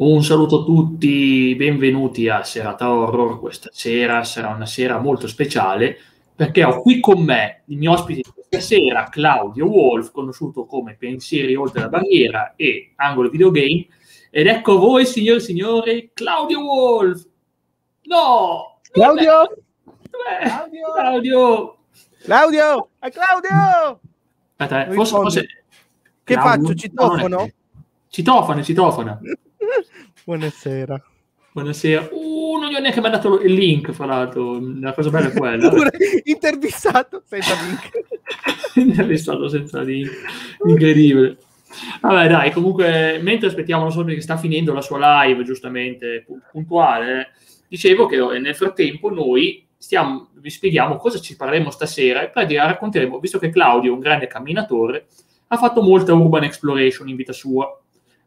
Un 0.00 0.24
saluto 0.24 0.62
a 0.62 0.64
tutti, 0.64 1.54
benvenuti 1.56 2.26
a 2.26 2.42
Serata 2.42 2.90
Horror. 2.90 3.38
Questa 3.38 3.68
sera 3.70 4.24
sarà 4.24 4.48
una 4.48 4.64
sera 4.64 4.98
molto 4.98 5.26
speciale 5.26 5.98
perché 6.34 6.64
ho 6.64 6.80
qui 6.80 7.00
con 7.00 7.22
me 7.22 7.64
il 7.66 7.76
mio 7.76 7.92
ospite 7.92 8.22
di 8.24 8.30
questa 8.32 8.60
sera, 8.60 9.10
Claudio 9.10 9.66
Wolf, 9.66 10.10
conosciuto 10.10 10.64
come 10.64 10.96
Pensieri 10.98 11.54
oltre 11.54 11.82
la 11.82 11.88
barriera 11.90 12.54
e 12.56 12.92
Angolo 12.96 13.28
Videogame. 13.28 13.88
Ed 14.30 14.46
ecco 14.46 14.78
voi, 14.78 15.04
signore 15.04 15.36
e 15.36 15.42
signori, 15.42 16.10
Claudio 16.14 16.64
Wolf. 16.64 17.26
No! 18.04 18.80
Claudio! 18.90 19.54
Dov'è? 19.84 20.48
Claudio! 20.48 20.92
Claudio! 20.94 21.78
Claudio! 22.22 22.88
Claudio! 23.00 24.00
Aspetta, 24.56 24.92
forse, 24.92 25.14
forse... 25.14 25.46
Che 26.24 26.34
Claudio? 26.34 26.68
faccio? 26.68 26.74
Citofono? 26.74 27.50
Citofono, 28.08 28.62
citofono. 28.62 29.20
Buonasera. 30.30 31.02
Buonasera. 31.50 32.08
Uh, 32.12 32.56
non 32.60 32.70
gli 32.70 32.76
ho 32.76 32.78
neanche 32.78 33.00
mandato 33.00 33.40
il 33.40 33.52
link, 33.52 33.90
fra 33.90 34.06
l'altro. 34.06 34.60
La 34.78 34.92
cosa 34.92 35.10
bella 35.10 35.26
è 35.26 35.32
quella. 35.32 35.68
Pure 35.74 35.90
intervistato 36.22 37.24
senza 37.26 37.52
link. 37.54 37.90
intervistato 38.78 39.48
senza 39.48 39.80
link. 39.80 40.08
Incredibile. 40.64 41.36
Vabbè, 42.00 42.28
dai, 42.28 42.52
comunque, 42.52 43.18
mentre 43.20 43.48
aspettiamo 43.48 43.82
lo 43.82 43.90
so 43.90 44.04
che 44.04 44.20
sta 44.20 44.36
finendo 44.36 44.72
la 44.72 44.82
sua 44.82 45.24
live, 45.24 45.42
giustamente 45.42 46.24
puntuale, 46.52 47.32
dicevo 47.66 48.06
che 48.06 48.14
eh, 48.14 48.38
nel 48.38 48.54
frattempo 48.54 49.10
noi 49.10 49.66
stiamo, 49.76 50.28
vi 50.34 50.50
spieghiamo 50.50 50.94
cosa 50.94 51.18
ci 51.18 51.34
parleremo 51.34 51.70
stasera 51.70 52.22
e 52.22 52.28
poi 52.30 52.46
racconteremo, 52.54 53.18
visto 53.18 53.40
che 53.40 53.50
Claudio 53.50 53.90
è 53.90 53.94
un 53.94 54.00
grande 54.00 54.28
camminatore, 54.28 55.06
ha 55.48 55.56
fatto 55.56 55.82
molta 55.82 56.14
urban 56.14 56.44
exploration 56.44 57.08
in 57.08 57.16
vita 57.16 57.32
sua 57.32 57.79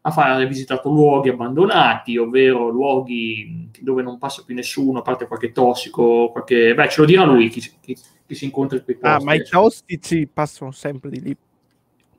a 0.05 0.11
fare 0.11 0.45
visitato 0.47 0.89
luoghi 0.89 1.29
abbandonati, 1.29 2.17
ovvero 2.17 2.67
luoghi 2.67 3.69
dove 3.79 4.01
non 4.01 4.17
passa 4.17 4.43
più 4.45 4.53
nessuno, 4.53 4.99
a 4.99 5.01
parte 5.01 5.27
qualche 5.27 5.53
tossico, 5.53 6.29
qualche... 6.29 6.73
Beh, 6.73 6.89
ce 6.89 7.01
lo 7.01 7.07
dirà 7.07 7.23
lui 7.23 7.47
chi, 7.47 7.61
chi, 7.79 7.95
chi 8.25 8.35
si 8.35 8.43
incontra 8.45 8.77
in 8.77 8.83
quei 8.83 8.97
posti. 8.97 9.15
Ah, 9.15 9.23
ma 9.23 9.33
i 9.33 9.43
tossici 9.43 10.27
passano 10.27 10.71
sempre 10.71 11.09
di 11.09 11.21
lì. 11.21 11.37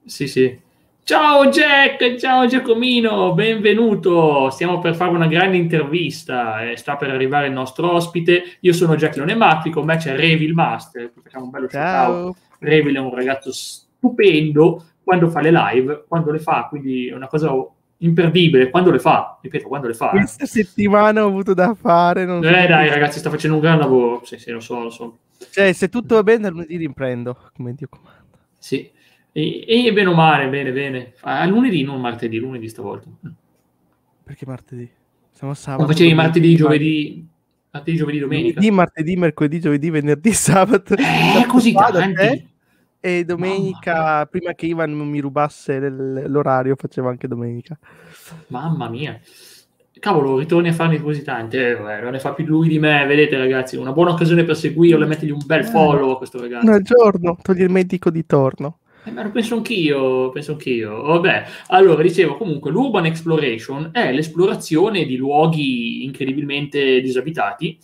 Sì, 0.07 0.27
sì. 0.27 0.59
Ciao 1.03 1.49
Jack, 1.51 2.17
ciao 2.17 2.47
Giacomino, 2.47 3.35
benvenuto. 3.35 4.49
Stiamo 4.49 4.79
per 4.79 4.95
fare 4.95 5.11
una 5.11 5.27
grande 5.27 5.59
intervista. 5.59 6.71
Eh, 6.71 6.79
sta 6.79 6.97
per 6.97 7.11
arrivare 7.11 7.49
il 7.49 7.53
nostro 7.53 7.93
ospite. 7.93 8.57
Io 8.61 8.73
sono 8.73 8.97
Jack 8.97 9.17
Leonematti, 9.17 9.69
con 9.69 9.85
me 9.85 9.99
c'è 9.99 10.17
Revil 10.17 10.55
Master. 10.55 11.13
Facciamo 11.23 11.45
un 11.45 11.51
bello 11.51 11.69
ciao. 11.69 12.35
Revil 12.61 12.97
è 12.97 13.01
un 13.01 13.15
ragazzo 13.15 13.53
stupendo 13.53 14.87
quando 15.05 15.29
fa 15.29 15.43
le 15.43 15.51
live, 15.51 16.05
quando 16.09 16.33
le 16.33 16.39
fa, 16.39 16.67
quindi 16.71 17.09
è 17.09 17.15
una 17.15 17.29
cosa 17.29 17.55
imperdibile 18.05 18.71
quando 18.71 18.91
le 18.91 18.99
fa, 18.99 19.39
ripeto, 19.41 19.67
quando 19.67 19.87
le 19.87 19.95
fa. 19.95 20.11
Eh. 20.11 20.19
Questa 20.19 20.47
settimana 20.47 21.25
ho 21.25 21.29
avuto 21.29 21.55
da 21.55 21.75
fare. 21.75 22.25
Non 22.25 22.45
eh, 22.45 22.47
so 22.47 22.53
dai, 22.53 22.89
che... 22.89 22.95
ragazzi, 22.95 23.19
sta 23.19 23.31
facendo 23.31 23.57
un 23.57 23.63
gran 23.63 23.79
lavoro. 23.79 24.23
Sì, 24.25 24.39
sì, 24.39 24.51
lo 24.51 24.61
so, 24.61 24.83
lo 24.83 24.91
so. 24.91 25.19
Cioè, 25.51 25.73
se 25.73 25.89
tutto 25.89 26.15
va 26.15 26.23
bene, 26.23 26.49
lunedì 26.49 26.77
riprendo, 26.77 27.37
come 27.55 27.75
Dio 27.75 27.89
comanda. 27.89 28.23
Sì, 28.59 28.91
e, 29.33 29.65
e 29.67 29.93
bene 29.93 30.09
o 30.09 30.15
male, 30.15 30.49
bene, 30.49 30.73
bene. 30.73 31.15
A 31.21 31.45
lunedì, 31.47 31.83
non 31.83 32.01
martedì, 32.01 32.39
lunedì 32.39 32.69
stavolta. 32.69 33.09
Perché 34.23 34.47
martedì? 34.47 34.89
Siamo 35.33 35.55
sabato. 35.55 35.83
Non 35.83 35.91
facevi 35.91 36.15
martedì, 36.15 36.57
giovedì, 36.57 37.27
martedì, 37.71 37.97
giovedì, 37.97 38.19
domenica? 38.19 38.55
Lunedì, 38.61 38.71
martedì, 38.71 39.17
mercoledì, 39.17 39.61
giovedì, 39.61 39.91
venerdì, 39.91 40.33
sabato. 40.33 40.95
Eh, 40.95 41.47
così 41.47 41.73
tanti 41.73 42.53
e 43.05 43.23
domenica, 43.23 44.25
prima 44.25 44.55
che 44.55 44.65
Ivan 44.65 44.93
mi 44.93 45.21
rubasse 45.21 45.79
l'orario, 45.91 46.75
facevo 46.75 47.07
anche 47.07 47.29
domenica. 47.29 47.79
Mamma 48.47 48.89
mia. 48.89 49.21
Cavolo, 50.01 50.39
ritorni 50.39 50.69
a 50.69 50.73
farmi 50.73 50.99
così 50.99 51.23
tanti. 51.23 51.59
Eh, 51.59 51.77
non 52.01 52.13
ne 52.13 52.19
fa 52.19 52.33
più 52.33 52.47
lui 52.47 52.67
di 52.67 52.79
me, 52.79 53.05
vedete 53.05 53.37
ragazzi, 53.37 53.77
una 53.77 53.93
buona 53.93 54.13
occasione 54.13 54.45
per 54.45 54.57
seguirlo 54.57 55.05
e 55.05 55.09
mettergli 55.09 55.33
un 55.33 55.43
bel 55.45 55.67
follow 55.67 56.13
a 56.13 56.17
questo 56.17 56.41
ragazzo. 56.41 56.67
Un 56.67 56.81
giorno, 56.83 57.37
togli 57.43 57.61
il 57.61 57.71
medico 57.71 58.09
di 58.09 58.25
torno. 58.25 58.79
Eh, 59.05 59.11
ma 59.11 59.23
lo 59.23 59.31
penso 59.31 59.57
anch'io, 59.57 60.31
penso 60.31 60.53
anch'io. 60.53 61.03
Vabbè, 61.03 61.45
allora, 61.67 62.01
dicevo, 62.01 62.39
comunque, 62.39 62.71
l'urban 62.71 63.05
exploration 63.05 63.91
è 63.93 64.13
l'esplorazione 64.13 65.05
di 65.05 65.17
luoghi 65.17 66.05
incredibilmente 66.05 67.03
disabitati, 67.03 67.79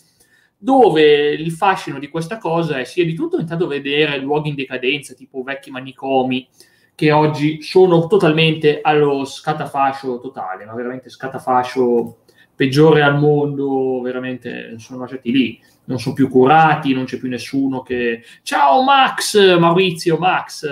dove 0.62 1.32
il 1.32 1.52
fascino 1.52 1.98
di 1.98 2.08
questa 2.08 2.36
cosa 2.36 2.78
è 2.78 2.84
sia 2.84 3.02
di 3.04 3.14
tutto 3.14 3.40
intanto 3.40 3.66
vedere 3.66 4.18
luoghi 4.18 4.50
in 4.50 4.54
decadenza, 4.54 5.14
tipo 5.14 5.42
vecchi 5.42 5.70
manicomi, 5.70 6.46
che 6.94 7.12
oggi 7.12 7.62
sono 7.62 8.06
totalmente 8.06 8.80
allo 8.82 9.24
scatafascio 9.24 10.20
totale, 10.20 10.66
ma 10.66 10.74
veramente 10.74 11.08
scatafascio 11.08 12.18
peggiore 12.54 13.00
al 13.00 13.18
mondo, 13.18 14.02
veramente 14.02 14.74
sono 14.76 15.00
lasciati 15.00 15.32
lì, 15.32 15.58
non 15.84 15.98
sono 15.98 16.14
più 16.14 16.28
curati, 16.28 16.92
non 16.92 17.04
c'è 17.04 17.16
più 17.16 17.30
nessuno 17.30 17.80
che... 17.80 18.22
Ciao 18.42 18.82
Max, 18.82 19.58
Maurizio, 19.58 20.18
Max, 20.18 20.68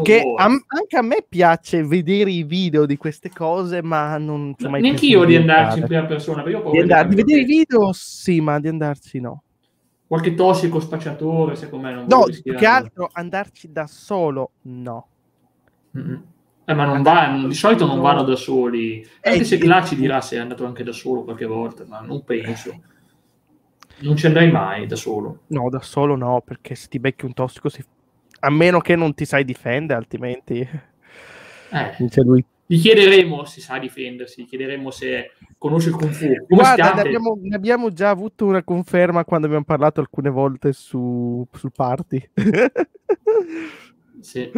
che 0.00 0.22
a, 0.36 0.44
anche 0.44 0.96
a 0.96 1.02
me 1.02 1.24
piace 1.28 1.84
vedere 1.84 2.30
i 2.30 2.44
video 2.44 2.86
di 2.86 2.96
queste 2.96 3.28
cose, 3.28 3.82
ma 3.82 4.16
non 4.16 4.54
mai 4.60 4.80
Neanche 4.80 5.04
io 5.04 5.24
di 5.24 5.36
andarci 5.36 5.80
in 5.80 5.86
prima 5.86 6.04
persona. 6.04 6.42
Io 6.48 6.70
di, 6.70 6.78
andare, 6.78 7.08
di 7.08 7.14
vedere 7.14 7.40
i 7.40 7.44
video, 7.44 7.92
sì, 7.92 8.40
ma 8.40 8.58
di 8.58 8.68
andarci 8.68 9.20
no. 9.20 9.42
Qualche 10.06 10.34
tossico 10.34 10.80
spacciatore, 10.80 11.56
secondo 11.56 11.86
me 11.86 11.94
non 11.94 12.06
No, 12.08 12.24
più 12.42 12.54
che 12.54 12.66
altro 12.66 13.10
andarci 13.12 13.70
da 13.70 13.86
solo, 13.86 14.52
no. 14.62 15.08
Mm-hmm. 15.98 16.16
Eh, 16.64 16.74
ma 16.74 16.84
non 16.86 17.02
vanno, 17.02 17.48
di 17.48 17.54
solito 17.54 17.86
non 17.86 18.00
vanno 18.00 18.22
da 18.22 18.36
soli. 18.36 19.06
Anche 19.22 19.40
eh, 19.40 19.44
se 19.44 19.58
Cla 19.58 19.84
ci 19.84 19.96
dirà 19.96 20.22
se 20.22 20.36
è 20.36 20.38
andato 20.38 20.64
anche 20.64 20.84
da 20.84 20.92
solo 20.92 21.24
qualche 21.24 21.44
volta, 21.44 21.84
ma 21.86 22.00
non 22.00 22.24
penso. 22.24 22.80
Non 23.98 24.16
ci 24.16 24.26
andrai 24.26 24.50
mai 24.50 24.86
da 24.86 24.96
solo. 24.96 25.40
No, 25.48 25.68
da 25.68 25.80
solo 25.80 26.16
no, 26.16 26.40
perché 26.44 26.74
se 26.74 26.88
ti 26.88 26.98
becchi 26.98 27.26
un 27.26 27.34
tossico 27.34 27.68
si 27.68 27.84
a 28.44 28.50
meno 28.50 28.80
che 28.80 28.96
non 28.96 29.14
ti 29.14 29.24
sai 29.24 29.44
difendere, 29.44 29.98
altrimenti 29.98 30.68
eh, 31.72 31.94
dice 31.98 32.20
lui. 32.22 32.44
Gli 32.66 32.80
chiederemo 32.80 33.44
se 33.44 33.60
sa 33.60 33.78
difendersi, 33.78 34.42
gli 34.42 34.46
chiederemo 34.46 34.90
se 34.90 35.32
conosce 35.58 35.90
il 35.90 35.94
Kung 35.94 36.10
Fu. 36.10 36.26
Come 36.26 36.46
Guarda, 36.48 36.94
ne 36.94 37.00
abbiamo, 37.02 37.38
ne 37.40 37.54
abbiamo, 37.54 37.92
già 37.92 38.08
avuto 38.08 38.46
una 38.46 38.64
conferma 38.64 39.24
quando 39.24 39.46
abbiamo 39.46 39.64
parlato 39.64 40.00
alcune 40.00 40.30
volte 40.30 40.72
su, 40.72 41.46
sul 41.52 41.72
party. 41.74 42.30
sì. 44.20 44.50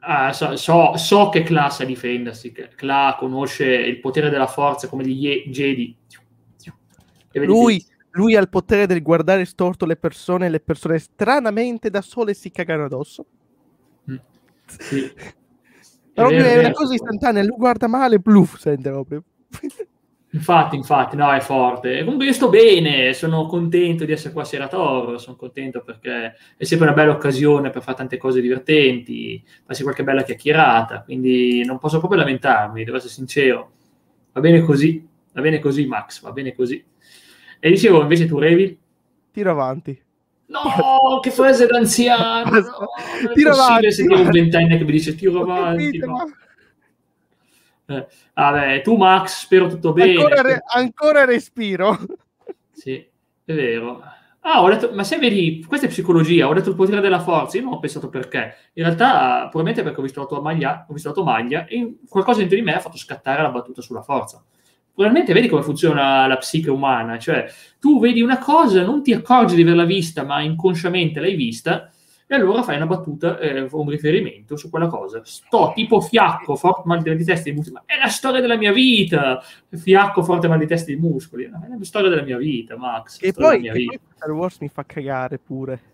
ah, 0.00 0.32
so, 0.34 0.56
so, 0.56 0.96
so, 0.96 1.28
che 1.30 1.44
Kla 1.44 1.70
sa 1.70 1.84
difendersi, 1.84 2.52
Kla 2.52 3.16
conosce 3.18 3.64
il 3.64 4.00
potere 4.00 4.28
della 4.28 4.48
forza 4.48 4.88
come 4.88 5.06
gli 5.06 5.44
Jedi. 5.46 5.96
Lui, 7.34 7.82
lui 8.12 8.36
ha 8.36 8.40
il 8.40 8.48
potere 8.48 8.86
del 8.86 9.02
guardare 9.02 9.44
storto 9.44 9.86
le 9.86 9.96
persone 9.96 10.46
e 10.46 10.50
le 10.50 10.60
persone 10.60 10.98
stranamente 10.98 11.90
da 11.90 12.00
sole 12.00 12.34
si 12.34 12.50
cagano 12.50 12.84
addosso. 12.84 13.24
Mm. 14.10 14.16
Sì. 14.66 15.12
Proprio 16.14 16.44
è, 16.44 16.56
è 16.56 16.58
una 16.58 16.72
cosa 16.72 16.92
istantanea, 16.92 17.42
lui 17.42 17.56
guarda 17.56 17.86
male, 17.86 18.18
blu, 18.18 18.44
sente 18.44 18.90
proprio. 18.90 19.22
Infatti, 20.34 20.76
infatti, 20.76 21.14
no, 21.14 21.30
è 21.30 21.40
forte. 21.40 21.98
E 21.98 22.04
comunque 22.04 22.24
io 22.24 22.32
sto 22.32 22.48
bene, 22.48 23.12
sono 23.12 23.44
contento 23.44 24.06
di 24.06 24.12
essere 24.12 24.32
qua 24.32 24.40
a 24.40 24.44
Sera 24.46 24.66
Toro, 24.66 25.18
sono 25.18 25.36
contento 25.36 25.82
perché 25.82 26.34
è 26.56 26.64
sempre 26.64 26.86
una 26.86 26.96
bella 26.96 27.12
occasione 27.12 27.68
per 27.68 27.82
fare 27.82 27.98
tante 27.98 28.16
cose 28.16 28.40
divertenti, 28.40 29.44
farsi 29.66 29.82
qualche 29.82 30.02
bella 30.04 30.22
chiacchierata, 30.22 31.02
quindi 31.02 31.62
non 31.66 31.78
posso 31.78 31.98
proprio 31.98 32.20
lamentarmi, 32.20 32.82
devo 32.82 32.96
essere 32.96 33.12
sincero. 33.12 33.72
Va 34.32 34.40
bene 34.40 34.62
così, 34.62 35.06
va 35.34 35.42
bene 35.42 35.58
così 35.58 35.86
Max, 35.86 36.22
va 36.22 36.32
bene 36.32 36.54
così. 36.54 36.82
E 37.64 37.70
dicevo, 37.70 38.02
invece 38.02 38.26
tu 38.26 38.40
Revi? 38.40 38.76
Tiro 39.30 39.52
avanti. 39.52 39.96
No, 40.46 41.20
che 41.20 41.30
frase 41.30 41.66
d'anziano! 41.66 42.50
No, 43.22 43.32
tiro 43.34 43.52
avanti. 43.52 43.92
Se 43.92 44.02
un 44.02 44.28
ventenne 44.30 44.76
che 44.78 44.84
mi 44.84 44.90
dice 44.90 45.14
tiro 45.14 45.42
avanti. 45.46 45.96
Capito, 45.96 46.06
no. 46.06 46.26
eh, 47.86 48.06
vabbè, 48.34 48.82
tu 48.82 48.96
Max, 48.96 49.42
spero 49.44 49.68
tutto 49.68 49.92
bene. 49.92 50.10
Ancora, 50.10 50.42
re- 50.42 50.62
ancora 50.74 51.24
respiro. 51.24 51.96
Sì, 52.72 52.94
è 52.96 53.54
vero. 53.54 54.02
Ah, 54.40 54.60
ho 54.60 54.68
detto, 54.68 54.90
ma 54.92 55.04
se 55.04 55.18
vedi, 55.18 55.64
questa 55.64 55.86
è 55.86 55.88
psicologia, 55.88 56.48
ho 56.48 56.52
detto 56.52 56.70
il 56.70 56.74
potere 56.74 57.00
della 57.00 57.20
forza, 57.20 57.56
io 57.58 57.62
non 57.62 57.74
ho 57.74 57.78
pensato 57.78 58.08
perché. 58.08 58.56
In 58.72 58.82
realtà, 58.82 59.42
probabilmente 59.42 59.84
perché 59.84 60.00
ho 60.00 60.02
visto 60.02 60.18
la 60.18 60.26
tua 60.26 60.40
maglia, 60.40 60.84
ho 60.88 60.92
visto 60.92 61.06
la 61.10 61.14
tua 61.14 61.22
maglia 61.22 61.64
e 61.66 61.98
qualcosa 62.08 62.40
dentro 62.40 62.56
di 62.56 62.62
me 62.62 62.74
ha 62.74 62.80
fatto 62.80 62.96
scattare 62.96 63.40
la 63.40 63.50
battuta 63.50 63.82
sulla 63.82 64.02
forza 64.02 64.42
probabilmente 64.94 65.32
vedi 65.32 65.48
come 65.48 65.62
funziona 65.62 66.26
la 66.26 66.36
psiche 66.36 66.70
umana, 66.70 67.18
cioè 67.18 67.46
tu 67.80 67.98
vedi 68.00 68.20
una 68.22 68.38
cosa, 68.38 68.82
non 68.84 69.02
ti 69.02 69.12
accorgi 69.12 69.54
di 69.54 69.62
averla 69.62 69.84
vista, 69.84 70.24
ma 70.24 70.40
inconsciamente 70.42 71.20
l'hai 71.20 71.34
vista, 71.34 71.90
e 72.26 72.34
allora 72.34 72.62
fai 72.62 72.76
una 72.76 72.86
battuta 72.86 73.38
eh, 73.38 73.68
un 73.70 73.88
riferimento 73.90 74.56
su 74.56 74.70
quella 74.70 74.86
cosa. 74.86 75.20
Sto 75.24 75.72
tipo 75.74 76.00
fiacco, 76.00 76.56
forte 76.56 76.82
mal 76.86 77.02
di 77.02 77.24
testa 77.24 77.50
di 77.50 77.56
muscoli, 77.56 77.74
ma 77.74 77.82
è 77.84 77.98
la 77.98 78.08
storia 78.08 78.40
della 78.40 78.56
mia 78.56 78.72
vita! 78.72 79.42
Fiacco, 79.68 80.22
forte 80.22 80.48
mal 80.48 80.58
di 80.58 80.66
testa 80.66 80.90
di 80.90 80.96
muscoli, 80.96 81.44
è 81.44 81.48
la 81.48 81.84
storia 81.84 82.08
della 82.08 82.22
mia 82.22 82.38
vita, 82.38 82.76
Max. 82.76 83.18
E 83.20 83.32
poi, 83.32 83.66
e 83.66 83.70
poi 83.70 84.00
Star 84.14 84.30
Wars 84.30 84.58
mi 84.60 84.68
fa 84.68 84.84
cagare 84.84 85.38
pure. 85.38 85.91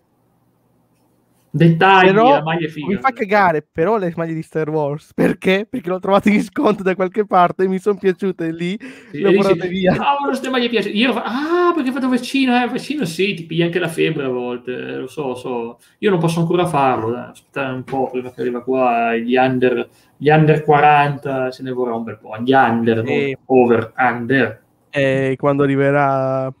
Dettagli, 1.51 2.07
però. 2.07 2.43
Mi 2.43 2.95
fa 2.97 3.11
cagare, 3.11 3.67
però 3.69 3.97
le 3.97 4.13
maglie 4.15 4.35
di 4.35 4.43
Star 4.43 4.69
Wars. 4.69 5.13
Perché? 5.15 5.65
Perché 5.67 5.89
l'ho 5.89 5.99
trovato 5.99 6.29
in 6.29 6.43
sconto 6.43 6.83
da 6.83 6.93
qualche 6.95 7.25
parte 7.25 7.63
e 7.63 7.67
mi 7.67 7.79
sono 7.79 7.97
piaciute 7.97 8.51
lì. 8.51 8.77
Sì, 9.11 9.19
le 9.19 9.29
ho 9.29 9.33
portate 9.33 9.67
via. 9.67 9.93
Cavolo, 9.93 10.27
queste 10.27 10.49
maglie 10.49 10.69
piace. 10.69 10.89
Io, 10.89 11.13
ah, 11.15 11.71
perché 11.73 11.91
fatto 11.91 12.07
vaccino, 12.07 12.61
eh, 12.61 12.67
vaccino 12.67 13.03
sì, 13.05 13.33
ti 13.33 13.45
piglia 13.45 13.65
anche 13.65 13.79
la 13.79 13.87
febbre 13.87 14.25
a 14.25 14.29
volte, 14.29 14.71
eh, 14.73 14.95
lo 14.97 15.07
so, 15.07 15.33
so. 15.33 15.79
Io 15.99 16.09
non 16.11 16.19
posso 16.19 16.39
ancora 16.39 16.67
farlo, 16.67 17.15
eh. 17.15 17.29
aspettare 17.31 17.73
un 17.73 17.83
po' 17.83 18.09
prima 18.11 18.31
che 18.31 18.41
arriva 18.41 18.61
qua 18.61 19.15
gli 19.15 19.35
under, 19.35 19.89
gli 20.17 20.29
under 20.29 20.63
40, 20.63 21.51
se 21.51 21.63
ne 21.63 21.71
vorrà 21.71 21.95
un 21.95 22.03
bel 22.03 22.19
po'. 22.19 22.37
Gli 22.37 22.53
under, 22.53 23.03
e... 23.07 23.37
over, 23.45 23.93
under. 23.97 24.61
E 24.91 25.35
quando 25.37 25.63
arriverà 25.63 26.53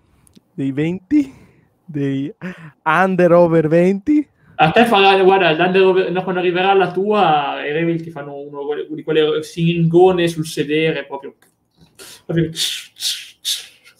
dei 0.51 0.71
20? 0.71 1.33
Dei 1.85 2.33
under 2.83 3.31
over 3.33 3.67
20? 3.67 4.27
A 4.61 4.71
te 4.71 4.85
farà, 4.85 5.23
guarda, 5.23 5.55
no, 5.71 6.21
quando 6.21 6.41
arriverà 6.41 6.73
la 6.73 6.91
tua, 6.91 7.65
i 7.65 7.71
Ravens 7.71 8.03
ti 8.03 8.11
fanno 8.11 8.35
uno 8.35 8.61
di 8.89 9.03
quelle 9.03 9.41
singone 9.41 10.27
sul 10.27 10.45
sedere, 10.45 11.05
proprio, 11.05 11.35
proprio 12.25 12.49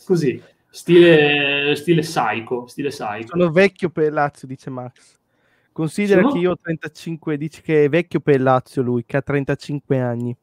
così, 0.04 0.42
stile, 0.70 1.76
stile 1.78 2.02
psycho, 2.02 2.68
stile 2.68 2.90
psycho. 2.90 3.28
Sono 3.28 3.52
vecchio 3.52 3.90
per 3.90 4.12
Lazio, 4.12 4.50
dice 4.50 4.70
Max. 4.70 5.18
Considera 5.72 6.20
Sono... 6.24 6.34
che 6.34 6.40
io 6.40 6.52
ho 6.52 6.58
35, 6.58 7.38
dice 7.38 7.62
che 7.62 7.86
è 7.86 7.90
vecchio 7.90 8.20
per 8.20 8.42
Lazio 8.42 8.82
lui, 8.82 9.06
che 9.06 9.16
ha 9.16 9.22
35 9.22 9.98
anni. 9.98 10.36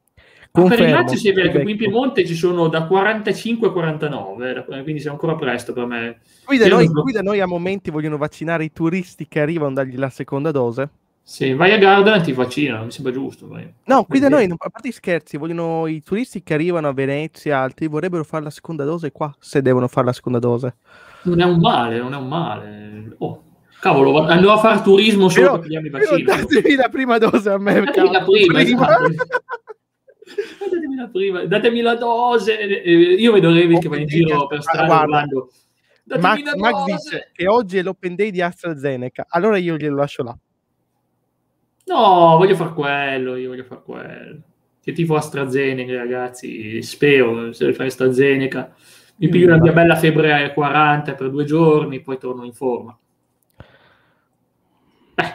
Confermo, 0.61 0.85
per 0.85 0.89
il 0.89 0.95
Lazio 0.95 1.19
si 1.19 1.33
vede 1.33 1.51
che 1.51 1.63
qui 1.63 1.73
in 1.73 1.77
Piemonte 1.77 2.27
ci 2.27 2.35
sono 2.35 2.69
da 2.69 2.85
45 2.85 3.69
a 3.69 3.71
49, 3.73 4.65
quindi 4.83 5.01
siamo 5.01 5.17
ancora 5.17 5.37
presto 5.37 5.73
per 5.73 5.85
me. 5.85 6.21
Qui 6.45 6.57
da, 6.57 6.69
noi, 6.69 6.89
qui 6.89 7.13
da 7.13 7.23
noi 7.23 7.41
a 7.41 7.47
momenti 7.47 7.91
vogliono 7.91 8.17
vaccinare 8.17 8.65
i 8.65 8.73
turisti 8.73 9.29
che 9.29 9.41
arrivano 9.41 9.73
a 9.73 9.75
dargli 9.75 9.97
la 9.97 10.09
seconda 10.09 10.51
dose. 10.51 10.89
Sì, 11.29 11.55
vai 11.55 11.73
a 11.73 11.79
Garda 11.79 12.15
e 12.15 12.21
ti 12.21 12.33
vaccinano, 12.33 12.85
mi 12.85 12.93
sembra 12.93 13.13
giusto. 13.13 13.49
Vai. 13.49 13.69
No, 13.85 14.05
qui 14.05 14.21
da 14.21 14.29
noi, 14.29 14.45
a 14.45 14.71
parte 14.71 14.89
i 14.89 14.93
scherzi, 14.93 15.37
vogliono 15.37 15.89
i 15.89 16.01
turisti 16.01 16.43
che 16.45 16.55
arrivano 16.55 16.87
a 16.87 16.93
Venezia, 16.93 17.59
altri 17.59 17.89
vorrebbero 17.89 18.23
fare 18.23 18.45
la 18.45 18.51
seconda 18.51 18.85
dose 18.85 19.11
qua, 19.11 19.35
se 19.41 19.61
devono 19.61 19.89
fare 19.89 20.07
la 20.07 20.13
seconda 20.13 20.39
dose. 20.39 20.77
Non 21.23 21.41
è 21.41 21.45
un 21.45 21.59
male, 21.59 21.99
non 21.99 22.15
è 22.15 22.17
un 22.17 22.29
male. 22.29 23.17
Oh, 23.19 23.43
cavolo, 23.81 24.25
andrò 24.25 24.53
a 24.53 24.59
fare 24.59 24.83
turismo 24.83 25.29
solo 25.29 25.47
però, 25.47 25.59
perché 25.59 25.81
mi 25.81 25.89
vaccino. 25.91 26.37
Datemi 26.37 26.75
la 26.77 26.89
prima 26.89 27.19
dose 27.19 27.51
a 27.51 27.59
me. 27.59 27.85
La 27.85 27.91
prima, 27.91 28.25
prima. 28.25 28.87
Datemi 30.59 30.97
la 30.97 31.09
prima, 31.09 31.45
datemi 31.45 31.81
la 31.81 31.95
dose. 31.95 32.55
Io 32.55 33.33
vedo 33.33 33.53
Revi 33.53 33.79
che 33.79 33.89
va 33.89 33.97
in 33.97 34.07
giro 34.07 34.47
per 34.47 34.63
strada 34.63 34.87
parlando. 34.87 35.51
Max, 36.19 36.55
Max 36.55 36.85
dice 36.85 37.31
che 37.33 37.49
oggi 37.49 37.79
è 37.79 37.83
l'open 37.83 38.15
day 38.15 38.31
di 38.31 38.41
AstraZeneca, 38.41 39.27
allora 39.29 39.57
io 39.57 39.77
glielo 39.77 39.97
lascio 39.97 40.23
là. 40.23 40.37
No, 41.87 42.37
voglio 42.37 42.55
far 42.55 42.75
quello, 42.75 43.37
io 43.37 43.49
voglio 43.49 43.65
far 43.65 43.83
quello. 43.83 44.41
Che 44.83 44.93
tipo 44.93 45.17
AstraZeneca, 45.17 45.97
ragazzi, 45.97 46.81
spero, 46.83 47.53
se 47.53 47.73
fai 47.73 47.87
AstraZeneca, 47.87 48.75
mi 49.17 49.29
piglio 49.29 49.47
una 49.47 49.61
mia 49.61 49.73
bella 49.73 49.97
febbre 49.97 50.53
40 50.53 51.15
per 51.15 51.31
due 51.31 51.45
giorni, 51.45 52.01
poi 52.01 52.19
torno 52.19 52.45
in 52.45 52.53
forma. 52.53 52.97
Eh, 55.15 55.35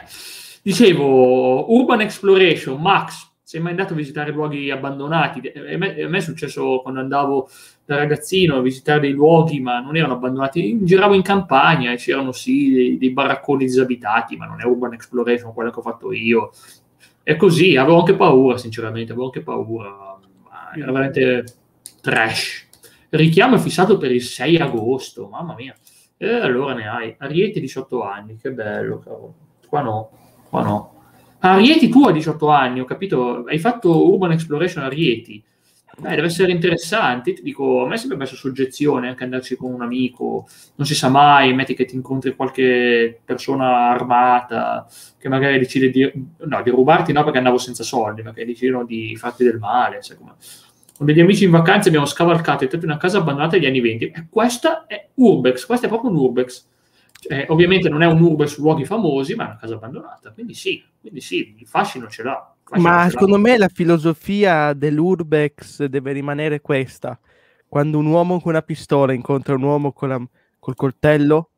dicevo, 0.62 1.74
Urban 1.74 2.00
Exploration, 2.00 2.80
Max, 2.80 3.30
sei 3.52 3.60
mai 3.60 3.72
andato 3.72 3.92
a 3.92 3.96
visitare 3.96 4.30
luoghi 4.30 4.70
abbandonati? 4.70 5.52
A 5.54 5.76
me, 5.76 5.94
è 5.94 6.20
successo 6.20 6.80
quando 6.80 7.00
andavo 7.00 7.50
da 7.84 7.96
ragazzino 7.96 8.56
a 8.56 8.62
visitare 8.62 9.00
dei 9.00 9.12
luoghi, 9.12 9.60
ma 9.60 9.78
non 9.78 9.94
erano 9.94 10.14
abbandonati. 10.14 10.78
Giravo 10.82 11.12
in 11.12 11.20
campagna 11.20 11.92
e 11.92 11.96
c'erano 11.96 12.32
sì 12.32 12.70
dei, 12.70 12.96
dei 12.96 13.10
baracconi 13.10 13.66
disabitati, 13.66 14.38
ma 14.38 14.46
non 14.46 14.62
è 14.62 14.64
urban 14.64 14.94
exploration 14.94 15.52
quello 15.52 15.70
che 15.70 15.80
ho 15.80 15.82
fatto 15.82 16.12
io. 16.12 16.50
È 17.22 17.36
così, 17.36 17.76
avevo 17.76 17.98
anche 17.98 18.14
paura, 18.14 18.56
sinceramente, 18.56 19.12
avevo 19.12 19.26
anche 19.26 19.42
paura. 19.42 20.18
Era 20.74 20.90
veramente 20.90 21.44
trash. 22.00 22.68
Richiamo 23.10 23.56
è 23.56 23.58
fissato 23.58 23.98
per 23.98 24.12
il 24.12 24.22
6 24.22 24.56
agosto, 24.56 25.28
mamma 25.28 25.54
mia. 25.54 25.76
E 26.16 26.26
allora 26.26 26.72
ne 26.72 26.88
hai. 26.88 27.14
Ariete 27.18 27.60
18 27.60 28.02
anni, 28.02 28.38
che 28.38 28.50
bello, 28.50 28.98
cavolo. 28.98 29.34
Qua 29.68 29.82
no, 29.82 30.10
qua 30.48 30.62
no. 30.62 30.91
A 31.44 31.56
Rieti 31.56 31.88
tu 31.88 32.04
a 32.04 32.12
18 32.12 32.48
anni, 32.48 32.78
ho 32.78 32.84
capito, 32.84 33.44
hai 33.48 33.58
fatto 33.58 34.08
Urban 34.12 34.30
Exploration 34.30 34.84
a 34.84 34.88
Rieti. 34.88 35.42
Beh, 35.98 36.14
deve 36.14 36.28
essere 36.28 36.52
interessante. 36.52 37.32
Ti 37.32 37.42
dico, 37.42 37.82
a 37.84 37.88
me 37.88 37.94
è 37.94 37.98
sempre 37.98 38.16
messo 38.16 38.36
soggezione 38.36 39.08
anche 39.08 39.24
andarci 39.24 39.56
con 39.56 39.72
un 39.72 39.82
amico, 39.82 40.46
non 40.76 40.86
si 40.86 40.94
sa 40.94 41.08
mai, 41.08 41.52
metti 41.52 41.74
che 41.74 41.84
ti 41.84 41.96
incontri 41.96 42.36
qualche 42.36 43.20
persona 43.24 43.88
armata 43.88 44.86
che 45.18 45.28
magari 45.28 45.58
decide 45.58 45.90
di, 45.90 46.10
no, 46.46 46.62
di 46.62 46.70
rubarti, 46.70 47.12
no 47.12 47.24
perché 47.24 47.38
andavo 47.38 47.58
senza 47.58 47.82
soldi, 47.82 48.22
ma 48.22 48.32
che 48.32 48.46
decidono 48.46 48.84
di 48.84 49.16
farti 49.16 49.42
del 49.42 49.58
male. 49.58 50.00
Sai 50.00 50.16
come. 50.16 50.34
Con 50.96 51.06
degli 51.06 51.20
amici 51.20 51.42
in 51.42 51.50
vacanza 51.50 51.88
abbiamo 51.88 52.06
scavalcato 52.06 52.64
e 52.64 52.68
in 52.72 52.80
una 52.84 52.98
casa 52.98 53.18
abbandonata 53.18 53.56
degli 53.56 53.66
anni 53.66 53.80
20. 53.80 54.04
E 54.04 54.26
questa 54.30 54.86
è 54.86 55.08
Urbex, 55.14 55.66
questa 55.66 55.86
è 55.86 55.88
proprio 55.88 56.10
un 56.10 56.18
Urbex 56.18 56.70
eh, 57.28 57.46
ovviamente 57.48 57.88
non 57.88 58.02
è 58.02 58.06
un 58.06 58.20
urbe 58.20 58.46
su 58.46 58.62
luoghi 58.62 58.84
famosi, 58.84 59.34
ma 59.34 59.44
è 59.44 59.46
una 59.46 59.58
casa 59.58 59.74
abbandonata, 59.74 60.32
quindi 60.32 60.54
sì, 60.54 60.82
quindi 61.02 61.20
sì 61.20 61.56
il 61.58 61.66
fascino 61.66 62.08
ce 62.08 62.22
l'ha. 62.22 62.54
Fascino 62.64 62.88
ma 62.88 63.04
ce 63.04 63.10
secondo 63.10 63.34
l'ha. 63.34 63.42
me 63.42 63.58
la 63.58 63.68
filosofia 63.68 64.72
dell'urbex 64.72 65.84
deve 65.84 66.12
rimanere 66.12 66.62
questa. 66.62 67.18
Quando 67.68 67.98
un 67.98 68.06
uomo 68.06 68.40
con 68.40 68.52
una 68.52 68.62
pistola 68.62 69.12
incontra 69.12 69.54
un 69.54 69.62
uomo 69.62 69.92
con 69.92 70.08
la, 70.08 70.22
col 70.58 70.74
coltello, 70.74 71.50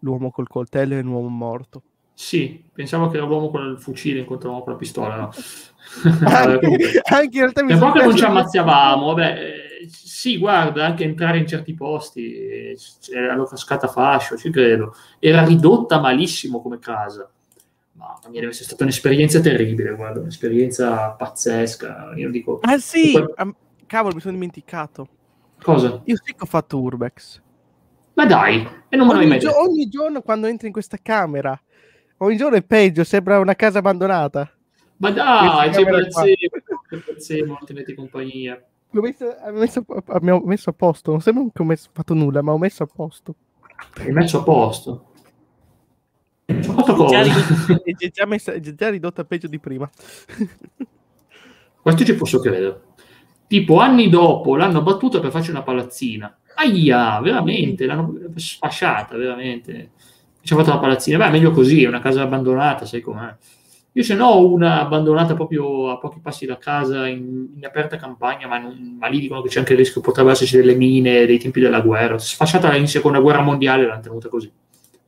l'uomo 0.00 0.30
col 0.30 0.48
coltello 0.48 0.94
è 0.94 1.00
un 1.00 1.06
uomo 1.08 1.28
morto. 1.28 1.82
Sì, 2.14 2.64
pensavo 2.72 3.08
che 3.08 3.16
era 3.16 3.26
l'uomo 3.26 3.50
con 3.50 3.64
il 3.66 3.78
fucile 3.78 4.20
incontra 4.20 4.48
l'uomo 4.48 4.64
con 4.64 4.72
la 4.72 4.78
pistola, 4.78 5.16
no? 5.16 5.30
anche, 6.24 7.00
anche 7.10 7.36
in 7.36 7.40
realtà 7.40 7.62
mi 7.64 7.72
un 7.72 7.78
po' 7.78 7.92
che 7.92 8.02
non 8.02 8.16
ci 8.16 8.24
ammazzavamo, 8.24 9.06
vabbè 9.06 9.66
sì, 9.86 10.38
guarda, 10.38 10.84
anche 10.84 11.04
entrare 11.04 11.38
in 11.38 11.46
certi 11.46 11.74
posti, 11.74 12.74
era 13.12 13.42
cascata 13.44 13.86
fascio, 13.86 14.36
ci 14.36 14.50
credo. 14.50 14.94
Era 15.18 15.44
ridotta 15.44 16.00
malissimo 16.00 16.60
come 16.60 16.78
casa. 16.78 17.30
Ma 17.98 18.16
mia, 18.28 18.38
deve 18.38 18.52
essere 18.52 18.66
stata 18.66 18.84
un'esperienza 18.84 19.40
terribile, 19.40 19.92
guarda, 19.96 20.20
un'esperienza 20.20 21.10
pazzesca. 21.10 22.12
Io 22.14 22.30
dico... 22.30 22.60
Ah 22.62 22.78
sì, 22.78 23.10
poi... 23.10 23.26
um, 23.38 23.54
cavolo, 23.86 24.14
mi 24.14 24.20
sono 24.20 24.34
dimenticato. 24.34 25.08
Cosa? 25.60 26.00
Io 26.04 26.16
sì 26.16 26.32
che 26.32 26.42
ho 26.42 26.46
fatto 26.46 26.80
Urbex. 26.80 27.42
Ma 28.14 28.24
dai, 28.24 28.66
e 28.88 28.96
non 28.96 29.08
me 29.08 29.26
mai 29.26 29.40
gio- 29.40 29.60
ogni 29.60 29.88
giorno 29.88 30.22
quando 30.22 30.46
entri 30.46 30.68
in 30.68 30.72
questa 30.72 30.96
camera, 31.02 31.60
ogni 32.18 32.36
giorno 32.36 32.56
è 32.56 32.62
peggio, 32.62 33.02
sembra 33.02 33.40
una 33.40 33.56
casa 33.56 33.80
abbandonata. 33.80 34.48
Ma 34.98 35.10
dai, 35.10 35.72
ci 35.74 35.84
piacevole, 35.84 37.58
tenete 37.64 37.94
compagnia. 37.94 38.62
L'ho 38.90 39.00
messo, 39.02 39.34
messo, 39.52 39.84
messo 40.44 40.70
a 40.70 40.72
posto. 40.72 41.10
Non 41.10 41.20
sembra 41.20 41.44
che 41.52 41.62
ho 41.62 41.64
messo, 41.64 41.88
fatto 41.92 42.14
nulla, 42.14 42.42
ma 42.42 42.52
ho 42.52 42.58
messo 42.58 42.84
a 42.84 42.86
posto. 42.86 43.34
Hai 43.98 44.12
messo 44.12 44.38
a 44.38 44.42
posto? 44.42 45.07
È 46.50 46.60
già, 46.60 47.20
è, 47.84 48.08
già 48.10 48.24
messa, 48.24 48.52
è 48.52 48.60
già 48.60 48.88
ridotta 48.88 49.22
peggio 49.24 49.48
di 49.48 49.58
prima. 49.58 49.88
Questo 51.82 52.04
ci 52.04 52.14
posso 52.14 52.40
credere. 52.40 52.80
Tipo, 53.46 53.80
anni 53.80 54.08
dopo 54.08 54.56
l'hanno 54.56 54.80
battuta 54.80 55.20
per 55.20 55.30
farci 55.30 55.50
una 55.50 55.62
palazzina. 55.62 56.38
Aia, 56.54 57.20
veramente, 57.20 57.84
l'hanno 57.84 58.14
sfasciata, 58.34 59.18
veramente. 59.18 59.90
Ci 60.40 60.54
ha 60.54 60.56
fatto 60.56 60.70
una 60.70 60.78
palazzina. 60.80 61.18
Beh, 61.18 61.28
meglio 61.28 61.50
così, 61.50 61.84
è 61.84 61.88
una 61.88 62.00
casa 62.00 62.22
abbandonata, 62.22 62.86
sai 62.86 63.02
com'è. 63.02 63.36
Io 63.92 64.02
ce 64.02 64.14
n'ho 64.14 64.50
una 64.50 64.80
abbandonata 64.80 65.34
proprio 65.34 65.90
a 65.90 65.98
pochi 65.98 66.20
passi 66.20 66.46
da 66.46 66.56
casa, 66.56 67.06
in, 67.08 67.48
in 67.56 67.64
aperta 67.64 67.96
campagna, 67.96 68.46
ma, 68.46 68.58
non, 68.58 68.96
ma, 68.98 69.08
lì 69.08 69.20
dicono 69.20 69.42
che 69.42 69.48
c'è 69.48 69.58
anche 69.58 69.72
il 69.72 69.78
rischio, 69.78 70.00
potrebbe 70.00 70.30
esserci 70.30 70.56
delle 70.56 70.74
mine 70.74 71.26
dei 71.26 71.38
tempi 71.38 71.60
della 71.60 71.80
guerra. 71.80 72.18
Sfasciata 72.18 72.74
in 72.76 72.86
seconda 72.86 73.18
guerra 73.18 73.42
mondiale 73.42 73.86
l'hanno 73.86 74.00
tenuta 74.00 74.28
così, 74.28 74.50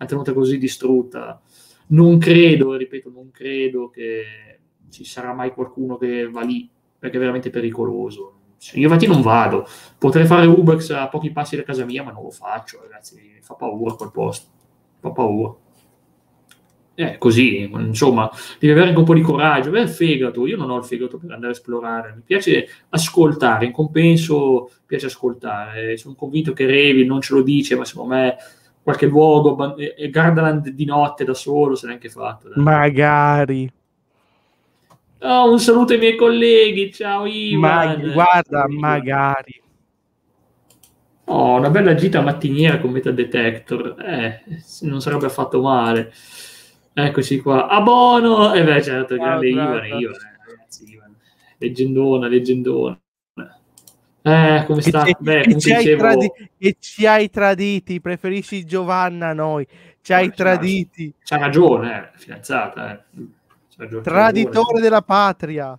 l'hanno 0.01 0.07
tenuta 0.07 0.33
così 0.33 0.59
distrutta. 0.59 1.41
Non 1.89 2.19
credo, 2.19 2.75
ripeto, 2.75 3.11
non 3.11 3.31
credo 3.31 3.91
che 3.91 4.25
ci 4.91 5.05
sarà 5.05 5.35
mai 5.35 5.53
qualcuno 5.53 5.99
che 5.99 6.29
va 6.29 6.43
lì, 6.43 6.69
perché 6.99 7.17
è 7.17 7.21
veramente 7.21 7.51
pericoloso. 7.51 8.35
Io 8.75 8.83
infatti 8.83 9.07
non 9.07 9.23
vado, 9.23 9.67
potrei 9.99 10.27
fare 10.27 10.47
Ubex 10.47 10.91
a 10.91 11.09
pochi 11.09 11.31
passi 11.31 11.57
da 11.57 11.63
casa 11.63 11.85
mia, 11.85 12.03
ma 12.03 12.13
non 12.13 12.23
lo 12.23 12.31
faccio, 12.31 12.81
ragazzi, 12.83 13.39
fa 13.41 13.55
paura 13.55 13.95
quel 13.95 14.11
posto, 14.11 14.49
fa 15.01 15.11
paura. 15.11 15.55
Eh, 16.95 17.17
così, 17.17 17.63
insomma, 17.63 18.31
devi 18.59 18.73
avere 18.73 18.89
anche 18.89 18.99
un 18.99 19.07
po' 19.07 19.15
di 19.15 19.23
coraggio, 19.23 19.71
avere 19.71 19.85
il 19.85 19.91
fegato. 19.91 20.47
Io 20.47 20.59
non 20.59 20.69
ho 20.69 20.77
il 20.77 20.85
fegato 20.85 21.17
per 21.17 21.31
andare 21.31 21.53
a 21.53 21.57
esplorare, 21.57 22.13
mi 22.15 22.23
piace 22.23 22.69
ascoltare, 22.91 23.65
in 23.65 23.73
compenso 23.73 24.71
piace 24.85 25.07
ascoltare. 25.07 25.97
Sono 25.97 26.15
convinto 26.15 26.53
che 26.53 26.67
Revi 26.67 27.07
non 27.07 27.23
ce 27.23 27.35
lo 27.35 27.43
dice, 27.43 27.77
ma 27.77 27.87
secondo 27.87 28.15
me 28.15 28.37
qualche 28.83 29.07
luogo, 29.07 29.77
eh, 29.77 30.11
Gardaland 30.11 30.69
di 30.71 30.85
notte 30.85 31.25
da 31.25 31.35
solo 31.35 31.75
se 31.75 31.87
l'è 31.87 31.93
anche 31.93 32.09
fatto. 32.09 32.49
Dai. 32.49 32.63
Magari. 32.63 33.73
Oh, 35.23 35.51
un 35.51 35.59
saluto 35.61 35.93
ai 35.93 35.99
miei 35.99 36.17
colleghi, 36.17 36.93
ciao 36.93 37.27
Ivan. 37.27 38.01
Ma, 38.01 38.13
guarda, 38.13 38.67
magari. 38.69 39.63
Oh, 41.25 41.59
una 41.59 41.71
bella 41.71 41.95
gita 41.95 42.23
mattiniera 42.23 42.81
con 42.81 42.91
Metal 42.91 43.15
Detector, 43.15 43.95
eh, 44.01 44.43
non 44.81 45.01
sarebbe 45.01 45.27
affatto 45.27 45.61
male. 45.61 46.13
Eccoci 46.93 47.39
qua. 47.41 47.69
A 47.69 47.81
Bono! 47.83 48.53
E 48.53 48.59
eh 48.59 48.65
beh, 48.65 48.83
certo, 48.83 49.15
grande 49.15 49.49
Ivan, 49.49 49.85
Ivan, 49.85 50.13
ragazzi, 50.47 50.91
Ivan. 50.91 51.15
Leggendona, 51.59 52.27
leggendona. 52.27 52.99
Eh, 54.23 54.65
come 54.67 54.83
sta? 54.83 55.05
E, 55.05 55.17
Beh, 55.19 55.41
e, 55.41 55.59
ci 55.59 55.73
dicevo... 55.75 56.03
tradi- 56.03 56.33
e, 56.59 56.77
ci 56.79 57.07
hai 57.07 57.31
traditi, 57.31 58.01
preferisci 58.01 58.65
Giovanna 58.65 59.29
a 59.29 59.33
noi, 59.33 59.67
ci 60.03 60.13
hai 60.13 60.33
traditi. 60.33 61.13
C'ha 61.25 61.39
ragione, 61.39 62.11
eh, 62.15 62.19
fidanzata. 62.19 62.93
Eh. 62.93 63.25
Ragione, 63.77 64.03
Traditore 64.03 64.57
ragione. 64.59 64.81
della 64.81 65.03
patria. 65.03 65.79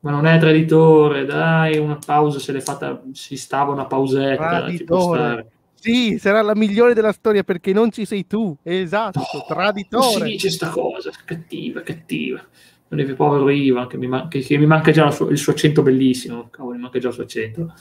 Ma 0.00 0.10
non 0.10 0.26
è 0.26 0.38
traditore, 0.38 1.24
dai, 1.24 1.78
una 1.78 1.98
pausa 2.04 2.38
se 2.40 2.52
l'è 2.52 2.60
fatta, 2.60 3.02
si 3.12 3.36
stava 3.36 3.72
una 3.72 3.86
pausetta. 3.86 4.48
Traditore. 4.48 5.50
Sì, 5.74 6.18
sarà 6.18 6.42
la 6.42 6.56
migliore 6.56 6.92
della 6.92 7.12
storia 7.12 7.44
perché 7.44 7.72
non 7.72 7.92
ci 7.92 8.04
sei 8.04 8.26
tu. 8.26 8.56
Esatto, 8.64 9.20
no, 9.20 9.44
traditore. 9.46 10.18
Non 10.18 10.26
si 10.26 10.32
dice 10.32 10.50
sta 10.50 10.70
cosa, 10.70 11.12
cattiva, 11.24 11.82
cattiva. 11.82 12.44
Non 12.88 13.00
è 13.00 13.14
povero 13.14 13.48
Ivan, 13.50 13.86
che 13.86 13.98
mi, 13.98 14.06
man- 14.06 14.28
che, 14.28 14.40
che 14.40 14.56
mi 14.56 14.66
manca 14.66 14.90
già 14.90 15.06
il 15.06 15.12
suo, 15.12 15.28
il 15.28 15.38
suo, 15.38 15.52
accento 15.52 15.82
bellissimo. 15.82 16.48
Cavolo, 16.50 16.74
mi 16.74 16.82
manca 16.82 16.98
già 16.98 17.08
il 17.08 17.14
suo 17.14 17.22
accento. 17.22 17.72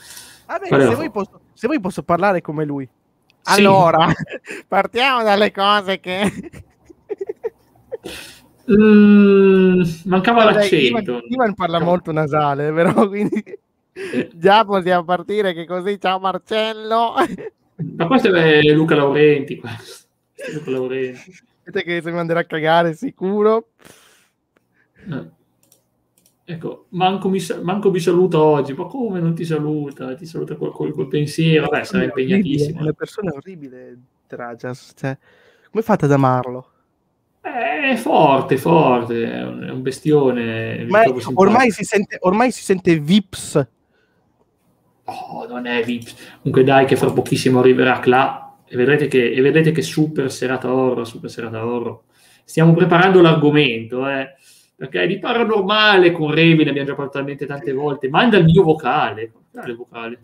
Vabbè, 0.45 0.67
se 0.67 0.95
vuoi, 0.95 1.11
posso, 1.11 1.39
se 1.53 1.67
vuoi, 1.67 1.79
posso, 1.79 2.03
parlare 2.03 2.41
come 2.41 2.65
lui. 2.65 2.87
Allora, 3.43 4.09
sì. 4.09 4.63
partiamo 4.67 5.23
dalle 5.23 5.51
cose 5.51 5.99
che... 5.99 6.31
Mm, 8.69 9.81
mancava 10.05 10.43
Vabbè, 10.43 10.55
l'accento. 10.55 11.11
Ivan, 11.11 11.21
Ivan 11.29 11.53
parla 11.53 11.79
molto 11.79 12.11
nasale, 12.11 12.71
però 12.73 13.07
quindi 13.07 13.41
eh. 13.93 14.29
già 14.33 14.65
possiamo 14.65 15.05
partire 15.05 15.53
che 15.53 15.65
così 15.65 15.97
ciao 15.99 16.19
Marcello. 16.19 17.13
Ma 17.95 18.07
questo 18.07 18.33
è 18.33 18.61
Luca 18.73 18.95
Laurenti. 18.95 19.61
Luca 20.53 20.71
Laurenti. 20.71 21.33
Vedete 21.63 21.85
che 21.85 22.01
si 22.01 22.11
manderà 22.11 22.41
a 22.41 22.45
cagare 22.45 22.93
sicuro. 22.93 23.69
Eh. 25.09 25.35
Ecco, 26.49 26.85
manco 26.89 27.27
mi, 27.27 27.39
manco 27.61 27.91
mi, 27.91 27.99
saluta 27.99 28.41
oggi, 28.41 28.73
ma 28.73 28.85
come 28.85 29.19
non 29.19 29.35
ti 29.35 29.43
saluta? 29.43 30.15
Ti 30.15 30.25
saluta 30.25 30.55
col, 30.55 30.71
col, 30.71 30.93
col 30.93 31.09
pensiero, 31.09 31.67
vabbè, 31.67 31.83
sarà 31.83 32.05
impegnatissimo. 32.05 32.79
Una 32.79 32.93
persona 32.93 33.33
orribile, 33.33 33.97
Trajas, 34.27 34.93
cioè, 34.95 35.17
come 35.69 35.83
fate 35.83 36.05
ad 36.05 36.11
amarlo? 36.13 36.71
È 37.41 37.95
forte, 37.97 38.57
forte, 38.57 39.31
è 39.31 39.43
un, 39.43 39.63
è 39.63 39.71
un 39.71 39.81
bestione. 39.81 40.85
Ma 40.85 41.03
ormai 41.33 41.71
si, 41.71 41.83
sente, 41.83 42.17
ormai 42.21 42.51
si 42.51 42.63
sente 42.63 42.97
Vips. 42.97 43.67
Oh, 45.03 45.45
non 45.47 45.65
è 45.65 45.83
Vips. 45.83 46.15
Comunque 46.41 46.63
dai 46.63 46.85
che 46.85 46.95
fra 46.95 47.11
pochissimo 47.11 47.59
arriverà 47.59 47.99
Cla 47.99 48.57
e 48.65 48.75
vedrete 48.75 49.07
che, 49.07 49.31
e 49.31 49.41
vedrete 49.41 49.71
che 49.71 49.81
super 49.81 50.31
serata 50.31 50.73
horror, 50.73 51.05
super 51.05 51.29
serata 51.29 51.65
horror. 51.65 52.01
Stiamo 52.43 52.73
preparando 52.73 53.21
l'argomento, 53.21 54.07
eh, 54.07 54.35
perché 54.77 55.07
di 55.07 55.19
paranormale 55.19 56.13
con 56.13 56.33
Revi 56.33 56.63
ne 56.63 56.69
abbiamo 56.69 56.87
già 56.87 56.95
parlato 56.95 57.17
talmente 57.17 57.45
tante 57.45 57.73
volte. 57.73 58.07
Manda 58.09 58.37
il 58.37 58.45
mio 58.45 58.63
vocale. 58.63 59.31
Quale 59.51 59.73
vocale? 59.73 60.19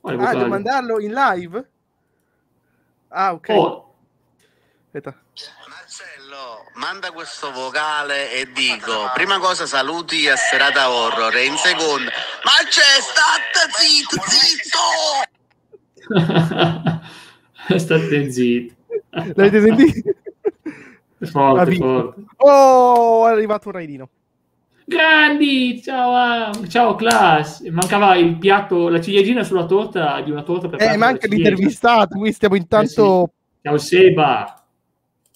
Quale 0.00 0.16
vocale? 0.16 0.36
Ah, 0.36 0.38
devo 0.38 0.50
mandarlo 0.50 1.00
in 1.00 1.12
live? 1.12 1.68
Ah, 3.08 3.32
ok. 3.32 3.48
Oh. 3.50 3.94
Aspetta 4.86 5.16
manda 6.78 7.10
questo 7.10 7.50
vocale 7.52 8.32
e 8.32 8.50
dico, 8.52 9.10
prima 9.12 9.38
cosa 9.38 9.66
saluti 9.66 10.28
a 10.28 10.36
serata 10.36 10.90
horror 10.90 11.34
e 11.34 11.44
in 11.44 11.56
seconda, 11.56 12.10
ma 12.44 12.52
c'è, 12.68 13.00
state 13.00 13.68
zitto, 13.74 14.22
zitto! 17.66 17.78
state 17.78 18.30
zitto. 18.30 18.74
L'avete 19.10 19.60
sentito? 19.60 20.10
Forte, 21.20 21.74
forte. 21.74 22.22
Oh, 22.36 23.26
è 23.26 23.32
arrivato 23.32 23.68
un 23.68 23.74
raidino. 23.74 24.08
Grandi, 24.84 25.82
ciao, 25.82 26.14
ah, 26.14 26.50
ciao 26.66 26.94
class. 26.94 27.60
Mancava 27.68 28.16
il 28.16 28.38
piatto, 28.38 28.88
la 28.88 29.00
ciliegina 29.00 29.42
sulla 29.42 29.66
torta 29.66 30.20
di 30.22 30.30
una 30.30 30.42
torta 30.42 30.68
per 30.68 30.80
Eh, 30.80 30.96
manca 30.96 31.26
l'intervistato, 31.26 32.16
qui 32.18 32.32
stiamo 32.32 32.54
intanto... 32.54 33.24
Eh 33.24 33.26
sì. 33.26 33.60
Ciao 33.62 33.78
Seba. 33.78 34.62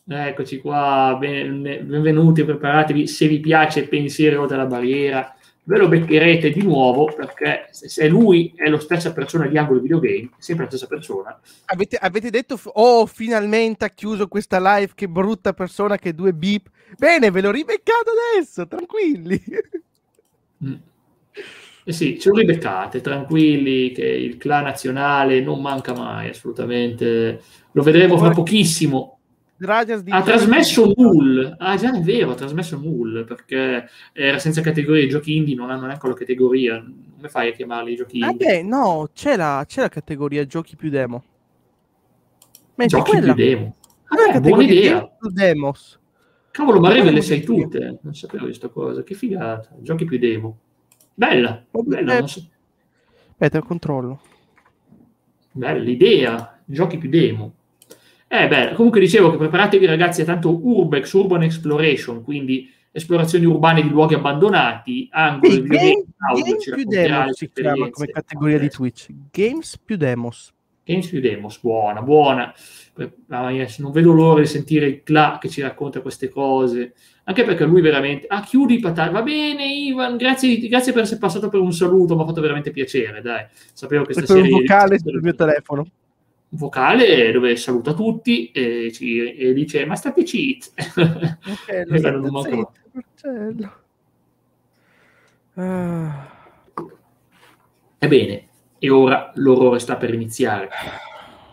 Eccoci 0.09 0.59
qua, 0.59 1.17
ben, 1.19 1.63
benvenuti, 1.63 2.45
preparatevi. 2.45 3.07
Se 3.07 3.27
vi 3.27 3.41
piace 3.41 3.81
il 3.81 3.89
pensiero 3.89 4.41
oltre 4.41 4.57
la 4.57 4.67
barriera, 4.67 5.35
ve 5.65 5.79
lo 5.79 5.89
beccherete 5.89 6.51
di 6.51 6.63
nuovo 6.63 7.13
perché 7.15 7.69
se 7.71 8.09
lui 8.09 8.53
è 8.57 8.69
la 8.69 8.81
stessa 8.81 9.13
persona 9.13 9.47
di 9.47 9.57
Angolo 9.57 9.81
Videogame, 9.81 10.31
è 10.37 10.41
sempre 10.41 10.65
la 10.65 10.71
stessa 10.71 10.87
persona. 10.87 11.41
Avete, 11.67 11.97
avete, 11.97 12.31
detto, 12.31 12.59
oh, 12.65 13.07
finalmente 13.07 13.85
ha 13.85 13.91
chiuso 13.91 14.27
questa 14.29 14.59
live, 14.59 14.93
che 14.95 15.09
brutta 15.09 15.53
persona, 15.53 15.97
che 15.97 16.15
due 16.15 16.33
beep. 16.33 16.69
Bene, 16.99 17.31
ve 17.31 17.41
l'ho 17.41 17.51
ribeccato 17.51 18.11
adesso, 18.35 18.67
tranquilli. 18.67 19.41
Mm. 20.65 20.75
Eh 21.85 21.93
sì, 21.93 22.19
ce 22.21 22.29
lo 22.29 22.37
ribeccate, 22.37 23.01
tranquilli, 23.01 23.91
che 23.91 24.07
il 24.07 24.37
clan 24.37 24.65
nazionale 24.65 25.41
non 25.41 25.61
manca 25.61 25.93
mai, 25.93 26.29
assolutamente. 26.29 27.43
Lo 27.73 27.83
vedremo 27.83 28.17
fra 28.17 28.31
pochissimo 28.31 29.22
ha 29.67 30.23
trasmesso 30.23 30.93
Null. 30.97 31.57
Ah, 31.59 31.77
già 31.77 31.95
è 31.95 32.01
vero, 32.01 32.31
ha 32.31 32.35
trasmesso 32.35 32.79
Null 32.79 33.25
perché 33.25 33.89
era 34.13 34.39
senza 34.39 34.61
categoria. 34.61 35.05
I 35.05 35.09
giochi 35.09 35.37
indie 35.37 35.55
non 35.55 35.71
hanno 35.71 35.87
neanche 35.87 36.09
la 36.09 36.15
categoria. 36.15 36.85
Come 37.17 37.29
fai 37.29 37.51
a 37.51 37.53
chiamarli 37.53 37.93
i 37.93 37.97
giochi 37.97 38.19
indie? 38.19 38.59
Eh 38.59 38.63
no, 38.63 39.09
c'è 39.15 39.37
la, 39.37 39.65
c'è 39.67 39.83
la 39.83 39.89
categoria 39.89 40.45
giochi 40.47 40.77
più 40.77 40.91
demo. 40.91 41.23
Mentre 42.75 42.99
giochi 42.99 43.11
quella... 43.11 43.35
più 43.35 43.45
demo. 43.45 43.77
Ah, 44.07 44.41
buona 44.41 44.63
idea. 44.63 45.11
Demos. 45.21 45.99
Cavolo, 46.51 46.81
ma 46.81 46.93
le 46.93 47.23
sai 47.23 47.43
tutte. 47.43 47.99
Non 48.03 48.15
sapevo 48.15 48.45
questa 48.45 48.69
cosa. 48.69 49.03
Che 49.03 49.15
figata. 49.15 49.71
Giochi 49.79 50.05
più 50.05 50.19
demo. 50.19 50.59
Bella. 51.15 51.65
bella 51.71 52.19
non 52.19 52.29
so. 52.29 52.47
Aspetta, 53.31 53.63
controllo. 53.63 54.21
Bella 55.53 55.89
idea. 55.89 56.61
Giochi 56.65 56.99
più 56.99 57.09
demo. 57.09 57.55
Eh 58.35 58.49
beh, 58.49 58.73
comunque 58.73 58.99
dicevo 58.99 59.31
che 59.31 59.37
preparatevi 59.37 59.85
ragazzi 59.85 60.23
a 60.23 60.25
tanto 60.25 60.59
Urbex, 60.67 61.13
Urban 61.13 61.43
Exploration, 61.43 62.23
quindi 62.23 62.67
esplorazioni 62.91 63.45
urbane 63.45 63.83
di 63.83 63.91
luoghi 63.91 64.15
abbandonati, 64.15 65.07
angoli, 65.11 65.53
sì, 65.53 65.63
game, 65.65 66.05
games 66.43 66.71
più 66.75 66.85
demos 66.85 67.37
si 67.37 67.51
chiama 67.53 67.91
come 67.91 68.07
categoria 68.07 68.59
di 68.59 68.71
Twitch. 68.71 69.09
Games 69.31 69.79
più 69.85 69.97
demos. 69.99 70.51
Games 70.83 71.09
più 71.09 71.21
demos, 71.21 71.61
buona, 71.61 72.01
buona. 72.01 72.55
Non 73.27 73.93
vedo 73.93 74.13
l'ora 74.13 74.41
di 74.41 74.47
sentire 74.47 74.87
il 74.87 75.03
Cla 75.03 75.37
che 75.39 75.51
ci 75.51 75.61
racconta 75.61 76.01
queste 76.01 76.31
cose, 76.31 76.95
anche 77.25 77.45
perché 77.45 77.67
lui 77.67 77.83
veramente... 77.83 78.27
Ah, 78.29 78.41
chiudi 78.41 78.77
i 78.77 78.81
patate. 78.81 79.11
Va 79.11 79.21
bene, 79.21 79.67
Ivan, 79.67 80.17
grazie, 80.17 80.57
grazie 80.69 80.95
per 80.95 81.03
essere 81.03 81.21
passato 81.21 81.51
per 81.51 81.61
un 81.61 81.73
saluto, 81.75 82.17
mi 82.17 82.23
ha 82.23 82.27
fatto 82.27 82.41
veramente 82.41 82.71
piacere, 82.71 83.21
dai. 83.21 83.45
Sapevo 83.75 84.05
che 84.05 84.15
stasera... 84.15 84.41
Per 84.41 84.51
un 84.51 84.59
vocale 84.59 84.99
sul 84.99 85.21
mio 85.21 85.35
telefono 85.35 85.87
vocale 86.55 87.33
dove 87.33 87.57
saluta 87.57 87.95
tutti 87.95 88.51
e, 88.51 88.91
ci, 88.93 89.35
e 89.35 89.53
dice 89.53 89.85
ma 89.87 89.95
state 89.95 90.23
cheat 90.23 90.73
Marcello, 91.89 92.31
Marcello. 92.31 93.73
Ah. 95.55 96.29
ebbene 97.99 98.49
e 98.79 98.91
ora 98.91 99.31
l'orrore 99.37 99.79
sta 99.79 99.97
per 99.97 100.13
iniziare. 100.13 100.69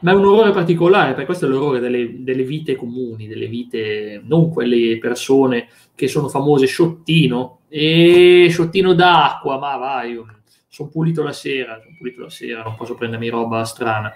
Ma 0.02 0.12
è 0.12 0.16
un 0.16 0.26
orrore 0.26 0.52
particolare 0.52 1.10
perché 1.10 1.26
questo 1.26 1.46
è 1.46 1.50
l'orrore 1.50 1.80
delle, 1.80 2.24
delle 2.24 2.44
vite 2.44 2.76
comuni 2.76 3.28
delle 3.28 3.48
vite 3.48 4.22
non 4.24 4.50
quelle 4.50 4.98
persone 4.98 5.68
che 5.94 6.08
sono 6.08 6.28
famose 6.28 6.66
sciottino. 6.66 7.60
E 7.68 8.48
sciottino 8.50 8.94
d'acqua 8.94 9.60
ma 9.60 9.76
vai 9.78 10.20
sono 10.68 10.90
pulito 10.90 11.22
la 11.22 11.34
sera 11.34 11.80
sono 11.80 11.96
pulito 11.98 12.22
la 12.22 12.30
sera 12.30 12.64
non 12.64 12.76
posso 12.76 12.96
prendermi 12.96 13.30
roba 13.30 13.64
strana 13.64 14.12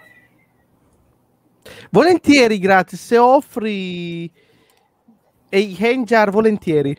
Volentieri, 1.92 2.60
grazie. 2.60 2.98
Se 2.98 3.18
offri 3.18 4.32
e 5.50 5.76
Henjar, 5.78 6.32
volentieri. 6.32 6.96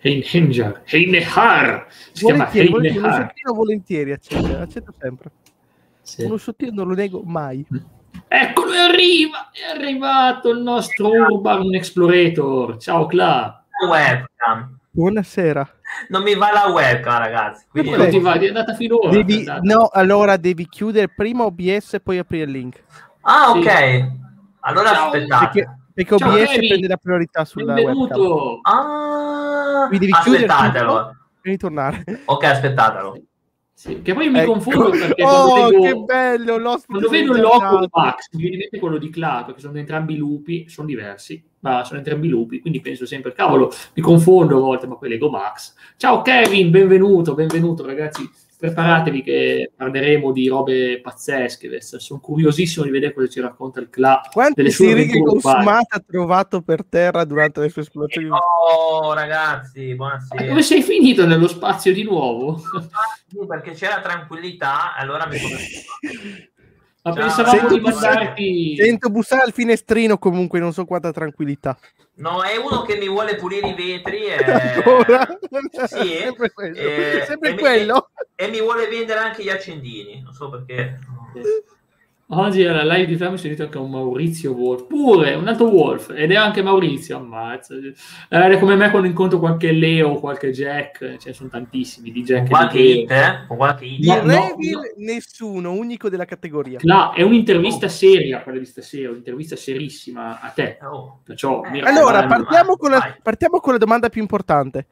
Henjar, 0.00 0.82
Heinehar. 0.84 1.86
Si 2.12 2.24
volentieri, 2.24 2.68
chiama 2.68 2.82
Heinehar. 2.82 3.32
Volentieri, 3.54 4.12
accetto, 4.12 4.58
accetto 4.58 4.94
sempre. 4.98 5.30
Sì. 6.02 6.24
Uno 6.24 6.36
sottino 6.36 6.72
non 6.74 6.88
lo 6.88 6.94
nego 6.94 7.22
mai. 7.24 7.66
Eccolo, 8.28 8.72
arriva, 8.72 9.50
è 9.50 9.76
arrivato 9.76 10.50
il 10.50 10.60
nostro 10.60 11.08
Urban 11.08 11.74
Explorator. 11.74 12.76
Ciao, 12.78 13.06
Cla. 13.06 13.64
Webcam. 13.88 14.78
Buonasera. 14.90 15.68
Non 16.08 16.22
mi 16.22 16.34
va 16.34 16.52
la 16.52 16.68
webcam, 16.68 17.18
ragazzi. 17.18 17.64
Quindi 17.70 17.90
non 17.90 18.08
ti 18.08 18.18
va, 18.20 18.34
è 18.34 18.46
andata 18.46 18.74
finora. 18.74 19.10
Devi, 19.10 19.44
no, 19.62 19.88
allora 19.92 20.36
devi 20.36 20.68
chiudere 20.68 21.08
prima 21.08 21.44
OBS 21.44 21.94
e 21.94 22.00
poi 22.00 22.18
aprire 22.18 22.44
il 22.44 22.50
link. 22.50 22.82
Ah, 23.24 23.50
ok. 23.50 23.62
Sì. 23.70 24.04
Allora 24.60 24.88
Ciao. 24.92 25.04
aspettate. 25.06 25.44
Perché, 25.52 25.76
perché 25.94 26.16
Ciao, 26.18 26.30
OBS 26.32 26.56
Amy. 26.56 26.66
prende 26.68 26.88
la 26.88 26.96
priorità 26.96 27.44
sulla 27.44 27.72
Benvenuto. 27.74 28.24
webcam. 28.24 28.60
Ah, 28.62 29.86
Quindi 29.88 30.06
devi 30.06 30.18
aspettatelo. 30.18 31.08
E 31.42 31.50
ritornare. 31.50 32.04
Ok, 32.26 32.44
aspettatelo. 32.44 33.18
Sì, 33.76 34.02
che 34.02 34.14
poi 34.14 34.30
mi 34.30 34.38
Ecco. 34.38 34.52
confondo 34.52 34.90
perché 34.90 35.22
Oh, 35.24 35.50
quando 35.50 35.68
che 35.80 35.80
vedo, 35.88 36.04
bello! 36.04 36.52
quando 36.86 37.08
vedo 37.08 37.32
di 37.34 37.40
Max, 37.92 38.28
mi 38.32 38.40
viene 38.40 38.54
in 38.54 38.58
mente 38.60 38.78
quello 38.78 38.98
di 38.98 39.10
Clark, 39.10 39.46
perché 39.46 39.60
sono 39.60 39.76
entrambi 39.78 40.16
lupi, 40.16 40.68
sono 40.68 40.86
diversi, 40.86 41.44
ma 41.60 41.82
sono 41.82 41.98
entrambi 41.98 42.28
lupi, 42.28 42.60
quindi 42.60 42.80
penso 42.80 43.04
sempre, 43.04 43.32
cavolo, 43.32 43.72
mi 43.94 44.00
confondo 44.02 44.58
a 44.58 44.60
volte, 44.60 44.86
ma 44.86 44.96
poi 44.96 45.08
leggo 45.08 45.28
Max. 45.28 45.74
Ciao 45.96 46.22
Kevin, 46.22 46.70
benvenuto, 46.70 47.34
benvenuto 47.34 47.84
ragazzi, 47.84 48.30
preparatevi 48.58 49.22
che 49.22 49.72
parleremo 49.76 50.32
di 50.32 50.48
robe 50.48 51.00
pazzesche 51.00 51.66
adesso, 51.66 51.98
sono 51.98 52.20
curiosissimo 52.20 52.84
di 52.84 52.90
vedere 52.90 53.12
cosa 53.12 53.28
ci 53.28 53.40
racconta 53.40 53.80
il 53.80 53.90
Cla 53.90 54.20
Quante 54.30 54.62
delle 54.62 54.70
sue 54.70 54.88
siringhe 54.88 55.22
consumate 55.22 55.96
ha 55.96 56.04
trovato 56.06 56.62
per 56.62 56.84
terra 56.84 57.24
durante 57.24 57.60
le 57.60 57.68
sue 57.68 57.82
esplorazioni? 57.82 58.28
Oh, 58.30 59.12
ragazzi, 59.12 59.88
Ma 59.94 59.94
buonasera. 59.94 60.48
Come 60.48 60.62
sei 60.62 60.82
finito 60.82 61.26
nello 61.26 61.48
spazio 61.48 61.92
di 61.92 62.02
nuovo? 62.02 62.58
Sì, 62.58 63.38
Perché 63.46 63.72
c'era 63.72 64.00
tranquillità, 64.00 64.94
allora 64.94 65.26
mi 65.26 65.36
sono... 65.36 65.54
Ma 67.04 67.12
Ciao. 67.12 67.22
pensavamo 67.26 67.58
Sento 67.58 67.74
di 67.74 67.80
bussare- 67.80 68.14
mandarti... 68.16 68.76
Sento 68.76 69.10
bussare 69.10 69.42
al 69.42 69.52
finestrino 69.52 70.16
comunque, 70.18 70.58
non 70.58 70.72
so 70.72 70.84
quanta 70.86 71.12
tranquillità. 71.12 71.76
No, 72.16 72.42
è 72.42 72.56
uno 72.56 72.82
che 72.82 72.96
mi 72.96 73.08
vuole 73.08 73.36
pulire 73.36 73.68
i 73.68 73.74
vetri 73.74 74.24
e... 74.24 74.36
Ancora? 74.36 75.26
Sì, 75.86 76.16
sempre 76.22 76.50
quello. 76.52 76.76
eh, 76.78 77.24
sempre 77.26 77.50
e 77.50 77.52
mi- 77.54 77.58
quello. 77.60 78.10
e 78.34 78.48
mi 78.48 78.60
vuole 78.60 78.86
vendere 78.88 79.18
anche 79.20 79.42
gli 79.42 79.48
accendini. 79.50 80.22
Non 80.22 80.32
so 80.32 80.48
perché. 80.48 80.98
Oggi 82.28 82.64
alla 82.64 82.84
live 82.84 83.04
di 83.06 83.16
Flamme 83.16 83.34
ho 83.34 83.36
sentito 83.36 83.64
anche 83.64 83.76
un 83.76 83.90
Maurizio 83.90 84.52
Wolf, 84.52 84.86
pure 84.86 85.34
un 85.34 85.46
altro 85.46 85.66
Wolf, 85.66 86.10
ed 86.16 86.30
è 86.30 86.36
anche 86.36 86.62
Maurizio, 86.62 87.18
ammazza. 87.18 87.74
Eh, 87.74 87.92
è 88.28 88.58
come 88.58 88.76
me 88.76 88.88
quando 88.88 89.06
incontro 89.06 89.38
qualche 89.38 89.72
Leo 89.72 90.14
qualche 90.14 90.50
Jack, 90.50 91.18
ce 91.18 91.28
ne 91.28 91.32
sono 91.34 91.50
tantissimi 91.50 92.10
di 92.10 92.22
Jack 92.22 92.46
Con 92.46 92.46
e 92.46 92.48
qualche 92.48 92.78
hit, 92.78 93.10
eh? 93.10 93.44
Con 93.46 93.56
qualche 93.58 93.84
hit. 93.84 94.04
No, 94.06 94.22
no, 94.22 94.22
Revil 94.26 94.72
no. 94.72 94.80
nessuno, 95.04 95.72
unico 95.72 96.08
della 96.08 96.24
categoria. 96.24 96.78
No, 96.82 97.12
è 97.12 97.20
un'intervista 97.20 97.88
seria 97.88 98.40
quella 98.40 98.58
di 98.58 98.64
stasera, 98.64 99.10
un'intervista 99.10 99.54
serissima 99.54 100.40
a 100.40 100.48
te. 100.48 100.78
Oh. 100.82 101.20
Perciò, 101.22 101.62
Eh, 101.64 101.80
Allora, 101.80 102.26
partiamo 102.26 102.76
con, 102.76 102.90
la, 102.90 103.16
partiamo 103.22 103.60
con 103.60 103.72
la 103.72 103.78
domanda 103.78 104.08
più 104.08 104.22
importante. 104.22 104.86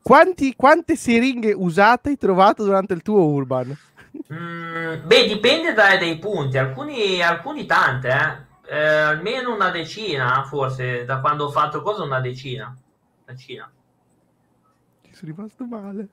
Quanti- 0.00 0.54
quante 0.54 0.94
siringhe 0.94 1.52
usate 1.52 2.10
hai 2.10 2.16
trovato 2.16 2.62
durante 2.62 2.94
il 2.94 3.02
tuo 3.02 3.24
Urban? 3.24 3.76
Mm, 4.32 5.06
beh, 5.06 5.26
dipende 5.26 5.72
dai, 5.72 5.98
dai 5.98 6.18
punti. 6.18 6.58
Alcuni, 6.58 7.22
alcuni 7.22 7.66
tante, 7.66 8.08
eh. 8.08 8.44
Eh, 8.68 8.78
almeno 8.78 9.54
una 9.54 9.70
decina, 9.70 10.42
forse, 10.44 11.04
da 11.04 11.20
quando 11.20 11.44
ho 11.44 11.50
fatto 11.50 11.82
cosa, 11.82 12.02
una 12.02 12.20
decina. 12.20 12.76
Decina. 13.24 13.70
Ci 15.02 15.14
sono 15.14 15.32
rimasto 15.34 15.64
male. 15.64 16.08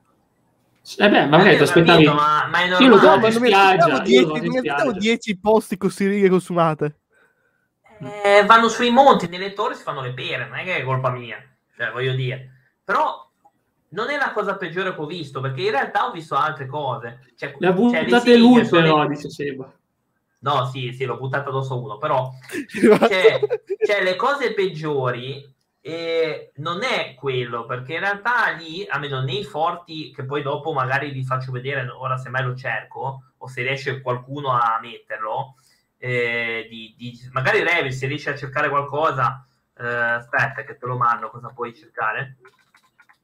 Eh 0.98 1.08
beh, 1.08 1.26
magari 1.26 1.54
Eh, 1.54 1.56
ti 1.56 1.62
aspettavi... 1.62 2.04
ma, 2.06 2.46
ma 2.46 2.58
è 2.60 2.66
Io 2.80 2.88
lo 2.88 2.96
ma 2.96 3.16
non 3.16 3.20
mi 3.20 3.32
spiaggia, 3.32 3.84
aspettavo 3.84 3.96
io 3.96 4.02
10 4.04 4.20
lo 4.20 4.26
vado 4.26 4.36
non 4.36 4.44
in 4.44 4.50
mi 4.50 4.56
aspettavo 4.58 4.80
spiaggia. 4.90 4.98
10 4.98 5.38
posti 5.38 5.76
con 5.78 5.90
siringhe 5.90 6.28
consumate. 6.28 6.98
Eh, 8.22 8.44
vanno 8.44 8.68
sui 8.68 8.90
monti, 8.90 9.26
nelle 9.28 9.52
torri 9.54 9.74
si 9.74 9.82
fanno 9.82 10.02
le 10.02 10.12
pere, 10.12 10.46
non 10.46 10.58
è 10.58 10.64
che 10.64 10.76
è 10.76 10.84
colpa 10.84 11.10
mia, 11.10 11.42
cioè, 11.76 11.90
voglio 11.90 12.12
dire. 12.12 12.50
Però 12.84 13.30
non 13.94 14.10
è 14.10 14.16
la 14.16 14.32
cosa 14.32 14.56
peggiore 14.56 14.94
che 14.94 15.00
ho 15.00 15.06
visto, 15.06 15.40
perché 15.40 15.62
in 15.62 15.70
realtà 15.70 16.06
ho 16.06 16.12
visto 16.12 16.34
altre 16.34 16.66
cose. 16.66 17.20
Cioè, 17.36 17.54
Le 17.58 17.66
ha 17.68 17.70
cioè, 17.70 17.80
buttate 17.80 18.20
siringhe 18.20 18.38
lui 18.38 18.68
però, 18.68 19.02
le- 19.02 19.08
dice 19.08 19.30
Seba. 19.30 19.72
No, 20.40 20.66
sì, 20.66 20.92
sì, 20.92 21.06
l'ho 21.06 21.16
buttata 21.16 21.48
addosso 21.48 21.72
a 21.72 21.76
uno, 21.78 21.96
però 21.96 22.30
cioè, 23.08 23.40
cioè, 23.86 24.02
le 24.02 24.14
cose 24.14 24.52
peggiori 24.52 25.42
eh, 25.80 26.50
non 26.56 26.82
è 26.82 27.14
quello, 27.14 27.64
perché 27.64 27.94
in 27.94 28.00
realtà 28.00 28.50
lì, 28.50 28.86
almeno 28.86 29.22
nei 29.22 29.42
forti, 29.42 30.12
che 30.12 30.24
poi 30.24 30.42
dopo 30.42 30.72
magari 30.72 31.10
vi 31.12 31.24
faccio 31.24 31.50
vedere, 31.50 31.88
ora 31.88 32.18
se 32.18 32.28
mai 32.28 32.44
lo 32.44 32.54
cerco, 32.54 33.32
o 33.38 33.46
se 33.48 33.62
riesce 33.62 34.02
qualcuno 34.02 34.50
a 34.50 34.78
metterlo, 34.82 35.54
eh, 35.96 36.66
di, 36.68 36.94
di- 36.96 37.18
magari 37.32 37.62
Revit, 37.62 37.92
se 37.92 38.06
riesce 38.06 38.30
a 38.30 38.36
cercare 38.36 38.68
qualcosa, 38.68 39.46
eh, 39.78 39.86
aspetta 39.86 40.62
che 40.64 40.76
te 40.76 40.84
lo 40.86 40.96
mando, 40.98 41.30
cosa 41.30 41.48
puoi 41.54 41.74
cercare? 41.74 42.36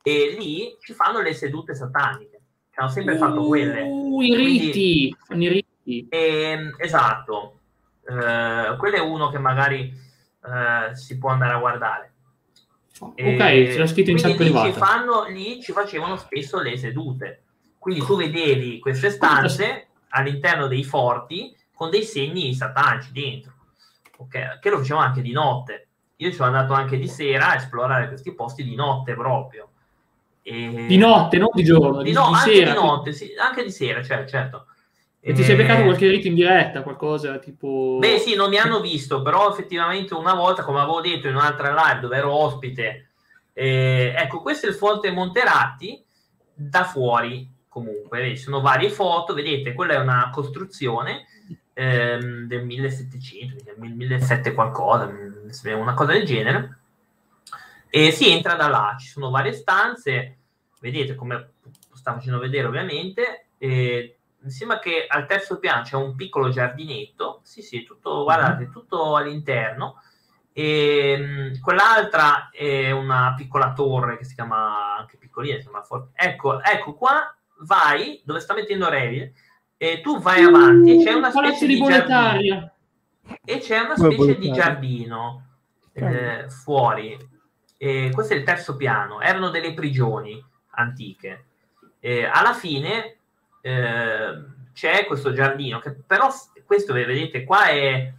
E 0.03 0.37
lì 0.39 0.77
ci 0.81 0.93
fanno 0.95 1.21
le 1.21 1.35
sedute 1.35 1.75
sataniche, 1.75 2.41
che 2.71 2.81
hanno 2.81 2.91
sempre 2.91 3.17
fatto 3.17 3.45
quelle. 3.47 3.83
Uh, 3.83 4.21
i 4.23 4.35
Quindi- 4.35 4.59
riti, 4.65 5.17
fanno 5.27 5.43
i 5.45 5.49
riti. 5.49 6.07
Ehm, 6.11 6.75
esatto, 6.79 7.55
Eh, 8.03 8.77
quello 8.77 8.97
è 8.97 9.01
uno 9.01 9.29
che 9.29 9.39
magari 9.39 9.93
eh, 10.45 10.97
si 10.97 11.17
può 11.19 11.31
andare 11.31 11.53
a 11.53 11.59
guardare. 11.59 12.13
Ok, 12.99 13.15
ce 13.39 13.79
l'ha 13.79 13.87
scritto 13.87 14.11
in 14.11 14.17
chat 14.17 14.35
quindi 14.35 14.53
lì 14.55 14.59
ci, 14.59 14.71
privata. 14.73 14.85
fanno, 14.85 15.25
lì 15.29 15.63
ci 15.63 15.71
facevano 15.73 16.17
spesso 16.17 16.61
le 16.61 16.77
sedute. 16.77 17.43
Quindi 17.79 18.05
tu 18.05 18.17
vedevi 18.17 18.79
queste 18.81 19.11
stanze 19.11 19.89
all'interno 20.09 20.67
dei 20.67 20.83
forti 20.83 21.55
con 21.73 21.89
dei 21.91 22.03
segni 22.03 22.53
satanici 22.53 23.13
dentro, 23.13 23.53
ok? 24.17 24.59
che 24.61 24.71
lo 24.71 24.79
facevano 24.79 25.07
anche 25.07 25.23
di 25.23 25.33
notte. 25.33 25.89
Io 26.17 26.33
sono 26.33 26.49
andato 26.49 26.73
anche 26.73 26.99
di 26.99 27.07
sera 27.09 27.51
a 27.51 27.55
esplorare 27.57 28.09
questi 28.09 28.35
posti 28.35 28.65
di 28.65 28.75
notte 28.75 29.15
proprio. 29.15 29.70
E- 30.43 30.87
Di 30.87 30.97
notte, 30.97 31.39
non 31.39 31.51
di 31.53 31.63
giorno, 31.63 32.03
di, 32.03 32.13
no, 32.13 32.29
di 32.29 32.35
anche 32.35 32.55
sera. 32.55 32.71
di 32.71 32.77
notte, 32.77 33.13
sì, 33.13 33.35
anche 33.39 33.63
di 33.63 33.71
sera, 33.71 34.03
cioè, 34.03 34.25
certo. 34.27 34.67
E 35.23 35.35
ti 35.35 35.43
sei 35.43 35.53
Eh, 35.55 35.57
beccato 35.59 35.83
qualche 35.83 36.09
rito 36.09 36.29
in 36.29 36.35
diretta, 36.35 36.83
qualcosa 36.83 37.39
tipo... 37.39 37.99
Beh, 38.01 38.19
sì, 38.19 38.35
non 38.35 38.49
mi 38.49 38.57
hanno 38.57 38.81
visto, 38.81 39.21
però 39.21 39.51
effettivamente 39.51 40.15
una 40.15 40.33
volta, 40.35 40.63
come 40.63 40.81
avevo 40.81 41.03
detto 41.03 41.29
in 41.29 41.35
un'altra 41.35 41.75
live 41.75 42.01
dove 42.01 42.17
ero 42.17 42.33
ospite, 42.33 43.11
eh, 43.53 44.15
ecco, 44.17 44.41
questo 44.41 44.65
è 44.67 44.71
il 44.71 44.77
Forte 44.77 45.11
Monteratti 45.11 46.03
da 46.55 46.85
fuori, 46.85 47.47
comunque, 47.69 48.21
vedi, 48.23 48.37
sono 48.39 48.63
varie 48.63 48.89
foto, 48.89 49.35
vedete, 49.35 49.75
quella 49.75 49.93
è 49.93 49.99
una 49.99 50.31
costruzione 50.33 51.27
ehm, 51.75 52.47
del 52.47 52.65
1700, 52.65 53.57
del 53.63 53.75
1700 53.93 54.55
qualcosa, 54.55 55.07
mm, 55.07 55.79
una 55.79 55.95
cosa 55.95 56.13
del 56.13 56.25
genere, 56.25 56.79
e 57.91 58.13
si 58.13 58.31
entra 58.31 58.55
da 58.55 58.69
là, 58.69 58.97
ci 58.99 59.09
sono 59.09 59.31
varie 59.31 59.53
stanze, 59.53 60.39
vedete 60.81 61.15
come 61.15 61.55
sta 61.93 62.15
facendo 62.15 62.39
vedere 62.39 62.67
ovviamente, 62.67 63.49
e 63.59 64.19
mi 64.39 64.51
sembra 64.51 64.79
che 64.79 65.07
al 65.07 65.27
terzo 65.27 65.59
piano 65.59 65.83
c'è 65.83 65.97
un 65.97 66.15
piccolo 66.15 66.49
giardinetto, 66.49 67.41
sì 67.43 67.61
sì, 67.63 67.83
tutto, 67.83 68.23
guardate, 68.23 68.71
tutto 68.71 69.17
all'interno, 69.17 70.01
e 70.53 71.53
quell'altra 71.61 72.49
è 72.51 72.91
una 72.91 73.35
piccola 73.37 73.73
torre 73.73 74.17
che 74.17 74.25
si 74.25 74.35
chiama 74.35 74.97
anche 74.97 75.17
piccolina, 75.17 75.57
si 75.57 75.63
chiama 75.63 75.83
For- 75.83 76.09
ecco, 76.15 76.63
ecco 76.63 76.95
qua 76.95 77.35
vai 77.61 78.21
dove 78.25 78.41
sta 78.41 78.55
mettendo 78.55 78.89
Revil 78.89 79.33
e 79.77 80.01
tu 80.01 80.19
vai 80.21 80.43
avanti 80.43 80.99
e 80.99 81.05
c'è 81.05 81.13
una 81.13 81.31
specie 81.31 81.67
di 81.67 81.75
di 81.75 81.85
giardino. 81.85 82.73
E 83.45 83.59
c'è 83.59 83.81
una 83.81 83.97
specie 83.97 84.39
di 84.39 84.51
giardino 84.51 85.47
eh, 85.93 86.47
fuori. 86.49 87.17
E 87.83 88.11
questo 88.13 88.35
è 88.35 88.37
il 88.37 88.43
terzo 88.45 88.77
piano. 88.77 89.23
Erano 89.23 89.49
delle 89.49 89.73
prigioni 89.73 90.43
antiche. 90.73 91.45
E 91.99 92.27
alla 92.27 92.53
fine 92.53 93.17
eh, 93.63 94.45
c'è 94.75 95.07
questo 95.07 95.33
giardino 95.33 95.79
che 95.79 95.93
però 95.93 96.29
questo 96.67 96.93
vedete 96.93 97.43
qua 97.45 97.69
è, 97.69 98.13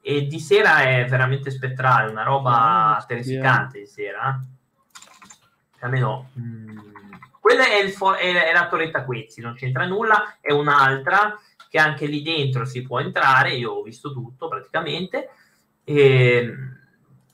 è 0.00 0.20
di 0.22 0.40
sera 0.40 0.82
è 0.82 1.06
veramente 1.06 1.50
spettrale, 1.52 2.10
una 2.10 2.24
roba 2.24 2.96
Ah, 2.96 3.04
terrificante 3.06 3.78
di 3.78 3.86
sera. 3.86 4.30
eh. 4.40 4.52
Almeno 5.80 6.30
mm, 6.38 6.78
quella 7.40 7.66
è, 7.68 7.86
fo- 7.90 8.14
è- 8.14 8.48
è 8.48 8.52
la 8.52 8.66
torretta 8.68 9.04
Quezzi, 9.04 9.40
non 9.40 9.54
c'entra 9.54 9.86
nulla, 9.86 10.38
è 10.40 10.50
un'altra 10.52 11.38
che 11.68 11.78
anche 11.78 12.06
lì 12.06 12.22
dentro 12.22 12.64
si 12.64 12.82
può 12.82 13.00
entrare, 13.00 13.54
io 13.54 13.72
ho 13.72 13.82
visto 13.82 14.12
tutto 14.12 14.48
praticamente, 14.48 15.30
e 15.84 16.54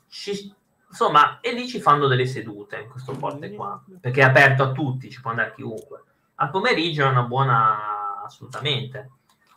ci- 0.08 0.52
insomma, 0.90 1.38
e 1.40 1.52
lì 1.52 1.66
ci 1.66 1.80
fanno 1.80 2.06
delle 2.06 2.26
sedute 2.26 2.80
in 2.80 2.90
questo 2.90 3.14
forte 3.14 3.52
qua, 3.54 3.82
perché 4.00 4.20
è 4.20 4.24
aperto 4.24 4.64
a 4.64 4.72
tutti, 4.72 5.10
ci 5.10 5.20
può 5.20 5.30
andare 5.30 5.54
chiunque. 5.54 6.02
Al 6.36 6.50
pomeriggio 6.50 7.04
è 7.04 7.08
una 7.08 7.22
buona, 7.22 8.22
assolutamente, 8.24 9.10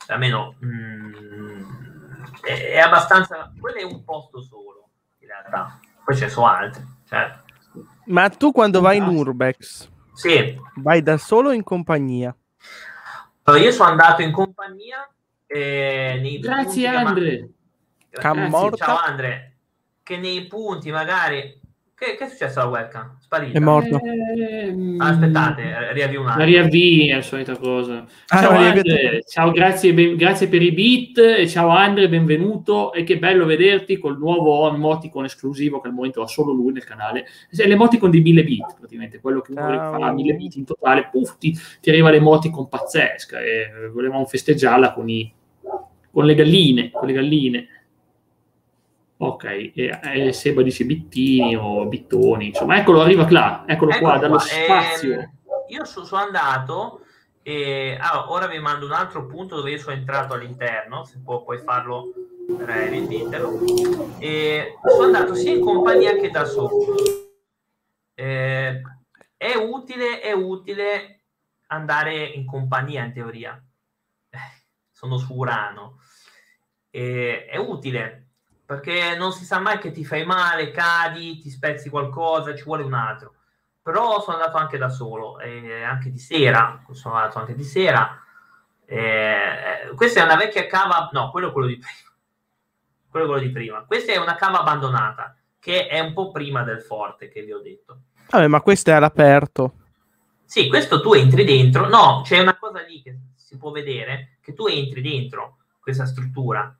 almeno 0.07 0.55
mm, 0.63 1.63
è, 2.41 2.71
è 2.71 2.79
abbastanza, 2.79 3.51
quello 3.59 3.77
è 3.77 3.83
un 3.83 4.03
posto 4.03 4.41
solo, 4.41 4.89
in 5.19 5.27
realtà, 5.27 5.79
poi 6.03 6.15
ce 6.15 6.25
ne 6.25 6.29
sono 6.29 6.47
altri, 6.47 6.85
certo. 7.07 7.41
Ma 8.05 8.29
tu 8.29 8.51
quando 8.51 8.81
vai 8.81 8.97
in. 8.97 9.03
Urbex, 9.03 9.89
Sì, 10.13 10.59
vai 10.75 11.01
da 11.01 11.17
solo 11.17 11.49
o 11.49 11.53
in 11.53 11.63
compagnia? 11.63 12.35
Allora, 13.43 13.63
io 13.63 13.71
sono 13.71 13.89
andato 13.89 14.21
in 14.21 14.31
compagnia 14.31 15.09
eh, 15.47 16.19
nei 16.21 16.39
Grazie 16.39 16.87
Andre. 16.87 17.49
Grazie. 18.09 18.77
Ciao 18.77 18.97
Andre, 18.99 19.52
che 20.03 20.17
nei 20.17 20.45
punti 20.47 20.91
magari 20.91 21.61
Che, 21.95 22.15
che, 22.17 22.25
è 22.25 22.27
successo 22.27 22.59
alla 22.59 22.69
webcam? 22.69 23.17
Sparita. 23.21 23.57
È 23.57 23.61
morto. 23.61 23.97
Eh, 24.03 24.95
Aspettate, 24.97 25.93
riavvio 25.93 26.19
un 26.21 26.27
attimo. 26.27 26.43
La 26.43 26.49
riavvii 26.49 27.09
è 27.09 27.15
la 27.15 27.21
solita 27.21 27.55
cosa. 27.55 28.05
Ah, 28.27 28.41
ciao, 28.41 28.57
Andre, 28.57 29.23
ciao 29.25 29.51
grazie, 29.51 29.93
ben, 29.93 30.17
grazie, 30.17 30.49
per 30.49 30.61
i 30.61 30.73
beat. 30.73 31.17
E 31.19 31.47
ciao 31.47 31.69
Andre, 31.69 32.09
benvenuto. 32.09 32.91
E 32.91 33.03
che 33.03 33.19
bello 33.19 33.45
vederti 33.45 33.97
col 33.99 34.17
nuovo 34.17 34.67
emoticon 34.73 35.23
esclusivo 35.23 35.79
che 35.79 35.87
al 35.87 35.93
momento 35.93 36.21
ha 36.21 36.27
solo 36.27 36.51
lui 36.51 36.73
nel 36.73 36.83
canale. 36.83 37.25
È 37.49 37.65
l'emoticon 37.65 38.09
di 38.09 38.19
1000 38.19 38.43
bit, 38.43 38.75
praticamente. 38.77 39.21
Quello 39.21 39.39
che 39.39 39.51
uno 39.51 39.61
Ciao. 39.61 39.97
fa 39.97 40.11
1000 40.11 40.33
bit 40.33 40.55
in 40.55 40.65
totale, 40.65 41.07
puff, 41.09 41.37
ti, 41.37 41.57
ti 41.79 41.89
arriva 41.89 42.09
l'emoticon 42.09 42.67
pazzesca. 42.67 43.39
E 43.39 43.89
volevamo 43.93 44.25
festeggiarla 44.25 44.91
con, 44.93 45.07
i, 45.07 45.31
con 46.11 46.25
le 46.25 46.35
galline. 46.35 46.91
Con 46.91 47.07
le 47.07 47.13
galline. 47.13 47.67
Ok, 49.27 49.43
e, 49.43 49.99
e 50.01 50.33
Seba 50.33 50.61
dice 50.61 50.85
bittini 50.85 51.55
o 51.55 51.85
bittoni, 51.85 52.47
insomma, 52.47 52.77
eccolo, 52.77 53.01
arriva 53.01 53.25
qua, 53.25 53.63
eccolo, 53.67 53.91
Eccolo 53.91 54.09
qua, 54.09 54.17
dallo 54.19 54.35
qua. 54.35 54.43
spazio. 54.43 55.13
Ehm, 55.19 55.31
io 55.69 55.85
so- 55.85 56.03
sono 56.05 56.21
andato 56.21 57.01
e 57.41 57.97
ah, 57.99 58.31
ora 58.31 58.47
vi 58.47 58.59
mando 58.59 58.85
un 58.85 58.93
altro 58.93 59.25
punto 59.25 59.55
dove 59.55 59.71
io 59.71 59.77
sono 59.77 59.95
entrato 59.95 60.33
all'interno, 60.33 61.03
se 61.05 61.19
può 61.23 61.43
poi 61.43 61.59
farlo 61.59 62.11
Revit, 62.57 63.07
ditelo. 63.07 63.59
E 64.19 64.77
sono 64.85 65.05
andato 65.05 65.33
sia 65.33 65.53
in 65.53 65.61
compagnia 65.61 66.15
che 66.15 66.29
da 66.29 66.45
solo. 66.45 66.69
Eh, 68.13 68.81
è 69.37 69.55
utile, 69.55 70.19
è 70.19 70.31
utile 70.33 71.23
andare 71.67 72.23
in 72.25 72.45
compagnia 72.45 73.03
in 73.05 73.13
teoria. 73.13 73.61
Eh, 74.29 74.37
sono 74.91 75.17
su 75.17 75.33
Urano. 75.33 75.99
Eh, 76.89 77.45
è 77.45 77.57
utile 77.57 78.22
perché 78.73 79.15
non 79.15 79.31
si 79.31 79.45
sa 79.45 79.59
mai 79.59 79.77
che 79.77 79.91
ti 79.91 80.03
fai 80.03 80.25
male, 80.25 80.71
cadi, 80.71 81.37
ti 81.37 81.51
spezzi 81.51 81.89
qualcosa, 81.89 82.55
ci 82.55 82.63
vuole 82.63 82.81
un 82.81 82.93
altro. 82.93 83.35
Però 83.83 84.19
sono 84.21 84.37
andato 84.37 84.57
anche 84.57 84.79
da 84.79 84.89
solo, 84.89 85.39
eh, 85.39 85.83
anche 85.83 86.09
di 86.09 86.17
sera, 86.17 86.83
sono 86.91 87.15
andato 87.15 87.37
anche 87.37 87.53
di 87.53 87.63
sera. 87.63 88.19
Eh, 88.85 89.91
questa 89.95 90.21
è 90.21 90.23
una 90.23 90.37
vecchia 90.37 90.65
cava, 90.65 91.09
no, 91.11 91.29
quello 91.29 91.49
è 91.49 91.51
quello 91.51 91.67
di 91.67 91.77
prima. 91.77 92.01
Quello 93.13 93.27
è 93.27 93.29
quello 93.29 93.45
di 93.45 93.51
prima. 93.51 93.83
Questa 93.85 94.11
è 94.11 94.17
una 94.17 94.33
cava 94.33 94.61
abbandonata, 94.61 95.37
che 95.59 95.85
è 95.85 95.99
un 95.99 96.13
po' 96.13 96.31
prima 96.31 96.63
del 96.63 96.81
forte 96.81 97.29
che 97.29 97.43
vi 97.43 97.53
ho 97.53 97.59
detto. 97.59 98.05
Vabbè, 98.31 98.47
ma 98.47 98.59
questo 98.61 98.89
è 98.89 98.93
all'aperto. 98.93 99.73
Sì, 100.45 100.67
questo 100.67 100.99
tu 100.99 101.13
entri 101.13 101.43
dentro. 101.43 101.87
No, 101.87 102.21
c'è 102.23 102.39
una 102.39 102.57
cosa 102.57 102.81
lì 102.81 103.03
che 103.03 103.15
si 103.35 103.55
può 103.59 103.69
vedere, 103.69 104.39
che 104.41 104.55
tu 104.55 104.65
entri 104.65 105.01
dentro 105.01 105.57
questa 105.79 106.07
struttura. 106.07 106.75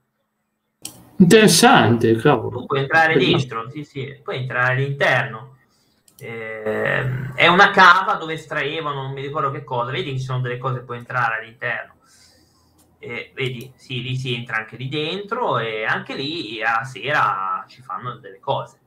Interessante, 1.18 2.16
cavolo. 2.16 2.66
Puoi 2.66 2.80
entrare 2.80 3.18
dentro, 3.18 3.70
sì, 3.70 3.84
sì, 3.84 4.20
puoi 4.24 4.38
entrare 4.38 4.74
all'interno. 4.74 5.58
Eh, 6.18 7.34
è 7.36 7.48
una 7.48 7.72
cava 7.72 8.14
dove 8.16 8.34
estraevano, 8.34 9.02
non 9.02 9.12
mi 9.12 9.22
ricordo 9.22 9.52
che 9.52 9.64
cosa, 9.64 9.92
vedi 9.92 10.12
che 10.12 10.18
ci 10.20 10.24
sono 10.24 10.42
delle 10.42 10.58
cose 10.58 10.82
puoi 10.82 10.98
entrare 10.98 11.42
all'interno. 11.42 11.96
Eh, 13.00 13.32
vedi, 13.36 13.72
sì, 13.76 14.02
lì 14.02 14.16
si 14.16 14.34
entra 14.34 14.58
anche 14.58 14.78
lì 14.78 14.88
dentro 14.88 15.60
e 15.60 15.84
anche 15.84 16.16
lì 16.16 16.62
a 16.64 16.84
sera 16.84 17.66
ci 17.68 17.82
fanno 17.82 18.16
delle 18.16 18.40
cose. 18.40 18.80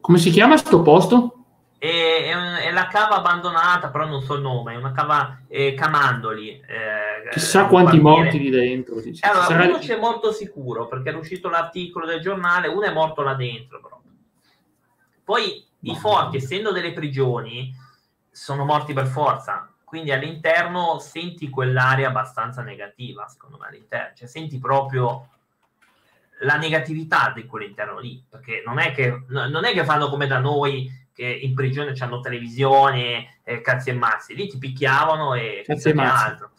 Come 0.00 0.18
si 0.18 0.30
chiama 0.30 0.56
sto 0.56 0.80
posto? 0.82 1.37
È, 1.78 2.34
un- 2.34 2.58
è 2.60 2.72
la 2.72 2.88
cava 2.88 3.16
abbandonata, 3.16 3.90
però 3.90 4.04
non 4.06 4.20
so 4.22 4.34
il 4.34 4.40
nome, 4.42 4.72
è 4.72 4.76
una 4.76 4.90
cava 4.92 5.42
eh, 5.46 5.74
Camandoli. 5.74 6.60
eh, 6.66 7.28
Chissà 7.30 7.62
un 7.62 7.68
quanti 7.68 8.00
quartiere. 8.00 8.24
morti 8.30 8.38
lì 8.40 8.50
dentro. 8.50 9.00
dice. 9.00 9.24
Allora, 9.26 9.44
Sarà- 9.44 9.64
uno 9.66 9.78
c'è 9.78 9.96
morto 9.98 10.32
sicuro 10.32 10.88
perché 10.88 11.10
era 11.10 11.18
uscito 11.18 11.48
l'articolo 11.48 12.04
del 12.06 12.20
giornale, 12.20 12.66
uno 12.68 12.82
è 12.86 12.92
morto 12.92 13.22
là 13.22 13.34
dentro. 13.34 13.80
Però. 13.80 14.00
Poi 15.22 15.64
i 15.82 15.94
forti, 15.94 16.38
essendo 16.38 16.72
delle 16.72 16.92
prigioni, 16.92 17.72
sono 18.30 18.64
morti 18.64 18.92
per 18.92 19.06
forza. 19.06 19.72
Quindi 19.84 20.10
all'interno 20.10 20.98
senti 20.98 21.48
quell'area 21.48 22.08
abbastanza 22.08 22.62
negativa, 22.62 23.26
secondo 23.28 23.56
me, 23.58 23.68
all'interno. 23.68 24.14
Cioè 24.16 24.26
senti 24.28 24.58
proprio 24.58 25.28
la 26.40 26.56
negatività 26.56 27.30
di 27.34 27.46
quell'interno 27.46 27.98
lì. 27.98 28.22
Perché 28.28 28.62
non 28.66 28.78
è 28.78 28.92
che, 28.92 29.22
no- 29.28 29.48
non 29.48 29.64
è 29.64 29.72
che 29.72 29.84
fanno 29.84 30.08
come 30.08 30.26
da 30.26 30.38
noi, 30.40 30.90
che 31.18 31.26
in 31.42 31.52
prigione 31.52 31.94
c'hanno 31.94 32.20
televisione, 32.20 33.40
eh, 33.42 33.60
cazzi 33.60 33.90
e 33.90 33.92
mazzi. 33.92 34.36
Lì 34.36 34.46
ti 34.46 34.56
picchiavano 34.56 35.34
e 35.34 35.64
Cazzi 35.66 35.88
e 35.88 35.94
mazzi. 35.94 36.24
altro. 36.30 36.50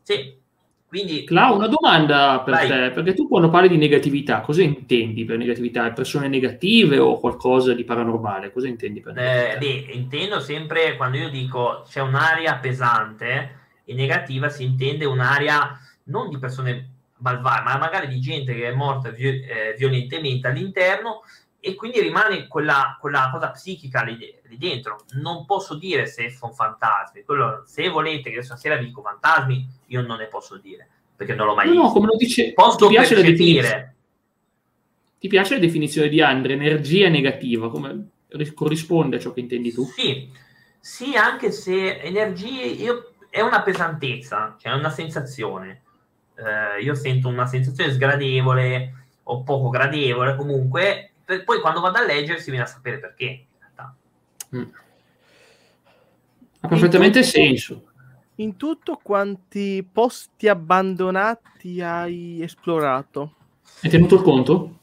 Sì, 0.00 0.38
quindi... 0.86 1.24
Clau, 1.24 1.56
una 1.56 1.66
domanda 1.66 2.40
per 2.44 2.54
Vai. 2.54 2.68
te, 2.68 2.90
perché 2.90 3.14
tu 3.14 3.26
quando 3.26 3.50
parli 3.50 3.68
di 3.68 3.76
negatività, 3.76 4.42
cosa 4.42 4.62
intendi 4.62 5.24
per 5.24 5.38
negatività? 5.38 5.90
Persone 5.90 6.28
negative 6.28 6.98
o 7.00 7.18
qualcosa 7.18 7.74
di 7.74 7.82
paranormale? 7.82 8.52
Cosa 8.52 8.68
intendi 8.68 9.00
per 9.00 9.18
Eh, 9.18 9.22
negatività? 9.22 9.58
beh, 9.58 9.92
intendo 9.92 10.38
sempre 10.38 10.94
quando 10.96 11.16
io 11.16 11.28
dico 11.28 11.84
c'è 11.88 12.00
un'area 12.00 12.58
pesante 12.58 13.58
e 13.84 13.92
negativa 13.94 14.48
si 14.50 14.62
intende 14.62 15.04
un'area 15.04 15.76
non 16.04 16.28
di 16.28 16.38
persone 16.38 16.90
malvagie, 17.16 17.64
ma 17.64 17.76
magari 17.76 18.06
di 18.06 18.20
gente 18.20 18.54
che 18.54 18.68
è 18.68 18.72
morta 18.72 19.12
eh, 19.14 19.74
violentemente 19.76 20.46
all'interno 20.46 21.22
e 21.60 21.74
quindi 21.74 22.00
rimane 22.00 22.46
quella, 22.48 22.96
quella 22.98 23.28
cosa 23.30 23.50
psichica 23.50 24.02
lì, 24.02 24.16
lì 24.16 24.56
dentro. 24.56 25.04
Non 25.20 25.44
posso 25.44 25.74
dire 25.76 26.06
se 26.06 26.30
sono 26.30 26.52
fantasmi, 26.52 27.22
quello, 27.22 27.62
se 27.66 27.88
volete 27.88 28.30
che 28.30 28.42
stasera 28.42 28.76
vi 28.76 28.86
dico 28.86 29.02
fantasmi, 29.02 29.66
io 29.86 30.02
non 30.02 30.18
ne 30.18 30.26
posso 30.26 30.56
dire 30.56 30.88
perché 31.20 31.34
non 31.34 31.48
l'ho 31.48 31.54
mai 31.54 31.66
No, 31.68 31.74
no, 31.74 31.80
visto. 31.82 31.94
come 31.94 32.06
lo 32.06 32.16
dice, 32.16 32.52
Posso 32.54 32.86
ti 32.86 32.94
piace, 32.94 33.14
percepire, 33.14 33.94
ti 35.18 35.28
piace 35.28 35.54
la 35.54 35.60
definizione 35.60 36.08
di 36.08 36.22
Andre, 36.22 36.54
energia 36.54 37.10
negativa, 37.10 37.68
come 37.70 38.08
ris- 38.28 38.54
corrisponde 38.54 39.16
a 39.16 39.20
ciò 39.20 39.32
che 39.32 39.40
intendi 39.40 39.70
tu? 39.70 39.84
Sì, 39.84 40.30
sì, 40.80 41.14
anche 41.16 41.52
se 41.52 42.00
energie 42.00 42.64
io, 42.64 43.12
è 43.28 43.42
una 43.42 43.60
pesantezza, 43.60 44.56
cioè 44.58 44.72
è 44.72 44.76
una 44.76 44.88
sensazione. 44.88 45.82
Eh, 46.36 46.82
io 46.82 46.94
sento 46.94 47.28
una 47.28 47.46
sensazione 47.46 47.92
sgradevole 47.92 48.94
o 49.24 49.42
poco 49.42 49.68
gradevole 49.68 50.36
comunque, 50.36 51.09
per- 51.30 51.44
poi 51.44 51.60
quando 51.60 51.80
vado 51.80 51.98
a 51.98 52.04
leggere 52.04 52.40
si 52.40 52.50
viene 52.50 52.64
a 52.64 52.68
sapere 52.68 52.98
perché. 52.98 53.24
in 53.24 53.44
realtà. 53.60 53.94
Ha 56.62 56.68
perfettamente 56.68 57.18
In 57.20 57.24
tutto- 57.24 57.36
senso. 57.36 57.84
In 58.36 58.56
tutto 58.56 58.98
quanti 59.02 59.86
posti 59.90 60.48
abbandonati 60.48 61.80
hai 61.82 62.42
esplorato? 62.42 63.34
Hai 63.82 63.90
tenuto 63.90 64.16
il 64.16 64.22
conto? 64.22 64.74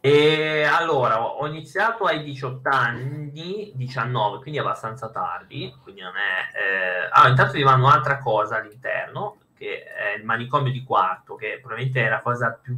E 0.00 0.64
allora 0.64 1.22
ho 1.24 1.38
ho 1.38 1.46
iniziato 1.46 2.04
ai 2.04 2.22
18 2.24 2.68
anni, 2.68 3.72
19, 3.74 4.38
quindi 4.38 4.58
abbastanza 4.58 5.08
tardi, 5.10 5.72
quindi 5.82 6.00
non 6.00 6.12
è... 6.16 6.56
Eh... 6.56 7.08
Ah, 7.12 7.28
intanto 7.28 7.52
vi 7.52 7.64
mando 7.64 7.86
un'altra 7.86 8.18
cosa 8.18 8.56
all'interno, 8.56 9.38
che 9.56 9.84
è 9.84 10.16
il 10.18 10.24
manicomio 10.24 10.72
di 10.72 10.82
quarto, 10.84 11.34
che 11.36 11.58
probabilmente 11.60 12.04
è 12.04 12.08
la 12.08 12.20
cosa 12.20 12.58
più, 12.60 12.76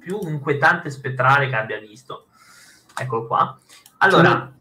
più 0.00 0.18
inquietante 0.28 0.88
e 0.88 0.90
spettrale 0.90 1.48
che 1.48 1.56
abbia 1.56 1.78
visto. 1.78 2.26
Eccolo 3.00 3.26
qua. 3.26 3.58
Allora, 3.98 4.52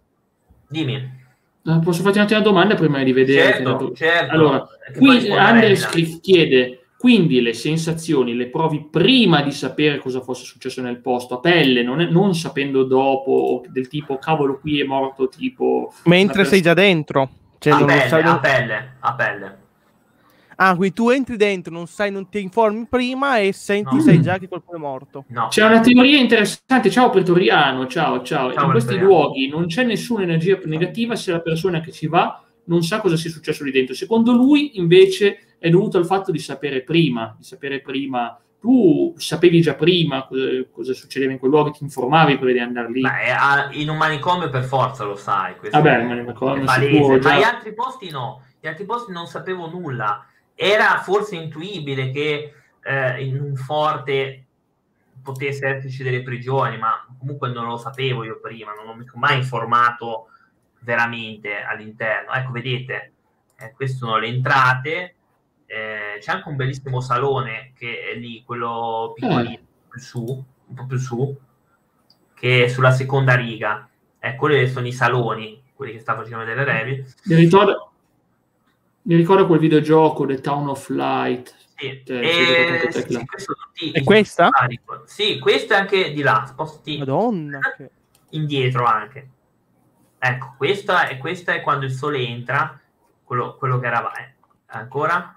dimmi. 0.67 0.95
Eh, 0.95 1.79
Posso 1.83 2.01
farti 2.01 2.17
un'altra 2.17 2.39
domanda 2.39 2.75
prima 2.75 3.03
di 3.03 3.11
vedere? 3.11 3.53
Certo, 3.53 3.93
certo. 3.93 4.33
Allora, 4.33 4.67
qui 4.97 5.29
Anders 5.29 6.19
chiede, 6.21 6.85
quindi 6.97 7.41
le 7.41 7.53
sensazioni 7.53 8.33
le 8.33 8.47
provi 8.49 8.87
prima 8.89 9.41
di 9.41 9.51
sapere 9.51 9.99
cosa 9.99 10.21
fosse 10.21 10.45
successo 10.45 10.81
nel 10.81 10.97
posto, 10.99 11.35
a 11.35 11.39
pelle, 11.39 11.83
non, 11.83 12.01
è- 12.01 12.09
non 12.09 12.33
sapendo 12.33 12.83
dopo, 12.83 13.63
del 13.67 13.87
tipo, 13.87 14.17
cavolo, 14.17 14.57
qui 14.59 14.79
è 14.81 14.83
morto, 14.83 15.27
tipo... 15.29 15.93
Mentre 16.05 16.41
una 16.41 16.49
sei 16.49 16.61
già 16.61 16.73
dentro. 16.73 17.29
Cioè, 17.59 17.73
a, 17.73 17.85
pelle, 17.85 18.07
sai- 18.07 18.23
a 18.23 18.39
pelle, 18.39 18.95
a 18.99 19.13
pelle. 19.13 19.57
Ah, 20.61 20.75
quindi 20.75 20.93
tu 20.93 21.09
entri 21.09 21.37
dentro, 21.37 21.71
non 21.73 21.87
sai, 21.87 22.11
non 22.11 22.27
ti 22.27 22.41
informi 22.41 22.85
prima 22.85 23.37
e 23.37 23.53
senti, 23.53 23.95
No. 23.95 24.01
sai 24.01 24.21
già 24.21 24.37
che 24.37 24.49
qualcuno 24.49 24.77
è 24.77 24.81
morto. 24.81 25.23
No. 25.29 25.47
C'è 25.47 25.63
una 25.63 25.79
teoria 25.79 26.17
interessante, 26.19 26.89
ciao 26.89 27.09
Pretoriano, 27.09 27.87
ciao, 27.87 28.21
ciao. 28.23 28.51
Ciao, 28.51 28.65
In 28.65 28.71
questi 28.71 28.97
luoghi 28.97 29.47
non 29.47 29.67
c'è 29.67 29.83
nessuna 29.85 30.23
energia 30.23 30.59
negativa 30.65 31.15
se 31.15 31.31
la 31.31 31.39
persona 31.39 31.79
che 31.79 31.93
ci 31.93 32.07
va 32.07 32.43
non 32.65 32.83
sa 32.83 32.99
cosa 32.99 33.15
sia 33.15 33.29
successo 33.29 33.63
lì 33.63 33.71
dentro. 33.71 33.95
Secondo 33.95 34.33
lui, 34.33 34.77
invece, 34.79 35.55
è 35.59 35.69
dovuto 35.69 35.97
al 35.97 36.05
fatto 36.05 36.29
di 36.31 36.39
sapere 36.39 36.81
prima, 36.83 37.33
di 37.37 37.43
sapere 37.45 37.79
prima. 37.79 38.37
Tu 38.59 39.13
sapevi 39.15 39.61
già 39.61 39.75
prima 39.75 40.25
cosa, 40.27 40.43
cosa 40.69 40.93
succedeva 40.93 41.31
in 41.31 41.39
quei 41.39 41.49
luoghi, 41.49 41.71
ti 41.71 41.83
informavi 41.83 42.37
prima 42.37 42.51
di 42.51 42.59
andare 42.59 42.91
lì. 42.91 42.99
Beh, 42.99 43.31
a- 43.31 43.69
in 43.71 43.87
un 43.87 43.95
manicomio 43.95 44.49
per 44.49 44.65
forza 44.65 45.05
lo 45.05 45.15
sai. 45.15 45.53
Vabbè, 45.71 45.99
è- 45.99 46.03
ma 46.03 46.15
manicomio 46.15 46.63
è 46.63 46.65
palese. 46.65 46.91
sicuro, 46.91 47.17
ma 47.21 47.37
gli 47.39 47.43
altri 47.43 47.73
posti 47.73 48.09
no. 48.09 48.41
Gli 48.59 48.67
altri 48.67 48.83
posti 48.83 49.13
non 49.13 49.25
sapevo 49.25 49.69
nulla. 49.69 50.25
Era 50.61 50.99
forse 50.99 51.37
intuibile 51.37 52.11
che 52.11 52.53
eh, 52.83 53.23
in 53.23 53.39
un 53.39 53.55
forte 53.55 54.45
potesse 55.23 55.65
esserci 55.65 56.03
delle 56.03 56.21
prigioni, 56.21 56.77
ma 56.77 57.07
comunque 57.17 57.49
non 57.49 57.65
lo 57.65 57.77
sapevo 57.77 58.25
io 58.25 58.41
prima, 58.41 58.73
non 58.73 58.97
mi 58.97 59.05
sono 59.05 59.21
mai 59.21 59.37
informato 59.37 60.27
veramente 60.81 61.61
all'interno. 61.61 62.33
Ecco, 62.33 62.51
vedete, 62.51 63.13
eh, 63.57 63.71
queste 63.71 63.99
sono 63.99 64.17
le 64.17 64.27
entrate. 64.27 65.15
eh, 65.65 66.17
c'è 66.19 66.31
anche 66.31 66.49
un 66.49 66.55
bellissimo 66.55 66.99
salone 66.99 67.71
che 67.73 68.11
è 68.11 68.15
lì, 68.17 68.43
quello 68.43 69.13
piccolino, 69.15 69.61
più 69.87 69.99
su, 70.01 70.25
un 70.25 70.75
po' 70.75 70.85
più 70.87 70.97
su, 70.97 71.39
che 72.33 72.65
è 72.65 72.67
sulla 72.67 72.91
seconda 72.91 73.35
riga. 73.35 73.87
Eh, 74.19 74.35
quelli 74.35 74.67
sono 74.67 74.87
i 74.87 74.91
saloni, 74.91 75.63
quelli 75.73 75.93
che 75.93 75.99
sta 75.99 76.15
facendo 76.15 76.43
vedere 76.43 76.65
Revi. 76.65 77.05
Mi 77.25 77.35
ricordo, 77.35 77.88
mi 79.09 79.15
ricordo 79.15 79.47
quel 79.47 79.57
videogioco, 79.57 80.27
The 80.27 80.39
Town 80.39 80.69
of 80.69 80.87
Light. 80.89 81.55
Sì. 81.75 82.03
Cioè, 82.05 82.19
e... 82.19 82.91
sì, 82.91 83.25
questo 83.25 83.49
è 83.91 84.03
questa? 84.03 84.49
Sì, 85.05 85.39
questo 85.39 85.73
è 85.73 85.77
anche 85.77 86.13
di 86.13 86.21
là. 86.21 86.45
Sposti 86.47 86.99
Madonna. 86.99 87.59
Indietro 88.29 88.85
anche. 88.85 89.29
Ecco, 90.19 90.53
questa 90.57 91.07
è, 91.07 91.17
questa 91.17 91.53
è 91.53 91.61
quando 91.61 91.85
il 91.85 91.91
sole 91.91 92.19
entra, 92.19 92.79
quello, 93.23 93.55
quello 93.55 93.79
che 93.79 93.87
era... 93.87 94.11
Eh, 94.11 94.33
ancora? 94.67 95.35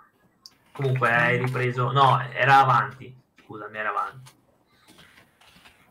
Comunque 0.70 1.10
hai 1.10 1.38
ripreso... 1.38 1.92
No, 1.92 2.20
era 2.30 2.58
avanti. 2.58 3.16
Scusami, 3.42 3.78
era 3.78 3.88
avanti. 3.88 4.32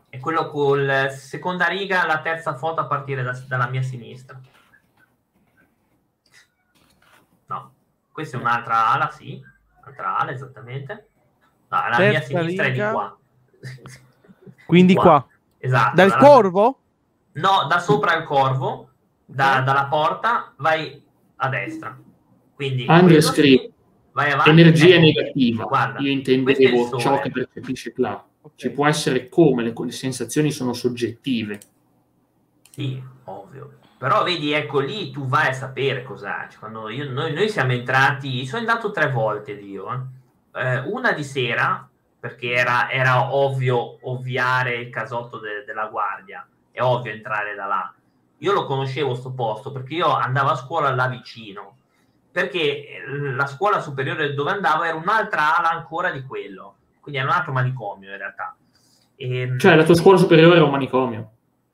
È 0.08 0.20
quello 0.20 0.48
con 0.50 0.86
la 0.86 1.08
seconda 1.08 1.66
riga, 1.66 2.06
la 2.06 2.20
terza 2.20 2.54
foto 2.54 2.80
a 2.80 2.86
partire 2.86 3.24
da, 3.24 3.36
dalla 3.48 3.66
mia 3.66 3.82
sinistra. 3.82 4.38
No, 7.46 7.74
questa 8.12 8.36
è 8.36 8.40
un'altra 8.40 8.90
ala, 8.90 9.10
sì. 9.10 9.42
Un'altra 9.80 10.18
ala, 10.18 10.30
esattamente. 10.30 11.08
No, 11.68 11.88
la 11.88 11.96
terza 11.96 12.08
mia 12.08 12.22
sinistra 12.22 12.66
riga. 12.66 12.84
è 12.84 12.88
di 12.88 12.94
qua. 12.94 13.18
Quindi 14.66 14.94
qua. 14.94 15.02
qua. 15.02 15.26
Esatto. 15.58 15.96
Dal 15.96 16.08
dalla... 16.08 16.20
corvo? 16.20 16.78
No, 17.32 17.66
da 17.68 17.78
sopra 17.78 18.14
il 18.16 18.24
corvo, 18.24 18.90
da, 19.24 19.60
dalla 19.60 19.86
porta, 19.86 20.52
vai 20.56 21.02
a 21.36 21.48
destra. 21.48 21.98
Quindi. 22.54 22.84
Vai 24.12 24.30
avanti. 24.30 24.50
Energia 24.50 24.94
ecco. 24.94 25.00
negativa. 25.00 25.64
Guarda, 25.64 25.98
Io 26.00 26.10
intendevo 26.10 26.98
ciò 26.98 27.18
che 27.20 27.30
percepisce 27.30 27.92
Cloud. 27.92 28.22
Okay. 28.42 28.56
Ci 28.56 28.70
può 28.70 28.86
essere 28.86 29.28
come 29.28 29.62
le, 29.62 29.72
le 29.74 29.90
sensazioni 29.90 30.50
sono 30.50 30.74
soggettive. 30.74 31.58
Sì, 32.70 33.02
ovvio. 33.24 33.80
Però 34.02 34.24
vedi, 34.24 34.50
ecco 34.50 34.80
lì 34.80 35.12
tu 35.12 35.26
vai 35.28 35.48
a 35.48 35.52
sapere 35.52 36.02
cos'è. 36.02 36.48
Cioè, 36.50 36.92
io, 36.92 37.08
noi, 37.10 37.32
noi, 37.32 37.48
siamo 37.48 37.70
entrati, 37.70 38.44
sono 38.46 38.58
andato 38.58 38.90
tre 38.90 39.10
volte 39.10 39.52
io. 39.52 40.08
Eh. 40.52 40.60
eh. 40.60 40.78
una 40.86 41.12
di 41.12 41.22
sera, 41.22 41.88
perché 42.18 42.50
era, 42.50 42.90
era 42.90 43.32
ovvio 43.32 43.98
ovviare 44.08 44.74
il 44.74 44.90
casotto 44.90 45.38
de, 45.38 45.62
della 45.64 45.86
guardia, 45.86 46.44
è 46.72 46.80
ovvio 46.80 47.12
entrare 47.12 47.54
da 47.54 47.66
là. 47.66 47.94
Io 48.38 48.52
lo 48.52 48.64
conoscevo 48.64 49.14
sto 49.14 49.32
posto 49.32 49.70
perché 49.70 49.94
io 49.94 50.08
andavo 50.08 50.50
a 50.50 50.56
scuola 50.56 50.92
là 50.92 51.06
vicino. 51.06 51.76
Perché 52.32 53.04
la 53.06 53.46
scuola 53.46 53.80
superiore 53.80 54.34
dove 54.34 54.50
andavo 54.50 54.82
era 54.82 54.96
un'altra 54.96 55.58
ala 55.58 55.70
ancora 55.70 56.10
di 56.10 56.22
quello 56.22 56.76
quindi 57.02 57.20
è 57.20 57.24
un 57.24 57.30
altro 57.30 57.52
manicomio 57.52 58.10
in 58.10 58.16
realtà. 58.16 58.56
E, 59.16 59.40
ehm, 59.40 59.58
cioè 59.58 59.74
la 59.74 59.82
tua 59.82 59.96
scuola 59.96 60.16
superiore 60.16 60.58
è 60.58 60.62
un 60.62 60.70
manicomio? 60.70 61.30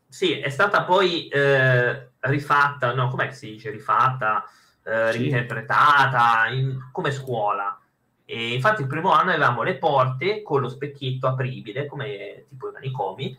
Sì, 0.08 0.40
è 0.40 0.48
stata 0.48 0.84
poi 0.84 1.28
eh, 1.28 2.08
rifatta, 2.20 2.94
no, 2.94 3.09
com'è 3.09 3.28
che 3.28 3.35
si 3.35 3.50
dice? 3.50 3.70
Rifatta, 3.70 4.44
eh, 4.83 5.12
sì. 5.12 5.18
reinterpretata 5.18 6.48
in, 6.48 6.88
come 6.92 7.11
scuola. 7.11 7.78
E 8.24 8.54
infatti 8.54 8.83
il 8.83 8.88
primo 8.88 9.12
anno 9.12 9.31
avevamo 9.31 9.62
le 9.62 9.78
porte 9.78 10.42
con 10.42 10.61
lo 10.61 10.68
specchietto 10.68 11.26
apribile, 11.26 11.87
come 11.87 12.44
tipo 12.48 12.68
i 12.68 12.72
manicomi, 12.72 13.38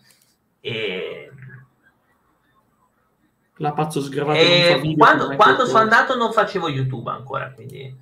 e 0.60 1.32
la 3.62 3.74
pazzo 3.74 4.02
sgravato 4.02 4.39
e 4.39 4.96
quando, 4.98 5.36
quando 5.36 5.65
sono 5.65 5.80
andato 5.80 6.15
non 6.15 6.32
facevo 6.32 6.70
youtube 6.70 7.12
ancora 7.12 7.52
quindi 7.52 7.94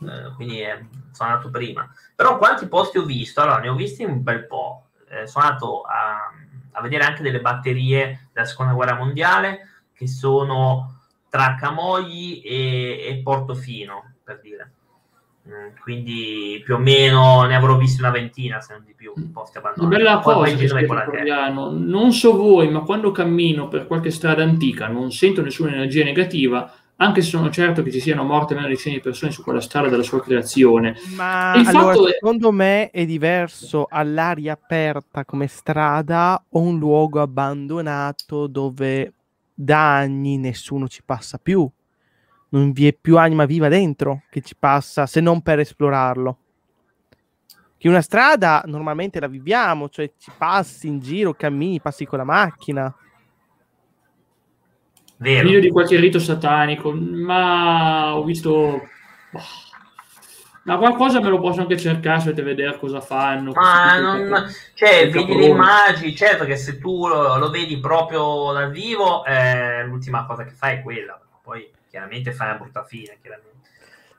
eh, 0.00 0.32
quindi 0.36 0.60
eh, 0.60 0.86
sono 1.12 1.30
andato 1.30 1.50
prima. 1.50 1.90
Però 2.14 2.38
quanti 2.38 2.68
posti 2.68 2.98
ho 2.98 3.04
visto? 3.04 3.40
Allora, 3.40 3.58
ne 3.58 3.68
ho 3.68 3.74
visti 3.74 4.04
un 4.04 4.22
bel 4.22 4.46
po'. 4.46 4.90
Eh, 5.08 5.26
sono 5.26 5.46
andato 5.46 5.82
a, 5.82 6.30
a, 6.72 6.80
vedere 6.82 7.04
anche 7.04 7.22
delle 7.22 7.40
batterie 7.40 8.28
della 8.32 8.46
seconda 8.46 8.74
guerra 8.74 8.94
mondiale 8.94 9.77
che 9.98 10.06
sono 10.06 11.00
tra 11.28 11.56
Camogli 11.58 12.40
e, 12.44 13.04
e 13.08 13.20
Portofino, 13.20 14.14
per 14.22 14.38
dire. 14.40 14.72
Mm, 15.48 15.76
quindi 15.82 16.62
più 16.64 16.74
o 16.74 16.78
meno 16.78 17.44
ne 17.46 17.56
avrò 17.56 17.76
visti 17.76 18.00
una 18.00 18.10
ventina, 18.10 18.60
se 18.60 18.74
non 18.74 18.84
di 18.84 18.94
più, 18.94 19.12
posti 19.32 19.58
abbandonati. 19.58 19.94
Una 19.94 20.04
bella 20.04 20.20
cosa 20.20 20.54
che 20.54 20.68
non 21.50 22.12
so 22.12 22.36
voi, 22.36 22.70
ma 22.70 22.80
quando 22.80 23.10
cammino 23.10 23.66
per 23.66 23.88
qualche 23.88 24.12
strada 24.12 24.44
antica 24.44 24.86
non 24.86 25.10
sento 25.10 25.42
nessuna 25.42 25.72
energia 25.72 26.04
negativa, 26.04 26.72
anche 26.96 27.22
se 27.22 27.30
sono 27.30 27.50
certo 27.50 27.82
che 27.82 27.90
ci 27.90 28.00
siano 28.00 28.24
morte 28.24 28.54
meno 28.54 28.68
decine 28.68 28.96
di 28.96 29.00
persone 29.00 29.32
su 29.32 29.42
quella 29.42 29.60
strada 29.60 29.88
della 29.88 30.02
sua 30.02 30.20
creazione. 30.20 30.96
Ma 31.16 31.52
allora, 31.52 31.92
è... 31.92 32.12
secondo 32.12 32.52
me 32.52 32.90
è 32.90 33.04
diverso 33.04 33.86
all'aria 33.88 34.52
aperta 34.52 35.24
come 35.24 35.46
strada 35.46 36.42
o 36.50 36.60
un 36.60 36.78
luogo 36.78 37.20
abbandonato 37.20 38.46
dove 38.46 39.12
da 39.60 39.96
anni 39.96 40.38
nessuno 40.38 40.86
ci 40.88 41.02
passa 41.04 41.38
più. 41.38 41.68
Non 42.50 42.72
vi 42.72 42.86
è 42.86 42.92
più 42.92 43.18
anima 43.18 43.44
viva 43.44 43.68
dentro 43.68 44.22
che 44.30 44.40
ci 44.40 44.54
passa 44.56 45.06
se 45.06 45.20
non 45.20 45.42
per 45.42 45.58
esplorarlo. 45.58 46.38
Che 47.76 47.88
una 47.88 48.00
strada 48.00 48.62
normalmente 48.66 49.20
la 49.20 49.26
viviamo, 49.28 49.88
cioè 49.88 50.12
ci 50.18 50.30
passi 50.36 50.88
in 50.88 51.00
giro, 51.00 51.34
cammini, 51.34 51.80
passi 51.80 52.04
con 52.06 52.18
la 52.18 52.24
macchina 52.24 52.94
Vero. 55.18 55.48
Figlio 55.48 55.60
di 55.60 55.70
qualche 55.70 55.98
rito 55.98 56.18
satanico, 56.18 56.92
ma 56.92 58.16
ho 58.16 58.22
visto... 58.22 58.50
Boh. 59.32 59.67
Ma 60.68 60.76
qualcosa 60.76 61.20
me 61.20 61.30
lo 61.30 61.40
posso 61.40 61.60
anche 61.62 61.78
cercare 61.78 62.18
se 62.18 62.24
volete 62.26 62.42
vedere 62.42 62.78
cosa 62.78 63.00
fanno. 63.00 63.52
Ma 63.52 63.98
non... 63.98 64.52
Cioè, 64.74 65.08
vedi 65.10 65.34
le 65.34 65.46
immagini, 65.46 66.14
certo 66.14 66.44
che 66.44 66.56
se 66.56 66.78
tu 66.78 67.08
lo, 67.08 67.38
lo 67.38 67.50
vedi 67.50 67.78
proprio 67.80 68.52
dal 68.52 68.70
vivo, 68.70 69.24
eh, 69.24 69.84
l'ultima 69.84 70.26
cosa 70.26 70.44
che 70.44 70.50
fai 70.50 70.76
è 70.76 70.82
quella. 70.82 71.18
Poi 71.42 71.70
chiaramente 71.88 72.32
fai 72.32 72.50
una 72.50 72.58
brutta 72.58 72.84
fine, 72.84 73.16
chiaramente. 73.20 73.46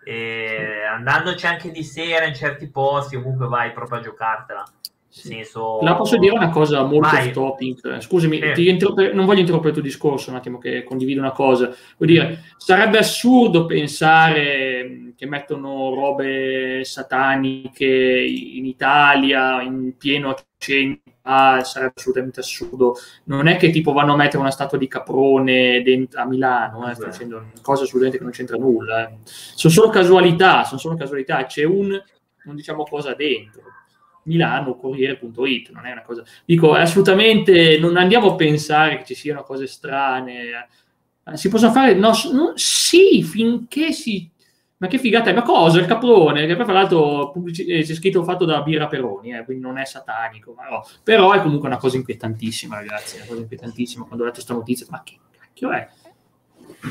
E 0.04 0.84
andandoci 0.92 1.46
anche 1.46 1.70
di 1.70 1.84
sera 1.84 2.26
in 2.26 2.34
certi 2.34 2.68
posti, 2.68 3.16
comunque 3.16 3.48
vai 3.48 3.72
proprio 3.72 4.00
a 4.00 4.02
giocartela. 4.02 4.64
Senso... 5.12 5.80
La 5.82 5.96
posso 5.96 6.18
dire 6.18 6.34
una 6.34 6.50
cosa 6.50 6.84
molto 6.84 7.10
Vai. 7.10 7.32
topic. 7.32 8.00
Scusami, 8.00 8.40
eh. 8.40 8.62
interrompe... 8.62 9.12
non 9.12 9.26
voglio 9.26 9.40
interrompere 9.40 9.74
il 9.74 9.80
tuo 9.80 9.90
discorso, 9.90 10.30
un 10.30 10.36
attimo 10.36 10.60
che 10.60 10.84
condivido 10.84 11.20
una 11.20 11.32
cosa. 11.32 11.74
Vuol 11.98 12.10
dire, 12.10 12.44
sarebbe 12.58 13.00
assurdo 13.00 13.66
pensare 13.66 15.14
che 15.16 15.26
mettono 15.26 15.94
robe 15.94 16.84
sataniche 16.84 17.86
in 17.86 18.66
Italia, 18.66 19.62
in 19.64 19.98
pieno 19.98 20.36
centro, 20.58 21.12
ah, 21.24 21.64
sarebbe 21.64 21.94
assolutamente 21.98 22.42
assurdo. 22.42 22.96
Non 23.26 23.48
è 23.48 23.58
che 23.58 23.72
tipo 23.72 23.92
vanno 23.92 24.14
a 24.14 24.18
mettere 24.18 24.38
una 24.38 24.52
statua 24.52 24.78
di 24.78 24.88
caprone 24.88 25.82
dentro, 25.82 26.22
a 26.22 26.26
Milano, 26.26 26.90
eh, 26.90 26.94
sto 26.94 27.08
dicendo 27.08 27.46
cose 27.64 27.84
assolutamente 27.84 28.20
che 28.20 28.24
non 28.24 28.32
c'entra 28.32 28.58
nulla. 28.58 29.10
Eh. 29.10 29.18
Sono 29.24 29.74
solo 29.74 29.90
casualità, 29.90 30.64
sono 30.66 30.80
solo 30.80 30.96
casualità, 30.96 31.46
c'è 31.46 31.64
un, 31.64 32.00
non 32.44 32.56
diciamo 32.56 32.84
cosa 32.84 33.16
dentro 33.16 33.64
Milano, 34.30 34.78
Corriere.it, 34.78 35.72
non 35.72 35.88
è 35.88 35.92
una 35.92 36.04
cosa... 36.04 36.24
Dico, 36.46 36.74
assolutamente 36.74 37.80
non 37.80 37.98
andiamo 37.98 38.32
a 38.32 38.36
pensare 38.36 38.98
che 38.98 39.06
ci 39.06 39.16
siano 39.16 39.42
cose 39.42 39.66
strane. 39.66 40.68
Eh, 41.26 41.38
si 41.38 41.50
possono 41.50 41.72
fare... 41.72 41.96
No, 41.96 42.12
no, 42.32 42.52
sì, 42.54 43.24
finché 43.24 43.92
si... 43.92 44.30
Ma 44.78 44.88
che 44.88 45.00
figata 45.00 45.32
è? 45.32 45.34
Ma 45.34 45.42
cosa? 45.42 45.80
Il 45.80 45.88
caprone? 45.88 46.46
Che 46.46 46.56
poi 46.56 46.64
fra 46.64 46.74
l'altro 46.74 47.32
pubblici... 47.32 47.66
Eh, 47.66 47.84
c'è 47.84 47.96
scritto 47.96 48.24
fatto 48.24 48.46
da 48.46 48.62
Birra 48.62 48.88
Peroni, 48.88 49.36
eh, 49.36 49.44
quindi 49.44 49.64
non 49.64 49.80
è 49.80 49.86
satanico. 49.86 50.54
Ma 50.56 50.70
no. 50.70 50.86
Però 51.04 51.34
è 51.34 51.42
comunque 51.42 51.68
una 51.68 51.78
cosa 51.78 51.98
inquietantissima, 51.98 52.76
ragazzi. 52.76 53.16
È 53.16 53.20
una 53.22 53.30
cosa 53.30 53.42
inquietantissima. 53.42 54.06
Quando 54.06 54.24
ho 54.24 54.28
letto 54.28 54.38
questa 54.38 54.54
notizia, 54.54 54.86
ma 54.90 55.02
che 55.04 55.18
cacchio 55.38 55.72
è? 55.72 55.88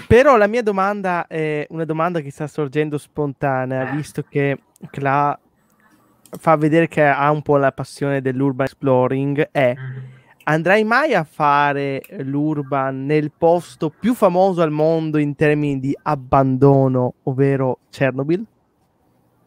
Però 0.08 0.36
la 0.36 0.48
mia 0.48 0.62
domanda 0.62 1.26
è 1.28 1.64
una 1.70 1.84
domanda 1.84 2.20
che 2.20 2.32
sta 2.32 2.48
sorgendo 2.48 2.98
spontanea, 2.98 3.84
visto 3.84 4.22
che 4.28 4.58
Cla 4.90 5.38
fa 6.38 6.56
vedere 6.56 6.88
che 6.88 7.04
ha 7.04 7.30
un 7.30 7.42
po' 7.42 7.56
la 7.56 7.72
passione 7.72 8.20
dell'urban 8.20 8.66
exploring 8.66 9.48
è 9.50 9.74
andrai 10.44 10.82
mai 10.84 11.14
a 11.14 11.24
fare 11.24 12.02
l'urban 12.20 13.04
nel 13.04 13.30
posto 13.36 13.90
più 13.90 14.14
famoso 14.14 14.62
al 14.62 14.70
mondo 14.70 15.18
in 15.18 15.36
termini 15.36 15.78
di 15.78 15.96
abbandono, 16.02 17.14
ovvero 17.24 17.80
Chernobyl? 17.90 18.44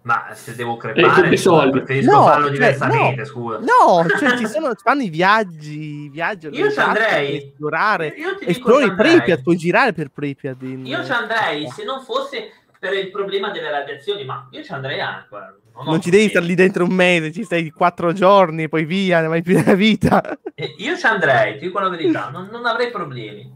Ma 0.03 0.29
se 0.33 0.55
devo 0.55 0.77
crepare, 0.77 1.29
eh, 1.29 1.37
soldi. 1.37 1.77
preferisco 1.77 2.11
no, 2.11 2.23
farlo 2.23 2.45
cioè, 2.45 2.53
diversamente, 2.53 3.21
no, 3.21 3.25
scusa. 3.25 3.59
No, 3.59 4.07
cioè 4.17 4.35
ci 4.35 4.47
sono, 4.47 4.73
fanno 4.75 5.03
i 5.03 5.09
viaggi, 5.09 6.09
viaggi 6.09 6.47
io 6.47 6.71
ci 6.71 6.79
andrei. 6.79 7.37
Esplorare, 7.37 8.15
esplori 8.39 8.95
Pripyat, 8.95 9.43
puoi 9.43 9.57
girare 9.57 9.93
per 9.93 10.09
Pripyat. 10.09 10.59
In... 10.63 10.87
Io 10.87 11.03
ci 11.03 11.11
andrei, 11.11 11.69
se 11.69 11.83
non 11.83 12.01
fosse 12.01 12.60
per 12.81 12.93
il 12.93 13.11
problema 13.11 13.51
delle 13.51 13.69
radiazioni, 13.69 14.25
ma 14.25 14.47
io 14.49 14.63
ci 14.63 14.71
andrei 14.71 14.99
anche. 14.99 15.27
Non, 15.75 15.85
non 15.85 16.01
ci 16.01 16.09
devi 16.09 16.29
stare 16.29 16.47
lì 16.47 16.55
dentro 16.55 16.83
un 16.83 16.91
mese, 16.91 17.31
ci 17.31 17.43
stai 17.43 17.69
quattro 17.69 18.11
giorni, 18.11 18.69
poi 18.69 18.85
via, 18.85 19.21
ne 19.21 19.27
vai 19.27 19.43
più 19.43 19.55
nella 19.55 19.75
vita. 19.75 20.39
Eh, 20.55 20.73
io 20.79 20.97
ci 20.97 21.05
andrei, 21.05 21.59
ti 21.59 21.67
dico 21.67 21.77
la 21.77 21.89
verità, 21.89 22.29
non, 22.31 22.49
non 22.51 22.65
avrei 22.65 22.89
problemi. 22.89 23.53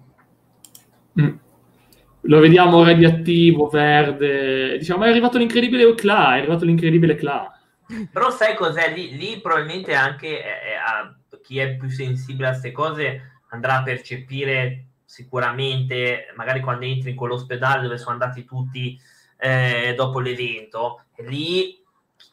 Mm. 1.20 1.36
Lo 2.22 2.40
vediamo 2.40 2.84
radioattivo, 2.84 3.68
verde. 3.68 4.78
Diciamo, 4.78 5.06
è 5.06 5.10
arrivato 5.10 5.40
l'incredibile 5.40 5.96
Cla, 5.96 6.36
è 6.36 6.38
arrivato 6.38 6.64
l'incredibile 6.64 7.16
Cla. 7.16 7.52
Però 8.12 8.30
sai 8.30 8.56
cos'è? 8.56 8.94
Lì, 8.94 9.18
lì 9.18 9.42
probabilmente 9.42 9.96
anche 9.96 10.28
eh, 10.38 10.76
a 10.76 11.16
chi 11.42 11.58
è 11.58 11.78
più 11.78 11.90
sensibile 11.90 12.50
a 12.50 12.52
queste 12.52 12.72
cose 12.72 13.40
andrà 13.50 13.78
a 13.78 13.84
percepire 13.84 14.86
sicuramente, 15.04 16.28
magari 16.36 16.60
quando 16.60 16.86
entri 16.86 17.10
in 17.10 17.16
quell'ospedale 17.16 17.82
dove 17.82 17.98
sono 17.98 18.12
andati 18.12 18.46
tutti 18.46 19.00
eh, 19.38 19.94
dopo 19.96 20.20
l'evento, 20.20 21.06
lì 21.18 21.82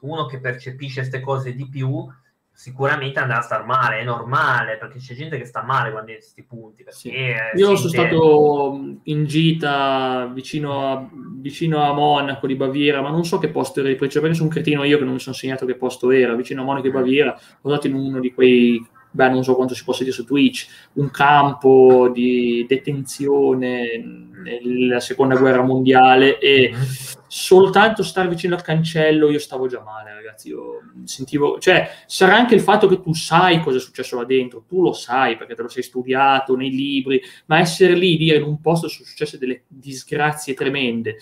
uno 0.00 0.26
che 0.26 0.40
percepisce 0.40 1.00
queste 1.00 1.20
cose 1.20 1.54
di 1.54 1.68
più 1.68 2.06
sicuramente 2.54 3.18
andrà 3.18 3.38
a 3.38 3.42
star 3.42 3.64
male, 3.64 3.98
è 3.98 4.04
normale, 4.04 4.76
perché 4.76 4.98
c'è 4.98 5.14
gente 5.14 5.36
che 5.36 5.46
sta 5.46 5.62
male 5.62 5.90
quando 5.90 6.10
è 6.10 6.14
in 6.14 6.18
questi 6.20 6.44
punti. 6.44 6.84
Sì. 6.88 7.12
Io 7.56 7.76
sono 7.76 7.88
stato 7.88 8.98
in 9.04 9.24
gita 9.24 10.30
vicino 10.32 10.92
a, 10.92 11.08
vicino 11.40 11.82
a, 11.82 11.92
Monaco 11.92 12.46
di 12.46 12.54
Baviera, 12.54 13.00
ma 13.00 13.10
non 13.10 13.24
so 13.24 13.38
che 13.38 13.48
posto 13.48 13.80
era 13.80 13.88
di 13.88 13.96
principalmente 13.96 14.38
sono 14.38 14.50
un 14.50 14.54
cretino 14.54 14.84
io 14.84 14.98
che 14.98 15.04
non 15.04 15.14
mi 15.14 15.18
sono 15.18 15.34
segnato 15.34 15.66
che 15.66 15.74
posto 15.74 16.10
era, 16.12 16.34
vicino 16.34 16.62
a 16.62 16.64
Monaco 16.64 16.86
di 16.86 16.92
Baviera, 16.92 17.36
ho 17.62 17.68
dato 17.68 17.88
in 17.88 17.94
uno 17.94 18.20
di 18.20 18.32
quei 18.32 18.80
beh, 19.12 19.28
non 19.28 19.44
so 19.44 19.54
quanto 19.54 19.74
si 19.74 19.84
possa 19.84 20.02
dire 20.02 20.14
su 20.14 20.24
Twitch, 20.24 20.66
un 20.94 21.10
campo 21.10 22.10
di 22.12 22.64
detenzione 22.66 24.02
nella 24.42 24.98
seconda 24.98 25.36
guerra 25.36 25.62
mondiale 25.62 26.38
e 26.38 26.70
mm-hmm. 26.72 26.82
soltanto 27.28 28.02
stare 28.02 28.28
vicino 28.28 28.56
al 28.56 28.62
cancello 28.62 29.30
io 29.30 29.38
stavo 29.38 29.68
già 29.68 29.80
male, 29.80 30.14
ragazzi. 30.14 30.48
Io 30.48 30.80
sentivo, 31.04 31.58
cioè, 31.60 31.88
sarà 32.06 32.34
anche 32.36 32.54
il 32.54 32.60
fatto 32.60 32.88
che 32.88 33.00
tu 33.00 33.14
sai 33.14 33.60
cosa 33.60 33.76
è 33.76 33.80
successo 33.80 34.16
là 34.16 34.24
dentro, 34.24 34.64
tu 34.66 34.82
lo 34.82 34.92
sai 34.92 35.36
perché 35.36 35.54
te 35.54 35.62
lo 35.62 35.68
sei 35.68 35.82
studiato 35.82 36.56
nei 36.56 36.70
libri, 36.70 37.22
ma 37.46 37.58
essere 37.58 37.94
lì, 37.94 38.16
dire 38.16 38.38
in 38.38 38.44
un 38.44 38.60
posto 38.60 38.88
sono 38.88 39.06
successe 39.06 39.38
delle 39.38 39.64
disgrazie 39.68 40.54
tremende 40.54 41.18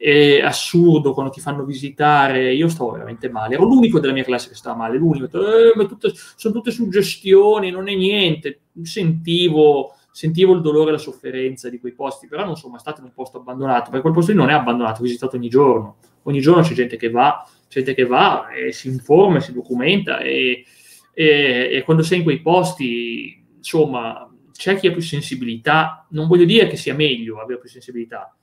è 0.00 0.40
assurdo 0.40 1.12
quando 1.12 1.30
ti 1.30 1.40
fanno 1.40 1.62
visitare. 1.62 2.54
Io 2.54 2.68
stavo 2.68 2.92
veramente 2.92 3.28
male, 3.28 3.54
ero 3.56 3.64
l'unico 3.64 4.00
della 4.00 4.14
mia 4.14 4.24
classe 4.24 4.48
che 4.48 4.54
stava 4.54 4.76
male, 4.76 4.96
l'unico. 4.96 5.26
Eh, 5.26 5.76
ma 5.76 5.84
tutte, 5.84 6.10
sono 6.14 6.54
tutte 6.54 6.70
suggestioni, 6.70 7.70
non 7.70 7.86
è 7.86 7.94
niente. 7.94 8.60
Sentivo, 8.80 9.94
sentivo 10.10 10.54
il 10.54 10.62
dolore 10.62 10.88
e 10.88 10.92
la 10.92 10.98
sofferenza 10.98 11.68
di 11.68 11.78
quei 11.78 11.92
posti, 11.92 12.28
però 12.28 12.46
non 12.46 12.56
sono 12.56 12.72
mai 12.72 12.80
stato 12.80 13.00
in 13.00 13.08
un 13.08 13.12
posto 13.12 13.36
abbandonato, 13.36 13.90
perché 13.90 14.00
quel 14.00 14.14
posto 14.14 14.30
lì 14.30 14.38
non 14.38 14.48
è 14.48 14.54
abbandonato, 14.54 15.00
ho 15.00 15.04
visitato 15.04 15.36
ogni 15.36 15.50
giorno. 15.50 15.96
Ogni 16.22 16.40
giorno 16.40 16.62
c'è 16.62 16.72
gente 16.72 16.96
che 16.96 17.10
va, 17.10 17.46
gente 17.68 17.92
che 17.92 18.06
va 18.06 18.48
e 18.48 18.72
si 18.72 18.88
informa, 18.88 19.40
si 19.40 19.52
documenta 19.52 20.20
e, 20.20 20.64
e, 21.12 21.68
e 21.72 21.82
quando 21.84 22.02
sei 22.02 22.18
in 22.18 22.24
quei 22.24 22.40
posti, 22.40 23.44
insomma, 23.58 24.26
c'è 24.50 24.78
chi 24.78 24.86
ha 24.86 24.92
più 24.92 25.02
sensibilità. 25.02 26.06
Non 26.10 26.26
voglio 26.26 26.46
dire 26.46 26.68
che 26.68 26.76
sia 26.76 26.94
meglio 26.94 27.38
avere 27.38 27.60
più 27.60 27.68
sensibilità, 27.68 28.34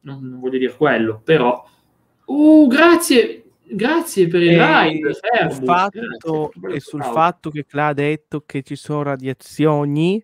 non, 0.00 0.20
non 0.22 0.40
voglio 0.40 0.58
dire 0.58 0.74
quello, 0.74 1.20
però... 1.22 1.66
Uh, 2.26 2.66
grazie, 2.66 3.52
grazie 3.62 4.28
per 4.28 4.42
il 4.42 4.62
ride. 4.62 5.14
Sul 5.50 5.64
fatto, 5.64 6.52
e 6.70 6.80
sul 6.80 7.02
fatto 7.02 7.50
che 7.50 7.64
Cla 7.64 7.86
ha 7.86 7.94
detto 7.94 8.42
che 8.44 8.62
ci 8.62 8.76
sono 8.76 9.02
radiazioni, 9.02 10.22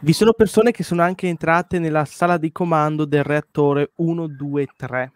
vi 0.00 0.12
sono 0.12 0.32
persone 0.32 0.70
che 0.70 0.84
sono 0.84 1.02
anche 1.02 1.26
entrate 1.26 1.78
nella 1.78 2.04
sala 2.04 2.36
di 2.36 2.52
comando 2.52 3.04
del 3.04 3.24
reattore 3.24 3.90
1, 3.96 4.28
2, 4.28 4.66
3, 4.76 5.12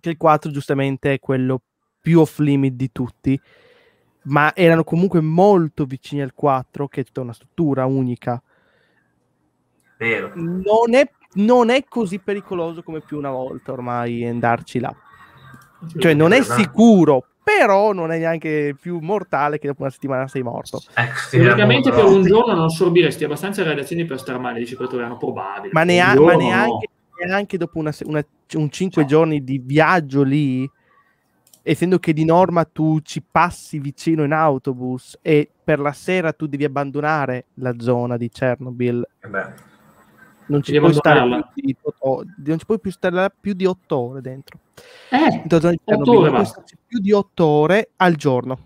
che 0.00 0.10
il 0.10 0.16
4 0.16 0.50
giustamente 0.50 1.12
è 1.12 1.20
quello 1.20 1.62
più 2.00 2.20
off 2.20 2.38
limit 2.38 2.74
di 2.74 2.90
tutti, 2.90 3.40
ma 4.22 4.54
erano 4.54 4.82
comunque 4.82 5.20
molto 5.20 5.84
vicini 5.84 6.22
al 6.22 6.34
4, 6.34 6.88
che 6.88 7.02
è 7.02 7.04
tutta 7.04 7.20
una 7.20 7.32
struttura 7.32 7.86
unica. 7.86 8.42
Vero. 9.96 10.32
Non 10.34 10.94
è 10.94 11.08
non 11.34 11.70
è 11.70 11.84
così 11.88 12.18
pericoloso 12.18 12.82
come 12.82 13.00
più 13.00 13.18
una 13.18 13.30
volta 13.30 13.72
ormai 13.72 14.26
andarci 14.26 14.78
là. 14.78 14.94
Cioè 15.96 16.14
non 16.14 16.32
è 16.32 16.42
sicuro, 16.42 17.24
però 17.42 17.92
non 17.92 18.10
è 18.10 18.18
neanche 18.18 18.76
più 18.78 18.98
mortale 19.00 19.58
che 19.58 19.68
dopo 19.68 19.82
una 19.82 19.90
settimana 19.90 20.26
sei 20.26 20.42
morto. 20.42 20.82
Eh, 20.96 21.08
Teoricamente 21.30 21.90
per 21.90 22.04
un 22.04 22.22
giorno 22.22 22.54
non 22.54 22.64
assorbiresti 22.64 23.24
abbastanza 23.24 23.62
radiazioni 23.62 24.04
per 24.04 24.18
star 24.18 24.38
male, 24.38 24.58
dici 24.58 24.74
questo 24.74 25.00
è 25.00 25.16
probabile. 25.16 25.72
Ma, 25.72 25.84
nea- 25.84 26.18
ma 26.20 26.34
neanche, 26.34 26.88
no. 27.20 27.26
neanche, 27.26 27.56
dopo 27.56 27.78
una, 27.78 27.92
una, 28.04 28.24
un 28.54 28.70
5 28.70 29.02
cioè. 29.02 29.10
giorni 29.10 29.44
di 29.44 29.62
viaggio 29.64 30.22
lì, 30.22 30.68
essendo 31.62 31.98
che 31.98 32.12
di 32.12 32.24
norma 32.24 32.64
tu 32.64 33.00
ci 33.02 33.22
passi 33.22 33.78
vicino 33.78 34.24
in 34.24 34.32
autobus 34.32 35.16
e 35.22 35.48
per 35.62 35.78
la 35.78 35.92
sera 35.92 36.32
tu 36.32 36.46
devi 36.46 36.64
abbandonare 36.64 37.46
la 37.54 37.74
zona 37.78 38.16
di 38.16 38.28
Chernobyl. 38.28 39.08
Eh 39.20 39.28
beh 39.28 39.76
non 40.48 40.62
ci, 40.62 40.78
puoi 40.78 40.92
stare 40.92 41.20
più 41.54 41.62
di, 41.62 41.76
non 42.44 42.58
ci 42.58 42.66
puoi 42.66 42.80
più 42.80 42.90
stare 42.90 43.32
più 43.38 43.54
di 43.54 43.64
8 43.64 43.96
ore 43.96 44.20
dentro. 44.20 44.58
Eh, 45.10 45.40
Intanto, 45.42 46.18
ore 46.18 46.44
più 46.86 46.98
di 47.00 47.12
8 47.12 47.44
ore 47.44 47.90
al 47.96 48.16
giorno. 48.16 48.58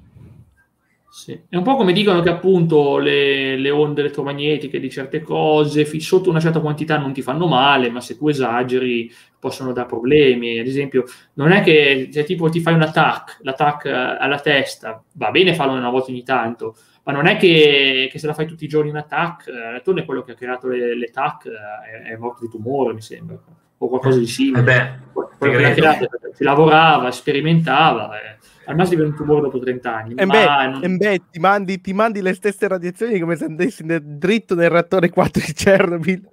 Sì. 1.12 1.38
È 1.46 1.56
un 1.56 1.62
po' 1.62 1.76
come 1.76 1.92
dicono 1.92 2.22
che 2.22 2.30
appunto 2.30 2.96
le, 2.96 3.58
le, 3.58 3.68
onde 3.68 4.00
elettromagnetiche 4.00 4.80
di 4.80 4.88
certe 4.88 5.20
cose 5.20 5.84
fi- 5.84 6.00
sotto 6.00 6.30
una 6.30 6.40
certa 6.40 6.60
quantità 6.60 6.96
non 6.96 7.12
ti 7.12 7.20
fanno 7.20 7.46
male, 7.46 7.90
ma 7.90 8.00
se 8.00 8.16
tu 8.16 8.28
esageri 8.28 9.12
possono 9.38 9.72
dare 9.72 9.88
problemi. 9.88 10.58
Ad 10.58 10.66
esempio, 10.66 11.04
non 11.34 11.52
è 11.52 11.62
che 11.62 12.08
se 12.10 12.24
tipo 12.24 12.48
ti 12.48 12.60
fai 12.60 12.72
un 12.72 12.80
attack, 12.80 13.40
l'attack 13.42 13.86
alla 13.86 14.40
testa, 14.40 15.04
va 15.12 15.30
bene 15.30 15.54
farlo 15.54 15.74
una 15.74 15.90
volta 15.90 16.10
ogni 16.10 16.22
tanto, 16.22 16.76
ma 17.04 17.12
non 17.12 17.26
è 17.26 17.36
che, 17.36 18.08
che, 18.10 18.18
se 18.18 18.26
la 18.26 18.34
fai 18.34 18.46
tutti 18.46 18.64
i 18.64 18.68
giorni 18.68 18.90
in 18.90 18.96
attack, 18.96 19.48
eh, 19.48 19.82
Torne 19.82 20.04
quello 20.04 20.22
che 20.22 20.32
ha 20.32 20.36
creato 20.36 20.68
le, 20.68 20.96
le 20.96 21.10
TAC 21.10 21.46
eh, 21.46 22.08
è, 22.08 22.12
è, 22.12 22.16
morto 22.16 22.44
di 22.44 22.50
tumore, 22.50 22.94
mi 22.94 23.00
sembra, 23.00 23.36
o 23.78 23.88
qualcosa 23.88 24.18
di 24.18 24.26
simile. 24.26 24.60
Eh 24.60 24.62
beh, 24.62 24.90
quello 25.38 25.58
che 25.58 25.74
creato, 25.74 26.08
si 26.32 26.44
lavorava, 26.44 27.10
sperimentava, 27.10 28.20
eh, 28.20 28.36
al 28.66 28.76
massimo 28.76 28.98
viene 28.98 29.10
un 29.10 29.16
tumore 29.16 29.40
dopo 29.40 29.58
30 29.58 29.94
anni. 29.94 30.14
E 30.14 30.26
beh, 30.26 30.68
non... 30.68 30.96
beh 30.96 31.22
ti, 31.30 31.40
mandi, 31.40 31.80
ti, 31.80 31.92
mandi, 31.92 32.22
le 32.22 32.34
stesse 32.34 32.68
radiazioni 32.68 33.18
come 33.18 33.34
se 33.34 33.46
andessi 33.46 33.84
nel, 33.84 34.02
dritto 34.02 34.54
nel 34.54 34.70
reattore 34.70 35.10
4 35.10 35.42
di 35.44 35.52
Chernobyl. 35.52 36.28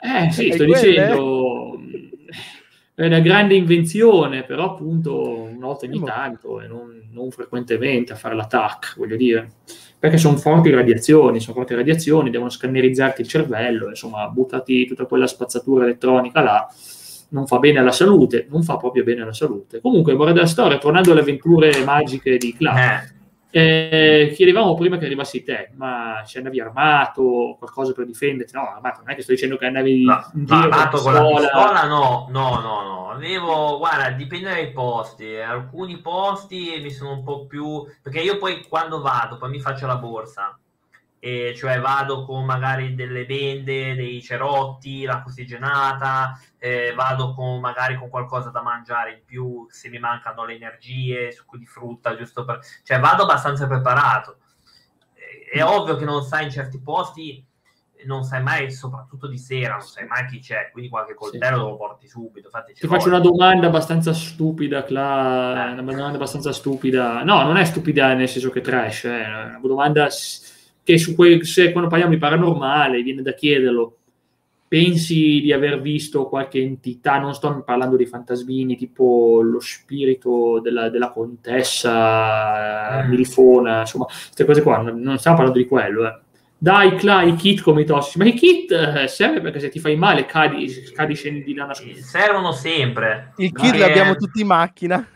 Eh 0.00 0.30
sì, 0.32 0.50
sto 0.52 0.64
quelle, 0.64 0.80
dicendo... 0.80 1.78
È 2.96 3.04
una 3.06 3.18
grande 3.18 3.56
invenzione, 3.56 4.44
però 4.44 4.74
appunto 4.74 5.40
una 5.40 5.66
volta 5.66 5.84
ogni 5.86 6.00
tanto 6.00 6.60
e 6.60 6.68
non, 6.68 7.08
non 7.10 7.32
frequentemente 7.32 8.12
a 8.12 8.16
fare 8.16 8.36
l'attack, 8.36 8.96
voglio 8.96 9.16
dire. 9.16 9.50
Perché 9.98 10.16
sono 10.16 10.36
forti 10.36 10.70
radiazioni, 10.70 11.40
sono 11.40 11.56
forti 11.56 11.74
radiazioni, 11.74 12.30
devono 12.30 12.50
scannerizzarti 12.50 13.22
il 13.22 13.26
cervello, 13.26 13.88
insomma, 13.88 14.28
buttati 14.28 14.86
tutta 14.86 15.06
quella 15.06 15.26
spazzatura 15.26 15.84
elettronica 15.84 16.40
là, 16.40 16.68
non 17.30 17.48
fa 17.48 17.58
bene 17.58 17.80
alla 17.80 17.90
salute, 17.90 18.46
non 18.48 18.62
fa 18.62 18.76
proprio 18.76 19.02
bene 19.02 19.22
alla 19.22 19.32
salute. 19.32 19.80
Comunque, 19.80 20.14
vorrei 20.14 20.34
della 20.34 20.46
storia, 20.46 20.78
tornando 20.78 21.10
alle 21.10 21.20
avventure 21.22 21.82
magiche 21.84 22.36
di 22.36 22.54
Clark, 22.54 23.13
eh. 23.60 24.32
Chiedevamo 24.34 24.74
prima 24.74 24.96
che 24.96 25.04
arrivassi 25.04 25.42
te, 25.42 25.70
ma 25.74 26.22
ci 26.26 26.38
andavi 26.38 26.60
armato, 26.60 27.56
qualcosa 27.58 27.92
per 27.92 28.06
difenderti? 28.06 28.54
No, 28.54 28.68
armato, 28.74 29.00
non 29.00 29.10
è 29.10 29.14
che 29.14 29.22
sto 29.22 29.32
dicendo 29.32 29.56
che 29.56 29.66
andavi 29.66 30.04
no, 30.04 30.30
in 30.34 30.44
giro 30.44 30.58
armato 30.58 31.00
con 31.00 31.12
la 31.12 31.24
pistola, 31.24 31.86
no, 31.86 32.26
no, 32.30 32.60
no, 32.60 32.82
no. 32.82 33.10
Avevo, 33.10 33.78
guarda, 33.78 34.10
dipende 34.10 34.50
dai 34.50 34.72
posti. 34.72 35.36
Alcuni 35.36 35.98
posti 35.98 36.80
mi 36.82 36.90
sono 36.90 37.12
un 37.12 37.22
po' 37.22 37.46
più... 37.46 37.86
Perché 38.02 38.20
io 38.20 38.38
poi 38.38 38.64
quando 38.68 39.00
vado, 39.00 39.36
poi 39.36 39.50
mi 39.50 39.60
faccio 39.60 39.86
la 39.86 39.96
borsa 39.96 40.58
e 41.24 41.54
cioè 41.56 41.80
vado 41.80 42.26
con 42.26 42.44
magari 42.44 42.94
delle 42.94 43.24
bende, 43.24 43.94
dei 43.94 44.20
cerotti, 44.20 45.04
l'acqua 45.04 45.30
ossigenata, 45.30 46.38
eh, 46.58 46.92
vado 46.94 47.32
con 47.32 47.60
magari 47.60 47.96
con 47.96 48.10
qualcosa 48.10 48.50
da 48.50 48.60
mangiare 48.60 49.12
in 49.12 49.20
più 49.24 49.66
se 49.70 49.88
mi 49.88 49.98
mancano 49.98 50.44
le 50.44 50.56
energie, 50.56 51.32
succo 51.32 51.56
di 51.56 51.64
frutta, 51.64 52.14
giusto 52.14 52.44
per... 52.44 52.60
cioè 52.82 53.00
vado 53.00 53.22
abbastanza 53.22 53.66
preparato. 53.66 54.36
È 55.50 55.64
ovvio 55.64 55.96
che 55.96 56.04
non 56.04 56.22
sai 56.22 56.44
in 56.44 56.50
certi 56.50 56.78
posti, 56.78 57.42
non 58.04 58.22
sai 58.24 58.42
mai, 58.42 58.70
soprattutto 58.70 59.26
di 59.26 59.38
sera, 59.38 59.76
non 59.76 59.86
sai 59.86 60.06
mai 60.06 60.26
chi 60.26 60.40
c'è, 60.40 60.68
quindi 60.72 60.90
qualche 60.90 61.14
coltello 61.14 61.56
sì. 61.56 61.62
lo 61.62 61.76
porti 61.78 62.06
subito. 62.06 62.50
Ti 62.78 62.86
faccio 62.86 63.08
una 63.08 63.20
domanda 63.20 63.68
abbastanza 63.68 64.12
stupida, 64.12 64.84
Cla... 64.84 65.68
eh. 65.68 65.72
una 65.72 65.80
domanda 65.80 66.16
abbastanza 66.16 66.52
stupida. 66.52 67.22
No, 67.22 67.44
non 67.44 67.56
è 67.56 67.64
stupida 67.64 68.12
nel 68.12 68.28
senso 68.28 68.50
che 68.50 68.60
trash, 68.60 69.04
è 69.04 69.26
una 69.26 69.58
domanda 69.62 70.10
che 70.84 70.98
su 70.98 71.14
quel, 71.14 71.44
se 71.44 71.72
quando 71.72 71.88
parliamo 71.88 72.14
di 72.14 72.20
paranormale 72.20 73.02
viene 73.02 73.22
da 73.22 73.32
chiederlo, 73.32 73.96
pensi 74.68 75.40
di 75.40 75.52
aver 75.52 75.80
visto 75.80 76.28
qualche 76.28 76.60
entità, 76.60 77.18
non 77.18 77.34
sto 77.34 77.62
parlando 77.64 77.96
di 77.96 78.06
fantasmini, 78.06 78.76
tipo 78.76 79.40
lo 79.40 79.60
spirito 79.60 80.60
della, 80.60 80.88
della 80.90 81.10
contessa 81.10 83.02
mm. 83.04 83.08
Milfona, 83.08 83.80
insomma, 83.80 84.06
queste 84.06 84.44
cose 84.44 84.62
qua, 84.62 84.78
non, 84.78 85.16
stiamo 85.18 85.36
parlando 85.36 85.60
di 85.60 85.68
quello, 85.68 86.06
eh. 86.06 86.18
Dai, 86.56 86.96
Cla, 86.96 87.22
i 87.22 87.34
kit 87.34 87.60
come 87.60 87.82
i 87.82 87.84
tossici, 87.84 88.16
ma 88.16 88.24
i 88.24 88.32
kit 88.32 88.70
eh, 88.72 89.06
serve 89.06 89.42
perché 89.42 89.60
se 89.60 89.68
ti 89.68 89.78
fai 89.78 89.96
male 89.96 90.24
cadi, 90.24 90.66
cadi 90.94 91.14
scendi 91.14 91.44
di 91.44 91.52
là. 91.52 91.68
Servono 91.74 92.52
sempre. 92.52 93.34
Il 93.36 93.52
kit 93.52 93.76
l'abbiamo 93.76 94.16
tutti 94.16 94.40
in 94.40 94.46
macchina. 94.46 95.06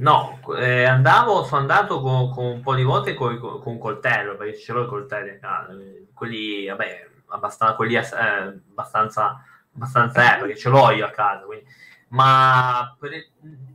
No, 0.00 0.40
eh, 0.58 0.84
andavo, 0.84 1.44
sono 1.44 1.60
andato 1.60 2.00
con, 2.00 2.30
con, 2.30 2.46
un 2.46 2.60
po' 2.62 2.74
di 2.74 2.82
volte 2.82 3.12
con, 3.12 3.38
con, 3.38 3.60
un 3.64 3.78
coltello, 3.78 4.34
perché 4.34 4.58
ce 4.58 4.72
l'ho 4.72 4.84
i 4.84 4.88
coltelli 4.88 5.30
a 5.30 5.38
casa. 5.38 5.76
Quelli, 6.14 6.66
vabbè, 6.66 7.08
abbastanza, 7.26 7.74
quelli 7.74 7.96
eh, 7.96 8.00
abbastanza, 8.00 9.44
abbastanza 9.74 10.36
eh, 10.36 10.40
perché 10.40 10.56
ce 10.56 10.70
l'ho 10.70 10.90
io 10.90 11.04
a 11.04 11.10
casa. 11.10 11.44
Quindi. 11.44 11.66
Ma 12.08 12.96
per, 12.98 13.10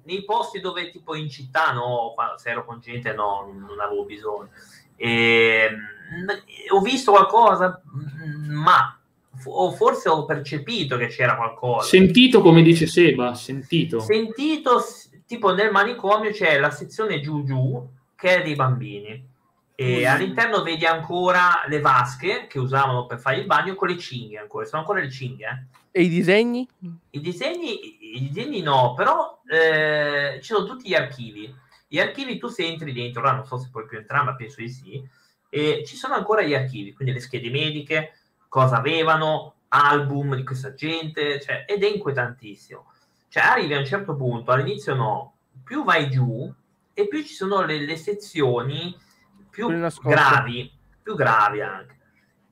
nei 0.03 0.25
posti 0.25 0.59
dove 0.59 0.89
tipo 0.89 1.13
in 1.13 1.29
città, 1.29 1.71
no, 1.73 2.15
se 2.37 2.49
ero 2.49 2.65
con 2.65 2.79
gente, 2.79 3.13
no, 3.13 3.53
non 3.55 3.79
avevo 3.79 4.03
bisogno. 4.03 4.49
E, 4.95 5.69
ehm, 5.69 6.27
ho 6.73 6.81
visto 6.81 7.11
qualcosa, 7.11 7.81
ma 8.49 8.99
o 9.43 9.71
forse 9.71 10.09
ho 10.09 10.25
percepito 10.25 10.97
che 10.97 11.07
c'era 11.07 11.35
qualcosa. 11.35 11.87
Sentito, 11.87 12.41
come 12.41 12.61
dice 12.61 12.87
Seba, 12.87 13.33
sentito. 13.35 13.99
Sentito, 13.99 14.79
tipo 15.25 15.53
nel 15.53 15.71
manicomio 15.71 16.31
c'è 16.31 16.59
la 16.59 16.71
sezione 16.71 17.19
giù 17.19 17.43
giù 17.43 17.87
che 18.15 18.37
è 18.37 18.43
dei 18.43 18.55
bambini 18.55 19.33
e 19.75 20.01
mm. 20.01 20.05
all'interno 20.05 20.63
vedi 20.63 20.85
ancora 20.85 21.63
le 21.67 21.81
vasche 21.81 22.47
che 22.47 22.59
usavano 22.59 23.05
per 23.05 23.19
fare 23.19 23.37
il 23.37 23.45
bagno 23.45 23.75
con 23.75 23.89
le 23.89 23.97
cinghie 23.97 24.39
ancora, 24.39 24.65
sono 24.65 24.81
ancora 24.81 25.01
le 25.01 25.11
cinghie. 25.11 25.47
Eh. 25.91 25.99
E 25.99 26.03
i 26.03 26.09
disegni? 26.09 26.67
I 27.11 27.19
disegni, 27.21 28.15
i 28.15 28.27
disegni 28.27 28.61
no, 28.61 28.93
però 28.95 29.41
eh, 29.47 30.39
ci 30.41 30.53
sono 30.53 30.65
tutti 30.65 30.89
gli 30.89 30.93
archivi. 30.93 31.53
Gli 31.87 31.99
archivi 31.99 32.37
tu 32.37 32.47
se 32.47 32.65
entri 32.65 32.91
dentro, 32.91 33.21
ora 33.21 33.33
non 33.33 33.45
so 33.45 33.57
se 33.57 33.69
puoi 33.71 33.85
più 33.85 33.97
entrare, 33.97 34.25
ma 34.25 34.35
penso 34.35 34.59
di 34.59 34.69
sì, 34.69 35.01
e 35.49 35.83
ci 35.85 35.95
sono 35.95 36.15
ancora 36.15 36.41
gli 36.41 36.53
archivi, 36.53 36.93
quindi 36.93 37.13
le 37.13 37.21
schede 37.21 37.49
mediche, 37.49 38.13
cosa 38.49 38.77
avevano, 38.77 39.53
album 39.69 40.35
di 40.35 40.43
questa 40.43 40.73
gente, 40.73 41.39
cioè, 41.39 41.65
ed 41.67 41.83
è 41.83 41.87
inquietantissimo. 41.87 42.91
Cioè 43.35 43.43
arrivi 43.43 43.73
a 43.73 43.79
un 43.79 43.85
certo 43.85 44.15
punto, 44.15 44.53
all'inizio 44.53 44.95
no, 44.95 45.33
più 45.61 45.83
vai 45.83 46.09
giù 46.09 46.49
e 46.93 47.07
più 47.09 47.21
ci 47.21 47.33
sono 47.33 47.65
le, 47.65 47.79
le 47.79 47.97
sezioni 47.97 48.97
più 49.49 49.67
gravi, 50.01 50.71
più 51.01 51.15
gravi 51.15 51.59
anche. 51.59 51.97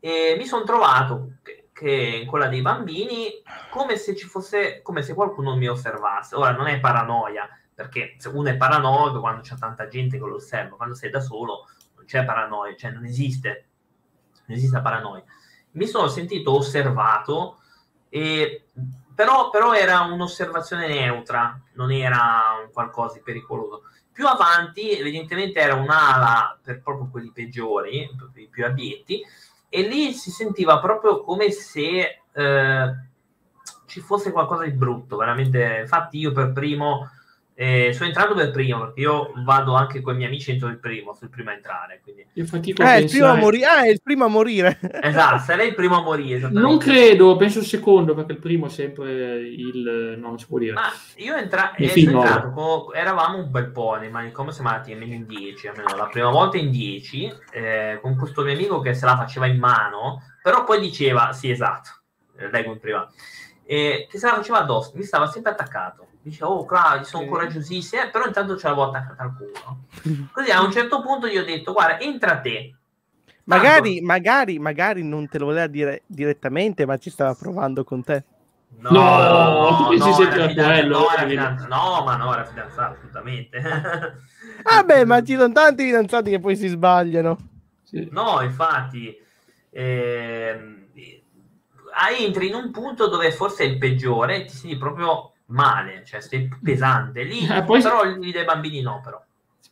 E 0.02 0.36
mi 0.38 0.46
sono 0.46 0.66
trovato 0.66 1.36
che, 1.42 1.70
che, 1.72 2.20
in 2.24 2.28
quella 2.28 2.48
dei 2.48 2.62
bambini 2.62 3.30
come 3.70 3.96
se 3.96 4.14
ci 4.14 4.26
fosse, 4.28 4.82
come 4.82 5.04
se 5.04 5.14
qualcuno 5.14 5.56
mi 5.56 5.70
osservasse. 5.70 6.36
Ora 6.36 6.52
non 6.52 6.68
è 6.68 6.78
paranoia, 6.82 7.48
perché 7.74 8.16
se 8.18 8.28
uno 8.28 8.50
è 8.50 8.58
paranoico 8.58 9.22
quando 9.22 9.40
c'è 9.40 9.56
tanta 9.56 9.88
gente 9.88 10.18
che 10.18 10.26
lo 10.26 10.36
osserva, 10.36 10.76
quando 10.76 10.96
sei 10.96 11.12
da 11.12 11.22
solo 11.22 11.66
non 11.96 12.04
c'è 12.04 12.26
paranoia, 12.26 12.76
cioè 12.76 12.92
non 12.92 13.06
esiste, 13.06 13.68
non 14.48 14.58
esiste 14.58 14.82
paranoia. 14.82 15.24
Mi 15.72 15.88
sono 15.88 16.10
sentito 16.10 16.54
osservato, 16.54 17.60
e, 18.10 18.66
però, 19.14 19.50
però 19.50 19.74
era 19.74 20.02
un'osservazione 20.02 20.88
neutra, 20.88 21.60
non 21.74 21.92
era 21.92 22.62
un 22.64 22.72
qualcosa 22.72 23.16
di 23.16 23.22
pericoloso. 23.22 23.84
Più 24.12 24.28
avanti, 24.28 24.92
evidentemente, 24.92 25.60
era 25.60 25.76
un'ala 25.76 26.60
per 26.62 26.82
proprio 26.82 27.10
quelli 27.10 27.32
peggiori, 27.32 28.10
i 28.36 28.48
più 28.48 28.66
abietti, 28.66 29.22
e 29.70 29.82
lì 29.82 30.14
si 30.14 30.30
sentiva 30.30 30.80
proprio 30.80 31.24
come 31.24 31.50
se 31.52 32.22
eh, 32.32 32.96
ci 33.88 34.00
fosse 34.02 34.32
qualcosa 34.32 34.64
di 34.64 34.72
brutto, 34.72 35.18
veramente. 35.18 35.80
Infatti, 35.82 36.20
io 36.20 36.32
per 36.32 36.52
primo 36.52 37.10
eh, 37.56 37.92
sto 37.94 38.04
entrando 38.04 38.34
per 38.34 38.50
primo 38.50 38.80
perché 38.80 39.02
io 39.02 39.32
vado 39.44 39.76
anche 39.76 40.02
con 40.02 40.16
i 40.16 40.18
miei 40.18 40.30
amici 40.30 40.52
entro 40.52 40.70
il 40.70 40.80
primo, 40.80 41.14
sul 41.14 41.30
primo 41.30 41.52
a 41.52 41.54
entrare. 41.54 42.00
Quindi. 42.02 42.26
Io 42.34 42.46
fatico 42.46 42.82
eh, 42.82 43.02
il 43.02 43.10
primo 43.10 43.28
a 43.28 43.36
morire. 43.36 43.62
Ah, 43.74 43.84
è 43.84 43.90
il 43.90 44.02
primo 44.02 44.26
a 44.26 44.28
morire. 44.28 44.80
esatto, 45.02 45.38
sarei 45.40 45.70
il 45.70 45.76
primo 45.76 45.98
a 45.98 46.02
morire. 46.02 46.50
Non 46.50 46.78
credo, 46.78 47.36
penso 47.36 47.60
il 47.60 47.66
secondo 47.66 48.14
perché 48.14 48.34
il 48.34 48.40
primo 48.40 48.66
è 48.66 48.70
sempre 48.70 49.40
il. 49.40 50.16
No, 50.20 50.30
non 50.30 50.40
si 50.40 50.48
può 50.48 50.58
dire. 50.58 50.74
Ma 50.74 50.92
io 51.18 51.36
entra... 51.36 51.74
eh, 51.76 51.92
entrato, 51.96 52.52
con... 52.52 52.96
eravamo 52.96 53.38
un 53.38 53.52
bel 53.52 53.70
po' 53.72 53.96
nei 53.96 54.10
manicomio, 54.10 54.52
siamo 54.52 54.70
andati 54.70 54.92
almeno 54.92 55.14
in 55.14 55.26
10, 55.26 55.68
almeno 55.68 55.96
la 55.96 56.08
prima 56.08 56.30
volta 56.30 56.58
in 56.58 56.72
10, 56.72 57.34
eh, 57.52 58.00
con 58.02 58.16
questo 58.18 58.44
mio 58.44 58.54
amico 58.54 58.80
che 58.80 58.94
se 58.94 59.06
la 59.06 59.16
faceva 59.16 59.46
in 59.46 59.60
mano, 59.60 60.22
però 60.42 60.64
poi 60.64 60.80
diceva, 60.80 61.32
sì 61.34 61.50
esatto, 61.50 61.90
eh, 62.38 62.50
leggo 62.50 62.72
in 62.72 62.80
prima, 62.80 63.08
eh, 63.66 64.08
che 64.10 64.18
se 64.18 64.28
la 64.28 64.36
faceva 64.36 64.60
addosso, 64.60 64.92
mi 64.96 65.04
stava 65.04 65.28
sempre 65.28 65.52
attaccato 65.52 66.08
dice 66.24 66.44
oh 66.44 66.66
Claudio 66.66 67.06
sono 67.06 67.24
sì. 67.24 67.30
coraggiosissimi 67.30 68.02
eh, 68.02 68.10
però 68.10 68.26
intanto 68.26 68.58
ce 68.58 68.68
l'avevo 68.68 68.90
attaccata 68.90 69.24
al 69.24 69.36
culo 69.36 70.30
così 70.32 70.52
a 70.52 70.64
un 70.64 70.72
certo 70.72 71.02
punto 71.02 71.28
gli 71.28 71.38
ho 71.38 71.46
detto 71.46 71.74
guarda 71.74 72.00
entra 72.00 72.40
te. 72.40 72.76
Magari, 73.46 74.00
magari, 74.00 74.58
magari 74.58 75.04
non 75.04 75.28
te 75.28 75.38
lo 75.38 75.46
voleva 75.48 75.68
dire 75.68 76.04
direttamente 76.06 76.86
ma 76.86 76.98
ci 76.98 77.10
stava 77.10 77.34
provando 77.36 77.84
con 77.84 78.02
te. 78.02 78.24
No, 78.78 78.90
no, 78.90 79.00
no, 79.00 79.92
no, 79.92 80.22
era 80.22 80.88
no, 80.88 81.12
era 81.12 81.28
fidanzato, 81.28 81.68
no 81.68 82.04
ma 82.06 82.16
no 82.16 82.34
era 82.34 82.46
fidanzato 82.46 82.94
assolutamente. 82.94 83.60
Vabbè 84.64 85.00
ah, 85.02 85.06
ma 85.06 85.22
ci 85.22 85.36
sono 85.36 85.52
tanti 85.52 85.84
fidanzati 85.84 86.30
che 86.30 86.40
poi 86.40 86.56
si 86.56 86.70
sbagliano. 86.70 87.38
Sì. 87.84 88.08
no 88.12 88.42
infatti 88.42 89.16
ehm, 89.70 90.88
entri 92.18 92.48
in 92.48 92.56
un 92.56 92.72
punto 92.72 93.08
dove 93.08 93.32
forse 93.32 93.64
è 93.64 93.68
il 93.68 93.78
peggiore 93.78 94.46
ti 94.46 94.56
senti 94.56 94.78
proprio 94.78 95.33
male, 95.54 96.04
cioè 96.06 96.20
sei 96.20 96.50
pesante. 96.62 97.24
Lì, 97.24 97.48
eh, 97.48 97.64
poi 97.64 97.82
però 97.82 98.04
lì 98.04 98.32
dei 98.32 98.44
bambini 98.44 98.82
no, 98.82 99.00
però. 99.04 99.24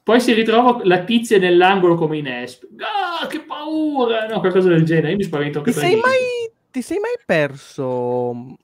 Poi 0.04 0.20
si 0.20 0.34
ritrova 0.34 0.80
la 0.84 1.04
tizia 1.04 1.38
nell'angolo 1.38 1.96
come 1.96 2.18
in 2.18 2.28
Esp. 2.28 2.64
Ah, 2.80 3.28
che 3.28 3.42
paura! 3.42 4.26
No, 4.28 4.40
qualcosa 4.40 4.70
del 4.70 4.84
genere. 4.84 5.12
Io 5.12 5.18
mi 5.18 5.24
spavento 5.24 5.60
anche 5.60 5.72
ti 5.72 5.80
sei, 5.80 5.96
mai, 5.96 6.52
ti 6.72 6.82
sei 6.82 6.98
mai 7.00 7.14
perso 7.24 8.56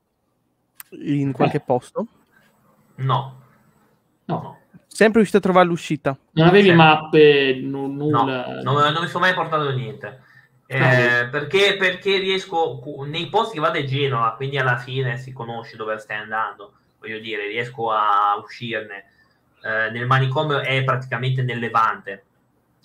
in 0.91 1.31
qualche 1.31 1.57
eh. 1.57 1.63
posto? 1.63 2.07
No. 2.95 3.41
No. 4.25 4.59
Sempre 4.87 5.17
riuscito 5.17 5.37
a 5.37 5.41
trovare 5.41 5.67
l'uscita? 5.67 6.17
Non 6.31 6.47
avevi 6.47 6.69
Sempre. 6.69 6.85
mappe, 6.85 7.59
n- 7.61 7.95
nulla? 7.95 8.61
No, 8.63 8.71
non, 8.71 8.93
non 8.93 9.03
mi 9.03 9.07
sono 9.07 9.25
mai 9.25 9.35
portato 9.35 9.69
niente. 9.71 10.23
Eh, 10.65 11.27
perché, 11.31 11.77
perché 11.77 12.17
riesco 12.17 12.81
nei 13.05 13.29
posti 13.29 13.53
che 13.53 13.61
vado 13.61 13.77
a 13.77 13.83
Genova, 13.83 14.33
quindi 14.35 14.57
alla 14.57 14.77
fine 14.77 15.17
si 15.17 15.31
conosce 15.31 15.77
dove 15.77 15.97
stai 15.97 16.17
andando 16.17 16.73
voglio 16.99 17.19
dire, 17.19 17.47
riesco 17.47 17.91
a 17.91 18.39
uscirne. 18.41 19.05
Eh, 19.63 19.91
nel 19.91 20.05
manicomio 20.05 20.59
è 20.59 20.83
praticamente 20.83 21.41
nel 21.41 21.59
levante, 21.59 22.25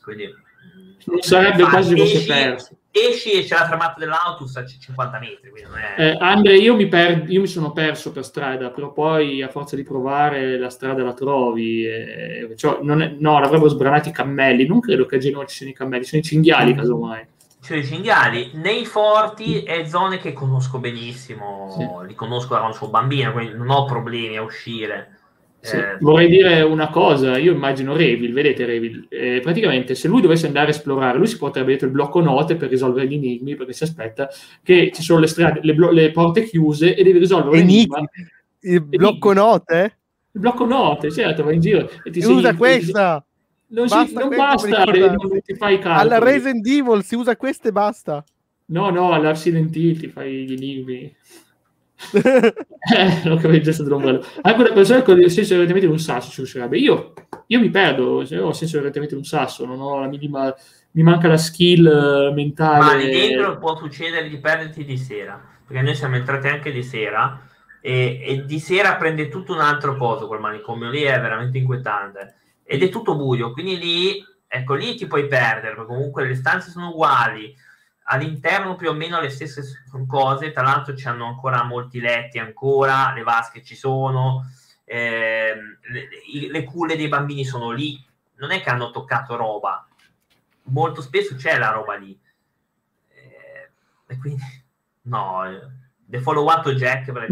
quindi 0.03 0.27
mm, 0.27 0.91
non 1.05 1.21
sarebbe 1.21 1.65
quasi 1.65 1.97
fosse 1.97 2.25
perso. 2.25 2.77
Esci 2.95 3.31
e 3.33 3.43
c'è 3.45 3.57
la 3.57 3.67
fermata 3.67 3.99
dell'autobus 3.99 4.55
a 4.57 4.67
50 4.67 5.19
metri. 5.19 5.51
È... 5.97 6.11
Eh, 6.11 6.17
Andre, 6.21 6.57
io 6.57 6.77
mi, 6.77 6.89
per... 6.89 7.25
io 7.27 7.41
mi, 7.41 7.47
sono 7.47 7.73
perso 7.73 8.13
per 8.13 8.23
strada, 8.23 8.71
però 8.71 8.93
poi 8.93 9.41
a 9.41 9.49
forza 9.49 9.77
di 9.77 9.83
provare 9.83 10.59
la 10.59 10.69
strada 10.69 11.03
la 11.03 11.15
trovi. 11.15 11.87
E... 11.87 12.53
Cioè, 12.55 12.79
è... 12.81 13.17
No, 13.19 13.41
l'avrebbero 13.41 13.71
sbranati 13.71 14.11
i 14.11 14.13
cammelli. 14.13 14.67
Non 14.67 14.81
credo 14.81 15.07
che 15.07 15.17
a 15.17 15.19
Genova 15.19 15.47
ci 15.47 15.57
siano 15.57 15.73
i 15.73 15.75
cammelli, 15.75 16.05
sono 16.05 16.21
i 16.21 16.25
cinghiali, 16.25 16.75
mm. 16.75 16.77
casomai 16.77 17.27
cioè 17.63 17.79
i 17.79 17.85
cinghiali 17.85 18.51
nei 18.55 18.85
forti 18.85 19.63
è 19.63 19.87
zone 19.87 20.19
che 20.19 20.33
conosco 20.33 20.79
benissimo, 20.79 21.69
sì. 21.71 22.07
li 22.09 22.15
conosco 22.15 22.55
da 22.55 22.59
quando 22.59 22.77
sono 22.77 22.91
bambino, 22.91 23.31
quindi 23.31 23.57
non 23.57 23.71
ho 23.71 23.85
problemi 23.85 24.37
a 24.37 24.43
uscire. 24.43 25.19
Sì. 25.61 25.77
Eh, 25.77 25.97
vorrei 26.01 26.29
dire 26.29 26.63
una 26.63 26.89
cosa, 26.89 27.39
io 27.39 27.53
immagino 27.53 27.95
Revil, 27.95 28.33
vedete 28.33 28.65
Revil, 28.65 29.07
eh, 29.09 29.39
praticamente 29.41 29.95
se 29.95 30.09
lui 30.09 30.21
dovesse 30.21 30.49
andare 30.49 30.67
a 30.67 30.71
esplorare, 30.71 31.17
lui 31.19 31.29
si 31.29 31.39
porterebbe 31.39 31.71
dietro 31.71 31.87
il 31.87 31.93
blocco 31.93 32.21
note 32.21 32.57
per 32.57 32.69
risolvere 32.69 33.07
gli 33.07 33.15
enigmi, 33.15 33.55
perché 33.55 33.73
si 33.73 33.85
aspetta 33.85 34.29
che 34.61 34.91
ci 34.93 35.03
sono 35.03 35.21
le, 35.21 35.29
strade, 35.29 35.61
le, 35.63 35.75
blo- 35.75 35.93
le 35.93 36.11
porte 36.11 36.43
chiuse 36.43 36.97
e 36.97 37.05
devi 37.05 37.21
risolvere 37.21 37.59
l'enigma. 37.59 38.03
Il 38.59 38.83
blocco 38.83 39.33
note? 39.33 39.99
Il 40.33 40.41
blocco 40.41 40.67
note, 40.67 41.13
certo, 41.13 41.45
vai 41.45 41.55
in 41.55 41.61
giro 41.61 41.89
e 42.03 42.11
ti 42.11 42.19
Usa 42.19 42.49
sei, 42.49 42.57
questa! 42.57 43.25
Non, 43.73 43.87
basta, 43.87 44.07
si, 44.07 44.15
non 44.15 44.29
basta, 44.29 44.85
non 44.85 45.41
ti 45.43 45.55
fai 45.55 45.81
Alla 45.83 46.19
Resident 46.19 46.67
Evil 46.67 47.03
si 47.03 47.15
usa 47.15 47.37
questa 47.37 47.69
e 47.69 47.73
basta. 47.73 48.23
No, 48.67 48.91
no, 48.91 49.13
alla 49.13 49.31
Resident 49.31 49.75
Evil 49.75 49.99
ti 49.99 50.09
fai 50.09 50.45
gli 50.45 50.53
enigmi. 50.53 51.17
eh, 52.13 53.21
non 53.25 53.37
capisco 53.37 53.49
il 53.49 53.63
gesto 53.63 53.83
dell'ombrello. 53.83 54.25
Anche 54.43 54.61
una 54.61 54.73
persona 54.73 55.03
con 55.03 55.19
il 55.19 55.31
senso 55.31 55.55
direttamente 55.55 55.87
di 55.87 55.93
un 55.93 55.99
sasso 55.99 56.31
ci 56.31 56.37
riuscirebbe. 56.37 56.77
Io, 56.77 57.15
io 57.47 57.61
mi 57.61 57.71
perdo, 57.71 58.27
se 58.27 58.39
ho 58.39 58.51
il 58.51 58.55
senso 58.55 58.77
direttamente 58.77 59.15
di 59.15 59.21
un 59.21 59.27
sasso, 59.27 59.65
non 59.65 59.81
ho 59.81 60.01
la 60.01 60.07
minima... 60.07 60.55
Mi 60.95 61.03
manca 61.03 61.27
la 61.27 61.39
skill 61.39 61.87
eh, 61.87 62.35
mentale. 62.35 62.79
Ma 62.79 62.95
lì 62.95 63.11
dentro 63.11 63.57
può 63.57 63.75
succedere 63.79 64.29
di 64.29 64.37
perderti 64.37 64.85
di 64.85 64.99
sera, 64.99 65.43
perché 65.67 65.83
noi 65.83 65.95
siamo 65.95 66.17
entrati 66.17 66.49
anche 66.49 66.71
di 66.71 66.83
sera 66.83 67.49
e, 67.81 68.21
e 68.23 68.45
di 68.45 68.59
sera 68.59 68.97
prende 68.97 69.31
tutto 69.31 69.55
un 69.55 69.61
altro 69.61 69.97
posto 69.97 70.27
quel 70.27 70.41
manicomio 70.41 70.91
lì, 70.91 71.01
è 71.01 71.19
veramente 71.19 71.57
inquietante 71.57 72.35
ed 72.65 72.83
è 72.83 72.89
tutto 72.89 73.17
buio, 73.17 73.53
quindi 73.53 73.79
lì, 73.79 74.25
ecco, 74.47 74.75
lì 74.75 74.95
ti 74.95 75.07
puoi 75.07 75.27
perdere, 75.27 75.75
perché 75.75 75.87
comunque 75.87 76.27
le 76.27 76.35
stanze 76.35 76.71
sono 76.71 76.91
uguali, 76.91 77.55
all'interno 78.05 78.77
più 78.77 78.89
o 78.89 78.93
meno 78.93 79.21
le 79.21 79.29
stesse 79.29 79.63
cose, 80.07 80.53
tra 80.53 80.63
l'altro 80.63 80.97
ci 80.97 81.07
hanno 81.07 81.27
ancora 81.27 81.63
molti 81.65 82.01
letti 82.01 82.39
ancora, 82.39 83.13
le 83.15 83.23
vasche 83.23 83.63
ci 83.63 83.77
sono, 83.77 84.51
eh, 84.85 85.55
le, 85.55 86.09
le 86.51 86.65
culle 86.65 86.97
dei 86.97 87.09
bambini 87.09 87.45
sono 87.45 87.71
lì, 87.71 88.03
non 88.37 88.51
è 88.51 88.61
che 88.61 88.71
hanno 88.71 88.91
toccato 88.91 89.37
roba, 89.37 89.87
molto 90.65 91.01
spesso 91.01 91.35
c'è 91.37 91.59
la 91.59 91.71
roba 91.71 91.95
lì. 91.95 92.19
Eh, 93.09 93.71
e 94.07 94.19
quindi, 94.19 94.43
no, 95.03 95.45
The 96.13 96.21
follow 96.21 96.47
up 96.47 96.69
Jack 96.73 97.11
per 97.11 97.27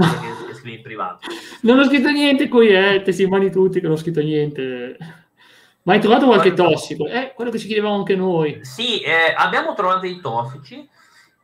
scrivi 0.54 0.76
in 0.76 0.82
privato. 0.82 1.26
Non 1.62 1.78
ho 1.78 1.84
scritto 1.84 2.08
niente 2.08 2.48
qui, 2.48 2.68
eh, 2.68 3.02
testimoni 3.04 3.50
tutti 3.50 3.78
che 3.78 3.86
non 3.86 3.96
ho 3.96 3.98
scritto 3.98 4.22
niente. 4.22 4.96
Ma 5.82 5.94
hai 5.94 6.00
trovato 6.00 6.26
qualche 6.26 6.52
tossico? 6.52 7.06
Eh, 7.06 7.32
quello 7.34 7.50
che 7.50 7.58
ci 7.58 7.66
chiedevamo 7.66 7.96
anche 7.96 8.16
noi. 8.16 8.64
Sì, 8.64 9.00
eh, 9.00 9.32
abbiamo 9.34 9.74
trovato 9.74 10.00
dei 10.00 10.20
tossici 10.20 10.88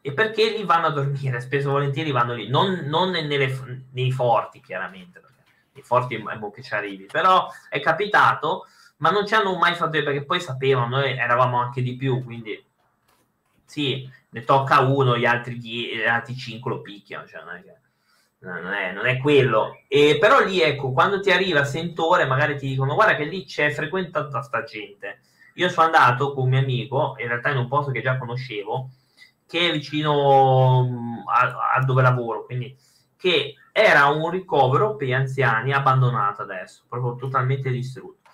e 0.01 0.12
perché 0.12 0.51
li 0.51 0.64
vanno 0.64 0.87
a 0.87 0.91
dormire? 0.91 1.41
Spesso 1.41 1.68
e 1.68 1.72
volentieri 1.72 2.11
vanno 2.11 2.34
lì, 2.34 2.49
non, 2.49 2.84
non 2.84 3.11
nelle, 3.11 3.87
nei 3.93 4.12
forti 4.12 4.61
chiaramente, 4.61 5.20
perché 5.20 5.43
nei 5.72 5.82
forti 5.82 6.14
è 6.14 6.18
buono 6.20 6.51
che 6.51 6.62
ci 6.62 6.74
arrivi, 6.74 7.07
però 7.07 7.49
è 7.68 7.80
capitato, 7.80 8.66
ma 8.99 9.11
non 9.11 9.26
ci 9.26 9.34
hanno 9.34 9.57
mai 9.57 9.74
fatto 9.74 9.91
perché 9.91 10.24
poi 10.24 10.41
sapevano, 10.41 10.99
noi 10.99 11.16
eravamo 11.16 11.59
anche 11.59 11.82
di 11.82 11.97
più, 11.97 12.22
quindi 12.22 12.62
sì, 13.64 14.09
ne 14.28 14.45
tocca 14.45 14.80
uno, 14.80 15.16
gli 15.16 15.24
altri, 15.24 15.59
gli 15.59 16.05
altri 16.07 16.37
cinque 16.37 16.70
lo 16.70 16.82
picchiano, 16.82 17.26
cioè 17.26 17.43
non 17.43 17.57
è, 17.57 17.62
che, 17.62 17.74
non 18.41 18.72
è, 18.72 18.93
non 18.93 19.07
è 19.07 19.18
quello. 19.18 19.80
E 19.89 20.18
però 20.20 20.45
lì, 20.45 20.61
ecco, 20.61 20.93
quando 20.93 21.20
ti 21.20 21.30
arriva 21.30 21.64
sentore, 21.64 22.26
magari 22.26 22.57
ti 22.57 22.68
dicono, 22.68 22.95
guarda 22.95 23.16
che 23.16 23.24
lì 23.24 23.45
c'è 23.45 23.70
frequentata 23.70 24.43
sta 24.43 24.62
gente. 24.64 25.20
Io 25.55 25.68
sono 25.68 25.87
andato 25.87 26.34
con 26.34 26.45
un 26.45 26.51
mio 26.51 26.59
amico, 26.59 27.14
in 27.18 27.28
realtà 27.28 27.51
in 27.51 27.57
un 27.57 27.68
posto 27.68 27.91
che 27.91 28.03
già 28.03 28.18
conoscevo, 28.18 28.91
che 29.47 29.68
è 29.68 29.72
vicino 29.72 30.87
mm, 30.87 31.18
a, 31.26 31.72
a 31.76 31.84
dove 31.84 32.03
lavoro, 32.03 32.45
quindi 32.45 32.76
che 33.16 33.55
era 33.72 34.07
un 34.07 34.30
ricovero 34.30 34.97
per 34.97 35.09
gli 35.09 35.12
anziani 35.12 35.72
abbandonato 35.72 36.43
adesso, 36.43 36.84
proprio 36.89 37.16
totalmente 37.16 37.70
distrutto. 37.70 38.30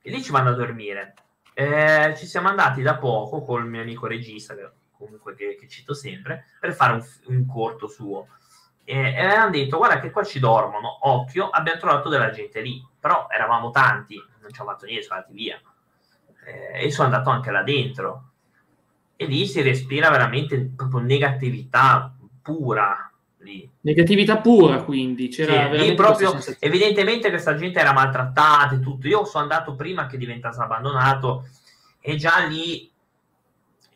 E 0.00 0.10
lì 0.10 0.22
ci 0.22 0.30
vanno 0.30 0.50
a 0.50 0.54
dormire. 0.54 1.14
Eh, 1.52 2.14
ci 2.16 2.26
siamo 2.26 2.48
andati 2.48 2.82
da 2.82 2.96
poco 2.96 3.44
col 3.44 3.66
mio 3.68 3.82
amico 3.82 4.06
regista, 4.06 4.54
che, 4.54 4.70
comunque 4.96 5.34
che, 5.34 5.56
che 5.60 5.68
cito 5.68 5.92
sempre, 5.92 6.46
per 6.58 6.72
fare 6.72 6.94
un, 6.94 7.04
un 7.34 7.46
corto 7.46 7.88
suo. 7.88 8.28
E, 8.90 8.98
e 8.98 9.20
avevano 9.20 9.50
detto, 9.50 9.76
guarda 9.76 10.00
che 10.00 10.10
qua 10.10 10.24
ci 10.24 10.40
dormono, 10.40 10.98
occhio, 11.08 11.48
abbiamo 11.48 11.78
trovato 11.78 12.08
della 12.08 12.30
gente 12.30 12.60
lì, 12.60 12.84
però 12.98 13.28
eravamo 13.30 13.70
tanti, 13.70 14.16
non 14.40 14.52
ci 14.52 14.60
hanno 14.60 14.70
fatto 14.70 14.86
niente, 14.86 15.04
sono 15.04 15.18
andati 15.20 15.36
via. 15.36 15.60
Eh, 16.44 16.86
e 16.86 16.90
sono 16.90 17.06
andato 17.06 17.30
anche 17.30 17.52
là 17.52 17.62
dentro. 17.62 18.30
E 19.14 19.26
lì 19.26 19.46
si 19.46 19.62
respira 19.62 20.10
veramente 20.10 20.72
proprio 20.74 20.98
negatività 21.00 22.12
pura, 22.42 23.10
Lì. 23.42 23.66
Negatività 23.80 24.36
pura, 24.36 24.82
quindi 24.82 25.28
c'era 25.28 25.74
sì, 25.74 25.94
proprio 25.94 26.38
evidentemente 26.58 27.30
questa 27.30 27.54
gente 27.54 27.80
era 27.80 27.94
maltrattata 27.94 28.74
e 28.74 28.80
tutto. 28.80 29.08
Io 29.08 29.24
sono 29.24 29.44
andato 29.44 29.74
prima 29.76 30.06
che 30.06 30.18
diventasse 30.18 30.60
abbandonato 30.60 31.48
e 32.00 32.16
già 32.16 32.44
lì 32.44 32.89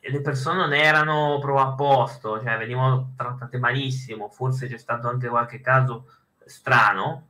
le 0.06 0.20
persone 0.20 0.58
non 0.58 0.72
erano 0.74 1.38
proprio 1.40 1.64
a 1.64 1.74
posto, 1.74 2.40
cioè 2.40 2.56
venivano 2.58 3.14
trattate 3.16 3.58
malissimo. 3.58 4.28
Forse 4.28 4.68
c'è 4.68 4.78
stato 4.78 5.08
anche 5.08 5.28
qualche 5.28 5.60
caso 5.60 6.06
strano 6.44 7.28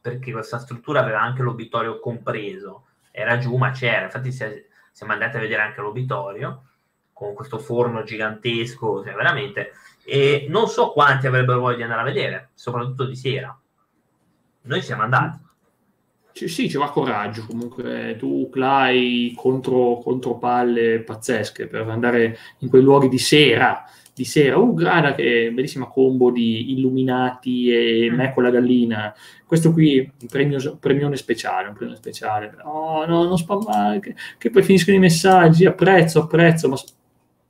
perché 0.00 0.32
questa 0.32 0.58
struttura 0.58 1.00
aveva 1.00 1.20
anche 1.20 1.42
l'obitorio 1.42 2.00
compreso, 2.00 2.86
era 3.10 3.38
giù, 3.38 3.56
ma 3.56 3.70
c'era. 3.70 4.04
Infatti, 4.04 4.30
siamo 4.30 5.12
andati 5.12 5.36
a 5.36 5.40
vedere 5.40 5.62
anche 5.62 5.80
l'obitorio 5.80 6.64
con 7.12 7.34
questo 7.34 7.58
forno 7.58 8.02
gigantesco, 8.02 9.04
cioè 9.04 9.14
veramente 9.14 9.72
e 10.04 10.46
non 10.48 10.66
so 10.66 10.90
quanti 10.90 11.26
avrebbero 11.26 11.60
voglia 11.60 11.76
di 11.76 11.82
andare 11.82 12.00
a 12.00 12.04
vedere, 12.04 12.50
soprattutto 12.54 13.04
di 13.04 13.14
sera. 13.14 13.56
Noi 14.62 14.82
siamo 14.82 15.02
andati. 15.02 15.38
C- 16.32 16.48
sì, 16.48 16.68
ci 16.68 16.76
va 16.76 16.90
coraggio 16.90 17.44
comunque. 17.46 18.16
Tu, 18.18 18.48
Clay, 18.50 19.32
contro, 19.34 19.98
contro 20.02 20.36
palle 20.38 21.00
pazzesche 21.00 21.66
per 21.66 21.88
andare 21.88 22.38
in 22.58 22.68
quei 22.68 22.82
luoghi 22.82 23.08
di 23.08 23.18
sera. 23.18 23.84
Di 24.14 24.24
sera, 24.24 24.58
uh, 24.58 24.74
guarda 24.74 25.14
che 25.14 25.50
bellissima 25.52 25.86
combo 25.86 26.30
di 26.30 26.72
illuminati 26.72 27.70
e 27.70 28.10
mm. 28.10 28.14
me 28.14 28.32
con 28.34 28.42
la 28.42 28.50
gallina. 28.50 29.14
Questo 29.46 29.72
qui 29.72 29.98
un 29.98 30.28
premio, 30.28 30.76
premione 30.78 31.16
speciale, 31.16 31.68
un 31.68 31.74
premio 31.74 31.96
speciale. 31.96 32.54
No, 32.62 33.04
no, 33.06 33.24
non 33.24 33.38
spammare, 33.38 34.00
che, 34.00 34.14
che 34.36 34.50
poi 34.50 34.62
finiscono 34.62 34.96
i 34.96 35.00
messaggi, 35.00 35.64
apprezzo, 35.64 36.20
apprezzo, 36.20 36.68
ma 36.68 36.76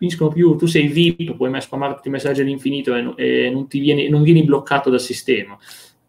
finiscono 0.01 0.31
più, 0.31 0.57
tu 0.57 0.65
sei 0.65 0.87
VIP, 0.87 1.37
puoi 1.37 1.61
spammare 1.61 1.95
tutti 1.95 2.09
i 2.09 2.11
messaggi 2.11 2.41
all'infinito 2.41 2.95
e, 2.95 3.01
e 3.17 3.51
non, 3.51 3.67
vieni, 3.69 4.09
non, 4.09 4.23
vieni, 4.23 4.45
bloccato 4.45 4.89
dal 4.89 4.99
sistema. 4.99 5.59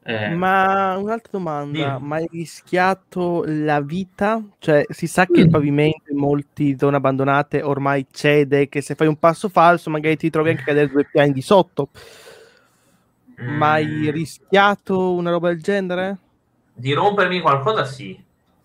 Eh. 0.04 0.30
Ma 0.30 0.98
un'altra 0.98 1.30
domanda, 1.32 1.98
sì. 1.98 2.04
ma 2.04 2.16
hai 2.16 2.28
rischiato 2.32 3.44
la 3.46 3.82
vita? 3.82 4.42
Cioè, 4.58 4.86
si 4.90 5.06
sa 5.06 5.26
che 5.26 5.40
mm. 5.40 5.44
il 5.44 5.50
pavimento 5.50 6.12
in 6.12 6.18
molte 6.18 6.76
zone 6.78 6.96
abbandonate 6.96 7.62
ormai 7.62 8.08
cede, 8.12 8.68
che 8.68 8.82
se 8.82 8.96
fai 8.96 9.08
un 9.08 9.18
passo 9.18 9.48
falso 9.48 9.92
magari 9.92 10.18
ti 10.18 10.32
trovi 10.32 10.50
anche 10.50 10.64
a 10.64 10.66
cadere 10.66 10.90
due 10.90 11.06
piani 11.06 11.32
di 11.34 11.42
sotto. 11.42 11.90
Mm. 13.40 13.58
Ma 13.58 13.72
hai 13.74 13.86
mm. 13.86 14.10
rischiato 14.10 15.14
una 15.14 15.30
roba 15.30 15.50
del 15.50 15.62
genere? 15.62 16.18
Di 16.74 16.94
rompermi 16.94 17.40
qualcosa 17.40 17.86
sì, 17.86 18.20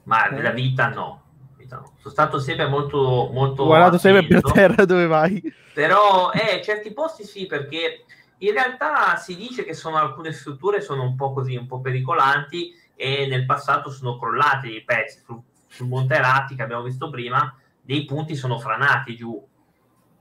ma 0.04 0.28
eh. 0.28 0.34
della 0.34 0.52
vita 0.52 0.88
no. 0.88 1.20
Sono 1.68 2.14
stato 2.14 2.38
sempre 2.38 2.68
molto, 2.68 3.28
molto 3.32 3.64
guardato 3.64 3.98
sempre 3.98 4.24
per 4.24 4.40
terra 4.40 4.84
dove 4.84 5.06
vai. 5.06 5.42
Però, 5.74 6.30
eh, 6.30 6.62
certi 6.62 6.92
posti 6.92 7.24
sì, 7.24 7.46
perché 7.46 8.04
in 8.38 8.52
realtà 8.52 9.16
si 9.16 9.36
dice 9.36 9.64
che 9.64 9.74
sono 9.74 9.96
alcune 9.96 10.32
strutture 10.32 10.80
sono 10.80 11.02
un 11.02 11.16
po' 11.16 11.32
così, 11.32 11.56
un 11.56 11.66
po' 11.66 11.80
pericolanti 11.80 12.72
e 12.94 13.26
nel 13.26 13.44
passato 13.46 13.90
sono 13.90 14.18
crollati 14.18 14.74
i 14.76 14.84
pezzi 14.84 15.20
sul, 15.24 15.40
sul 15.66 15.86
Monte 15.86 16.18
Ratti 16.18 16.54
che 16.54 16.62
abbiamo 16.62 16.82
visto 16.82 17.10
prima, 17.10 17.54
dei 17.80 18.04
punti 18.04 18.34
sono 18.34 18.58
franati 18.58 19.16
giù. 19.16 19.44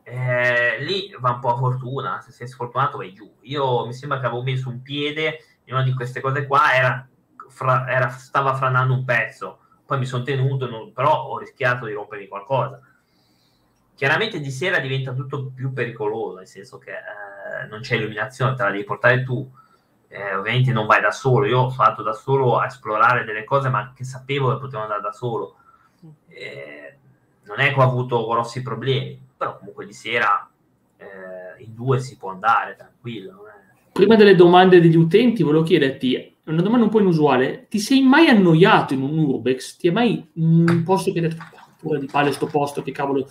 Eh, 0.04 0.84
lì 0.84 1.16
va 1.20 1.32
un 1.32 1.40
po' 1.40 1.54
a 1.54 1.58
fortuna, 1.58 2.22
se 2.22 2.32
sei 2.32 2.48
sfortunato 2.48 2.98
vai 2.98 3.14
giù. 3.14 3.32
Io 3.42 3.86
mi 3.86 3.94
sembra 3.94 4.20
che 4.20 4.26
avevo 4.28 4.44
messo 4.44 4.70
un 4.70 4.82
piede 4.82 5.40
in 5.64 5.74
una 5.74 5.84
di 5.84 5.94
queste 5.94 6.22
cose 6.22 6.46
qua, 6.46 6.74
era, 6.74 7.08
fra, 7.50 7.90
era, 7.90 8.10
stava 8.10 8.54
franando 8.54 8.94
un 8.94 9.04
pezzo 9.04 9.60
poi 9.86 10.00
mi 10.00 10.06
sono 10.06 10.24
tenuto, 10.24 10.68
non, 10.68 10.92
però 10.94 11.26
ho 11.26 11.38
rischiato 11.38 11.86
di 11.86 11.94
rompermi 11.94 12.28
qualcosa. 12.28 12.80
Chiaramente 13.96 14.42
di 14.42 14.52
sera 14.52 14.80
diventa 14.80 15.14
tutto 15.14 15.52
più 15.56 15.72
pericoloso, 15.72 16.38
nel 16.38 16.48
senso 16.48 16.78
che 16.78 16.92
eh, 16.92 17.68
non 17.70 17.80
c'è 17.80 17.96
illuminazione, 17.96 18.54
te 18.54 18.64
la 18.64 18.72
devi 18.72 18.84
portare 18.84 19.24
tu. 19.24 19.50
Eh, 20.08 20.36
ovviamente 20.36 20.72
non 20.72 20.86
vai 20.86 21.02
da 21.02 21.12
solo, 21.12 21.46
io 21.46 21.70
sono 21.70 21.84
andato 21.84 22.04
da 22.04 22.14
solo 22.14 22.58
a 22.60 22.66
esplorare 22.66 23.24
delle 23.24 23.44
cose, 23.44 23.70
ma 23.70 23.94
che 23.96 24.04
sapevo 24.04 24.52
che 24.52 24.60
potevo 24.60 24.84
andare 24.84 25.02
da 25.02 25.14
solo. 25.14 25.56
Eh, 26.28 26.98
non 27.44 27.60
è 27.60 27.74
che 27.74 27.80
ho 27.80 27.84
avuto 27.84 28.28
grossi 28.28 28.62
problemi, 28.62 29.20
però 29.38 29.58
comunque 29.58 29.86
di 29.86 29.94
sera 29.94 30.50
eh, 30.98 31.64
in 31.64 31.74
due 31.74 32.00
si 32.00 32.18
può 32.18 32.32
andare 32.32 32.76
tranquillo. 32.76 33.44
Prima 33.94 34.16
delle 34.16 34.36
domande 34.36 34.82
degli 34.82 34.98
utenti, 34.98 35.42
volevo 35.42 35.64
chiederti 35.64 36.36
una 36.46 36.62
domanda 36.62 36.84
un 36.84 36.92
po' 36.92 37.00
inusuale. 37.00 37.68
Ti 37.70 37.80
sei 37.80 38.02
mai 38.02 38.28
annoiato 38.28 38.94
in 38.94 39.02
un 39.02 39.18
urbex? 39.18 39.78
Ti 39.78 39.88
è 39.88 39.92
mai 39.92 40.32
un 40.34 40.84
posto 40.84 41.12
che 41.12 41.20
hai 41.20 41.30
detto, 41.30 41.44
pure 41.80 42.00
di 42.00 42.08
palle 42.08 42.34
sto 42.34 42.48
posto, 42.48 42.82
che 42.82 42.92
cavolo... 42.92 43.26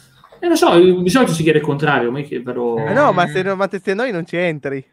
Eh, 0.45 0.47
non 0.47 0.57
so, 0.59 0.79
di 0.79 1.09
solito 1.09 1.33
si 1.33 1.43
chiede 1.43 1.59
il 1.59 1.65
contrario, 1.65 2.11
ma 2.11 2.21
che 2.21 2.43
però... 2.43 2.77
Eh 2.77 2.93
no, 2.93 3.13
ma 3.13 3.27
se, 3.27 3.43
ma 3.55 3.67
se 3.67 3.81
ti 3.81 3.93
annoi 3.93 4.13
non 4.13 4.27
ci 4.27 4.37
entri. 4.37 4.85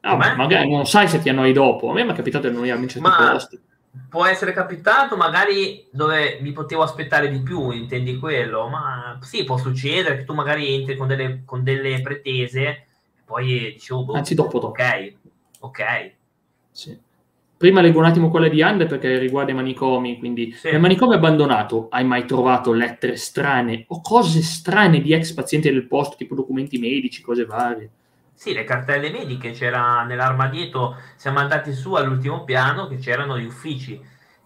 Ah, 0.00 0.16
ma 0.16 0.34
magari 0.34 0.68
non 0.68 0.86
sai 0.86 1.08
se 1.08 1.18
ti 1.18 1.30
annoi 1.30 1.54
dopo. 1.54 1.88
A 1.88 1.94
me 1.94 2.04
mi 2.04 2.12
è 2.12 2.14
capitato 2.14 2.46
di 2.46 2.54
annoiarmi 2.54 2.82
in 2.82 2.88
certi 2.90 3.08
ma... 3.08 3.30
posti. 3.32 3.58
Può 4.10 4.26
essere 4.26 4.52
capitato 4.52 5.16
magari 5.16 5.86
dove 5.90 6.40
mi 6.42 6.52
potevo 6.52 6.82
aspettare 6.82 7.30
di 7.30 7.38
più, 7.40 7.70
intendi 7.70 8.18
quello, 8.18 8.68
ma 8.68 9.18
sì, 9.22 9.44
può 9.44 9.56
succedere 9.56 10.18
che 10.18 10.24
tu 10.24 10.34
magari 10.34 10.74
entri 10.74 10.96
con 10.96 11.06
delle, 11.06 11.42
con 11.46 11.62
delle 11.62 12.02
pretese 12.02 12.60
e 12.66 12.86
poi 13.24 13.72
dicevo, 13.72 14.04
boh, 14.04 14.12
Anzi, 14.14 14.34
dopo, 14.34 14.58
dopo. 14.58 14.66
ok, 14.66 15.12
ok, 15.60 16.12
sì. 16.70 16.98
Prima 17.56 17.80
leggo 17.80 18.00
un 18.00 18.04
attimo 18.04 18.30
quella 18.30 18.48
di 18.48 18.62
Ande 18.62 18.86
perché 18.86 19.16
riguarda 19.16 19.52
i 19.52 19.54
manicomi, 19.54 20.18
quindi 20.18 20.52
sì. 20.52 20.70
nel 20.72 20.80
manicomio 20.80 21.16
abbandonato 21.16 21.86
hai 21.90 22.04
mai 22.04 22.26
trovato 22.26 22.72
lettere 22.72 23.16
strane 23.16 23.84
o 23.88 24.00
cose 24.00 24.42
strane 24.42 25.00
di 25.00 25.12
ex 25.12 25.32
pazienti 25.32 25.70
del 25.70 25.86
posto, 25.86 26.16
tipo 26.16 26.34
documenti 26.34 26.78
medici, 26.78 27.22
cose 27.22 27.44
varie? 27.44 27.90
Sì, 28.34 28.52
le 28.52 28.64
cartelle 28.64 29.10
mediche 29.10 29.52
c'era 29.52 30.02
nell'armadietto, 30.02 30.96
siamo 31.14 31.38
andati 31.38 31.72
su 31.72 31.94
all'ultimo 31.94 32.42
piano 32.42 32.88
che 32.88 32.96
c'erano 32.96 33.38
gli 33.38 33.46
uffici 33.46 33.98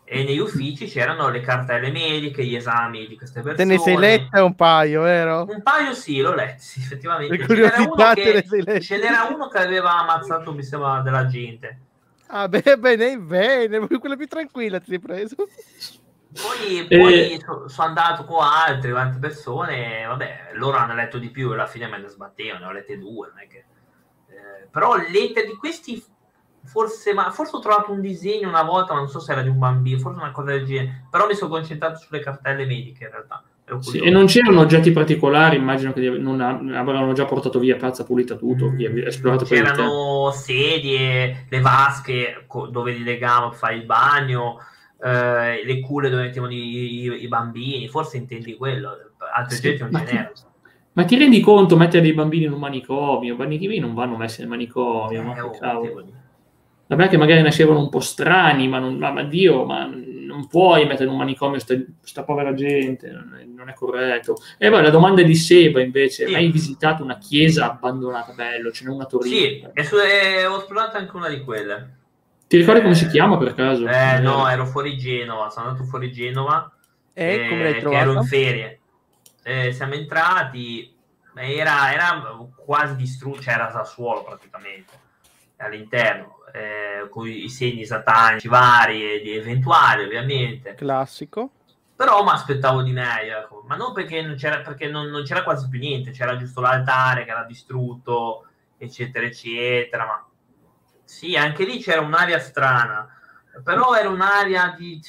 e 0.04 0.24
negli 0.24 0.38
uffici 0.38 0.86
c'erano 0.86 1.30
le 1.30 1.40
cartelle 1.40 1.90
mediche, 1.90 2.44
gli 2.44 2.54
esami 2.54 3.06
di 3.06 3.16
queste 3.16 3.40
persone. 3.40 3.56
Te 3.56 3.64
ne 3.64 3.78
sei 3.78 3.96
letta 3.96 4.44
un 4.44 4.54
paio, 4.54 5.02
vero? 5.02 5.46
Un 5.48 5.62
paio 5.62 5.94
sì, 5.94 6.20
l'ho 6.20 6.34
letto, 6.34 6.60
sì, 6.60 6.80
effettivamente. 6.80 7.38
Ce 7.38 7.54
n'era, 7.54 7.76
uno 7.78 8.12
che, 8.14 8.80
ce 8.80 8.98
n'era 8.98 9.28
uno 9.34 9.48
che 9.48 9.58
aveva 9.58 9.98
ammazzato, 9.98 10.52
mi 10.52 10.62
sembra, 10.62 11.00
della 11.00 11.26
gente 11.26 11.78
Ah, 12.30 12.46
beh, 12.46 12.76
bene, 12.78 13.18
bene, 13.18 13.86
quella 13.98 14.16
più 14.16 14.26
tranquilla 14.26 14.80
ti 14.80 14.90
sei 14.90 14.98
preso. 14.98 15.36
Poi, 15.36 16.86
poi 16.86 17.32
eh, 17.32 17.40
sono 17.40 17.68
so 17.68 17.82
andato 17.82 18.24
con 18.24 18.42
altri, 18.42 18.90
altre 18.90 19.18
persone, 19.18 20.04
vabbè, 20.04 20.50
loro 20.52 20.76
hanno 20.76 20.94
letto 20.94 21.18
di 21.18 21.30
più 21.30 21.50
e 21.50 21.54
alla 21.54 21.66
fine 21.66 21.86
me 21.86 21.98
ne 21.98 22.08
sbattevano, 22.08 22.66
ne 22.66 22.70
ho 22.70 22.72
lette 22.72 22.98
due, 22.98 23.28
non 23.28 23.38
è 23.38 23.46
che... 23.46 23.64
Eh, 24.28 24.66
però 24.70 24.94
lettere 24.96 25.46
di 25.46 25.56
questi, 25.56 26.04
forse, 26.64 27.14
ma, 27.14 27.30
forse 27.30 27.56
ho 27.56 27.60
trovato 27.60 27.92
un 27.92 28.02
disegno 28.02 28.46
una 28.46 28.62
volta, 28.62 28.92
ma 28.92 28.98
non 28.98 29.08
so 29.08 29.20
se 29.20 29.32
era 29.32 29.40
di 29.40 29.48
un 29.48 29.58
bambino, 29.58 29.98
forse 29.98 30.20
una 30.20 30.30
cosa 30.30 30.50
del 30.50 30.66
genere, 30.66 31.06
però 31.10 31.26
mi 31.26 31.34
sono 31.34 31.50
concentrato 31.50 31.98
sulle 31.98 32.20
cartelle 32.20 32.66
mediche 32.66 33.04
in 33.04 33.10
realtà. 33.10 33.42
Sì, 33.80 33.98
e 33.98 34.10
non 34.10 34.26
c'erano 34.26 34.60
oggetti 34.60 34.90
particolari, 34.90 35.56
immagino 35.56 35.92
che 35.92 36.08
non 36.08 36.40
avranno 36.40 37.12
già 37.12 37.26
portato 37.26 37.58
via 37.58 37.76
pazza 37.76 38.04
pulita 38.04 38.36
tutto, 38.36 38.70
mm. 38.70 39.06
esplorato 39.06 39.44
C'erano 39.44 40.30
sedie, 40.32 41.46
le 41.48 41.60
vasche 41.60 42.46
dove 42.70 42.92
li 42.92 43.02
legavano 43.02 43.50
per 43.50 43.58
fare 43.58 43.74
il 43.74 43.84
bagno, 43.84 44.58
eh, 45.02 45.62
le 45.64 45.80
culle 45.80 46.08
dove 46.08 46.22
mettevano 46.22 46.52
i, 46.52 47.04
i, 47.04 47.22
i, 47.22 47.28
bambini, 47.28 47.88
forse 47.88 48.16
intendi 48.16 48.56
quello, 48.56 48.90
altri 49.34 49.56
sì, 49.56 49.66
oggetti 49.66 49.82
non 49.82 50.06
ce 50.06 50.12
n'erano. 50.12 50.32
Ma 50.92 51.04
ti 51.04 51.16
rendi 51.16 51.40
conto 51.40 51.76
mettere 51.76 52.02
dei 52.02 52.12
bambini 52.12 52.46
in 52.46 52.52
un 52.52 52.58
manicomio? 52.58 53.34
I 53.34 53.36
bambini 53.36 53.78
non 53.78 53.94
vanno 53.94 54.16
messi 54.16 54.40
nel 54.40 54.48
manicomio, 54.48 55.20
eh, 55.20 55.24
ma 55.24 55.44
oh. 55.44 56.04
Vabbè 56.88 57.08
che 57.08 57.18
magari 57.18 57.42
nascevano 57.42 57.80
un 57.80 57.90
po' 57.90 58.00
strani, 58.00 58.66
ma, 58.66 58.78
non, 58.78 58.96
ma, 58.96 59.12
ma 59.12 59.22
Dio, 59.22 59.64
ma 59.64 59.88
non 60.38 60.46
puoi 60.46 60.86
mettere 60.86 61.04
in 61.04 61.10
un 61.10 61.16
manicomio 61.16 61.58
questa 62.00 62.22
povera 62.22 62.54
gente, 62.54 63.10
non 63.10 63.36
è, 63.36 63.44
non 63.44 63.68
è 63.68 63.74
corretto. 63.74 64.36
E 64.56 64.70
poi 64.70 64.82
la 64.82 64.90
domanda 64.90 65.22
di 65.22 65.34
Seba 65.34 65.80
invece, 65.80 66.26
sì. 66.26 66.34
hai 66.34 66.50
visitato 66.50 67.02
una 67.02 67.18
chiesa 67.18 67.70
abbandonata? 67.72 68.32
Bello, 68.32 68.70
ce 68.70 68.84
n'è 68.84 68.90
una 68.90 69.02
a 69.02 69.06
Torino. 69.06 69.36
Sì, 69.36 69.66
e 69.74 69.84
su, 69.84 69.96
eh, 69.96 70.46
ho 70.46 70.58
esplorato 70.58 70.96
anche 70.96 71.16
una 71.16 71.28
di 71.28 71.42
quelle. 71.42 71.96
Ti 72.46 72.56
ricordi 72.56 72.80
eh, 72.80 72.82
come 72.84 72.94
si 72.94 73.08
chiama 73.08 73.36
per 73.36 73.54
caso? 73.54 73.86
Eh, 73.86 74.20
no, 74.20 74.48
ero 74.48 74.64
fuori 74.64 74.96
Genova, 74.96 75.50
sono 75.50 75.68
andato 75.68 75.84
fuori 75.84 76.12
Genova. 76.12 76.72
E 77.12 77.34
eh, 77.34 77.48
come 77.48 77.62
l'hai 77.64 77.80
trovato? 77.80 78.02
Ero 78.02 78.12
in 78.12 78.22
ferie. 78.22 78.80
Eh, 79.42 79.72
siamo 79.72 79.94
entrati, 79.94 80.94
era, 81.34 81.92
era 81.92 82.46
quasi 82.64 82.94
distrutto, 82.94 83.40
cioè 83.40 83.54
era 83.54 83.70
Sassuolo 83.70 84.22
praticamente, 84.22 84.92
all'interno 85.56 86.37
eh, 86.52 87.08
con 87.10 87.26
i 87.28 87.48
segni 87.48 87.84
satanici 87.84 88.48
vari 88.48 89.14
ed 89.14 89.26
eventuali, 89.26 90.04
ovviamente. 90.04 90.74
Classico. 90.74 91.50
Però 91.94 92.22
mi 92.22 92.30
aspettavo 92.30 92.82
di 92.82 92.92
meglio, 92.92 93.38
ecco. 93.38 93.64
ma 93.66 93.74
non 93.74 93.92
perché, 93.92 94.22
non 94.22 94.36
c'era, 94.36 94.60
perché 94.60 94.86
non, 94.88 95.08
non 95.08 95.24
c'era 95.24 95.42
quasi 95.42 95.68
più 95.68 95.80
niente, 95.80 96.12
c'era 96.12 96.36
giusto 96.36 96.60
l'altare 96.60 97.24
che 97.24 97.30
era 97.30 97.42
distrutto, 97.42 98.46
eccetera, 98.76 99.26
eccetera. 99.26 100.06
Ma 100.06 100.26
sì, 101.02 101.36
anche 101.36 101.64
lì 101.64 101.80
c'era 101.80 102.00
un'aria 102.00 102.38
strana, 102.38 103.08
però 103.64 103.94
era 103.94 104.08
un'aria 104.08 104.74
di, 104.78 105.00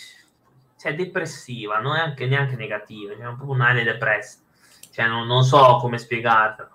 cioè, 0.79 0.95
depressiva, 0.95 1.79
non 1.79 1.95
è 1.95 1.99
anche, 1.99 2.25
neanche 2.25 2.55
negativa, 2.55 3.13
c'era 3.13 3.33
proprio 3.33 3.51
un'aria 3.51 3.83
depressa. 3.83 4.39
Cioè, 4.91 5.07
non, 5.07 5.27
non 5.27 5.43
so 5.43 5.77
come 5.79 5.97
spiegartelo. 5.97 6.69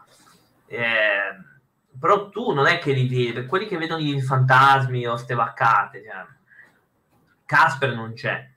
Eh, 0.67 1.53
però 1.99 2.28
tu 2.28 2.53
non 2.53 2.66
è 2.66 2.78
che 2.78 2.92
li 2.92 3.09
vedi, 3.09 3.47
quelli 3.47 3.66
che 3.66 3.78
vedono 3.78 4.03
i 4.03 4.20
fantasmi 4.20 5.07
o 5.07 5.16
ste 5.16 5.34
vaccate, 5.34 6.03
cioè, 6.03 6.26
Casper 7.47 7.95
non 7.95 8.12
c'è. 8.14 8.51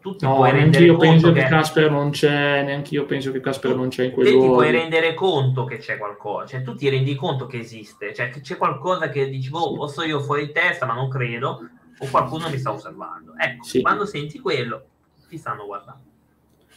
Tu 0.00 0.14
ti 0.14 0.24
no, 0.24 0.36
puoi 0.36 0.52
rendere 0.52 0.84
io 0.84 0.96
penso 0.96 1.32
che, 1.32 1.42
che 1.42 1.48
Casper 1.48 1.90
non 1.90 2.10
c'è, 2.10 2.62
neanche 2.62 2.94
io 2.94 3.06
penso 3.06 3.32
che 3.32 3.40
Casper 3.40 3.74
non 3.74 3.88
c'è 3.88 4.04
in 4.04 4.12
quel 4.12 4.30
luogo. 4.30 4.46
Ti 4.46 4.52
puoi 4.52 4.70
rendere 4.70 5.14
conto 5.14 5.64
che 5.64 5.78
c'è 5.78 5.98
qualcosa, 5.98 6.46
cioè 6.46 6.62
tu 6.62 6.74
ti 6.76 6.88
rendi 6.88 7.14
conto 7.16 7.46
che 7.46 7.58
esiste, 7.58 8.14
cioè 8.14 8.30
che 8.30 8.40
c'è 8.40 8.56
qualcosa 8.56 9.08
che 9.08 9.28
dici, 9.28 9.50
boh, 9.50 9.76
o 9.78 9.86
so 9.88 10.02
io 10.02 10.20
fuori 10.20 10.52
testa, 10.52 10.86
ma 10.86 10.94
non 10.94 11.08
credo, 11.08 11.68
o 11.98 12.06
qualcuno 12.08 12.48
mi 12.48 12.58
sta 12.58 12.72
osservando. 12.72 13.32
Ecco, 13.36 13.64
sì. 13.64 13.80
quando 13.80 14.06
senti 14.06 14.38
quello, 14.38 14.86
ti 15.28 15.38
stanno 15.38 15.66
guardando 15.66 16.14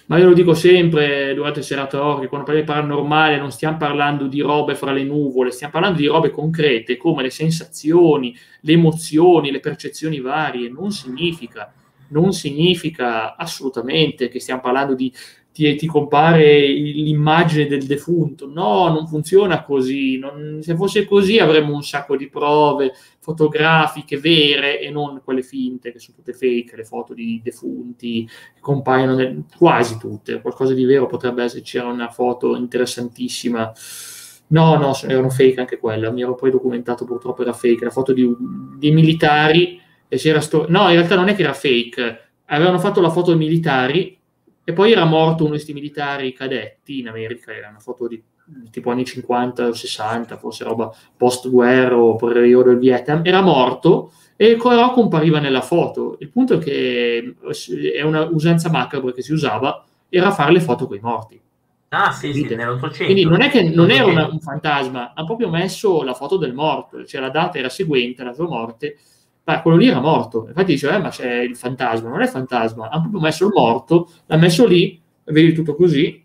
ma 0.10 0.18
io 0.18 0.26
lo 0.26 0.34
dico 0.34 0.56
sempre 0.56 1.36
durante 1.36 1.60
il 1.60 1.66
seratorio, 1.66 2.28
quando 2.28 2.48
parliamo 2.48 2.68
di 2.68 2.74
paranormale 2.74 3.38
non 3.38 3.52
stiamo 3.52 3.78
parlando 3.78 4.26
di 4.26 4.42
robe 4.42 4.74
fra 4.74 4.92
le 4.92 5.04
nuvole, 5.04 5.52
stiamo 5.52 5.74
parlando 5.74 6.00
di 6.00 6.08
robe 6.08 6.32
concrete 6.32 6.98
come 6.98 7.22
le 7.22 7.30
sensazioni, 7.30 8.36
le 8.62 8.74
emozioni, 8.74 9.52
le 9.52 9.60
percezioni 9.60 10.20
varie, 10.20 10.68
non 10.68 10.90
significa, 10.90 11.72
non 12.08 12.34
significa 12.34 13.36
assolutamente 13.36 14.30
che 14.30 14.40
stiamo 14.40 14.62
parlando 14.62 14.96
di 14.96 15.14
ti, 15.52 15.76
ti, 15.76 15.88
compare 15.88 16.68
l'immagine 16.68 17.68
del 17.68 17.86
defunto. 17.86 18.48
No, 18.48 18.88
non 18.88 19.08
funziona 19.08 19.64
così. 19.64 20.18
Non, 20.18 20.60
se 20.62 20.76
fosse 20.76 21.06
così 21.06 21.38
avremmo 21.38 21.74
un 21.74 21.84
sacco 21.84 22.16
di 22.16 22.30
prove 22.30 22.94
fotografiche 23.30 24.18
vere 24.18 24.80
e 24.80 24.90
non 24.90 25.22
quelle 25.24 25.44
finte 25.44 25.92
che 25.92 26.00
sono 26.00 26.18
tutte 26.18 26.34
fake, 26.34 26.76
le 26.76 26.84
foto 26.84 27.14
di 27.14 27.40
defunti 27.44 28.28
che 28.28 28.60
compaiono 28.60 29.14
nel, 29.14 29.44
quasi 29.56 29.98
tutte. 29.98 30.42
Qualcosa 30.42 30.74
di 30.74 30.84
vero 30.84 31.06
potrebbe 31.06 31.44
essere, 31.44 31.62
c'era 31.62 31.88
una 31.88 32.10
foto 32.10 32.56
interessantissima. 32.56 33.72
No, 34.48 34.78
no, 34.78 34.98
erano 35.04 35.30
fake 35.30 35.60
anche 35.60 35.78
quelle. 35.78 36.12
Mi 36.12 36.24
ero 36.24 36.34
poi 36.34 36.50
documentato, 36.50 37.06
purtroppo 37.06 37.44
era 37.44 37.54
fake. 37.54 37.86
La 37.86 37.92
foto 37.92 38.14
di, 38.14 38.28
di 38.78 38.92
militari 38.92 39.80
e 40.08 40.18
c'era 40.18 40.42
sto... 40.42 40.66
No, 40.68 40.90
in 40.90 40.96
realtà 40.96 41.16
non 41.16 41.28
è 41.28 41.36
che 41.36 41.44
era 41.44 41.54
fake. 41.54 42.30
Avevano 42.46 42.80
fatto 42.80 43.00
la 43.00 43.12
foto 43.12 43.30
dei 43.30 43.40
militari 43.40 44.18
e 44.64 44.74
poi 44.74 44.92
era 44.92 45.06
morto 45.06 45.44
uno 45.44 45.52
di 45.52 45.58
questi 45.58 45.74
militari 45.74 46.34
cadetti 46.34 47.00
in 47.00 47.08
America, 47.08 47.54
era 47.54 47.70
una 47.70 47.80
foto 47.80 48.08
di 48.08 48.22
tipo 48.72 48.90
anni 48.92 49.06
50 49.06 49.68
o 49.68 49.74
60, 49.74 50.38
forse 50.38 50.64
roba 50.64 50.94
post-guerra 51.16 51.98
o 51.98 52.16
periodo 52.16 52.70
del 52.70 52.80
Vietnam, 52.80 53.22
era 53.24 53.42
morto 53.42 54.12
e 54.36 54.56
però 54.56 54.92
compariva 54.92 55.40
nella 55.40 55.62
foto. 55.62 56.16
Il 56.20 56.30
punto 56.30 56.56
è 56.56 56.58
che 56.60 57.36
è 57.94 58.02
una 58.02 58.24
usanza 58.24 58.70
macabra 58.70 59.12
che 59.12 59.22
si 59.22 59.34
usava, 59.34 59.84
era 60.08 60.32
fare 60.32 60.54
le 60.54 60.62
foto 60.62 60.88
con 60.88 60.96
i 60.96 61.02
morti. 61.02 61.42
Ah 61.90 62.12
sì, 62.12 62.34
sì, 62.34 62.44
nell'Ottocento. 62.56 63.12
Quindi 63.12 63.26
non 63.26 63.42
è 63.42 63.50
che 63.50 63.64
non 63.64 63.90
era 63.90 64.06
una, 64.06 64.28
un 64.28 64.40
fantasma, 64.40 65.14
hanno 65.16 65.26
proprio 65.26 65.50
messo 65.50 66.04
la 66.04 66.14
foto 66.14 66.38
del 66.38 66.54
morto, 66.54 67.04
cioè 67.04 67.20
la 67.20 67.32
data 67.32 67.58
era 67.58 67.70
seguente 67.70 68.22
alla 68.22 68.34
sua 68.34 68.48
morte, 68.48 68.98
ma 69.44 69.62
quello 69.62 69.78
lì 69.78 69.88
era 69.88 70.00
morto. 70.00 70.46
Infatti 70.48 70.74
dice, 70.74 70.90
eh, 70.90 71.00
ma 71.00 71.10
c'è 71.10 71.40
il 71.40 71.58
fantasma, 71.58 72.10
non 72.10 72.22
è 72.22 72.28
fantasma, 72.28 72.90
hanno 72.90 73.02
proprio 73.02 73.22
messo 73.22 73.46
il 73.48 73.54
morto, 73.54 74.10
l'ha 74.28 74.38
messo 74.38 74.68
lì, 74.68 75.02
vedi 75.26 75.52
tutto 75.52 75.76
così, 75.76 76.24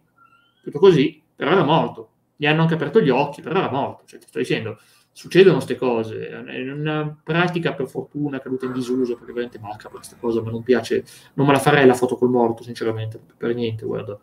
tutto 0.62 0.78
così, 0.78 1.22
però 1.34 1.52
era 1.52 1.64
morto. 1.64 2.10
Gli 2.44 2.46
hanno 2.46 2.60
anche 2.60 2.74
aperto 2.74 3.00
gli 3.00 3.08
occhi, 3.08 3.40
però 3.40 3.58
era 3.58 3.70
morto. 3.70 4.04
Cioè, 4.04 4.18
ti 4.18 4.26
sto 4.28 4.38
dicendo, 4.38 4.78
succedono 5.10 5.54
queste 5.54 5.76
cose. 5.76 6.28
È 6.28 6.70
una 6.70 7.18
pratica, 7.22 7.72
per 7.72 7.88
fortuna, 7.88 8.38
caduta 8.38 8.66
in 8.66 8.72
disuso, 8.72 9.14
perché 9.14 9.32
veramente 9.32 9.58
manca 9.58 9.88
questa 9.88 10.16
cosa, 10.20 10.42
ma 10.42 10.50
non 10.50 10.62
piace, 10.62 11.04
non 11.34 11.46
me 11.46 11.52
la 11.52 11.58
farei 11.58 11.86
la 11.86 11.94
foto 11.94 12.16
col 12.16 12.28
morto, 12.28 12.62
sinceramente, 12.62 13.18
per 13.34 13.54
niente, 13.54 13.86
guarda. 13.86 14.18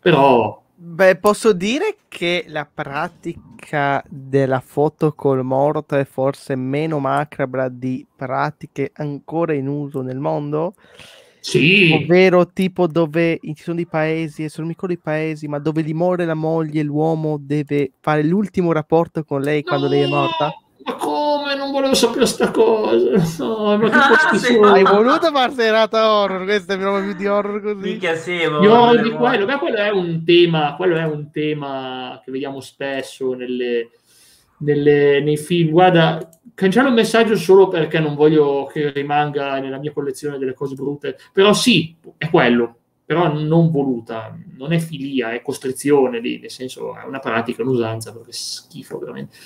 Però 0.00 0.62
Beh, 0.76 1.16
posso 1.16 1.52
dire 1.52 1.96
che 2.06 2.44
la 2.46 2.68
pratica 2.72 4.04
della 4.08 4.60
foto 4.60 5.14
col 5.14 5.44
morto 5.44 5.96
è 5.96 6.04
forse 6.04 6.54
meno 6.54 7.00
macabra 7.00 7.68
di 7.68 8.06
pratiche 8.14 8.92
ancora 8.94 9.52
in 9.52 9.66
uso 9.66 10.00
nel 10.00 10.18
mondo. 10.18 10.74
Sì. 11.44 11.92
Ovvero 11.92 12.48
tipo 12.48 12.86
dove 12.86 13.38
ci 13.38 13.62
sono 13.62 13.76
dei 13.76 13.86
paesi, 13.86 14.44
e 14.44 14.48
sono 14.48 14.66
piccoli 14.66 14.96
paesi, 14.96 15.46
ma 15.46 15.58
dove 15.58 15.82
gli 15.82 15.92
muore 15.92 16.24
la 16.24 16.32
moglie 16.32 16.82
l'uomo 16.82 17.36
deve 17.38 17.92
fare 18.00 18.24
l'ultimo 18.24 18.72
rapporto 18.72 19.24
con 19.24 19.42
lei 19.42 19.62
quando 19.62 19.84
no! 19.84 19.92
lei 19.92 20.02
è 20.04 20.06
morta. 20.06 20.50
Ma 20.84 20.94
come? 20.94 21.54
Non 21.54 21.70
volevo 21.70 21.92
sapere 21.92 22.24
sta 22.24 22.50
cosa. 22.50 23.44
No, 23.44 23.76
ma 23.76 23.90
che 23.90 23.94
ah, 23.94 24.38
sì, 24.38 24.54
Hai 24.56 24.84
voluto 24.84 25.30
far 25.30 25.52
serata 25.52 26.14
horror? 26.14 26.44
Questa 26.44 26.74
è 26.74 26.78
proprio 26.78 27.04
più 27.04 27.14
di 27.14 27.26
horror 27.26 27.60
così. 27.60 27.90
Mica 27.92 28.16
semo. 28.16 28.62
Io 28.62 29.02
di 29.02 29.10
quello. 29.10 29.44
Beh, 29.44 29.58
quello 29.58 29.76
è 29.76 29.90
un 29.90 30.24
tema, 30.24 30.74
quello 30.76 30.96
è 30.96 31.04
un 31.04 31.30
tema 31.30 32.22
che 32.24 32.30
vediamo 32.30 32.60
spesso 32.60 33.34
nelle, 33.34 33.90
nelle, 34.60 35.20
nei 35.20 35.36
film. 35.36 35.72
Guarda, 35.72 36.26
cancello 36.54 36.88
il 36.88 36.94
messaggio 36.94 37.36
solo 37.36 37.68
perché 37.68 37.98
non 37.98 38.14
voglio 38.14 38.66
che 38.66 38.90
rimanga 38.90 39.58
nella 39.58 39.78
mia 39.78 39.92
collezione 39.92 40.38
delle 40.38 40.54
cose 40.54 40.74
brutte. 40.74 41.18
Però 41.32 41.52
sì, 41.52 41.96
è 42.16 42.30
quello. 42.30 42.76
Però 43.06 43.30
non 43.32 43.70
voluta, 43.70 44.34
non 44.56 44.72
è 44.72 44.78
filia, 44.78 45.32
è 45.32 45.42
costrizione 45.42 46.20
lì, 46.20 46.40
nel 46.40 46.50
senso 46.50 46.96
è 46.96 47.04
una 47.04 47.18
pratica, 47.18 47.60
un'usanza, 47.62 48.12
perché 48.12 48.32
schifo 48.32 48.98
veramente. 48.98 49.36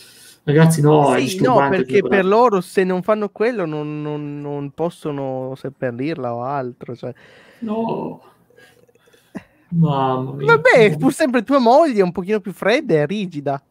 Ragazzi, 0.45 0.81
no, 0.81 1.15
sì, 1.19 1.43
no 1.43 1.69
perché 1.69 2.01
per 2.03 2.25
loro 2.25 2.61
se 2.61 2.83
non 2.85 3.03
fanno 3.03 3.29
quello 3.29 3.67
non, 3.67 4.01
non, 4.01 4.41
non 4.41 4.71
possono 4.71 5.55
seppellirla 5.57 6.35
o 6.35 6.43
altro. 6.43 6.95
Cioè... 6.95 7.13
No. 7.61 8.23
Mamma 9.71 10.33
mia. 10.33 10.47
Vabbè, 10.47 10.97
pur 10.97 11.13
sempre 11.13 11.43
tua 11.43 11.59
moglie 11.59 12.01
è 12.01 12.05
un 12.05 12.13
pochino 12.13 12.41
più 12.41 12.53
fredda 12.53 12.95
e 12.95 13.07
rigida. 13.07 13.63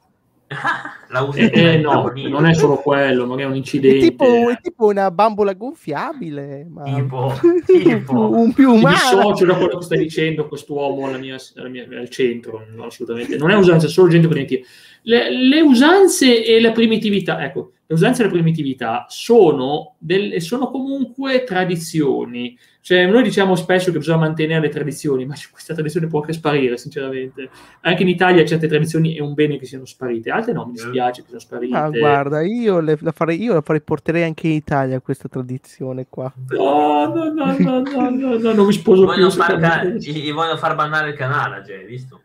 La 1.10 1.22
usi 1.24 1.40
eh, 1.40 1.74
eh, 1.74 1.78
no, 1.78 2.12
non 2.30 2.46
è 2.46 2.54
solo 2.54 2.76
quello, 2.84 3.26
magari 3.26 3.48
è 3.48 3.50
un 3.52 3.56
incidente. 3.56 3.98
È 3.98 4.02
tipo, 4.02 4.50
è 4.50 4.58
tipo 4.62 4.86
una 4.88 5.12
bambola 5.12 5.54
gonfiabile, 5.54 6.66
ma 6.70 6.84
tipo, 6.84 7.34
tipo. 7.66 8.30
un 8.32 8.54
più 8.54 8.72
umano. 8.72 8.88
Mi 8.88 8.94
dissocio 8.94 9.46
da 9.46 9.56
quello 9.56 9.78
che 9.78 9.86
stai 9.86 10.00
dicendo 10.00 10.48
quest'uomo 10.48 11.08
alla 11.08 11.18
mia, 11.18 11.38
alla 11.56 11.70
mia, 11.70 11.86
al 11.98 12.10
centro, 12.10 12.66
no, 12.74 12.86
assolutamente. 12.86 13.38
Non 13.38 13.52
è 13.52 13.56
usanza, 13.56 13.88
è 13.88 13.90
solo 13.90 14.10
gente 14.10 14.28
primitiva. 14.28 14.66
Le, 15.04 15.32
le, 15.32 15.62
usanze 15.62 16.44
e 16.44 16.60
la 16.60 16.72
primitività, 16.72 17.44
ecco, 17.44 17.74
le 17.86 17.96
usanze 17.96 18.22
e 18.22 18.26
la 18.26 18.32
primitività 18.32 19.06
sono, 19.08 19.96
del, 20.00 20.42
sono 20.42 20.70
comunque 20.70 21.44
tradizioni 21.44 22.58
cioè, 22.88 23.06
noi 23.06 23.22
diciamo 23.22 23.56
spesso 23.56 23.92
che 23.92 23.98
bisogna 23.98 24.20
mantenere 24.20 24.62
le 24.62 24.70
tradizioni, 24.70 25.26
ma 25.26 25.34
questa 25.52 25.74
tradizione 25.74 26.08
può 26.08 26.22
anche 26.22 26.32
sparire, 26.32 26.78
sinceramente. 26.78 27.50
Anche 27.82 28.04
in 28.04 28.08
Italia 28.08 28.46
certe 28.46 28.70
tradizioni 28.70 29.14
è 29.14 29.20
un 29.20 29.34
bene 29.34 29.58
che 29.58 29.66
siano 29.66 29.84
sparite, 29.84 30.30
altre 30.30 30.54
no, 30.54 30.68
mi 30.68 30.72
dispiace 30.72 31.20
che 31.20 31.28
siano 31.28 31.42
sparite. 31.42 31.76
Ah, 31.76 31.90
guarda, 31.90 32.42
io, 32.44 32.80
le, 32.80 32.98
la 33.02 33.12
farei, 33.12 33.44
io 33.44 33.56
la 33.56 33.60
farei, 33.60 33.82
porterei 33.82 34.24
anche 34.24 34.48
in 34.48 34.54
Italia 34.54 35.02
questa 35.02 35.28
tradizione 35.28 36.06
qua. 36.08 36.32
No, 36.48 37.14
no, 37.14 37.34
no, 37.34 37.58
no, 37.58 37.82
no, 37.82 38.10
no, 38.10 38.38
no 38.38 38.54
non 38.54 38.66
mi 38.66 38.72
sposo 38.72 39.06
più. 39.06 39.30
Far, 39.32 39.88
gli 39.98 40.32
vogliono 40.32 40.56
far 40.56 40.76
bannare 40.76 41.10
il 41.10 41.16
canale, 41.18 41.66
cioè, 41.68 41.84
visto? 41.84 42.22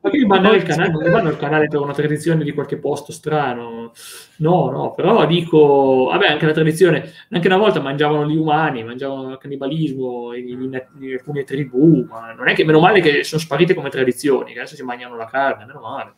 Ma 0.00 0.10
che 0.10 0.24
vanno 0.26 0.52
il 0.52 0.62
canale, 0.62 0.90
non 0.90 1.10
vanno 1.10 1.30
il 1.30 1.36
canale 1.36 1.68
per 1.68 1.80
una 1.80 1.92
tradizione 1.92 2.42
di 2.42 2.52
qualche 2.52 2.78
posto 2.78 3.12
strano. 3.12 3.92
No, 4.38 4.70
no, 4.70 4.92
però 4.94 5.26
dico, 5.26 6.08
vabbè, 6.10 6.26
anche 6.26 6.46
la 6.46 6.52
tradizione, 6.52 7.12
anche 7.30 7.46
una 7.46 7.56
volta 7.56 7.80
mangiavano 7.80 8.28
gli 8.28 8.36
umani, 8.36 8.84
mangiavano 8.84 9.32
il 9.32 9.38
cannibalismo 9.38 10.34
in, 10.34 10.48
in, 10.48 10.62
in, 11.00 11.12
alcune 11.12 11.44
tribù, 11.44 12.04
ma 12.08 12.32
non 12.32 12.48
è 12.48 12.54
che 12.54 12.64
meno 12.64 12.80
male 12.80 13.00
che 13.00 13.24
sono 13.24 13.40
sparite 13.40 13.74
come 13.74 13.90
tradizioni, 13.90 14.52
che 14.52 14.60
adesso 14.60 14.74
si 14.74 14.82
mangiano 14.82 15.16
la 15.16 15.26
carne, 15.26 15.64
meno 15.64 15.80
male. 15.80 16.14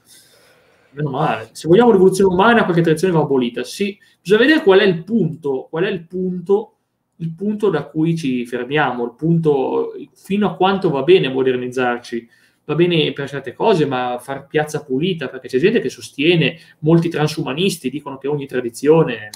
Meno 0.90 1.10
male. 1.10 1.50
Se 1.52 1.68
vogliamo 1.68 1.90
l'evoluzione 1.90 2.32
umana, 2.32 2.64
qualche 2.64 2.82
tradizione 2.82 3.12
va 3.12 3.20
abolita. 3.20 3.62
Sì, 3.62 3.98
bisogna 4.20 4.40
vedere 4.40 4.62
qual 4.62 4.80
è 4.80 4.84
il 4.84 5.04
punto, 5.04 5.66
qual 5.70 5.84
è 5.84 5.88
il 5.88 6.06
punto 6.06 6.72
il 7.20 7.34
punto 7.34 7.70
da 7.70 7.84
cui 7.84 8.16
ci 8.16 8.46
fermiamo, 8.46 9.04
il 9.04 9.14
punto 9.16 9.92
fino 10.14 10.46
a 10.46 10.54
quanto 10.54 10.90
va 10.90 11.02
bene 11.02 11.28
modernizzarci. 11.28 12.28
Va 12.68 12.74
bene 12.74 13.14
per 13.14 13.26
certe 13.26 13.54
cose, 13.54 13.86
ma 13.86 14.18
far 14.20 14.46
piazza 14.46 14.84
pulita, 14.84 15.28
perché 15.28 15.48
c'è 15.48 15.58
gente 15.58 15.80
che 15.80 15.88
sostiene, 15.88 16.58
molti 16.80 17.08
transumanisti 17.08 17.88
dicono 17.88 18.18
che 18.18 18.28
ogni 18.28 18.44
tradizione 18.46 19.14
è 19.14 19.30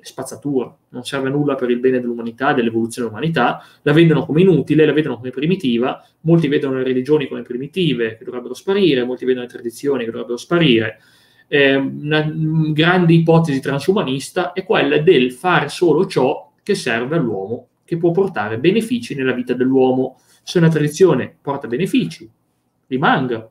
spazzatura, 0.00 0.74
non 0.88 1.04
serve 1.04 1.28
a 1.28 1.30
nulla 1.30 1.56
per 1.56 1.68
il 1.68 1.78
bene 1.78 2.00
dell'umanità, 2.00 2.54
dell'evoluzione 2.54 3.06
dell'umanità, 3.06 3.62
la 3.82 3.92
vedono 3.92 4.24
come 4.24 4.40
inutile, 4.40 4.86
la 4.86 4.94
vedono 4.94 5.18
come 5.18 5.28
primitiva, 5.28 6.02
molti 6.20 6.48
vedono 6.48 6.78
le 6.78 6.84
religioni 6.84 7.28
come 7.28 7.42
primitive, 7.42 8.16
che 8.16 8.24
dovrebbero 8.24 8.54
sparire, 8.54 9.04
molti 9.04 9.26
vedono 9.26 9.44
le 9.44 9.52
tradizioni 9.52 10.06
che 10.06 10.10
dovrebbero 10.10 10.38
sparire. 10.38 11.00
Eh, 11.48 11.76
una 11.76 12.22
grande 12.72 13.12
ipotesi 13.12 13.60
transumanista 13.60 14.54
è 14.54 14.64
quella 14.64 14.96
del 14.96 15.32
fare 15.32 15.68
solo 15.68 16.06
ciò 16.06 16.50
che 16.62 16.74
serve 16.74 17.16
all'uomo, 17.16 17.68
che 17.84 17.98
può 17.98 18.10
portare 18.10 18.58
benefici 18.58 19.14
nella 19.14 19.32
vita 19.32 19.52
dell'uomo. 19.52 20.18
Se 20.42 20.56
una 20.56 20.70
tradizione 20.70 21.36
porta 21.42 21.66
benefici, 21.66 22.30
rimanga. 22.86 23.48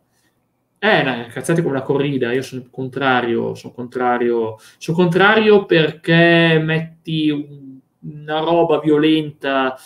Eh, 0.79 1.27
cazzate 1.31 1.61
come 1.61 1.75
una 1.75 1.83
corrida, 1.83 2.33
io 2.33 2.41
sono 2.41 2.63
contrario, 2.69 3.55
sono 3.55 3.73
contrario, 3.73 4.57
sono 4.77 4.97
contrario 4.97 5.65
perché 5.65 6.59
metti 6.61 7.29
un, 7.29 7.79
una 8.01 8.39
roba 8.39 8.79
violenta, 8.79 9.77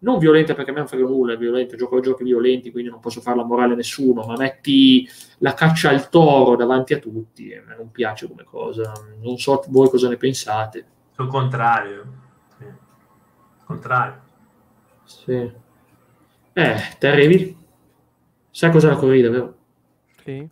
non 0.00 0.18
violenta 0.18 0.54
perché 0.54 0.70
a 0.70 0.74
me 0.74 0.80
non 0.80 0.88
frega 0.88 1.06
nulla, 1.06 1.32
è 1.32 1.38
violenta, 1.38 1.76
gioco 1.76 1.96
a 1.96 2.00
giochi 2.00 2.24
violenti, 2.24 2.70
quindi 2.70 2.90
non 2.90 3.00
posso 3.00 3.22
fare 3.22 3.38
la 3.38 3.44
morale 3.44 3.72
a 3.72 3.76
nessuno, 3.76 4.24
ma 4.26 4.36
metti 4.36 5.08
la 5.38 5.54
caccia 5.54 5.88
al 5.88 6.10
toro 6.10 6.54
davanti 6.54 6.92
a 6.92 6.98
tutti, 6.98 7.48
e 7.48 7.56
a 7.56 7.62
me 7.66 7.76
non 7.76 7.90
piace 7.90 8.28
come 8.28 8.44
cosa, 8.44 8.92
non 9.22 9.38
so 9.38 9.64
voi 9.68 9.88
cosa 9.88 10.10
ne 10.10 10.18
pensate. 10.18 10.86
Sul 11.12 11.28
contrario 11.28 12.20
contrario. 13.72 14.20
Sì. 15.04 15.52
Eh, 16.52 16.76
te 16.98 17.08
arrivi? 17.08 17.56
Sai 18.52 18.70
cos'è 18.70 18.88
la 18.88 18.96
corrida, 18.96 19.30
vero? 19.30 19.54
Sì. 20.22 20.46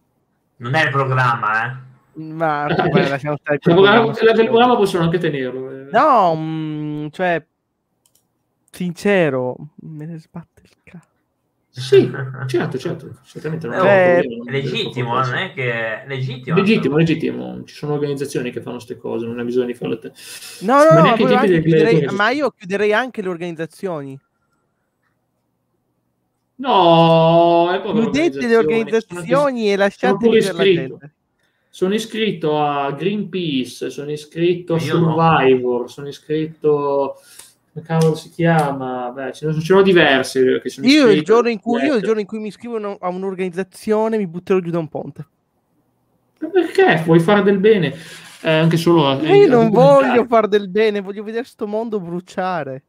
Non 0.56 0.74
è 0.74 0.84
il 0.84 0.90
programma, 0.90 1.66
eh? 1.66 1.76
Ma 2.14 2.66
vabbè, 2.66 3.08
lasciamo 3.08 3.36
stare 3.36 3.56
il 3.56 3.74
programma, 3.74 4.10
il 4.10 4.48
programma 4.48 4.76
possono 4.76 5.04
anche 5.04 5.18
tenerlo. 5.18 5.70
Eh. 5.70 5.88
No, 5.92 6.34
mh, 6.34 6.40
mm, 6.40 7.06
cioè, 7.10 7.44
sincero, 8.70 9.56
me 9.82 10.06
ne 10.06 10.18
sbatte 10.18 10.62
il 10.62 10.70
cazzo. 10.82 11.08
Sì, 11.68 12.10
certo, 12.46 12.78
certo, 12.78 13.18
certamente 13.22 13.66
non 13.66 13.86
è, 13.86 14.16
è 14.18 14.22
legittimo, 14.50 15.20
non 15.20 15.34
è 15.34 15.52
che 15.52 15.72
è 15.72 16.04
legittimo. 16.06 16.56
Legittimo, 16.56 16.96
legittimo, 16.96 17.64
ci 17.64 17.74
sono 17.74 17.92
organizzazioni 17.92 18.50
che 18.50 18.62
fanno 18.62 18.76
queste 18.76 18.96
cose, 18.96 19.26
non 19.26 19.38
hai 19.38 19.44
bisogno 19.44 19.66
di 19.66 19.74
farle 19.74 19.98
te. 19.98 20.12
No, 20.60 20.82
no, 20.84 21.06
no 21.06 21.12
chiuderei, 21.14 22.06
ma 22.12 22.30
io 22.30 22.50
chiuderei 22.50 22.94
anche 22.94 23.20
le 23.20 23.28
organizzazioni. 23.28 24.18
No, 26.60 27.70
è 27.72 27.80
chiudete 27.80 28.46
le 28.46 28.56
organizzazioni 28.56 29.72
e 29.72 29.76
lasciate 29.76 30.28
la 30.28 30.62
gente. 30.62 31.12
Sono 31.70 31.94
iscritto 31.94 32.60
a 32.60 32.90
Greenpeace, 32.92 33.88
sono 33.88 34.10
iscritto 34.10 34.74
a 34.74 34.78
Survivor, 34.78 35.80
no. 35.82 35.86
sono 35.86 36.08
iscritto 36.08 37.16
come 37.72 37.84
cavolo 37.84 38.14
si 38.16 38.30
chiama? 38.30 39.10
Beh, 39.10 39.32
ce 39.32 39.46
ne 39.46 39.60
sono 39.60 39.82
diverse. 39.82 40.60
io, 40.82 41.08
il 41.08 41.22
giorno 41.22 41.48
in 41.48 41.60
cui, 41.60 41.82
io 41.82 41.94
il 41.94 42.02
giorno 42.02 42.20
in 42.20 42.26
cui 42.26 42.40
mi 42.40 42.48
iscrivo 42.48 42.98
a 42.98 43.08
un'organizzazione 43.08 44.18
mi 44.18 44.26
butterò 44.26 44.58
giù 44.58 44.70
da 44.70 44.78
un 44.78 44.88
ponte. 44.88 45.26
Ma 46.40 46.48
perché? 46.48 47.02
Vuoi 47.04 47.20
fare 47.20 47.42
del 47.42 47.58
bene? 47.58 47.94
Eh, 48.42 48.50
anche 48.50 48.76
solo... 48.76 49.20
io 49.22 49.46
non 49.46 49.70
voglio 49.70 50.24
fare 50.24 50.48
del 50.48 50.68
bene, 50.68 51.00
voglio 51.00 51.22
vedere 51.22 51.44
sto 51.44 51.66
mondo 51.66 52.00
bruciare. 52.00 52.84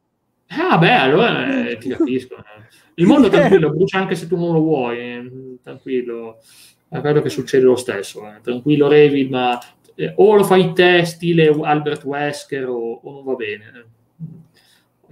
Ah, 0.48 0.78
beh, 0.78 0.94
allora 0.94 1.68
eh, 1.68 1.78
ti 1.78 1.88
capisco. 1.88 2.36
Il 2.94 3.06
mondo 3.06 3.28
tranquillo 3.30 3.70
brucia 3.70 3.98
anche 3.98 4.14
se 4.14 4.26
tu 4.26 4.36
non 4.36 4.52
lo 4.52 4.60
vuoi. 4.60 4.98
Eh, 4.98 5.58
tranquillo. 5.62 6.38
È 6.88 7.00
quello 7.00 7.22
che 7.22 7.30
succede 7.30 7.64
lo 7.64 7.76
stesso. 7.76 8.26
Eh. 8.26 8.40
Tranquillo, 8.42 8.88
Revi, 8.88 9.28
ma 9.28 9.58
eh, 9.94 10.12
o 10.16 10.34
lo 10.34 10.44
fai 10.44 10.72
te, 10.72 11.04
stile 11.04 11.48
Albert 11.48 12.04
Wesker, 12.04 12.68
o, 12.68 13.00
o 13.02 13.12
non 13.12 13.24
va 13.24 13.34
bene. 13.34 13.64
Eh 13.74 14.00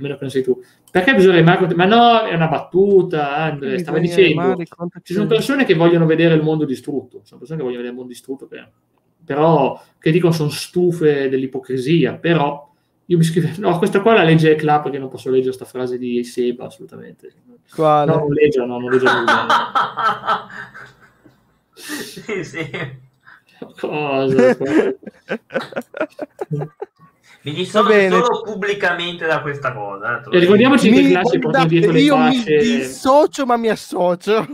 meno 0.00 0.14
che 0.14 0.22
non 0.22 0.30
sei 0.30 0.42
tu. 0.42 0.60
Perché 0.90 1.14
bisogna 1.14 1.36
rimarcare? 1.36 1.74
Ma 1.74 1.84
no, 1.84 2.22
è 2.22 2.34
una 2.34 2.48
battuta, 2.48 3.36
Andre, 3.36 3.78
stava 3.78 3.98
dicendo. 3.98 4.56
Ci 5.02 5.12
sono 5.12 5.26
persone 5.26 5.64
che 5.64 5.74
vogliono 5.74 6.06
vedere 6.06 6.34
il 6.34 6.42
mondo 6.42 6.64
distrutto, 6.64 7.20
sono 7.22 7.38
persone 7.38 7.60
che 7.60 7.64
vogliono 7.64 7.82
vedere 7.82 7.88
il 7.88 7.94
mondo 7.94 8.12
distrutto, 8.12 8.46
per... 8.46 8.70
però 9.24 9.80
che 9.98 10.10
dicono 10.10 10.32
sono 10.32 10.48
stufe 10.48 11.28
dell'ipocrisia, 11.28 12.16
però 12.16 12.69
io 13.10 13.16
mi 13.16 13.24
scrivo, 13.24 13.48
no, 13.56 13.76
questa 13.78 14.00
qua 14.02 14.14
la 14.14 14.22
legge 14.22 14.52
Ecla 14.52 14.78
perché 14.80 14.96
non 14.98 15.08
posso 15.08 15.30
leggere 15.30 15.56
questa 15.56 15.64
frase 15.64 15.98
di 15.98 16.22
Seba, 16.22 16.66
assolutamente. 16.66 17.32
Quale? 17.74 18.12
No, 18.12 18.18
non 18.18 18.32
legge, 18.32 18.60
no, 18.60 18.78
non 18.78 18.88
legge 18.88 19.04
nulla. 19.04 20.46
sì, 21.74 22.44
sì. 22.44 22.70
Cosa? 23.80 24.56
Mi 27.42 27.52
dissocio 27.52 28.08
solo 28.10 28.42
pubblicamente 28.42 29.26
da 29.26 29.40
questa 29.40 29.72
cosa. 29.72 30.22
Eh, 30.30 30.38
ricordiamoci 30.38 30.88
che 30.88 31.08
Clash 31.08 31.32
è 31.32 31.38
portato 31.40 31.66
dietro 31.66 31.90
le 31.90 32.00
io 32.02 32.14
fasce. 32.14 32.54
Io 32.54 32.60
mi 32.60 32.76
dissocio, 32.78 33.44
ma 33.44 33.56
mi 33.56 33.70
associo. 33.70 34.46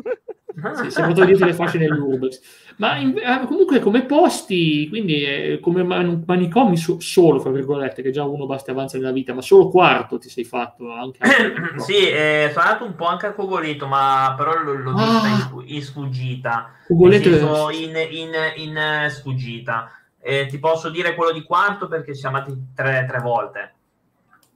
Sì, 0.75 0.91
si 0.91 1.01
è 1.01 1.05
portato 1.05 1.25
dietro 1.25 1.47
le 1.47 1.53
fasce 1.53 1.79
nell'Urbex. 1.79 2.41
Ma 2.77 2.97
in, 2.97 3.17
eh, 3.17 3.47
comunque 3.47 3.81
come 3.81 4.05
posti, 4.05 4.89
quindi 4.89 5.23
eh, 5.23 5.61
come 5.61 5.83
man- 5.83 6.25
manicomi 6.27 6.77
so- 6.77 7.01
solo, 7.01 7.41
fra 7.41 7.51
virgolette, 7.51 8.03
che 8.03 8.11
già 8.11 8.25
uno 8.25 8.47
basta 8.47 8.73
avanza 8.73 8.97
nella 8.99 9.13
vita, 9.13 9.33
ma 9.35 9.43
solo 9.43 9.69
quarto 9.69 10.19
ti 10.19 10.29
sei 10.29 10.45
fatto 10.45 10.91
anche. 10.91 11.21
sì, 11.79 12.09
eh, 12.09 12.51
sono 12.53 12.65
andato 12.65 12.85
un 12.85 12.95
po' 12.95 13.07
anche 13.07 13.27
a 13.27 13.33
Cogoleto, 13.33 13.87
ma 13.87 14.35
però 14.37 14.63
l'ho 14.63 14.93
vista 14.93 15.23
ah. 15.23 15.63
in, 15.65 15.75
in, 15.75 15.83
sfuggita. 15.83 16.73
Cogoleto 16.87 17.29
in, 17.71 17.97
in, 17.97 17.97
in, 18.11 18.31
in 18.57 19.11
sfuggita 19.11 19.91
eh, 20.27 20.47
ti 20.47 20.59
posso 20.59 20.91
dire 20.91 21.15
quello 21.15 21.31
di 21.31 21.45
quarto 21.45 21.87
perché 21.87 22.13
siamo 22.13 22.39
andati 22.39 22.73
tre, 22.75 23.07
tre 23.09 23.21
volte. 23.21 23.75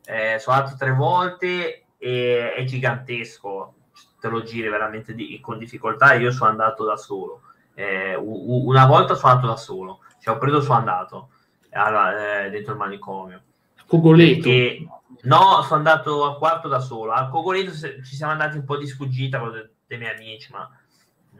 Eh, 0.04 0.40
sono 0.40 0.56
andato 0.56 0.76
tre 0.76 0.90
volte 0.90 1.84
e 1.96 2.54
è 2.54 2.64
gigantesco. 2.64 3.74
Te 4.20 4.28
lo 4.28 4.42
giri 4.42 4.68
veramente 4.68 5.14
di, 5.14 5.40
con 5.40 5.58
difficoltà. 5.58 6.14
Io 6.14 6.30
sono 6.30 6.50
andato 6.50 6.84
da 6.84 6.96
solo. 6.96 7.42
Eh, 7.74 8.14
una 8.16 8.86
volta 8.86 9.14
sono 9.14 9.32
andato 9.32 9.52
da 9.52 9.56
solo. 9.56 10.00
Cioè, 10.20 10.34
ho 10.34 10.38
preso 10.38 10.60
sono 10.60 10.78
andato 10.78 11.30
alla, 11.70 12.44
eh, 12.44 12.50
dentro 12.50 12.72
il 12.72 12.78
manicomio. 12.78 13.42
Cogoleto? 13.86 14.98
No, 15.22 15.62
sono 15.62 15.76
andato 15.76 16.24
a 16.24 16.36
quarto 16.36 16.68
da 16.68 16.80
solo. 16.80 17.12
Al 17.12 17.30
Cogoleto 17.30 17.72
ci 17.72 18.14
siamo 18.14 18.32
andati 18.32 18.56
un 18.56 18.64
po' 18.64 18.76
di 18.76 18.86
sfuggita 18.86 19.38
con 19.38 19.52
dei, 19.52 19.68
dei 19.86 19.98
miei 19.98 20.14
amici, 20.14 20.52
ma 20.52 20.70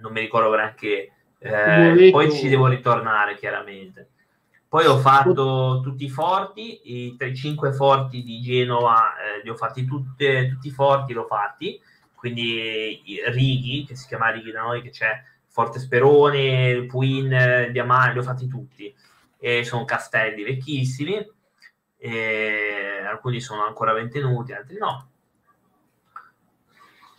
non 0.01 0.13
mi 0.13 0.21
ricordo 0.21 0.55
neanche. 0.55 1.13
Eh, 1.39 2.09
poi 2.11 2.33
ci 2.33 2.49
devo 2.49 2.67
ritornare, 2.67 3.37
chiaramente. 3.37 4.11
Poi 4.71 4.87
ho 4.87 4.99
fatto 4.99 5.81
tutti 5.83 6.05
i 6.05 6.11
forti, 6.11 6.81
i 6.85 7.17
3-5 7.19 7.73
forti 7.73 8.23
di 8.23 8.41
Genova, 8.41 9.15
eh, 9.17 9.43
li 9.43 9.51
ho 9.51 9.57
fatti 9.57 9.85
tutte, 9.85 10.49
tutti 10.49 10.69
i 10.69 10.71
forti, 10.71 11.13
li 11.13 11.19
ho 11.19 11.27
fatti, 11.27 11.81
quindi 12.21 13.19
Righi, 13.29 13.87
che 13.87 13.97
si 13.97 14.07
chiama 14.07 14.29
Righi 14.29 14.51
da 14.51 14.61
noi, 14.61 14.83
che 14.83 14.91
c'è 14.91 15.23
Forte 15.49 15.79
Sperone, 15.79 16.85
Puin, 16.85 17.71
Diamante, 17.73 18.13
li 18.13 18.19
ho 18.19 18.23
fatti 18.23 18.47
tutti. 18.47 18.95
E 19.39 19.65
sono 19.65 19.87
castelli 19.87 20.43
vecchissimi, 20.43 21.17
alcuni 23.09 23.41
sono 23.41 23.65
ancora 23.65 23.95
mantenuti, 23.95 24.53
altri 24.53 24.77
no. 24.77 25.09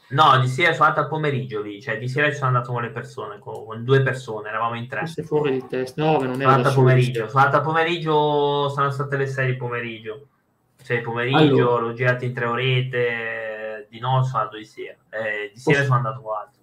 No, 0.09 0.39
di 0.39 0.47
sera 0.47 0.73
sono 0.73 0.89
andato 0.89 1.01
al 1.01 1.09
pomeriggio 1.09 1.61
lì, 1.63 1.81
cioè 1.81 1.97
di 1.97 2.07
sera 2.07 2.29
ci 2.29 2.35
sono 2.35 2.49
andato 2.49 2.71
con 2.71 2.83
le 2.83 2.91
persone, 2.91 3.39
con, 3.39 3.65
con 3.65 3.83
due 3.83 4.03
persone, 4.03 4.49
eravamo 4.49 4.75
in 4.75 4.87
tre. 4.87 5.07
Sei 5.07 5.23
fuori 5.23 5.53
di 5.53 5.65
testa, 5.67 6.03
no, 6.03 6.19
non 6.19 6.33
è 6.33 6.43
sono 6.43 6.49
andato 6.49 6.75
pomeriggio, 6.75 7.27
sono 7.27 7.43
andato 7.43 7.57
al 7.57 7.63
pomeriggio, 7.63 8.69
sono 8.69 8.91
state 8.91 9.17
le 9.17 9.25
6 9.25 9.47
di 9.47 9.55
pomeriggio. 9.55 10.27
6 10.75 10.97
di 10.97 11.03
pomeriggio, 11.03 11.39
allora. 11.39 11.81
l'ho 11.81 11.93
girato 11.93 12.25
in 12.25 12.33
tre 12.33 12.45
orette, 12.45 13.50
di 13.91 13.99
no 13.99 14.23
sono 14.23 14.37
andato 14.39 14.57
di 14.57 14.63
sera, 14.63 14.95
eh, 15.09 15.51
di 15.53 15.59
sera 15.59 15.79
Posso... 15.79 15.87
sono 15.87 15.97
andato 15.97 16.21
con 16.21 16.35
altri. 16.35 16.59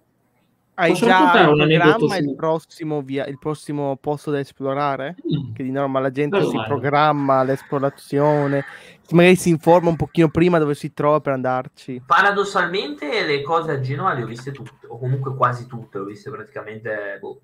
Hai 0.73 0.91
Posso 0.91 1.05
già 1.05 1.19
un 1.19 1.55
programma 1.57 2.17
il 2.17 2.35
prossimo, 2.35 3.01
via, 3.01 3.25
il 3.25 3.37
prossimo 3.37 3.97
posto 3.97 4.31
da 4.31 4.39
esplorare? 4.39 5.17
Mm. 5.17 5.53
Che 5.53 5.61
di 5.61 5.71
norma 5.71 5.99
la 5.99 6.09
gente 6.09 6.37
allora. 6.37 6.51
si 6.51 6.67
programma 6.67 7.43
l'esplorazione, 7.43 8.63
magari 9.11 9.35
si 9.35 9.49
informa 9.49 9.89
un 9.89 9.97
pochino 9.97 10.29
prima 10.29 10.57
dove 10.57 10.75
si 10.75 10.93
trova 10.93 11.19
per 11.19 11.33
andarci. 11.33 12.01
Paradossalmente 12.05 13.25
le 13.25 13.41
cose 13.41 13.71
a 13.71 13.79
Genova 13.81 14.13
le 14.13 14.23
ho 14.23 14.25
viste 14.25 14.51
tutte, 14.51 14.87
o 14.87 14.97
comunque 14.97 15.35
quasi 15.35 15.67
tutte, 15.67 15.97
le 15.97 16.03
ho 16.05 16.07
viste 16.07 16.31
praticamente 16.31 17.17
boh, 17.19 17.41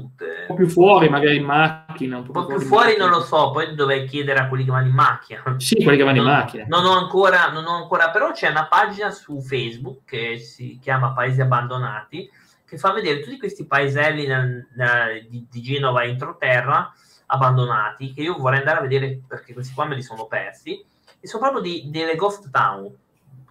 tutte. 0.00 0.24
Un 0.24 0.46
po' 0.46 0.54
più 0.54 0.68
fuori, 0.68 1.08
magari 1.08 1.36
in 1.36 1.44
macchina. 1.44 2.18
Un 2.18 2.24
po', 2.24 2.38
un 2.38 2.46
po 2.46 2.54
più 2.54 2.60
fuori 2.60 2.96
non 2.96 3.10
lo 3.10 3.20
so, 3.20 3.50
poi 3.50 3.74
dovrei 3.74 4.06
chiedere 4.06 4.38
a 4.38 4.48
quelli 4.48 4.64
che 4.64 4.70
vanno 4.70 4.88
in 4.88 4.94
macchina. 4.94 5.42
Sì, 5.58 5.82
quelli 5.82 5.98
che 5.98 6.04
vanno 6.04 6.22
non, 6.22 6.30
in 6.30 6.38
macchina. 6.38 6.64
Non 6.68 6.84
ho, 6.84 6.98
ancora, 6.98 7.50
non 7.50 7.64
ho 7.66 7.76
ancora, 7.76 8.10
però 8.10 8.32
c'è 8.32 8.48
una 8.48 8.66
pagina 8.66 9.10
su 9.10 9.40
Facebook 9.40 10.04
che 10.04 10.38
si 10.38 10.78
chiama 10.80 11.12
Paesi 11.12 11.40
Abbandonati, 11.40 12.30
che 12.64 12.78
fa 12.78 12.92
vedere 12.92 13.20
tutti 13.20 13.38
questi 13.38 13.66
paeselli 13.66 14.26
nel, 14.26 14.68
nel, 14.74 15.26
di, 15.28 15.46
di 15.50 15.62
Genova 15.62 16.04
entroterra 16.04 16.92
abbandonati, 17.26 18.12
che 18.12 18.22
io 18.22 18.36
vorrei 18.36 18.58
andare 18.58 18.78
a 18.78 18.82
vedere 18.82 19.20
perché 19.26 19.52
questi 19.52 19.74
qua 19.74 19.86
me 19.86 19.94
li 19.94 20.02
sono 20.02 20.26
persi 20.26 20.84
e 21.20 21.26
sono 21.26 21.42
proprio 21.42 21.62
di, 21.62 21.88
delle 21.90 22.14
Ghost 22.14 22.50
Town 22.50 22.90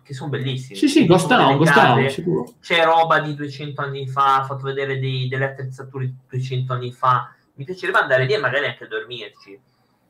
che 0.07 0.13
sono 0.13 0.29
bellissime. 0.29 0.79
Sì, 0.79 0.87
sì, 0.87 1.05
Ghost 1.05 1.27
Town, 1.27 2.09
sicuro. 2.09 2.53
C'è 2.61 2.85
roba 2.85 3.19
di 3.19 3.35
200 3.35 3.81
anni 3.81 4.07
fa, 4.07 4.37
ha 4.37 4.43
fatto 4.45 4.63
vedere 4.63 4.99
dei, 4.99 5.27
delle 5.27 5.43
attrezzature 5.43 6.05
di 6.05 6.15
200 6.29 6.71
anni 6.71 6.93
fa. 6.93 7.35
Mi 7.55 7.65
piacerebbe 7.65 7.97
andare 7.97 8.23
lì 8.23 8.33
e 8.33 8.37
magari 8.37 8.67
anche 8.67 8.87
dormirci. 8.87 9.59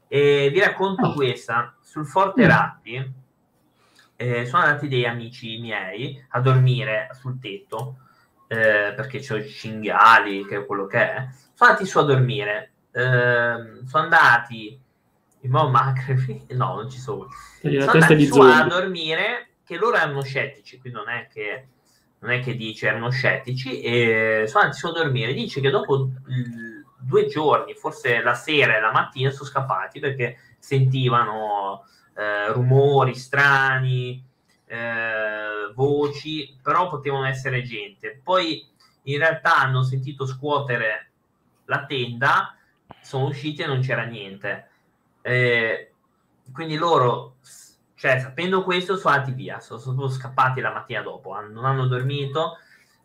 E 0.07 0.49
vi 0.53 0.59
racconto 0.59 1.07
oh. 1.07 1.13
questa. 1.13 1.75
Sul 1.81 2.05
Forte 2.05 2.45
mm. 2.45 2.47
Ratti 2.47 3.13
eh, 4.17 4.45
sono 4.45 4.61
andati 4.61 4.87
dei 4.87 5.07
amici 5.07 5.57
miei 5.57 6.23
a 6.29 6.41
dormire 6.41 7.09
sul 7.19 7.39
tetto 7.39 7.97
eh, 8.47 8.93
perché 8.95 9.19
c'ho 9.19 9.37
i 9.37 9.49
cinghiali, 9.49 10.45
che 10.45 10.57
è 10.57 10.65
quello 10.67 10.85
che 10.85 10.99
è. 10.99 11.27
Sono 11.55 11.71
andati 11.71 11.87
su 11.87 11.97
a 11.97 12.03
dormire. 12.03 12.71
Eh, 12.91 13.81
sono 13.87 14.03
andati 14.03 14.79
in 15.39 15.49
modo 15.49 15.69
macro. 15.69 16.13
no, 16.53 16.75
non 16.75 16.87
ci 16.87 16.99
sono. 16.99 17.29
Sono 17.61 17.89
andati 17.89 18.27
su 18.27 18.39
a 18.39 18.61
dormire 18.65 19.47
che 19.67 19.75
loro 19.75 19.97
erano 19.97 20.23
scettici, 20.23 20.79
quindi 20.79 20.97
non 20.97 21.09
è 21.09 21.27
che, 21.27 21.67
non 22.19 22.31
è 22.31 22.39
che 22.39 22.55
dice 22.55 22.87
erano 22.87 23.09
scettici, 23.09 23.81
e 23.81 24.45
sono 24.47 24.63
andati 24.63 24.85
a 24.85 24.91
dormire. 24.91 25.33
Dice 25.33 25.59
che 25.59 25.69
dopo 25.69 26.09
due 26.97 27.25
giorni, 27.27 27.73
forse 27.73 28.21
la 28.21 28.33
sera 28.33 28.77
e 28.77 28.79
la 28.79 28.93
mattina, 28.93 29.29
sono 29.29 29.49
scappati 29.49 29.99
perché 29.99 30.37
sentivano 30.57 31.85
eh, 32.15 32.53
rumori 32.53 33.13
strani, 33.13 34.23
eh, 34.67 35.71
voci, 35.73 36.57
però 36.63 36.87
potevano 36.87 37.25
essere 37.25 37.61
gente. 37.61 38.21
Poi 38.23 38.65
in 39.03 39.17
realtà 39.17 39.57
hanno 39.57 39.83
sentito 39.83 40.25
scuotere 40.25 41.11
la 41.65 41.85
tenda, 41.85 42.55
sono 43.01 43.25
usciti 43.25 43.63
e 43.63 43.67
non 43.67 43.81
c'era 43.81 44.05
niente. 44.05 44.69
Eh, 45.21 45.91
quindi 46.53 46.77
loro 46.77 47.35
cioè, 47.97 48.19
sapendo 48.19 48.61
questo, 48.61 48.95
sono 48.95 49.15
andati 49.15 49.31
via, 49.31 49.59
sono, 49.59 49.79
sono 49.79 50.07
scappati 50.07 50.61
la 50.61 50.71
mattina 50.71 51.01
dopo, 51.01 51.33
non 51.39 51.65
hanno 51.65 51.87
dormito. 51.87 52.59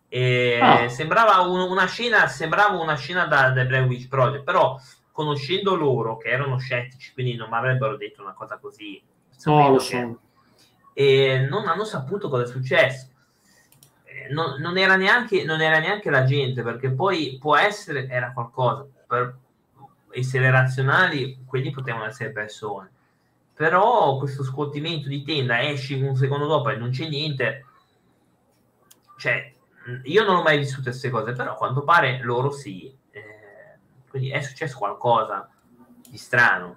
E 0.07 0.59
ah. 0.61 0.88
sembrava 0.90 1.40
un, 1.40 1.61
una 1.61 1.86
scena, 1.86 2.26
sembrava 2.26 2.78
una 2.78 2.95
scena 2.95 3.24
da, 3.24 3.53
da 3.53 3.64
Blair 3.64 3.86
Witch 3.86 4.09
Project, 4.09 4.45
però 4.45 4.78
conoscendo 5.11 5.76
loro 5.76 6.18
che 6.18 6.28
erano 6.28 6.59
scettici, 6.59 7.14
quindi 7.14 7.36
non 7.36 7.49
mi 7.49 7.57
avrebbero 7.57 7.97
detto 7.97 8.20
una 8.20 8.34
cosa 8.34 8.59
così. 8.59 9.03
No, 9.45 9.70
lo 9.70 9.78
so. 9.78 10.20
E 10.93 11.47
non 11.49 11.68
hanno 11.68 11.84
saputo 11.84 12.28
cosa 12.28 12.43
è 12.43 12.47
successo. 12.47 13.09
Non, 14.30 14.61
non, 14.61 14.76
era 14.76 14.97
neanche, 14.97 15.43
non 15.45 15.62
era 15.62 15.78
neanche 15.78 16.11
la 16.11 16.24
gente, 16.24 16.62
perché 16.62 16.90
poi 16.90 17.38
può 17.40 17.57
essere, 17.57 18.09
era 18.09 18.32
qualcosa, 18.34 18.86
per 19.07 19.38
essere 20.11 20.51
razionali, 20.51 21.43
quelli 21.47 21.70
potevano 21.70 22.05
essere 22.05 22.30
persone 22.30 22.90
però 23.63 24.17
questo 24.19 24.43
scuotimento 24.43 25.07
di 25.07 25.23
tenda 25.23 25.63
esci 25.63 25.95
un 25.95 26.17
secondo 26.17 26.49
dopo 26.49 26.71
e 26.71 26.77
non 26.77 26.91
c'è 26.91 27.09
niente. 27.09 27.65
Cioè 29.17 29.53
io 30.03 30.25
non 30.25 30.39
ho 30.39 30.43
mai 30.43 30.59
vissuto 30.59 30.91
queste 30.91 31.11
cose 31.11 31.31
però 31.31 31.53
a 31.53 31.55
quanto 31.55 31.85
pare 31.85 32.19
loro 32.25 32.51
sì. 32.51 32.93
Eh, 33.13 33.79
quindi 34.11 34.31
è 34.31 34.41
successo 34.41 34.79
qualcosa 34.79 35.49
di 36.11 36.17
strano. 36.17 36.77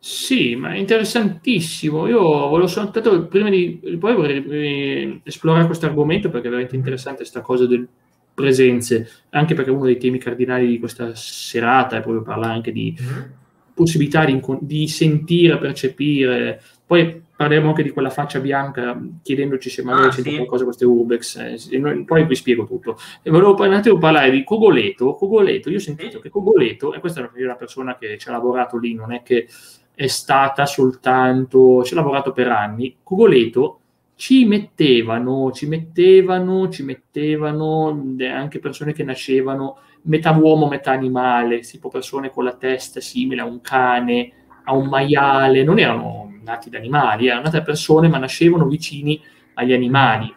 Sì, 0.00 0.56
ma 0.56 0.72
è 0.72 0.78
interessantissimo. 0.78 2.08
Io 2.08 2.20
volevo 2.20 2.66
soltanto, 2.66 3.26
prima 3.26 3.48
di, 3.48 3.96
poi 4.00 4.16
vorrei 4.16 4.44
eh, 4.48 5.20
esplorare 5.22 5.66
questo 5.66 5.86
argomento 5.86 6.30
perché 6.30 6.48
è 6.48 6.50
veramente 6.50 6.74
interessante 6.74 7.18
questa 7.18 7.42
cosa 7.42 7.64
del 7.66 7.86
presenze, 8.34 9.08
anche 9.30 9.54
perché 9.54 9.70
uno 9.70 9.84
dei 9.84 9.98
temi 9.98 10.18
cardinali 10.18 10.66
di 10.66 10.80
questa 10.80 11.14
serata 11.14 11.98
è 11.98 12.00
proprio 12.00 12.22
parlare 12.22 12.54
anche 12.54 12.72
di 12.72 12.96
mm-hmm 13.00 13.40
possibilità 13.82 14.24
di, 14.24 14.40
di, 14.60 14.88
sentire, 14.88 15.58
percepire. 15.58 16.60
Poi 16.86 17.22
parleremo 17.34 17.68
anche 17.68 17.82
di 17.82 17.90
quella 17.90 18.10
faccia 18.10 18.38
bianca 18.38 19.00
chiedendoci 19.22 19.70
se 19.70 19.82
magari 19.82 20.06
ah, 20.06 20.10
c'è 20.10 20.22
sì. 20.22 20.36
qualcosa 20.36 20.64
queste 20.64 20.84
urbex. 20.84 21.36
Eh, 21.70 21.78
noi, 21.78 22.04
poi 22.04 22.24
vi 22.26 22.34
spiego 22.34 22.66
tutto. 22.66 22.96
E 23.22 23.30
volevo 23.30 23.54
un 23.54 23.72
attimo 23.72 23.98
parlare 23.98 24.30
di 24.30 24.44
Cogoleto. 24.44 25.14
Cogoleto, 25.14 25.70
io 25.70 25.76
ho 25.76 25.80
sentito 25.80 26.18
che 26.20 26.28
Cogoleto, 26.28 26.94
e 26.94 27.00
questa 27.00 27.20
è 27.20 27.42
una 27.42 27.56
persona 27.56 27.96
che 27.96 28.18
ci 28.18 28.28
ha 28.28 28.32
lavorato 28.32 28.78
lì, 28.78 28.94
non 28.94 29.12
è 29.12 29.22
che 29.22 29.48
è 29.94 30.06
stata 30.06 30.66
soltanto, 30.66 31.82
ci 31.84 31.94
ha 31.94 31.96
lavorato 31.96 32.32
per 32.32 32.48
anni. 32.48 32.96
Cogoleto 33.02 33.78
ci 34.14 34.44
mettevano, 34.44 35.50
ci 35.52 35.66
mettevano, 35.66 36.68
ci 36.68 36.84
mettevano 36.84 38.14
anche 38.20 38.58
persone 38.60 38.92
che 38.92 39.02
nascevano 39.02 39.78
metà 40.02 40.30
uomo, 40.32 40.68
metà 40.68 40.92
animale, 40.92 41.60
tipo 41.60 41.88
persone 41.88 42.30
con 42.30 42.44
la 42.44 42.54
testa 42.54 43.00
simile 43.00 43.42
a 43.42 43.44
un 43.44 43.60
cane, 43.60 44.32
a 44.64 44.74
un 44.74 44.86
maiale, 44.86 45.62
non 45.62 45.78
erano 45.78 46.32
nati 46.42 46.70
da 46.70 46.78
animali, 46.78 47.26
erano 47.26 47.42
nate 47.44 47.58
da 47.58 47.64
persone 47.64 48.08
ma 48.08 48.18
nascevano 48.18 48.66
vicini 48.66 49.20
agli 49.54 49.72
animali, 49.72 50.34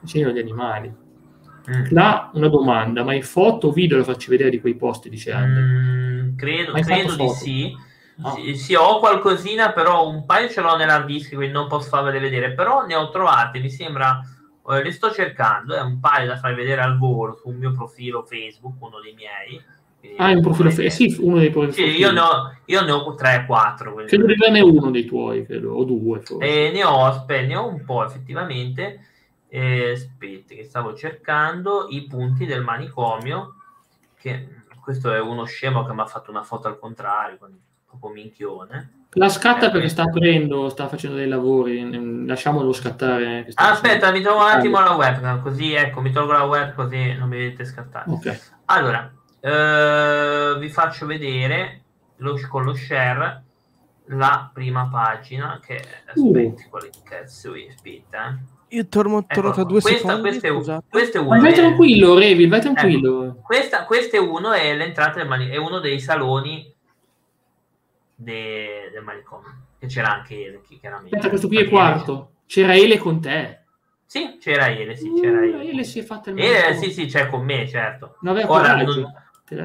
vicini 0.00 0.24
agli 0.24 0.38
animali. 0.38 0.94
Mm. 1.70 1.84
Là 1.90 2.30
una 2.34 2.48
domanda, 2.48 3.04
ma 3.04 3.12
hai 3.12 3.22
foto 3.22 3.68
o 3.68 3.72
video 3.72 3.98
lo 3.98 4.04
facci 4.04 4.30
vedere 4.30 4.50
di 4.50 4.60
quei 4.60 4.74
posti, 4.74 5.08
dice 5.08 5.32
Andre? 5.32 5.62
Mm, 5.62 6.36
credo, 6.36 6.72
credo 6.72 7.16
di 7.16 7.28
sì. 7.28 7.88
Ah. 8.22 8.32
sì. 8.32 8.54
Sì, 8.54 8.74
ho 8.74 8.98
qualcosina, 8.98 9.72
però 9.72 10.08
un 10.08 10.26
paio 10.26 10.48
ce 10.48 10.60
l'ho 10.60 10.76
nell'hard 10.76 11.06
disk, 11.06 11.34
quindi 11.34 11.52
non 11.52 11.68
posso 11.68 11.88
farvele 11.88 12.18
vedere, 12.18 12.52
però 12.52 12.84
ne 12.84 12.94
ho 12.94 13.08
trovate, 13.10 13.60
mi 13.60 13.70
sembra 13.70 14.20
eh, 14.72 14.82
li 14.82 14.92
sto 14.92 15.10
cercando, 15.10 15.74
è 15.74 15.80
un 15.80 16.00
paio 16.00 16.28
da 16.28 16.36
far 16.36 16.54
vedere 16.54 16.80
al 16.80 16.98
volo 16.98 17.34
sul 17.34 17.54
mio 17.54 17.72
profilo 17.72 18.22
Facebook, 18.22 18.74
uno 18.80 19.00
dei 19.00 19.14
miei. 19.14 19.62
Ah, 20.16 20.30
è 20.30 20.34
un 20.34 20.40
profilo 20.40 20.70
Facebook? 20.70 21.12
Sì, 21.12 21.16
uno 21.20 21.38
dei 21.38 21.50
profili. 21.50 21.90
Sì, 21.90 21.98
io 21.98 22.10
ne, 22.10 22.20
ho, 22.20 22.56
io 22.64 22.82
ne 22.82 22.90
ho 22.90 23.14
3-4. 23.14 24.06
Credo 24.06 24.26
di 24.26 24.32
averne 24.32 24.60
uno 24.60 24.90
dei 24.90 25.04
tuoi, 25.04 25.44
credo, 25.44 25.74
o 25.74 25.84
due. 25.84 26.22
Eh, 26.40 26.70
ne, 26.72 26.84
ho, 26.84 27.04
aspetta, 27.04 27.46
ne 27.46 27.56
ho 27.56 27.66
un 27.66 27.84
po' 27.84 28.04
effettivamente. 28.04 29.06
Eh, 29.48 29.92
aspetta, 29.92 30.54
che 30.54 30.64
stavo 30.64 30.94
cercando 30.94 31.86
i 31.90 32.06
punti 32.06 32.46
del 32.46 32.62
manicomio. 32.62 33.56
Che 34.18 34.48
questo 34.80 35.12
è 35.12 35.20
uno 35.20 35.44
scemo 35.44 35.84
che 35.84 35.92
mi 35.92 36.00
ha 36.00 36.06
fatto 36.06 36.30
una 36.30 36.42
foto 36.42 36.68
al 36.68 36.78
contrario, 36.78 37.38
proprio 37.86 38.10
minchione. 38.10 38.99
La 39.14 39.28
scatta 39.28 39.66
eh, 39.66 39.70
perché 39.70 39.88
sta 39.88 40.04
aprendo, 40.04 40.68
sta 40.68 40.86
facendo 40.86 41.16
dei 41.16 41.26
lavori, 41.26 42.26
lasciamolo 42.26 42.72
scattare. 42.72 43.48
Aspetta, 43.54 44.12
mi 44.12 44.20
trovo 44.20 44.44
un 44.44 44.50
attimo 44.50 44.78
la 44.78 44.94
webcam, 44.94 45.42
così 45.42 45.72
ecco, 45.72 46.00
mi 46.00 46.12
tolgo 46.12 46.32
la 46.32 46.44
web 46.44 46.74
così 46.74 47.14
non 47.14 47.28
mi 47.28 47.38
vedete 47.38 47.64
scattare. 47.64 48.08
Okay. 48.08 48.38
Allora, 48.66 49.12
eh, 49.40 50.56
vi 50.60 50.68
faccio 50.68 51.06
vedere 51.06 51.82
lo, 52.18 52.38
con 52.48 52.62
lo 52.62 52.74
share 52.74 53.42
la 54.06 54.50
prima 54.52 54.88
pagina 54.90 55.58
che 55.64 55.82
aspetti, 56.06 56.64
uh. 56.66 56.68
quali 56.68 56.90
cazzo 57.02 57.52
vi 57.52 57.66
aspetta, 57.68 58.28
eh. 58.28 58.58
Io 58.76 58.86
torno, 58.86 59.26
torno 59.26 59.48
ecco, 59.48 59.56
tra 59.56 59.64
due 59.64 59.80
questa, 59.80 60.06
secondi. 60.06 60.38
Questo 60.38 60.46
è, 60.46 60.78
questo 60.88 61.16
è 61.16 61.20
uno. 61.20 61.30
Ma 61.30 61.40
vai 61.40 61.52
tranquillo, 61.52 62.16
Revi, 62.16 62.46
vai 62.46 62.60
tranquillo. 62.60 63.24
Ecco, 63.24 63.40
questa, 63.40 63.84
questo 63.84 64.14
è 64.14 64.20
uno, 64.20 64.52
è 64.52 64.76
l'entrata 64.76 65.18
del 65.18 65.26
mani- 65.26 65.48
è 65.48 65.56
uno 65.56 65.80
dei 65.80 65.98
saloni 65.98 66.72
de, 68.20 68.90
del 68.92 69.02
manicomio. 69.02 69.68
E 69.78 69.86
c'era 69.86 70.12
anche 70.12 70.34
Ele, 70.34 70.60
chiaramente. 70.62 71.16
Aspetta, 71.16 71.28
questo 71.28 71.48
qui 71.48 71.58
è 71.58 71.68
quarto. 71.68 72.32
C'era 72.46 72.74
Ele 72.74 72.98
con 72.98 73.20
te. 73.20 73.64
Sì, 74.04 74.38
c'era 74.40 74.68
Ele, 74.68 74.96
sì, 74.96 75.12
c'era 75.20 75.38
uh, 75.38 75.44
Ele. 75.44 75.70
Ele 75.70 75.84
si 75.84 76.00
è 76.00 76.02
fatta 76.02 76.30
il 76.30 76.38
Ele, 76.38 76.74
sì, 76.76 76.90
sì, 76.90 77.06
c'è 77.06 77.28
con 77.28 77.44
me, 77.44 77.66
certo. 77.66 78.16
Ora, 78.22 78.82
non, 78.82 79.12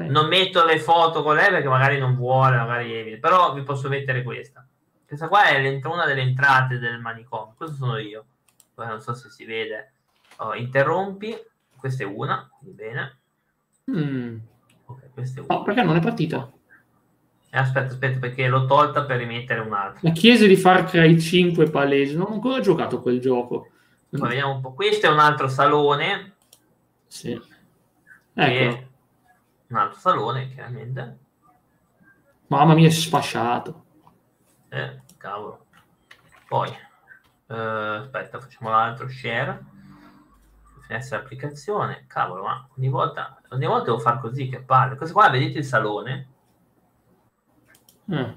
non, 0.08 0.28
metto 0.28 0.64
le 0.64 0.78
foto 0.78 1.22
con 1.22 1.34
lei 1.34 1.50
perché 1.50 1.68
magari 1.68 1.98
non 1.98 2.16
vuole, 2.16 2.56
magari 2.56 3.18
però 3.18 3.52
vi 3.52 3.62
posso 3.62 3.88
mettere 3.88 4.22
questa. 4.22 4.66
Questa 5.06 5.28
qua 5.28 5.44
è 5.44 5.80
una 5.84 6.06
delle 6.06 6.22
entrate 6.22 6.78
del 6.78 7.00
manicomio. 7.00 7.54
Questo 7.56 7.76
sono 7.76 7.98
io. 7.98 8.24
Poi 8.74 8.86
non 8.86 9.00
so 9.00 9.14
se 9.14 9.30
si 9.30 9.44
vede. 9.44 9.92
Oh, 10.36 10.54
interrompi. 10.54 11.36
Questa 11.76 12.04
è 12.04 12.06
una, 12.06 12.48
bene. 12.60 13.18
Mm. 13.90 14.38
Ok, 14.86 15.10
questa 15.12 15.40
è 15.40 15.44
una. 15.44 15.54
No, 15.54 15.62
perché 15.62 15.82
non 15.82 15.96
è 15.96 16.00
partita? 16.00 16.50
Eh, 17.56 17.58
aspetta, 17.58 17.86
aspetta, 17.86 18.18
perché 18.18 18.48
l'ho 18.48 18.66
tolta 18.66 19.04
per 19.04 19.16
rimettere 19.16 19.60
un'altra. 19.60 20.00
La 20.02 20.10
chiesa 20.10 20.46
di 20.46 20.56
Far 20.56 20.84
Cry 20.84 21.18
5 21.18 21.70
palese, 21.70 22.14
non 22.14 22.26
ho 22.28 22.34
ancora 22.34 22.60
giocato 22.60 23.00
quel 23.00 23.18
gioco. 23.18 23.70
Poi 24.10 24.28
vediamo 24.28 24.56
un 24.56 24.60
po'. 24.60 24.74
Questo 24.74 25.06
è 25.06 25.08
un 25.08 25.20
altro 25.20 25.48
salone. 25.48 26.34
Sì. 27.06 27.40
Ecco. 28.34 28.88
Un 29.68 29.76
altro 29.76 29.98
salone, 29.98 30.50
chiaramente. 30.50 31.18
Mamma 32.48 32.74
mia, 32.74 32.88
è 32.88 32.90
sfasciato. 32.90 33.84
Eh, 34.68 35.00
cavolo. 35.16 35.64
Poi, 36.46 36.68
eh, 36.68 37.54
aspetta, 37.54 38.38
facciamo 38.38 38.68
l'altro 38.68 39.08
share. 39.08 39.64
Finestra 40.86 41.20
applicazione. 41.20 42.04
Cavolo, 42.06 42.42
ma 42.42 42.68
ogni 42.76 42.90
volta, 42.90 43.40
ogni 43.48 43.64
volta 43.64 43.86
devo 43.86 43.98
fare 43.98 44.20
così 44.20 44.46
che 44.46 44.60
palle. 44.60 44.96
Questo 44.96 45.14
qua, 45.14 45.30
vedete 45.30 45.60
il 45.60 45.64
salone? 45.64 46.34
Mm. 48.12 48.30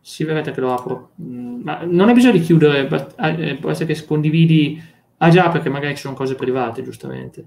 Sì, 0.00 0.24
vedete 0.24 0.50
che 0.50 0.60
lo 0.60 0.72
apro. 0.74 1.10
Mm, 1.20 1.62
ma 1.62 1.80
non 1.84 2.08
hai 2.08 2.14
bisogno 2.14 2.32
di 2.32 2.40
chiudere, 2.40 2.88
ah, 3.16 3.28
eh, 3.28 3.56
può 3.56 3.70
essere 3.70 3.92
che 3.92 4.04
condividi... 4.04 4.90
Ah 5.18 5.28
già, 5.28 5.48
perché 5.50 5.68
magari 5.68 5.94
ci 5.94 6.00
sono 6.00 6.14
cose 6.14 6.34
private, 6.34 6.82
giustamente. 6.82 7.46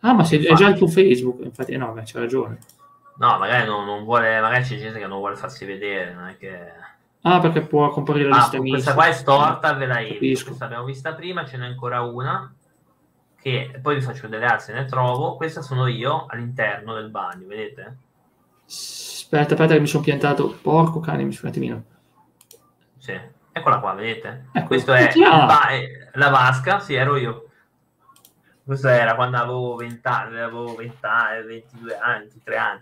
Ah, 0.00 0.12
ma 0.12 0.24
se, 0.24 0.40
è 0.40 0.54
già 0.54 0.68
il 0.68 0.76
tuo 0.76 0.88
Facebook, 0.88 1.44
infatti, 1.44 1.72
eh, 1.72 1.76
no, 1.76 1.92
beh, 1.92 2.02
c'è 2.02 2.18
ragione. 2.18 2.58
No, 3.18 3.38
magari 3.38 3.64
non, 3.64 3.84
non, 3.84 4.02
vuole, 4.02 4.40
magari 4.40 4.64
c'è 4.64 4.76
gente 4.76 4.98
che 4.98 5.06
non 5.06 5.18
vuole 5.18 5.36
farsi 5.36 5.64
vedere, 5.64 6.12
non 6.12 6.26
è 6.26 6.36
che... 6.36 6.58
Ah, 7.22 7.38
perché 7.38 7.60
può 7.60 7.88
comparire 7.90 8.28
la 8.28 8.36
Ah, 8.36 8.38
lista 8.40 8.58
questa 8.58 8.94
qua 8.94 9.06
è 9.06 9.12
storta, 9.12 9.74
ve 9.74 9.86
la. 9.86 10.02
Capisco. 10.02 10.46
Questa 10.46 10.64
l'abbiamo 10.64 10.86
vista 10.86 11.14
prima, 11.14 11.46
ce 11.46 11.56
n'è 11.56 11.66
ancora 11.66 12.00
una. 12.00 12.52
Che 13.40 13.78
poi 13.80 13.94
vi 13.94 14.00
faccio 14.00 14.28
vedere 14.28 14.58
se 14.58 14.72
ne 14.72 14.86
trovo. 14.86 15.36
Questa 15.36 15.62
sono 15.62 15.86
io 15.86 16.26
all'interno 16.28 16.94
del 16.94 17.10
bagno, 17.10 17.46
vedete? 17.46 17.96
Aspetta, 19.34 19.54
aspetta 19.54 19.72
che 19.72 19.80
mi 19.80 19.86
sono 19.86 20.02
piantato. 20.02 20.58
Porco 20.60 21.00
cane, 21.00 21.24
mi 21.24 21.32
sono 21.32 21.48
un 21.48 21.54
attimino. 21.56 21.84
Sì, 22.98 23.18
eccola 23.50 23.78
qua, 23.80 23.94
vedete? 23.94 24.48
Ecco. 24.52 24.66
Questo 24.66 24.92
è 24.92 25.10
Ah. 25.24 25.72
eh, 25.72 26.10
la 26.14 26.28
vasca, 26.28 26.80
sì, 26.80 26.92
ero 26.92 27.16
io. 27.16 27.46
Questo 28.62 28.88
era 28.88 29.14
quando 29.14 29.38
avevo 29.38 29.74
20 29.76 30.06
anni, 30.06 30.38
avevo 30.38 30.74
20 30.74 30.96
anni, 31.00 31.46
22 31.46 31.96
anni, 31.96 32.18
23 32.24 32.56
anni. 32.58 32.80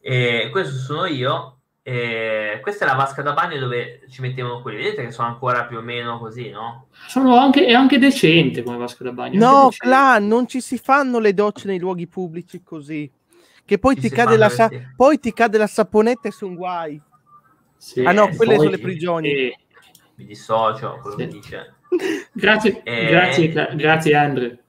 E 0.00 0.48
questo 0.50 0.74
sono 0.78 1.04
io. 1.04 1.58
E 1.82 2.58
questa 2.62 2.86
è 2.86 2.88
la 2.88 2.94
vasca 2.94 3.20
da 3.20 3.34
bagno 3.34 3.58
dove 3.58 4.00
ci 4.10 4.22
mettevano 4.22 4.62
quelli. 4.62 4.78
Vedete 4.78 5.04
che 5.04 5.10
sono 5.12 5.28
ancora 5.28 5.66
più 5.66 5.76
o 5.76 5.82
meno 5.82 6.18
così, 6.18 6.48
no? 6.48 6.86
Sono 7.06 7.36
anche, 7.36 7.66
è 7.66 7.74
anche 7.74 7.98
decente 7.98 8.62
come 8.62 8.78
vasca 8.78 9.04
da 9.04 9.12
bagno. 9.12 9.38
No. 9.38 9.68
Clan, 9.76 10.26
non 10.26 10.48
ci 10.48 10.62
si 10.62 10.78
fanno 10.78 11.18
le 11.18 11.34
docce 11.34 11.66
nei 11.68 11.78
luoghi 11.78 12.06
pubblici 12.08 12.62
così. 12.64 13.12
Che 13.66 13.78
poi 13.78 13.96
ti, 13.96 14.08
cade 14.08 14.36
la 14.36 14.48
sa- 14.48 14.68
sì. 14.68 14.80
poi 14.94 15.18
ti 15.18 15.32
cade 15.32 15.58
la 15.58 15.66
saponetta 15.66 16.28
e 16.28 16.30
sono 16.30 16.54
guai. 16.54 17.02
Sì, 17.76 18.04
ah 18.04 18.12
no, 18.12 18.28
Eh, 18.28 18.36
quelle 18.36 18.54
poi- 18.54 18.64
sono 18.64 18.70
le 18.76 18.78
prigioni. 18.78 19.28
eh, 19.28 19.58
Mi 20.14 20.24
dissocio, 20.24 20.98
quello 21.02 21.16
Sì. 21.18 21.24
che 21.24 21.28
dice. 21.32 21.74
grazie, 22.32 22.80
Eh, 22.84 23.06
grazie, 23.06 23.52
grazie 23.74 24.14
Andre. 24.14 24.64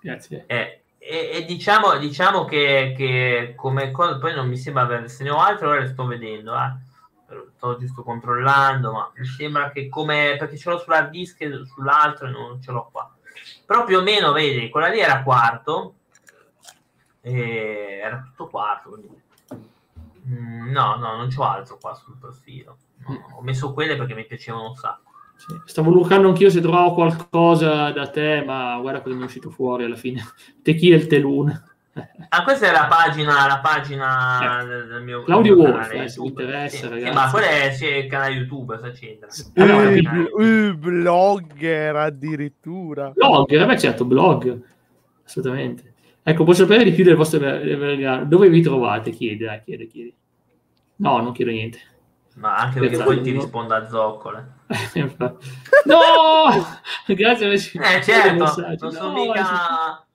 Grazie. 0.00 0.44
Eh, 0.46 0.82
e, 0.98 1.30
e 1.32 1.44
diciamo, 1.46 1.96
diciamo 1.96 2.44
che, 2.44 2.94
che 2.96 3.54
come 3.56 3.90
cosa, 3.90 4.18
poi 4.18 4.34
non 4.34 4.46
mi 4.48 4.56
sembra 4.58 4.82
aver- 4.82 5.06
se 5.06 5.24
ne 5.24 5.30
ho 5.30 5.38
altre, 5.38 5.66
ora 5.66 5.80
le 5.80 5.88
sto 5.88 6.04
vedendo, 6.06 6.54
eh. 6.54 6.82
Sto 7.56 7.78
giusto 7.78 8.02
controllando, 8.02 8.92
ma 8.92 9.10
mi 9.16 9.24
sembra 9.26 9.70
che 9.70 9.88
come, 9.88 10.36
perché 10.38 10.56
ce 10.58 10.68
l'ho 10.70 10.78
sull'hard 10.78 11.10
disk 11.10 11.40
e 11.40 11.50
sull'altro 11.64 12.28
e 12.28 12.30
non 12.30 12.60
ce 12.62 12.70
l'ho 12.70 12.88
qua. 12.92 13.10
Però 13.66 13.84
più 13.84 13.96
o 13.98 14.02
meno, 14.02 14.30
vedi, 14.32 14.68
quella 14.68 14.88
lì 14.88 15.00
era 15.00 15.22
quarto, 15.22 15.94
e 17.26 18.00
era 18.02 18.22
tutto 18.22 18.48
quarto, 18.48 18.90
quindi... 18.90 19.08
Mm, 20.28 20.70
no, 20.70 20.96
no, 20.96 21.16
non 21.16 21.28
c'ho 21.34 21.42
altro 21.42 21.78
qua 21.80 21.94
sul 21.94 22.16
profilo. 22.18 22.76
No, 23.06 23.36
ho 23.38 23.42
messo 23.42 23.72
quelle 23.72 23.96
perché 23.96 24.14
mi 24.14 24.26
piacevano 24.26 24.68
un 24.68 24.74
sacco. 24.74 25.10
Sì. 25.36 25.54
Stavo 25.64 25.90
lucrando 25.90 26.28
anch'io 26.28 26.50
se 26.50 26.60
trovavo 26.60 26.92
qualcosa 26.94 27.90
da 27.90 28.08
te, 28.08 28.42
ma 28.44 28.78
guarda 28.80 29.00
cosa 29.00 29.14
mi 29.14 29.22
è 29.22 29.24
uscito 29.24 29.50
fuori 29.50 29.84
alla 29.84 29.96
fine. 29.96 30.22
Tequila 30.62 30.96
il 30.96 31.06
Telun. 31.06 31.62
Ah, 32.30 32.42
questa 32.42 32.66
è 32.66 32.72
la 32.72 32.88
pagina, 32.88 33.46
la 33.46 33.60
pagina 33.62 34.60
Eh. 34.60 34.66
del, 34.66 35.02
mio 35.04 35.22
Claudio 35.22 35.54
mio 35.54 35.62
Wolf, 35.62 35.86
canale 35.86 36.04
eh, 36.04 36.08
se 36.08 36.20
vi 36.20 36.26
interessa, 36.26 36.76
Sì, 36.76 36.88
ragazzi. 36.88 37.06
sì, 37.06 37.12
ma 37.12 37.30
quello 37.30 37.46
è 37.46 37.70
sì, 37.72 37.86
il 37.86 38.06
canale 38.08 38.34
YouTube, 38.34 38.74
cosa 38.74 38.90
c'entra? 38.90 39.28
Eh, 39.54 39.94
è 39.94 40.00
bl- 40.00 40.42
eh, 40.42 40.74
blogger 40.74 41.94
addirittura. 41.94 43.10
Blog, 43.10 43.56
vabbè 43.56 43.78
certo, 43.78 44.04
blog. 44.04 44.60
Assolutamente. 45.24 45.93
Ecco, 46.26 46.44
posso 46.44 46.62
sapere 46.62 46.84
di 46.84 46.92
più 46.92 47.04
del 47.04 47.16
vostro. 47.16 47.38
Dove 48.24 48.48
vi 48.48 48.62
trovate? 48.62 49.10
Chiede, 49.10 49.44
dai, 49.44 49.62
chiede, 49.62 49.86
chiede. 49.86 50.12
No, 50.96 51.20
non 51.20 51.32
chiedo 51.32 51.50
niente. 51.50 51.78
Ma 52.36 52.56
anche 52.56 52.80
perché 52.80 53.02
poi 53.02 53.20
ti 53.20 53.30
rispondo 53.30 53.74
a 53.74 53.86
zoccole. 53.86 54.52
no! 55.84 56.48
Grazie 57.06 57.48
per 57.48 57.54
Eh 57.54 58.02
certo, 58.02 58.62
non 58.80 58.92
sono 58.92 59.12
No, 59.12 59.22
mica... 59.22 60.06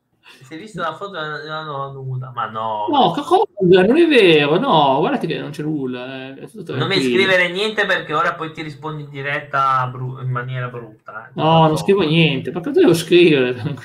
Si 0.41 0.53
è 0.55 0.57
visto 0.57 0.82
la 0.82 0.95
foto 0.95 1.12
della 1.12 1.64
no, 1.64 1.91
nuda, 1.91 2.32
ma 2.34 2.47
no. 2.47 2.88
No, 2.89 3.12
cosa? 3.12 3.43
Non 3.62 3.97
è 3.97 4.07
vero, 4.07 4.57
no, 4.57 4.97
guardate 4.97 5.28
che 5.28 5.38
non 5.38 5.51
c'è 5.51 5.62
nulla. 5.64 6.30
eh, 6.36 6.49
non 6.76 6.88
mi 6.88 7.01
scrivere 7.01 7.49
niente 7.51 7.86
perché 7.86 8.14
ora 8.14 8.34
poi 8.34 8.51
ti 8.51 8.62
rispondi 8.62 9.03
in 9.03 9.10
diretta 9.10 9.88
bru- 9.91 10.22
in 10.22 10.30
maniera 10.30 10.68
brutta. 10.70 11.28
eh. 11.28 11.32
No, 11.36 11.68
non 11.68 11.78
scrivo 11.78 12.01
niente, 12.01 12.51
perché 12.51 12.72
devo 12.72 12.93
scrivere? 12.93 13.76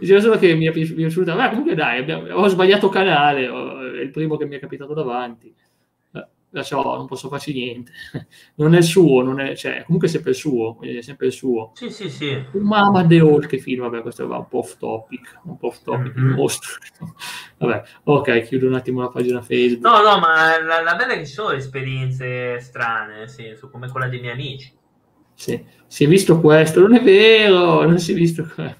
Diceva 0.00 0.20
solo 0.20 0.38
che 0.38 0.54
mi 0.54 0.66
è 0.66 0.72
pi- 0.72 0.92
piaciuta. 0.92 1.34
Ma 1.36 1.48
comunque 1.50 1.74
dai, 1.74 1.98
abbiamo- 2.00 2.26
ho 2.34 2.48
sbagliato 2.48 2.88
canale, 2.88 3.48
ho- 3.48 3.80
è 3.92 4.00
il 4.00 4.10
primo 4.10 4.36
che 4.36 4.46
mi 4.46 4.56
è 4.56 4.58
capitato 4.58 4.94
davanti. 4.94 5.54
Eh, 6.12 6.26
Perciò 6.50 6.96
non 6.96 7.06
posso 7.06 7.28
farci 7.28 7.52
niente. 7.52 7.92
Non 8.56 8.74
è 8.74 8.78
il 8.78 8.82
suo, 8.84 9.22
non 9.22 9.38
è, 9.40 9.54
cioè, 9.54 9.84
comunque 9.84 10.08
è 10.08 10.10
sempre 10.10 10.30
il 10.30 10.36
suo, 10.36 10.78
è 10.80 11.00
sempre 11.00 11.26
il 11.26 11.32
suo. 11.32 11.70
Sì, 11.74 11.90
sì, 11.90 12.10
sì. 12.10 12.42
Mamma 12.54 13.04
de 13.04 13.20
Hall, 13.20 13.46
che 13.46 13.58
film, 13.58 13.82
vabbè, 13.82 14.02
questo 14.02 14.26
va 14.26 14.38
un 14.38 14.48
po' 14.48 14.58
off 14.58 14.76
topic, 14.76 15.38
un 15.44 15.56
po' 15.56 15.68
off 15.68 15.82
topic, 15.84 16.16
il 16.16 16.22
Mhm. 16.24 16.34
mostro. 16.34 16.72
Vabbè, 17.58 17.82
ok, 18.04 18.42
chiudo 18.42 18.66
un 18.66 18.74
attimo 18.74 19.00
la 19.02 19.08
pagina 19.08 19.40
Facebook. 19.42 19.82
No, 19.84 20.02
no, 20.02 20.18
ma 20.18 20.60
la, 20.62 20.82
la 20.82 20.94
bella 20.96 21.12
è 21.12 21.18
che 21.18 21.26
ci 21.26 21.32
sono 21.34 21.50
esperienze 21.52 22.58
strane, 22.60 23.28
senso, 23.28 23.68
come 23.70 23.88
quella 23.90 24.08
dei 24.08 24.20
miei 24.20 24.32
amici. 24.32 24.72
Sì, 25.34 25.62
si 25.86 26.04
è 26.04 26.08
visto 26.08 26.40
questo, 26.40 26.80
non 26.80 26.94
è 26.94 27.02
vero, 27.02 27.82
non 27.86 27.98
si 27.98 28.12
è 28.12 28.14
visto 28.14 28.46
que- 28.54 28.76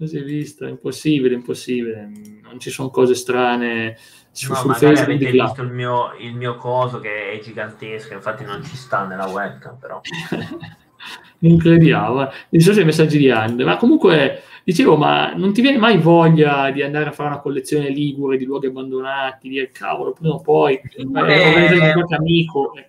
non 0.00 0.08
si 0.08 0.16
è 0.16 0.22
visto, 0.22 0.64
è 0.64 0.70
impossibile, 0.70 1.34
impossibile, 1.34 2.10
non 2.42 2.58
ci 2.58 2.70
sono 2.70 2.88
cose 2.88 3.14
strane 3.14 3.98
su, 4.30 4.50
No, 4.50 4.56
sul 4.56 4.70
magari 4.70 4.96
Facebook 4.96 5.14
avete 5.14 5.30
di 5.30 5.38
visto 5.38 5.62
il 5.62 5.70
mio, 5.70 6.14
il 6.18 6.34
mio 6.34 6.56
coso 6.56 7.00
che 7.00 7.32
è 7.32 7.38
gigantesco, 7.38 8.14
infatti 8.14 8.42
non 8.44 8.64
ci 8.64 8.76
sta 8.76 9.04
nella 9.04 9.26
webcam, 9.26 9.76
però. 9.78 10.00
non 11.40 11.58
crediamo, 11.58 12.22
eh. 12.22 12.32
non 12.48 12.60
so 12.62 12.72
se 12.72 12.80
i 12.80 12.86
messaggi 12.86 13.18
di 13.18 13.30
Andre, 13.30 13.66
ma 13.66 13.76
comunque 13.76 14.42
dicevo, 14.64 14.96
ma 14.96 15.34
non 15.34 15.52
ti 15.52 15.60
viene 15.60 15.76
mai 15.76 15.98
voglia 15.98 16.70
di 16.70 16.82
andare 16.82 17.10
a 17.10 17.12
fare 17.12 17.28
una 17.28 17.40
collezione 17.40 17.90
ligure 17.90 18.38
di 18.38 18.46
luoghi 18.46 18.68
abbandonati, 18.68 19.48
di 19.48 19.54
dire 19.56 19.70
cavolo, 19.70 20.12
prima 20.12 20.32
o 20.32 20.40
poi, 20.40 20.76
eh, 20.76 21.04
organizzare 21.04 21.92
qualche 21.92 22.14
amico, 22.14 22.72
eh. 22.74 22.88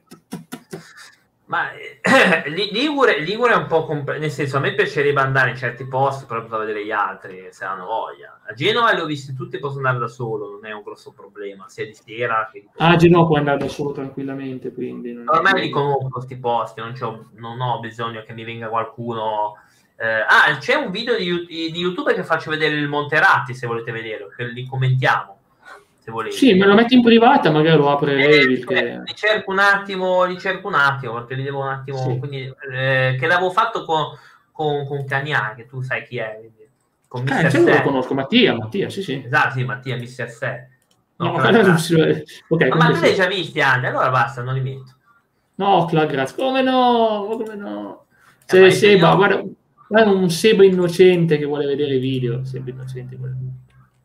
Ma 1.52 1.74
eh, 1.74 2.00
Li- 2.50 2.70
Ligure, 2.72 3.20
Ligure 3.20 3.52
è 3.52 3.58
un 3.58 3.68
po' 3.68 3.84
comp- 3.84 4.16
nel 4.16 4.32
senso, 4.32 4.56
a 4.56 4.60
me 4.62 4.74
piacerebbe 4.74 5.20
andare 5.20 5.50
in 5.50 5.58
certi 5.58 5.86
posti 5.86 6.24
proprio 6.24 6.50
da 6.50 6.58
vedere 6.60 6.86
gli 6.86 6.92
altri, 6.92 7.50
se 7.52 7.66
hanno 7.66 7.88
voglia. 7.88 8.40
A 8.48 8.54
Genova 8.54 8.94
le 8.94 9.02
ho 9.02 9.06
viste 9.06 9.34
tutte, 9.36 9.60
posso 9.60 9.76
andare 9.76 9.98
da 10.00 10.08
solo, 10.08 10.50
non 10.50 10.66
è 10.66 10.72
un 10.72 10.82
grosso 10.82 11.12
problema, 11.12 11.68
sia 11.68 11.86
di 11.86 11.94
sera 11.94 12.50
che 12.50 12.62
di 12.62 12.68
Ah, 12.78 12.96
Genova 12.96 13.26
puoi 13.26 13.40
andare 13.40 13.58
da 13.58 13.68
solo 13.68 13.92
tranquillamente, 13.92 14.72
quindi... 14.72 15.12
non 15.12 15.26
Ormai 15.28 15.60
li 15.60 15.70
conosco 15.70 16.08
questi 16.08 16.38
posti, 16.38 16.80
non, 16.80 16.94
c'ho- 16.98 17.32
non 17.34 17.60
ho 17.60 17.82
bisogno 17.82 18.24
che 18.24 18.32
mi 18.32 18.46
venga 18.46 18.70
qualcuno. 18.70 19.58
eh, 19.98 20.08
ah, 20.22 20.58
c'è 20.58 20.76
un 20.76 20.90
video 20.90 21.18
di, 21.18 21.46
di 21.48 21.78
YouTube 21.78 22.14
che 22.14 22.24
faccio 22.24 22.50
vedere 22.50 22.76
il 22.76 22.88
Monteratti 22.88 23.54
se 23.54 23.68
volete 23.68 23.92
vederlo, 23.92 24.30
che 24.30 24.46
li 24.46 24.66
commentiamo. 24.66 25.40
Se 26.12 26.18
volete. 26.18 26.36
Sì, 26.36 26.54
me 26.54 26.66
lo 26.66 26.74
metti 26.74 26.94
in 26.96 27.02
privata, 27.02 27.50
magari 27.52 27.78
lo 27.78 27.90
apre 27.92 28.14
Eh, 28.14 28.28
Revil, 28.28 28.62
eh, 28.62 28.66
che... 28.66 29.02
li 29.06 29.16
cerco 29.16 29.52
un 29.52 29.60
attimo, 29.60 30.24
li 30.26 30.38
cerco 30.40 30.68
un 30.68 30.76
attimo 30.76 31.14
perché 31.14 31.36
li 31.36 31.44
devo 31.44 31.62
un 31.62 31.68
attimo. 31.70 31.98
Sì. 31.98 32.18
Quindi, 32.20 32.54
eh, 32.74 33.16
che 33.20 33.28
l'avevo 33.28 33.50
fatto 33.52 33.84
con, 33.86 34.06
con, 34.52 34.86
con 34.86 35.06
Cagnan, 35.06 35.56
che 35.56 35.66
tu 35.66 35.82
sai 35.82 36.04
chi 36.06 36.18
è. 36.18 36.38
quindi, 36.40 36.68
Con 37.08 37.22
Eh, 37.28 37.44
Mr. 37.44 37.50
certo, 37.50 37.70
lo 37.72 37.82
conosco, 37.82 38.14
Mattia, 38.14 38.56
Mattia, 38.56 38.90
sì, 38.90 39.02
sì. 39.04 39.22
Esatto, 39.26 39.54
sì, 39.56 39.64
Mattia, 39.64 39.96
Mr. 39.98 40.30
Se. 40.30 40.68
No, 41.18 41.38
No, 41.38 41.50
non 41.52 41.78
si- 41.78 41.94
ok, 41.94 42.02
Ma 42.50 42.58
tu 42.58 42.70
comunque 42.70 43.00
li 43.02 43.08
hai 43.08 43.16
già 43.16 43.28
visti, 43.28 43.62
Andy? 43.62 43.86
Allora 43.88 44.10
basta, 44.10 44.42
non 44.42 44.54
li 44.56 44.62
metto. 44.62 44.96
No, 45.56 45.86
Cla, 45.86 46.06
grazie. 46.06 46.36
Come 46.44 46.62
no? 46.64 47.28
Ma 47.30 47.36
Come 47.36 47.56
no? 47.56 48.06
Eh, 48.10 48.44
Se, 48.46 48.60
ma 48.60 48.66
io- 48.66 48.72
Seba, 48.72 49.16
guarda, 49.16 49.44
guarda 49.88 50.10
un 50.12 50.30
Seba 50.32 50.66
innocente 50.66 51.38
che 51.38 51.46
vuole 51.46 51.68
vedere 51.68 51.96
i 51.96 52.00
video. 52.00 52.44
Seba 52.44 52.72
innocente. 52.72 53.16
vuole- 53.18 53.36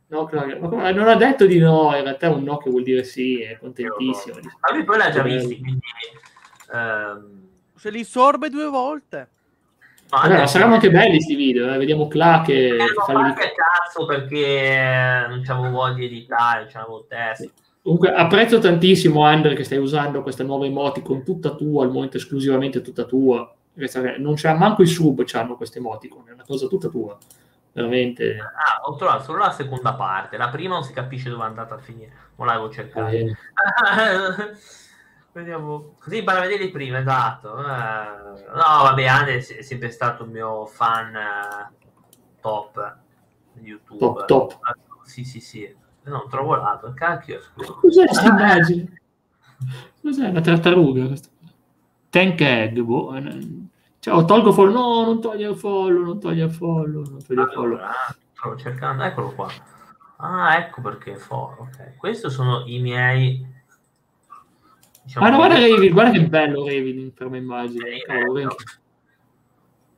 No, 0.08 0.24
Cla, 0.26 0.46
ma 0.60 0.68
come- 0.68 0.92
non 0.92 1.08
ha 1.08 1.16
detto 1.16 1.46
di 1.46 1.58
no, 1.58 1.94
in 1.96 2.02
realtà 2.04 2.26
è 2.26 2.30
un 2.30 2.44
no 2.44 2.58
che 2.58 2.70
vuol 2.70 2.84
dire 2.84 3.02
sì, 3.02 3.40
è 3.42 3.58
contentissimo. 3.58 4.36
Ma 4.60 4.74
lui 4.74 4.84
poi 4.84 4.98
l'ha 4.98 5.10
già 5.10 5.22
visti, 5.22 5.58
quindi... 5.58 5.80
ehm, 6.72 7.40
Se 7.74 7.90
li 7.90 8.04
sorbe 8.04 8.48
due 8.48 8.66
volte. 8.66 9.28
Allora, 10.10 10.38
anche- 10.40 10.50
saranno 10.50 10.74
anche 10.74 10.90
belli 10.90 11.14
questi 11.14 11.34
video, 11.34 11.72
eh. 11.72 11.78
vediamo 11.78 12.06
Cla 12.06 12.42
che 12.44 12.68
Eh, 12.76 12.86
fa 13.04 13.12
ma 13.12 13.34
che 13.34 13.52
cazzo 13.52 14.06
perché 14.06 15.26
non 15.28 15.42
c'avevo 15.42 15.70
voglia 15.70 15.94
di 15.94 16.04
editare, 16.06 16.60
non 16.60 16.68
c'avevo 16.70 17.04
testa. 17.08 17.50
Comunque 17.82 18.12
apprezzo 18.14 18.58
tantissimo 18.58 19.24
Andre 19.24 19.54
che 19.54 19.64
stai 19.64 19.78
usando 19.78 20.22
questa 20.22 20.44
nuova 20.44 20.66
emoticon 20.66 21.24
tutta 21.24 21.54
tua, 21.56 21.84
al 21.84 21.90
momento 21.90 22.16
esclusivamente 22.16 22.80
tutta 22.80 23.04
tua. 23.04 23.52
Non 24.18 24.34
c'ha 24.36 24.54
manco 24.54 24.82
i 24.82 24.86
sub, 24.86 25.22
c'hanno 25.24 25.56
queste 25.56 25.78
emoticon, 25.78 26.28
è 26.28 26.32
una 26.32 26.44
cosa 26.46 26.68
tutta 26.68 26.88
tua. 26.88 27.16
Veramente. 27.76 28.38
Ah, 28.38 28.80
ho 28.84 28.96
trovato 28.96 29.24
solo 29.24 29.38
la 29.40 29.50
seconda 29.50 29.92
parte, 29.92 30.38
la 30.38 30.48
prima 30.48 30.74
non 30.74 30.82
si 30.82 30.94
capisce 30.94 31.28
dove 31.28 31.44
è 31.44 31.46
andata 31.46 31.74
a 31.74 31.78
finire, 31.78 32.10
non 32.36 32.46
l'avevo 32.46 32.70
cercata. 32.70 33.10
eh, 33.10 33.36
Vediamo, 35.32 35.94
così 36.00 36.16
impara 36.16 36.38
a 36.38 36.42
vedere 36.42 36.64
i 36.64 36.70
primi, 36.70 36.96
esatto. 36.96 37.58
Eh, 37.58 37.62
no, 37.62 38.82
vabbè, 38.82 39.04
Ande 39.04 39.36
è 39.36 39.40
sempre 39.40 39.90
stato 39.90 40.24
il 40.24 40.30
mio 40.30 40.64
fan 40.64 41.14
eh, 41.14 41.70
top 42.40 42.96
di 43.52 43.68
YouTube. 43.68 43.98
Top, 43.98 44.24
top. 44.24 44.58
Sì, 45.04 45.24
sì, 45.24 45.40
sì. 45.40 45.76
Non 46.04 46.30
trovo 46.30 46.54
l'altro, 46.54 46.94
cacchio. 46.94 47.42
scusa. 47.42 47.72
Cos'è 47.74 48.06
questa 48.06 48.28
immagine? 48.32 49.00
Cos'è 50.00 50.28
una 50.28 50.40
tartaruga? 50.40 51.14
Tank 52.08 52.40
egg, 52.40 52.78
boh. 52.80 53.12
Eh, 54.06 54.10
Ciao, 54.10 54.24
tolgo 54.24 54.52
follow. 54.52 54.72
No, 54.72 55.04
non 55.04 55.20
toglie 55.20 55.48
il 55.48 55.56
follow, 55.56 56.04
non 56.04 56.20
toglie 56.20 56.44
il 56.44 56.52
follow, 56.52 57.02
non 57.02 57.22
toglie 57.24 57.42
il 57.42 57.50
follow. 57.52 57.76
Allora, 57.76 57.92
stavo 58.32 58.56
cercando, 58.56 59.02
eccolo 59.02 59.32
qua. 59.34 59.48
Ah, 60.18 60.56
ecco 60.56 60.80
perché 60.80 61.16
for, 61.16 61.56
ok. 61.60 61.96
Questi 61.96 62.30
sono 62.30 62.62
i 62.66 62.80
miei 62.80 63.54
Diciamo, 65.06 65.26
ah, 65.26 65.30
no, 65.30 65.36
guarda 65.36 65.58
Raven, 65.60 65.92
guarda 65.92 66.10
che 66.10 66.26
bello 66.26 66.64
Raven 66.64 67.12
per 67.14 67.28
me 67.28 67.38
immagine. 67.38 67.90
Eh, 67.90 68.02
Cavolo, 68.02 68.56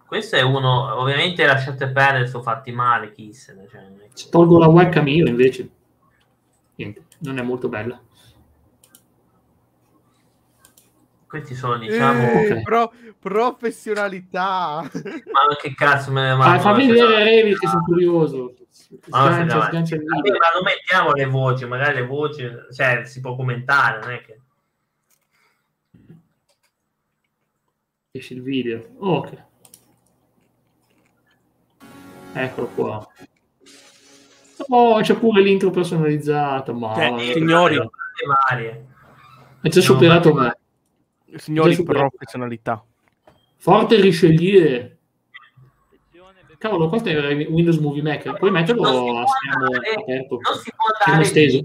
questo 0.05 0.37
è 0.37 0.43
uno, 0.43 1.01
ovviamente 1.01 1.47
lasciate 1.47 1.89
perdere, 1.89 2.27
sono 2.27 2.43
fatti 2.43 2.73
male, 2.73 3.13
chi 3.13 3.33
se 3.33 3.55
ne... 3.55 3.67
Cioè, 4.13 4.31
Tolgo 4.31 4.59
la 4.59 4.69
webcam 4.69 5.09
io 5.09 5.27
invece. 5.27 5.71
Niente, 6.75 7.05
non 7.21 7.39
è 7.39 7.43
molto 7.43 7.69
bella. 7.69 7.99
Questi 11.29 11.55
sono, 11.55 11.77
diciamo... 11.77 12.23
Eh, 12.23 12.63
pro, 12.63 12.91
professionalità. 13.19 14.81
Ma 14.81 15.57
che 15.61 15.75
cazzo 15.75 16.11
me 16.11 16.35
ne 16.35 16.43
ah, 16.43 16.59
Fammi 16.59 16.87
vedere 16.87 17.23
Revit 17.23 17.59
che 17.59 17.67
sono 17.67 17.85
curioso. 17.85 18.55
Sgancia, 18.71 19.67
sgancia 19.67 19.95
il 19.97 20.01
video. 20.01 20.39
Ma 20.39 20.47
non 20.55 20.63
mettiamo 20.65 21.13
le 21.13 21.27
voci, 21.27 21.67
magari 21.67 21.97
le 21.97 22.07
voci, 22.07 22.49
cioè 22.75 23.05
si 23.05 23.21
può 23.21 23.37
commentare, 23.37 23.99
non 24.01 24.11
è 24.11 24.21
che... 24.23 24.41
Esce 28.13 28.33
il 28.33 28.43
video. 28.43 28.89
ok. 28.99 29.47
Eccolo 32.33 32.67
qua. 32.69 33.09
Oh, 34.69 35.01
c'è 35.01 35.15
pure 35.15 35.43
l'intro 35.43 35.71
personalizzata. 35.71 36.73
Ma... 36.73 36.95
Cioè, 36.95 37.33
signori, 37.35 37.77
è 39.61 39.69
già 39.69 39.81
superato 39.81 40.33
me. 40.33 40.58
Signori, 41.37 41.83
professionalità. 41.83 42.85
Forte 43.57 44.01
Richelieu. 44.01 44.97
Cavolo, 46.59 46.89
questo 46.89 47.09
è 47.09 47.47
Windows 47.47 47.79
Movie 47.79 48.03
Maker. 48.03 48.37
Puoi 48.37 48.51
metterlo 48.51 49.21
a 49.21 49.27
schermo 49.27 49.67
aperto. 50.01 50.41
Non 50.43 50.59
si 50.59 50.73
può 50.75 50.87
andare 51.05 51.25
steso. 51.25 51.65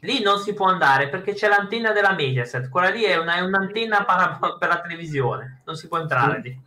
Lì 0.00 0.22
non 0.22 0.38
si 0.38 0.54
può 0.54 0.66
andare 0.66 1.08
perché 1.08 1.34
c'è 1.34 1.48
l'antenna 1.48 1.92
della 1.92 2.14
Mediaset. 2.14 2.68
Quella 2.68 2.88
lì 2.90 3.02
è, 3.02 3.16
una, 3.16 3.36
è 3.36 3.40
un'antenna 3.40 4.04
para, 4.04 4.38
per 4.58 4.68
la 4.68 4.80
televisione. 4.80 5.62
Non 5.64 5.76
si 5.76 5.88
può 5.88 5.98
entrare 5.98 6.40
lì. 6.40 6.60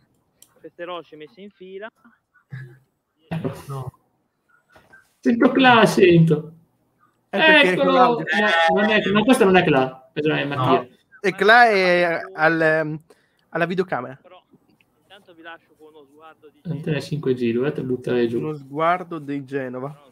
Queste 0.60 0.84
rocce 0.84 1.16
messe 1.16 1.40
in 1.40 1.50
fila. 1.50 1.90
No. 3.66 3.92
Sento 5.20 5.50
Cla, 5.52 5.86
sento. 5.86 6.52
Eccolo! 7.30 7.92
No, 7.92 8.24
non 8.74 8.90
è, 8.90 9.00
no, 9.00 9.24
questo 9.24 9.44
non 9.44 9.56
è 9.56 9.64
Cla, 9.64 10.10
è 10.12 10.44
Mattia. 10.44 10.80
No. 10.80 10.88
E 11.24 11.32
Cla 11.36 11.68
è 11.68 12.20
al, 12.34 12.60
ehm, 12.60 13.00
alla 13.50 13.64
videocamera. 13.64 14.18
Però 14.20 14.42
intanto 15.02 15.32
vi 15.34 15.42
lascio 15.42 15.68
con 15.78 15.94
uno 15.94 16.04
sguardo 16.04 16.50
di... 16.52 16.68
Antena 16.68 16.98
5G, 16.98 17.52
dovete 17.52 17.82
buttare 17.84 18.26
giù. 18.26 18.38
Uno 18.38 18.54
sguardo 18.54 19.20
di 19.20 19.44
Genova. 19.44 20.10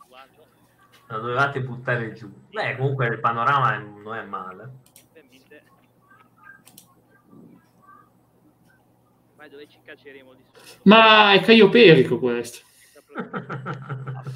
Lo 1.09 1.19
dovevate 1.19 1.63
buttare 1.63 2.13
giù. 2.13 2.31
Beh, 2.53 2.77
comunque 2.77 3.09
il 3.09 3.19
panorama 3.19 3.77
non 3.77 4.15
è 4.15 4.23
male. 4.23 4.71
Ma 10.83 11.33
è 11.33 11.41
Caio 11.41 11.69
Perico 11.71 12.21
questo. 12.21 12.65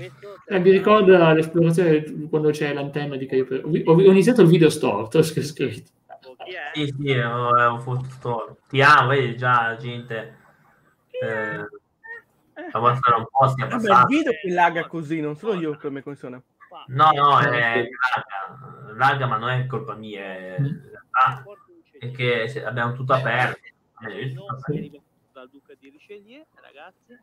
Eh, 0.46 0.58
mi 0.58 0.70
ricorda 0.72 1.32
l'esplorazione 1.32 2.28
quando 2.28 2.50
c'è 2.50 2.74
l'antenna 2.74 3.16
di 3.16 3.26
Caio 3.26 3.44
Perico. 3.46 3.68
Ho, 3.92 4.10
iniziato 4.10 4.42
il 4.42 4.48
video 4.48 4.68
storto, 4.68 5.18
ho 5.22 5.22
scritto. 6.44 6.70
Sì, 6.74 6.94
sì, 6.96 7.10
è 7.12 7.26
un 7.26 7.80
foto 7.80 8.58
Ti 8.68 8.82
amo, 8.82 9.08
vedi 9.08 9.36
già 9.36 9.76
gente... 9.76 10.42
Eh, 11.10 11.66
avanzare 12.72 13.16
un 13.16 13.26
po' 13.30 13.48
sia 13.48 13.66
passato. 13.66 14.12
il 14.12 14.16
video 14.18 14.32
che 14.32 14.50
laga 14.50 14.86
così, 14.86 15.20
non 15.20 15.36
sono 15.36 15.60
io 15.60 15.76
come 15.76 16.02
funziona. 16.02 16.40
No, 16.86 17.10
no, 17.12 17.38
è 17.40 17.88
laga, 18.14 18.94
laga, 18.96 19.26
ma 19.26 19.36
non 19.36 19.50
è 19.50 19.66
colpa 19.66 19.94
mia, 19.94 20.22
è, 20.22 20.56
è 21.98 22.10
che 22.10 22.64
abbiamo 22.64 22.94
tutto 22.94 23.12
aperto. 23.12 23.60
Eh, 24.08 24.34
dal 25.32 25.48
duca 25.48 25.74
di 25.78 25.88
Richelieu, 25.88 26.44
ragazzi, 26.54 27.18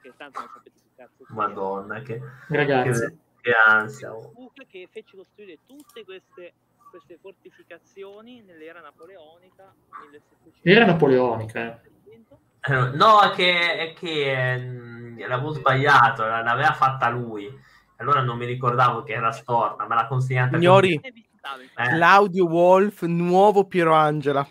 che 0.00 0.12
tanto 0.16 0.40
non 0.40 0.48
sapete 0.54 0.80
che 0.82 0.90
cazzo 0.96 1.24
Madonna, 1.28 2.00
che, 2.00 2.20
ragazzi. 2.48 3.06
Che, 3.06 3.16
che 3.40 3.52
ansia. 3.66 4.14
Oh. 4.14 4.52
che 4.68 4.88
fece 4.90 5.16
costruire 5.16 5.58
tutte 5.66 6.04
queste, 6.04 6.52
queste 6.92 7.18
fortificazioni 7.18 8.42
nell'era 8.42 8.82
napoleonica. 8.82 9.72
Era 10.60 10.84
napoleonica, 10.84 11.80
eh. 11.80 12.70
eh 12.70 12.90
no, 12.90 13.22
è 13.22 13.30
che, 13.30 13.78
è 13.78 13.92
che 13.94 14.58
mh, 14.58 15.26
l'avevo 15.26 15.52
sbagliato, 15.52 16.22
l'aveva 16.22 16.74
fatta 16.74 17.08
lui. 17.08 17.50
Allora 17.96 18.20
non 18.20 18.36
mi 18.36 18.44
ricordavo 18.44 19.02
che 19.04 19.14
era 19.14 19.32
storta, 19.32 19.86
me 19.86 19.94
l'ha 19.94 20.06
consegnata. 20.06 20.58
Signori, 20.58 20.92
eh. 20.92 21.12
Claudio 21.72 22.44
Wolf, 22.44 23.02
nuovo 23.04 23.64
Piero 23.64 23.94
Angela. 23.94 24.46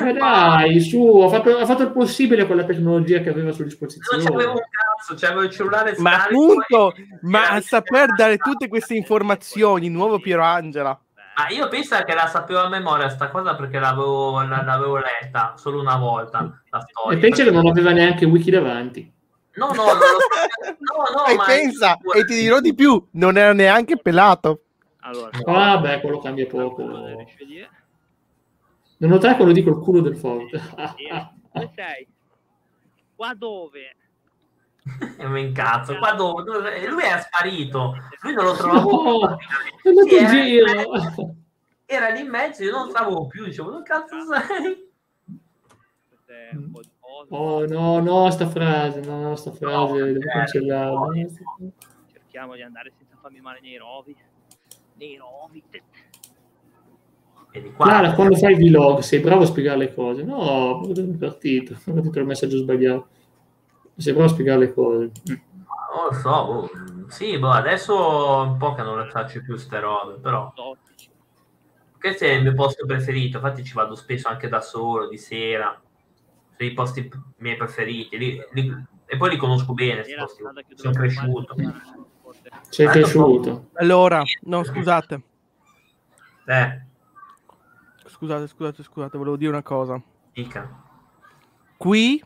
Ma 0.00 0.12
dai, 0.12 0.80
su, 0.80 1.20
ha 1.20 1.28
fatto, 1.28 1.56
ha 1.56 1.66
fatto, 1.66 1.82
il 1.82 1.92
possibile 1.92 2.46
con 2.46 2.56
la 2.56 2.64
tecnologia 2.64 3.20
che 3.20 3.30
aveva 3.30 3.50
a 3.50 3.52
sua 3.52 3.64
disposizione. 3.64 4.22
Non 4.22 4.32
c'avevo 4.32 4.52
un 4.52 4.60
cazzo, 4.70 5.14
c'avevo 5.14 5.42
il 5.42 5.50
cellulare. 5.50 5.94
Ma 5.98 6.24
appunto, 6.24 6.94
ma 7.22 7.48
a 7.48 7.60
saper 7.60 8.14
dare 8.14 8.36
tutte 8.36 8.68
queste 8.68 8.94
informazioni, 8.94 9.88
nuovo 9.88 10.20
Piero 10.20 10.42
Angela. 10.42 10.98
Ah, 11.34 11.52
io 11.52 11.68
penso 11.68 11.96
che 12.04 12.14
la 12.14 12.26
sapevo 12.26 12.60
a 12.60 12.68
memoria 12.68 13.08
sta 13.08 13.28
cosa 13.28 13.54
perché 13.54 13.78
l'avevo, 13.78 14.42
l'avevo 14.42 14.96
letta 14.96 15.54
solo 15.56 15.80
una 15.80 15.96
volta 15.96 16.62
la 16.68 16.80
storia. 16.80 17.16
E 17.16 17.20
pensa 17.20 17.44
perché... 17.44 17.50
che 17.50 17.62
non 17.62 17.70
aveva 17.70 17.92
neanche 17.92 18.24
wiki 18.24 18.50
davanti. 18.50 19.12
No, 19.54 19.66
no, 19.68 19.84
non 19.84 19.84
lo 19.86 20.02
no, 20.78 21.02
no, 21.14 21.26
e 21.26 21.36
pensa, 21.44 21.96
è... 21.96 22.18
e 22.18 22.24
ti 22.24 22.34
dirò 22.34 22.60
di 22.60 22.74
più, 22.74 23.04
non 23.12 23.36
era 23.36 23.52
neanche 23.52 23.98
pelato. 23.98 24.62
Allora, 25.00 25.30
ah, 25.44 25.78
beh, 25.78 26.00
quello 26.00 26.18
cambia 26.18 26.46
poco. 26.46 26.82
Non 28.98 29.10
notare 29.10 29.36
quello 29.36 29.52
dico 29.52 29.70
il 29.70 29.78
culo 29.78 30.00
del 30.00 30.16
forte. 30.16 30.60
Dove 31.52 31.70
sei? 31.74 32.06
Qua 33.14 33.34
dove? 33.34 33.96
E 35.18 35.28
mi 35.28 35.42
incazzo, 35.42 35.98
qua 35.98 36.12
dove? 36.12 36.88
Lui 36.88 37.02
è 37.02 37.20
sparito, 37.20 37.94
lui 38.22 38.32
non 38.32 38.44
lo 38.44 38.54
trovavo 38.54 39.20
no, 39.20 39.36
più. 39.82 39.92
Sì, 40.06 40.56
era, 40.56 40.72
era, 40.72 40.84
era, 41.84 42.08
lì 42.08 42.20
in 42.20 42.28
mezzo, 42.28 42.62
io 42.64 42.72
non 42.72 42.86
lo 42.86 42.92
trovavo 42.92 43.26
più, 43.26 43.44
dicevo, 43.44 43.70
dove 43.70 43.82
cazzo 43.82 44.16
sei? 44.32 44.86
Oh 47.30 47.66
no, 47.66 48.00
no, 48.00 48.30
sta 48.30 48.48
frase, 48.48 49.00
no, 49.00 49.20
no, 49.20 49.36
sta 49.36 49.52
frase, 49.52 49.92
no, 49.92 50.04
devo 50.04 50.20
certo, 50.20 50.38
cancellarla. 50.38 51.28
Cerchiamo 52.12 52.54
di 52.54 52.62
andare 52.62 52.92
senza 52.96 53.16
farmi 53.20 53.40
male 53.40 53.60
nei 53.60 53.76
rovi. 53.76 54.16
Nei 54.94 55.16
rovi. 55.16 55.62
Clara, 57.76 58.12
quando 58.12 58.36
fai 58.36 58.52
il 58.52 58.70
vlog 58.70 59.00
sei 59.00 59.20
bravo 59.20 59.42
a 59.42 59.46
spiegare 59.46 59.78
le 59.78 59.94
cose. 59.94 60.22
No, 60.22 60.36
ho 60.36 60.92
partito, 61.18 61.72
ho 61.72 61.92
partito 61.92 62.18
il 62.18 62.26
messaggio 62.26 62.58
sbagliato. 62.58 63.08
Sei 63.96 64.12
bravo 64.12 64.28
a 64.28 64.32
spiegare 64.32 64.58
le 64.60 64.72
cose. 64.72 65.10
Non 65.24 66.04
lo 66.10 66.14
so, 66.14 66.30
oh, 66.30 66.70
sì, 67.08 67.38
boh, 67.38 67.50
adesso 67.50 68.42
un 68.42 68.56
po' 68.58 68.74
che 68.74 68.82
non 68.82 68.98
le 68.98 69.08
faccio 69.10 69.40
più 69.42 69.56
ste 69.56 69.80
robe, 69.80 70.18
però... 70.20 70.52
Questo 71.98 72.24
è 72.24 72.32
il 72.32 72.42
mio 72.42 72.54
posto 72.54 72.86
preferito, 72.86 73.38
infatti 73.38 73.64
ci 73.64 73.72
vado 73.72 73.96
spesso 73.96 74.28
anche 74.28 74.48
da 74.48 74.60
solo, 74.60 75.08
di 75.08 75.18
sera. 75.18 75.80
Sono 76.56 76.68
i 76.68 76.72
posti 76.72 77.10
miei 77.38 77.56
preferiti. 77.56 78.16
Li, 78.16 78.40
li, 78.52 78.86
e 79.04 79.16
poi 79.16 79.30
li 79.30 79.36
conosco 79.36 79.72
bene, 79.72 80.04
posti. 80.16 80.42
sono 80.76 80.92
cresciuto. 80.92 81.56
Sei 82.68 82.86
cresciuto. 82.86 83.70
Allora, 83.72 84.22
no, 84.42 84.62
scusate. 84.62 85.22
Eh 86.46 86.86
scusate, 88.18 88.48
scusate, 88.48 88.82
scusate, 88.82 89.16
volevo 89.16 89.36
dire 89.36 89.50
una 89.50 89.62
cosa. 89.62 90.00
Dica. 90.32 90.82
Qui 91.76 92.22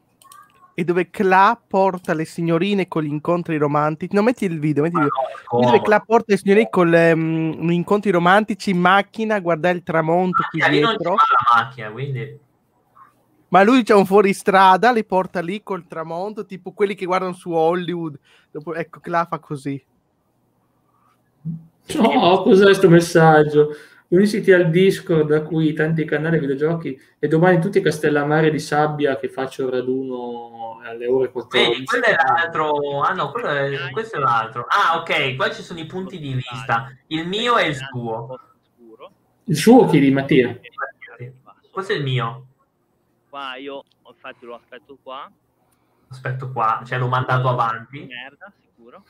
è 0.74 0.84
dove 0.84 1.10
Cla 1.10 1.60
porta 1.66 2.14
le 2.14 2.24
signorine 2.24 2.88
con 2.88 3.02
gli 3.02 3.10
incontri 3.10 3.58
romantici. 3.58 4.14
No, 4.14 4.22
metti 4.22 4.46
il 4.46 4.58
video, 4.58 4.82
metti 4.82 4.96
il 4.96 5.02
video. 5.02 5.14
Ah, 5.50 5.56
no, 5.56 5.60
dove 5.66 5.82
Cla 5.82 6.00
porta 6.00 6.26
le 6.28 6.38
signorine 6.38 6.70
con 6.70 6.90
um, 6.92 7.68
gli 7.68 7.72
incontri 7.72 8.10
romantici 8.10 8.70
in 8.70 8.78
macchina 8.78 9.34
a 9.34 9.40
guardare 9.40 9.76
il 9.76 9.82
tramonto 9.82 10.42
qui 10.50 10.62
dietro. 10.68 11.14
La 11.14 11.62
macchina, 11.62 11.90
quindi... 11.90 12.38
Ma 13.48 13.62
lui 13.62 13.82
c'è 13.82 13.92
un 13.94 14.06
fuoristrada, 14.06 14.92
li 14.92 15.04
porta 15.04 15.42
lì 15.42 15.62
col 15.62 15.86
tramonto, 15.86 16.46
tipo 16.46 16.72
quelli 16.72 16.94
che 16.94 17.04
guardano 17.04 17.34
su 17.34 17.50
Hollywood. 17.50 18.18
Dopo, 18.50 18.72
ecco, 18.74 18.98
Cla 19.00 19.26
fa 19.26 19.38
così. 19.38 19.84
No, 21.96 22.42
cos'è 22.42 22.64
questo 22.64 22.88
messaggio? 22.88 23.68
Unisiti 24.12 24.52
al 24.52 24.70
Discord 24.70 25.26
da 25.26 25.42
cui 25.42 25.72
tanti 25.72 26.04
canali 26.04 26.38
videogiochi 26.38 26.98
e 27.18 27.28
domani 27.28 27.60
tutti 27.60 27.78
a 27.78 27.82
Castellammare 27.82 28.50
di 28.50 28.58
Sabbia 28.58 29.16
che 29.16 29.28
faccio 29.28 29.64
il 29.64 29.72
raduno 29.72 30.80
alle 30.84 31.06
ore 31.06 31.30
14. 31.30 31.70
Vedi, 31.70 31.84
quello 31.84 32.04
è 32.04 32.14
l'altro. 32.14 33.00
Ah 33.00 33.12
no, 33.12 33.32
è... 33.32 33.90
questo 33.90 34.16
è 34.16 34.20
l'altro. 34.20 34.66
Ah, 34.68 34.98
ok, 34.98 35.36
qua 35.36 35.50
ci 35.50 35.62
sono 35.62 35.80
i 35.80 35.86
punti 35.86 36.18
di 36.18 36.34
vista. 36.34 36.94
Il 37.08 37.26
mio 37.26 37.56
e 37.56 37.68
il 37.68 37.74
suo. 37.74 38.38
Il 39.44 39.56
suo 39.56 39.86
chi 39.86 39.98
di 39.98 40.10
Mattia? 40.10 40.58
Questo 41.70 41.92
è 41.92 41.96
il 41.96 42.02
mio. 42.02 42.46
Qua 43.30 43.56
io 43.56 43.82
infatti 44.06 44.44
lo 44.44 44.54
aspetto 44.54 44.98
qua. 45.02 45.30
Aspetto 46.08 46.52
qua, 46.52 46.82
cioè 46.84 46.98
l'ho 46.98 47.08
mandato 47.08 47.48
avanti. 47.48 48.06
Merda, 48.06 48.52
sicuro. 48.60 49.04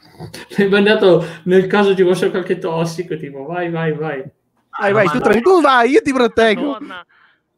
L'hai 0.57 0.69
mandato 0.69 1.24
nel 1.45 1.66
caso 1.66 1.97
ci 1.97 2.05
fosse 2.05 2.31
qualche 2.31 2.59
tossico, 2.59 3.16
tipo 3.16 3.45
vai, 3.45 3.69
vai, 3.69 3.93
vai. 3.93 4.31
Vai, 4.78 4.93
vai, 4.93 5.09
tu, 5.09 5.19
tra- 5.20 5.40
tu 5.40 5.61
vai, 5.61 5.90
io 5.90 6.03
ti 6.03 6.12
proteggo. 6.12 6.73
Madonna, 6.73 7.07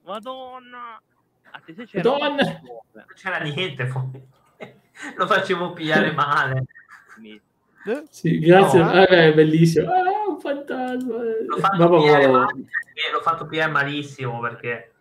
Madonna. 0.03 1.01
A 1.53 1.61
te 1.65 1.75
se 1.75 1.87
c'era 1.87 2.11
Madonna. 2.11 2.61
Non 2.93 3.05
c'era 3.15 3.39
niente 3.39 3.87
fuori. 3.87 4.23
Lo 5.17 5.27
facevo 5.27 5.73
pigliare 5.73 6.13
male. 6.13 6.65
Eh? 7.87 8.03
Sì, 8.11 8.39
grazie. 8.39 8.81
No. 8.81 8.91
Ah, 8.91 9.07
è 9.07 9.35
bellissimo. 9.35 9.91
Ah, 9.93 10.29
un 10.31 10.41
fantasma. 10.41 11.15
L'ho 11.47 11.57
fatto, 11.59 11.77
vabbè, 11.77 11.97
pigliare, 11.99 12.27
male 12.29 12.65
l'ho 13.13 13.21
fatto 13.21 13.47
pigliare 13.47 13.71
malissimo 13.71 14.41
perché 14.41 14.93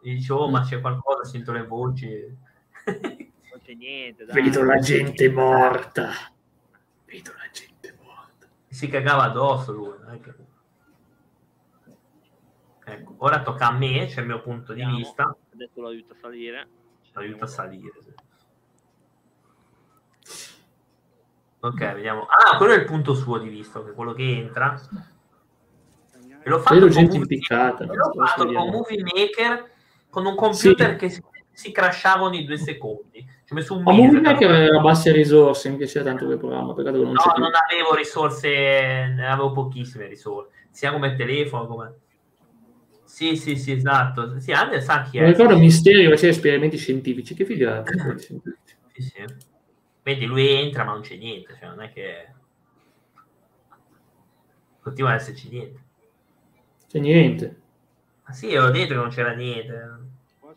gli 0.00 0.14
dicevo, 0.14 0.40
oh, 0.44 0.50
ma 0.50 0.62
c'è 0.62 0.80
qualcosa, 0.80 1.24
sento 1.24 1.52
le 1.52 1.64
voci. 1.64 2.08
Non 3.52 3.60
c'è 3.64 3.74
niente. 3.74 4.24
Dai. 4.24 4.42
Vedo 4.42 4.64
la 4.64 4.78
gente 4.78 5.28
morta. 5.30 6.10
Vedo 7.04 7.32
la 7.36 7.48
gente 7.52 7.94
morta. 8.02 8.46
si 8.68 8.88
cagava 8.88 9.24
addosso 9.24 9.72
lui. 9.72 9.94
non 10.02 10.14
è 10.14 10.20
che- 10.20 10.34
Ecco, 12.92 13.14
ora 13.18 13.42
tocca 13.42 13.68
a 13.68 13.72
me, 13.72 14.06
c'è 14.06 14.20
il 14.20 14.26
mio 14.26 14.40
punto 14.42 14.72
di 14.72 14.80
Vediamo. 14.80 14.96
vista. 14.98 15.36
Adesso 15.54 15.80
lo 15.80 15.88
aiuta 15.88 16.12
a 16.14 16.16
salire. 16.20 16.68
Ci 17.02 17.10
aiuta 17.14 17.44
a 17.44 17.48
salire. 17.48 17.92
sì. 18.00 18.10
Ok, 21.64 21.78
vediamo. 21.94 22.26
Ah, 22.26 22.56
quello 22.56 22.72
è 22.72 22.76
il 22.76 22.84
punto 22.84 23.14
suo 23.14 23.38
di 23.38 23.48
vista, 23.48 23.82
che 23.84 23.90
è 23.90 23.94
quello 23.94 24.12
che 24.12 24.24
entra. 24.36 24.80
E 26.44 26.48
l'ho 26.50 26.58
fatto 26.58 26.80
con 26.80 26.88
gente 26.88 27.18
Movie- 27.18 27.18
impiccata. 27.36 27.84
L'ho 27.84 28.12
fatto 28.26 28.44
con. 28.46 28.68
Movie 28.68 29.02
Maker 29.02 29.70
con 30.10 30.26
un 30.26 30.34
computer 30.34 30.90
Sì. 30.90 30.96
che 30.96 31.08
si, 31.08 31.22
si 31.52 31.70
crashava 31.72 32.24
ogni 32.24 32.44
due 32.44 32.56
secondi. 32.56 33.20
Ci 33.44 33.52
ho 33.52 33.54
messo 33.54 33.76
un 33.76 33.82
Ma 33.84 33.92
mese. 33.92 34.06
Movie 34.06 34.20
Maker 34.20 34.50
aveva 34.50 34.80
basse 34.80 35.12
risorse, 35.12 35.68
mi 35.70 35.76
piaceva 35.76 36.04
tanto 36.04 36.24
quel 36.24 36.38
programma, 36.38 36.74
peccato 36.74 36.98
che 36.98 37.04
non 37.04 37.14
c'è 37.14 37.26
No, 37.28 37.32
più. 37.34 37.42
non 37.44 37.52
avevo 37.54 37.94
risorse, 37.94 38.48
ne 38.48 39.26
avevo 39.28 39.52
pochissime 39.52 40.06
risorse, 40.08 40.50
sia 40.70 40.90
come 40.90 41.14
telefono 41.14 41.66
come... 41.68 41.94
Sì, 43.12 43.36
sì, 43.36 43.56
sì, 43.56 43.72
esatto. 43.72 44.40
Sì, 44.40 44.52
Ander 44.52 44.82
sa 44.82 45.02
chi 45.02 45.18
è. 45.18 45.26
ricordo 45.26 45.58
Misteri 45.58 46.08
faceva 46.08 46.32
esperimenti 46.32 46.78
scientifici. 46.78 47.34
Che 47.34 47.44
figata. 47.44 47.90
esperimenti 47.92 48.22
scientifici. 48.24 48.76
Sì, 48.94 49.02
sì. 49.02 49.24
Vedi, 50.02 50.24
lui 50.24 50.48
entra 50.48 50.84
ma 50.84 50.92
non 50.94 51.02
c'è 51.02 51.16
niente, 51.16 51.54
cioè 51.60 51.68
non 51.68 51.82
è 51.82 51.92
che... 51.92 52.32
Continua 54.80 55.10
ad 55.10 55.20
esserci 55.20 55.50
niente. 55.50 55.84
C'è 56.88 56.98
niente. 57.00 57.60
Ma 58.24 58.32
sì, 58.32 58.56
ho 58.56 58.70
detto 58.70 58.88
che 58.88 58.94
non 58.94 59.10
c'era 59.10 59.34
niente. 59.34 59.90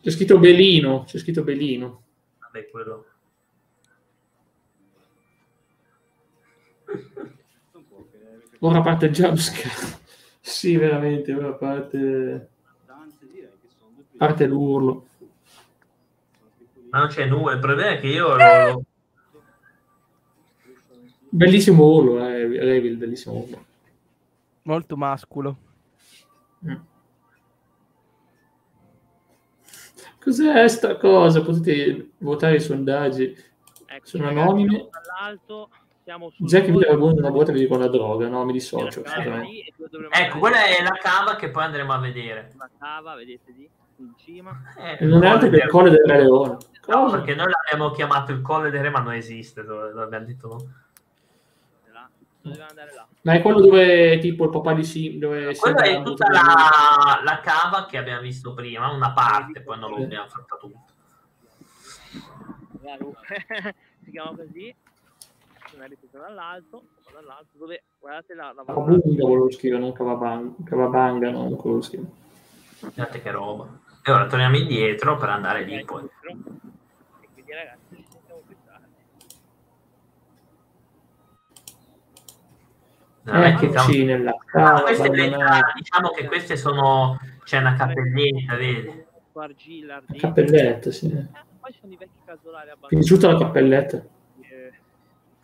C'è 0.00 0.10
scritto 0.10 0.38
Belino. 0.38 1.04
C'è 1.04 1.18
scritto 1.18 1.42
Belino. 1.42 2.04
Vabbè, 2.40 2.70
quello... 2.70 3.06
Ora 8.60 8.80
parte 8.80 9.06
il 9.06 9.12
jumpscare. 9.12 10.04
Sì, 10.46 10.76
veramente. 10.76 11.34
Ora 11.34 11.52
parte, 11.54 12.48
parte 14.16 14.46
l'urlo. 14.46 15.06
Ma 16.90 17.00
non 17.00 17.08
c'è 17.08 17.26
nulla, 17.26 17.52
il 17.54 17.58
problema 17.58 17.90
è 17.90 18.00
che 18.00 18.06
io 18.06 18.36
lo- 18.36 18.82
Bellissimo 21.28 21.84
urlo, 21.84 22.24
eh, 22.24 22.46
Revil, 22.46 22.96
bellissimo 22.96 23.34
urlo. 23.34 23.64
Molto 24.62 24.96
masculo. 24.96 25.56
Mm. 26.64 26.74
Cos'è 30.20 30.68
sta 30.68 30.96
cosa? 30.96 31.42
Potete 31.42 32.12
votare 32.18 32.56
i 32.56 32.60
sondaggi. 32.60 33.36
Ecco, 33.84 34.06
Sono 34.06 34.28
anonime. 34.28 34.88
Dall'alto 34.90 35.68
siamo 36.06 36.30
sul 36.30 36.46
Già 36.46 36.60
che 36.60 36.68
mi 36.70 36.84
volo. 36.84 36.86
dava 36.86 37.04
una 37.18 37.30
volta 37.30 37.50
mi 37.50 37.58
dico 37.58 37.76
la 37.76 37.88
droga, 37.88 38.28
no, 38.28 38.44
mi 38.44 38.52
dissocio. 38.52 39.04
Ecco, 39.04 39.36
lì, 39.38 39.60
e 39.62 39.72
Ecco, 40.12 40.38
quella 40.38 40.64
è 40.64 40.80
la 40.80 40.96
cava 41.02 41.34
che 41.34 41.50
poi 41.50 41.64
andremo 41.64 41.92
a 41.92 41.98
vedere. 41.98 42.48
sulla 42.52 42.70
cava, 42.78 43.16
vedete 43.16 43.50
lì, 43.50 43.68
in 43.96 44.12
cima. 44.16 44.56
Eh, 44.78 44.98
E 45.00 45.04
non 45.04 45.24
è 45.24 45.28
altro 45.28 45.48
che 45.48 45.56
il 45.56 45.66
colle 45.68 45.90
del 45.90 46.04
Re 46.06 46.18
Leone. 46.20 46.58
No, 46.86 47.02
Cosa? 47.02 47.16
perché 47.16 47.34
noi 47.34 47.48
l'abbiamo 47.50 47.90
chiamato 47.90 48.30
il 48.30 48.40
colle 48.40 48.70
del 48.70 48.82
re, 48.82 48.90
ma 48.90 49.00
non 49.00 49.14
esiste, 49.14 49.64
dove, 49.64 49.88
dove 49.90 50.02
abbiamo 50.04 50.26
detto 50.26 50.46
no. 50.46 50.56
Ma 53.22 53.32
è 53.32 53.42
quello 53.42 53.60
dove 53.60 54.20
tipo 54.20 54.44
il 54.44 54.50
papà 54.50 54.72
di 54.74 54.84
Sim, 54.84 55.18
dove 55.18 55.56
Quella 55.56 55.82
è 55.82 56.00
tutta 56.04 56.30
la, 56.30 57.20
la 57.24 57.40
cava 57.40 57.86
che 57.86 57.98
abbiamo 57.98 58.20
visto 58.20 58.54
prima, 58.54 58.88
una 58.92 59.10
parte, 59.12 59.62
poi 59.62 59.80
non 59.80 59.90
l'abbiamo 59.90 60.28
fatta 60.28 60.56
tutta. 60.56 60.84
Uh, 63.00 63.12
si 64.04 64.10
chiama 64.12 64.36
così. 64.36 64.72
Una 65.76 65.84
ripresa 65.84 66.18
dall'alto, 66.18 66.84
dall'alto, 67.12 67.58
dove 67.58 67.84
guardate 67.98 68.34
la, 68.34 68.50
la 68.56 68.64
Cavabunga 68.64 69.26
volevo 69.26 69.50
scrivere, 69.50 69.82
non 69.82 69.92
Cavabanga, 69.92 70.54
Cavabanga 70.64 71.30
non 71.30 71.54
volevo 71.54 71.82
scrivere. 71.82 72.10
Guardate 72.80 73.20
che 73.20 73.30
roba. 73.30 73.68
E 74.02 74.10
ora 74.10 74.26
torniamo 74.26 74.56
indietro 74.56 75.18
per 75.18 75.28
andare 75.28 75.64
lì 75.64 75.84
poi. 75.84 76.04
E 76.04 77.28
quindi 77.34 77.52
ragazzi 77.52 78.04
più 78.46 78.56
tardi. 78.64 78.94
Veramente 83.24 83.66
Eccoci 83.66 84.04
nella 84.04 84.36
Ah, 84.52 84.80
queste 84.80 85.10
diciamo 85.10 86.10
che 86.14 86.26
queste 86.26 86.56
sono 86.56 87.20
c'è 87.44 87.58
una 87.58 87.74
cappelletta, 87.74 88.56
vedi? 88.56 89.04
Argilla, 89.34 90.02
cappelletta, 90.16 90.90
sì. 90.90 91.10
Eh, 91.10 91.26
poi 91.60 91.72
sono 91.78 91.92
i 91.92 91.96
vecchi 91.96 92.20
casolari 92.24 92.70
abbandonati. 92.70 93.06
tutta 93.06 93.30
la 93.30 93.38
cappelletta. 93.38 94.14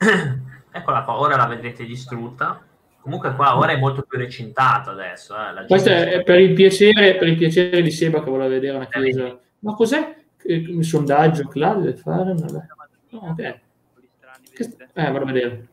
Eh, 0.03 0.41
Eccola 0.79 1.03
qua, 1.03 1.19
ora 1.19 1.37
la 1.37 1.47
vedrete 1.47 1.85
distrutta. 1.85 2.63
Comunque 3.01 3.35
qua 3.35 3.59
ora 3.59 3.73
è 3.73 3.79
molto 3.79 4.03
più 4.03 4.17
recintata 4.17 4.93
adesso. 4.93 5.35
Eh. 5.35 5.53
La 5.53 5.65
Questo 5.67 5.89
gente- 5.91 6.13
è 6.13 6.23
per 6.23 6.39
il 6.41 6.55
piacere, 6.55 7.17
per 7.17 7.29
il 7.29 7.37
piacere 7.37 7.83
di 7.83 7.91
Seba 7.91 8.23
che 8.23 8.31
vuole 8.31 8.49
vedere 8.49 8.77
una 8.77 8.87
chiesa. 8.87 9.39
Ma 9.61 9.75
cos'è 9.75 10.17
che- 10.39 10.53
il 10.53 10.85
sondaggio 10.85 11.47
che 11.49 11.59
là 11.59 11.75
deve 11.75 11.97
fare? 11.97 12.33
Vabbè. 12.35 12.67
No, 13.11 13.19
ok. 13.19 13.35
quelli 13.35 14.09
strani, 14.17 14.45
Che- 14.51 14.65
vedete? 14.69 14.89
Eh, 14.95 15.11
vado 15.11 15.25
a 15.25 15.27
vedere. 15.27 15.67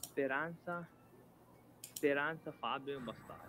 Speranza, 0.00 0.86
Speranza, 1.92 2.52
Fabio 2.58 2.92
e 2.94 2.96
un 2.96 3.04
bastardo. 3.04 3.47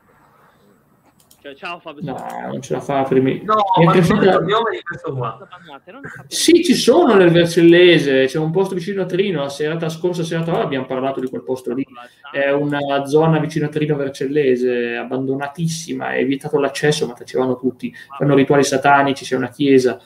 Cioè, 1.41 1.55
ciao 1.55 1.79
Fabio. 1.79 2.03
No, 2.03 2.17
non 2.47 2.61
ce 2.61 2.73
la 2.73 2.81
fa 2.81 3.03
per 3.03 3.21
me. 3.21 3.41
No, 3.43 3.55
Mi 3.77 3.85
ma 3.85 3.91
cresciuta- 3.93 4.25
il 4.25 4.35
cognome 4.39 4.71
di 4.71 4.81
questo 4.81 5.13
qua. 5.15 5.47
Non. 5.85 6.01
Sì, 6.27 6.63
ci 6.63 6.73
sono 6.73 7.13
nel 7.15 7.31
Vercellese, 7.31 8.25
c'è 8.25 8.37
un 8.37 8.51
posto 8.51 8.75
vicino 8.75 9.03
a 9.03 9.05
Trino, 9.05 9.41
la 9.41 9.49
serata 9.49 9.87
scorsa, 9.87 10.23
serata 10.23 10.51
ora 10.53 10.63
abbiamo 10.63 10.85
parlato 10.85 11.21
di 11.21 11.29
quel 11.29 11.43
posto 11.43 11.73
lì. 11.73 11.85
È 12.31 12.51
una 12.51 13.05
zona 13.05 13.39
vicino 13.39 13.67
a 13.67 13.69
Trino 13.69 13.95
Vercellese, 13.95 14.97
abbandonatissima, 14.97 16.11
è 16.13 16.25
vietato 16.25 16.59
l'accesso, 16.59 17.07
ma 17.07 17.15
facevano 17.15 17.57
tutti. 17.57 17.93
Fanno 18.17 18.35
rituali 18.35 18.63
satanici, 18.65 19.23
c'è 19.23 19.37
una 19.37 19.49
chiesa. 19.49 19.97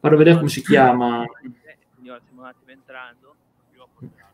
Vado 0.00 0.14
a 0.14 0.18
vedere 0.18 0.36
come 0.38 0.48
si 0.48 0.62
chiama. 0.62 1.24
Eh, 1.24 1.28
Quindi 1.92 2.08
ora 2.08 2.20
stiamo 2.22 2.40
un 2.40 2.46
attimo 2.46 2.70
entrando. 2.70 3.34
A 3.76 3.84
Forterati. 3.92 4.32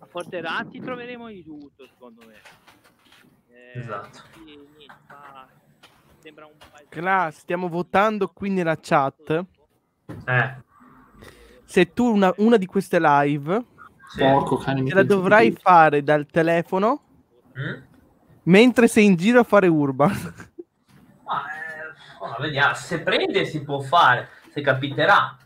A 0.00 0.06
Forterati 0.06 0.80
troveremo 0.80 1.28
di 1.28 1.42
tutto, 1.42 1.86
secondo 1.86 2.20
me. 2.26 2.34
Eh, 3.54 3.78
Esatto. 3.78 4.20
Fa- 5.12 5.48
Sembra 6.20 6.46
un 6.46 6.52
paese. 6.58 6.86
Cla, 6.88 7.30
stiamo 7.32 7.68
votando 7.68 8.28
qui 8.28 8.50
nella 8.50 8.78
chat. 8.80 9.44
Eh, 10.26 10.54
Se 11.64 11.92
tu 11.92 12.04
una, 12.12 12.32
una 12.38 12.56
di 12.56 12.66
queste 12.66 12.98
live 13.00 13.64
sì. 14.10 14.18
Porco 14.20 14.56
cane, 14.58 14.82
te 14.84 14.94
la 14.94 15.02
dovrai 15.04 15.50
di- 15.50 15.56
fare 15.56 16.02
dal 16.02 16.26
telefono 16.26 17.02
Mm? 17.58 17.82
mentre 18.44 18.88
sei 18.88 19.04
in 19.06 19.16
giro 19.16 19.40
a 19.40 19.44
fare 19.44 19.66
urban. 19.68 20.10
Ma, 21.24 21.44
eh, 21.46 22.40
vediamo. 22.42 22.74
Se 22.74 23.00
prende 23.02 23.44
si 23.46 23.62
può 23.62 23.80
fare, 23.80 24.28
se 24.52 24.60
capiterà. 24.60 25.36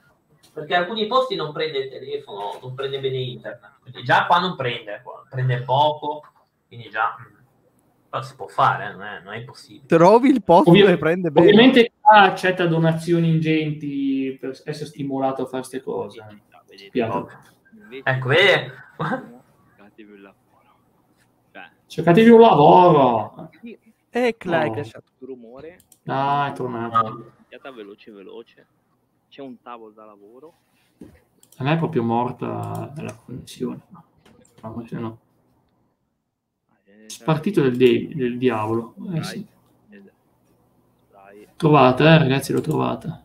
Perché 0.52 0.74
alcuni 0.74 1.06
posti 1.06 1.34
non 1.36 1.52
prende 1.52 1.78
il 1.78 1.90
telefono, 1.90 2.59
non 2.62 2.74
prende 2.74 2.98
bene 3.01 3.18
internet. 3.18 3.78
Quindi 3.82 4.02
già 4.05 4.26
qua 4.26 4.38
non 4.40 4.56
prende, 4.56 5.01
qua 5.02 5.24
prende 5.28 5.62
poco, 5.62 6.24
quindi 6.66 6.88
già 6.90 7.14
mm, 7.18 7.35
però 8.16 8.22
si 8.22 8.34
può 8.34 8.47
fare, 8.47 8.86
eh, 8.86 8.93
non 8.93 9.02
è, 9.02 9.20
non 9.22 9.32
è 9.34 9.36
impossibile. 9.38 9.86
Trovi 9.86 10.28
il 10.30 10.43
posto 10.43 10.70
Ovvio- 10.70 10.84
dove 10.84 10.97
prende 10.98 11.30
bene. 11.30 11.47
Ovviamente 11.48 11.93
qua 12.01 12.22
accetta 12.22 12.66
donazioni 12.66 13.28
ingenti 13.28 14.36
per 14.40 14.51
essere 14.64 14.86
stimolato 14.86 15.43
a 15.43 15.47
fare 15.47 15.59
queste 15.59 15.80
cose. 15.82 16.24
Vedete, 16.66 17.01
Ecco, 17.01 18.28
vedi? 18.28 18.72
Cercatevi 19.76 20.12
il 20.14 20.20
lavoro. 20.20 20.36
Cioè, 21.52 21.70
Cercatevi 21.86 22.30
un 22.30 22.40
lavoro. 22.40 23.51
sì, 23.60 23.78
Eh, 24.10 24.34
Cla, 24.38 24.60
hai 24.60 24.68
No. 24.68 24.72
crashato. 24.74 25.05
rumore, 25.20 25.78
Ah, 26.06 26.48
è 26.51 26.52
tornato. 26.55 27.32
piata 27.48 27.70
veloce 27.70 28.10
veloce. 28.12 28.66
C'è 29.28 29.43
un 29.43 29.60
tavolo 29.60 29.93
da 29.93 30.05
lavoro. 30.06 30.55
A 31.59 31.64
me 31.64 31.72
è 31.74 31.76
proprio 31.76 32.02
morta 32.02 32.93
la 32.97 33.14
connessione. 33.24 33.80
No, 33.90 34.72
ma 34.74 34.86
se 34.86 34.98
no. 34.98 35.18
Eh, 37.06 37.24
Partito 37.24 37.62
del, 37.62 37.76
de- 37.76 38.08
del 38.14 38.36
diavolo. 38.38 38.94
Eh, 39.14 39.22
sì. 39.22 39.46
Eh. 39.90 40.02
Trovata, 41.56 42.14
eh, 42.14 42.18
ragazzi, 42.18 42.52
l'ho 42.52 42.60
trovata. 42.60 43.24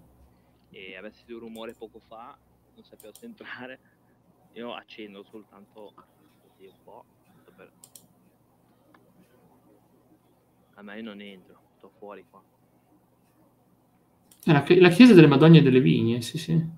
E 0.69 0.95
aveva 0.95 1.13
sentito 1.13 1.33
un 1.37 1.43
rumore 1.45 1.73
poco 1.73 1.99
fa, 1.99 2.37
non 2.75 2.83
sapevo 2.83 3.13
se 3.13 3.25
entrare. 3.25 3.79
Io 4.53 4.73
accendo 4.73 5.23
soltanto 5.23 5.93
così 6.41 6.65
un 6.67 6.73
po'. 6.83 7.03
per- 7.55 7.71
Ah, 10.75 10.81
ma 10.83 10.95
io 10.95 11.03
non 11.03 11.19
entro, 11.21 11.59
sto 11.77 11.91
fuori 11.97 12.23
qua. 12.29 12.41
Eh, 14.45 14.51
La, 14.51 14.63
la 14.67 14.89
chiesa 14.89 15.13
delle 15.13 15.27
Madogne 15.27 15.61
delle 15.61 15.79
Vigne, 15.81 16.21
sì, 16.21 16.37
sì. 16.37 16.53
Ma 16.55 16.71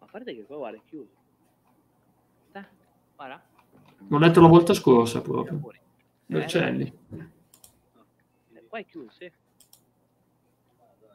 a 0.00 0.06
parte 0.10 0.34
che 0.34 0.44
qua 0.44 0.56
guarda 0.56 0.78
è 0.78 0.80
chiuso. 0.86 1.10
Eh, 2.52 2.64
guarda. 3.16 3.42
L'ho 4.08 4.18
letto 4.18 4.40
la 4.40 4.48
volta 4.48 4.72
scorsa 4.74 5.20
proprio. 5.22 5.60
Vercelli. 6.38 6.92
Qua 8.68 8.78
è 8.78 8.84
chiuso, 8.86 9.10
sì. 9.10 9.30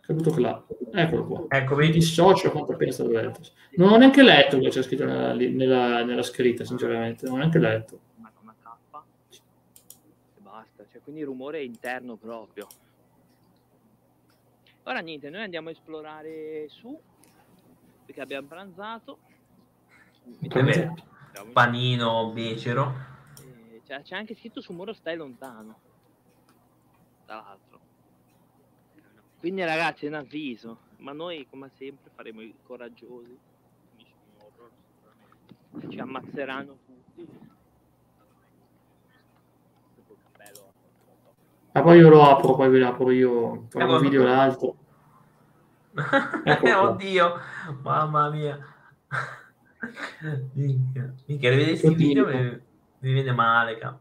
Caduto 0.02 0.40
là. 0.40 0.66
Eccolo 0.92 1.26
qua. 1.26 1.46
Ecco, 1.50 1.76
vedi? 1.76 1.92
dissocio 1.94 2.52
quanto 2.52 2.72
appena 2.72 2.92
stato 2.92 3.12
letto. 3.12 3.42
Non 3.76 3.92
ho 3.92 3.98
neanche 3.98 4.24
letto 4.24 4.56
quello 4.56 4.70
che 4.70 4.76
c'è 4.76 4.82
scritto 4.84 5.06
nella, 5.06 5.34
nella- 5.34 6.04
nella 6.04 6.24
scritta, 6.24 6.64
sinceramente. 6.64 7.26
Non 7.26 7.36
ho 7.36 7.38
neanche 7.38 7.60
letto. 7.60 8.00
Una, 8.18 8.32
una 8.42 8.56
cappa. 8.62 9.06
E 9.30 10.40
basta. 10.42 10.86
Cioè, 10.92 11.02
quindi 11.02 11.22
il 11.22 11.28
rumore 11.28 11.60
è 11.60 11.62
interno 11.62 12.16
proprio. 12.16 12.68
Ora 14.84 15.00
niente, 15.00 15.30
noi 15.30 15.44
andiamo 15.44 15.68
a 15.68 15.72
esplorare 15.72 16.66
su. 16.70 17.00
Perché 18.06 18.22
abbiamo 18.22 18.48
pranzato. 18.48 19.20
Panino 21.54 22.32
becero. 22.32 23.09
Eh, 23.90 24.02
C'è, 24.04 24.16
anche 24.16 24.36
scritto 24.36 24.62
su 24.62 24.72
muro 24.72 24.94
stai 24.94 25.16
lontano. 25.18 25.80
Tra 27.26 27.36
l'altro. 27.36 27.80
Quindi 29.40 29.64
ragazzi 29.64 30.06
è 30.06 30.10
un 30.10 30.16
avviso. 30.16 30.80
Ma 30.98 31.12
noi 31.12 31.48
come 31.50 31.72
sempre 31.76 32.12
faremo 32.14 32.42
i 32.42 32.54
coraggiosi. 32.64 33.38
Ci 35.88 36.00
ammazzeranno 36.00 36.78
tutti. 36.86 37.28
Ma 41.72 41.82
poi 41.82 41.98
io 42.00 42.10
lo 42.10 42.24
apro, 42.24 42.56
poi 42.56 42.70
ve 42.70 42.80
lo 42.80 42.88
apro 42.88 43.12
io. 43.12 43.66
Farò 43.70 43.94
Eh, 43.94 43.96
un 43.96 44.02
video 44.02 44.24
l'altro. 44.24 44.76
Ecco. 46.44 46.82
Oddio, 46.82 47.40
mamma 47.82 48.30
mia. 48.30 48.58
Minchia, 50.54 51.14
minchia, 51.26 51.50
rivedere 51.50 51.80
questi 51.80 51.94
video 51.96 52.28
mi, 53.00 53.14
viene 53.14 53.32
male, 53.32 53.78
capo. 53.78 54.00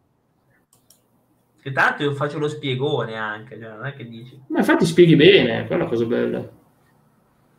Che 1.61 1.73
tanto 1.73 2.03
io 2.03 2.15
faccio 2.15 2.39
lo 2.39 2.49
spiegone 2.49 3.17
anche, 3.17 3.59
cioè, 3.59 3.71
non 3.71 3.87
è 3.87 3.95
che 3.95 4.07
dici. 4.09 4.41
Ma 4.49 4.59
infatti 4.59 4.85
spieghi 4.87 5.17
bene, 5.17 5.67
quella 5.67 5.83
è 5.83 5.85
la 5.85 5.91
cosa 5.91 6.05
bella. 6.07 6.39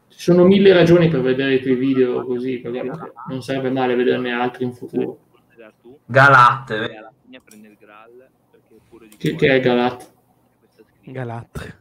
Ci 0.07 0.19
sono 0.19 0.45
mille 0.45 0.73
ragioni 0.73 1.07
per 1.09 1.21
vedere 1.21 1.55
i 1.55 1.61
tuoi 1.61 1.75
video 1.75 2.23
così, 2.25 2.59
perché 2.59 2.89
non 3.27 3.41
sarebbe 3.41 3.69
male 3.69 3.95
vederne 3.95 4.31
altri 4.31 4.63
in 4.63 4.73
futuro. 4.73 5.19
Considera 5.31 5.71
tu. 5.81 5.97
Galat, 6.05 6.71
E 6.71 6.77
vero? 6.79 6.97
alla 6.97 7.13
fine 7.23 7.41
prende 7.41 7.67
il 7.67 7.75
Graal. 7.79 8.27
Perché 8.49 8.75
pure 8.89 9.07
di 9.07 9.17
Che, 9.17 9.35
che 9.35 9.55
è 9.55 9.59
Galat? 9.59 10.11
questa 10.59 10.83
scritta. 10.83 11.11
Galat. 11.11 11.77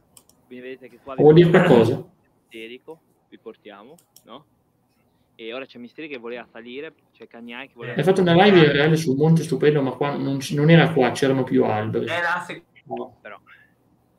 Quindi 0.46 0.64
vedete 0.66 0.88
che 0.88 0.98
qua 1.02 1.14
Vuol 1.14 1.34
dire 1.34 1.50
qualcosa? 1.50 2.04
Misterico, 2.50 3.00
vi 3.28 3.38
portiamo, 3.38 3.94
no? 4.24 4.44
E 5.40 5.54
ora 5.54 5.64
c'è 5.66 5.78
Misteri 5.78 6.08
che 6.08 6.16
voleva 6.18 6.44
salire, 6.50 6.92
c'è 7.16 7.28
Cagnai 7.28 7.68
che 7.68 7.74
voleva 7.76 7.94
Hai 7.94 8.02
fatto 8.02 8.22
una 8.22 8.32
live 8.34 8.58
IRL 8.58 8.96
sul 8.96 9.14
Monte 9.16 9.44
Stupendo, 9.44 9.80
ma 9.80 9.92
qua 9.92 10.16
non, 10.16 10.40
ci- 10.40 10.56
non 10.56 10.68
era 10.68 10.90
qua, 10.92 11.12
c'erano 11.12 11.44
più 11.44 11.64
alberi. 11.64 12.06
Era 12.06 12.40
se- 12.44 12.64
No. 12.86 13.16
però 13.20 13.38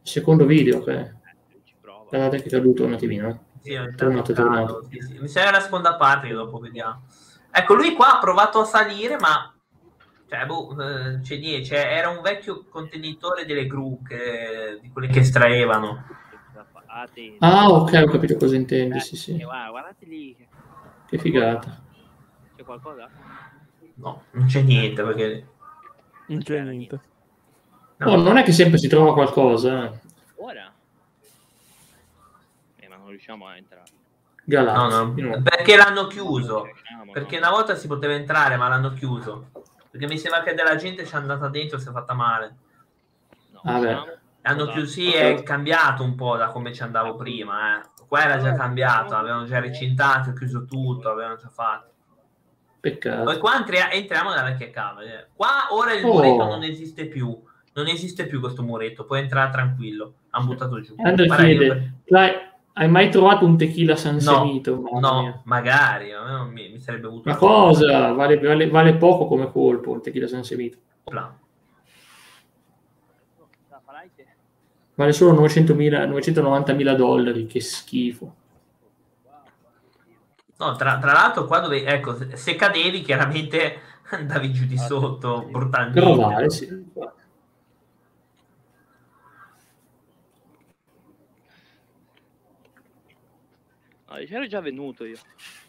Secondo 0.01 0.45
video, 0.45 0.77
ok. 0.77 0.87
eh. 0.87 1.13
Guardate 2.07 2.37
che 2.41 2.47
è 2.47 2.49
caduto 2.51 2.85
un 2.85 2.93
attimino. 2.93 3.27
eh. 3.27 3.37
sì, 3.61 3.75
ogni 3.75 3.95
Tornato, 3.95 4.31
tornato. 4.31 4.87
sì, 4.89 5.01
sì. 5.01 5.17
Mi 5.19 5.27
serve 5.27 5.51
la 5.51 5.59
seconda 5.59 5.97
parte 5.97 6.27
che 6.27 6.33
dopo 6.33 6.57
vediamo. 6.59 7.03
Ecco, 7.51 7.73
lui 7.73 7.93
qua 7.95 8.15
ha 8.15 8.19
provato 8.19 8.59
a 8.61 8.63
salire, 8.63 9.17
ma 9.17 9.53
cioè, 10.29 10.45
boh, 10.45 10.71
eh, 10.81 11.19
c'è 11.19 11.35
niente, 11.37 11.65
cioè, 11.65 11.79
era 11.79 12.07
un 12.07 12.21
vecchio 12.21 12.63
contenitore 12.69 13.45
delle 13.45 13.67
gru 13.67 14.01
che- 14.03 14.79
di 14.81 14.89
quelle 14.89 15.07
che 15.09 15.19
estraevano. 15.19 16.05
Ah, 17.39 17.69
ok, 17.69 18.03
ho 18.05 18.09
capito 18.09 18.35
cosa 18.37 18.55
intendi, 18.55 18.99
sì, 19.01 19.13
Eh, 19.15 19.17
sì. 19.17 19.37
guarda, 19.43 19.69
guardate 19.69 20.05
lì, 20.05 20.35
che- 21.09 21.17
figata. 21.17 21.81
c'è 22.55 22.63
qualcosa? 22.63 23.09
No, 23.95 24.23
non 24.31 24.45
c'è 24.47 24.61
niente 24.61 25.03
perché 25.03 25.47
Non 26.27 26.39
c'è 26.41 26.61
niente. 26.61 26.99
no. 27.97 28.11
Oh, 28.11 28.21
non 28.21 28.37
è 28.37 28.43
che 28.43 28.51
sempre 28.51 28.77
si 28.77 28.87
trova 28.87 29.13
qualcosa. 29.13 29.85
eh. 29.85 29.99
Ora? 30.37 30.71
Eh, 32.77 32.87
ma 32.87 32.95
non 32.95 33.09
riusciamo 33.09 33.47
a 33.47 33.57
entrare. 33.57 33.83
Galat. 34.45 34.75
No, 34.75 34.87
no, 35.13 35.41
perché 35.43 35.75
l'hanno 35.75 36.07
chiuso. 36.07 36.67
Perché 37.11 37.39
no? 37.39 37.47
una 37.47 37.55
volta 37.55 37.75
si 37.75 37.87
poteva 37.87 38.13
entrare, 38.13 38.55
ma 38.57 38.67
l'hanno 38.67 38.93
chiuso. 38.93 39.49
Perché 39.91 40.07
mi 40.07 40.17
sembra 40.17 40.41
che 40.43 40.53
della 40.53 40.75
gente 40.75 41.05
ci 41.05 41.13
è 41.13 41.17
andata 41.17 41.47
dentro 41.49 41.77
e 41.77 41.81
si 41.81 41.89
è 41.89 41.91
fatta 41.91 42.13
male. 42.13 42.55
No, 43.51 43.61
Ah, 43.63 43.77
Esatto. 43.77 44.71
chiuso, 44.71 44.85
sì, 44.87 45.11
è 45.11 45.43
cambiato 45.43 46.03
un 46.03 46.15
po' 46.15 46.37
da 46.37 46.47
come 46.47 46.73
ci 46.73 46.81
andavo 46.81 47.15
prima. 47.15 47.79
Eh. 47.79 47.83
Qua 48.09 48.23
era 48.23 48.39
già 48.39 48.53
cambiato, 48.53 49.15
avevano 49.15 49.45
già 49.45 49.59
recintato, 49.59 50.33
chiuso 50.33 50.65
tutto, 50.65 51.09
avevano 51.11 51.35
già 51.35 51.47
fatto. 51.47 51.87
Poi 52.81 52.91
Peccato. 52.91 53.37
qua 53.39 53.55
entri- 53.57 53.77
entriamo 53.91 54.29
nella 54.29 54.43
vecchia 54.43 54.71
cava. 54.71 55.01
eh. 55.03 55.27
Qua 55.35 55.67
ora 55.69 55.93
il 55.93 56.03
Oh. 56.03 56.13
muretto 56.13 56.43
non 56.45 56.63
esiste 56.63 57.05
più. 57.05 57.39
Non 57.73 57.85
esiste 57.87 58.25
più 58.25 58.39
questo 58.39 58.63
muretto, 58.63 59.05
puoi 59.05 59.19
entrare 59.19 59.51
tranquillo. 59.51 60.13
Hanno 60.31 60.47
buttato 60.47 60.81
giù. 60.81 60.95
Chiede, 60.95 61.93
"Dai, 62.05 62.31
hai 62.73 62.87
mai 62.89 63.09
trovato 63.11 63.45
un 63.45 63.57
tequila 63.57 63.95
San 63.95 64.19
Semito? 64.19 64.81
No, 64.99 65.21
mia. 65.21 65.41
magari, 65.45 66.11
a 66.11 66.23
me 66.23 66.31
non 66.31 66.49
mi, 66.49 66.67
mi 66.69 66.79
sarebbe 66.79 67.05
avuto 67.07 67.29
Ma 67.29 67.35
cosa? 67.35 68.11
Vale, 68.13 68.39
vale- 68.39 68.69
vale 68.69 68.95
poco 68.95 69.27
come 69.27 69.51
colpo 69.51 69.93
il 69.93 70.01
tequila 70.01 70.27
San 70.27 70.43
Semito. 70.43 70.77
Plan. 71.03 71.37
La 73.69 73.81
farai 73.85 74.09
te? 74.15 74.25
Vale 74.99 75.13
solo 75.13 75.31
900.000 75.31 76.09
990.000 76.09 76.93
dollari, 76.93 77.45
che 77.45 77.61
schifo. 77.61 78.35
No, 80.57 80.75
tra, 80.75 80.99
tra 80.99 81.13
l'altro 81.13 81.45
qua 81.45 81.59
dove, 81.59 81.85
ecco, 81.85 82.17
se, 82.17 82.35
se 82.35 82.55
cadevi 82.55 82.99
chiaramente 82.99 83.79
andavi 84.11 84.51
giù 84.51 84.65
di 84.65 84.77
sotto 84.77 85.47
brutalmente. 85.49 86.01
Però 86.01 86.15
vale, 86.15 86.49
sì. 86.49 86.67
C'ero 94.27 94.47
già 94.47 94.59
venuto 94.59 95.05
io. 95.05 95.15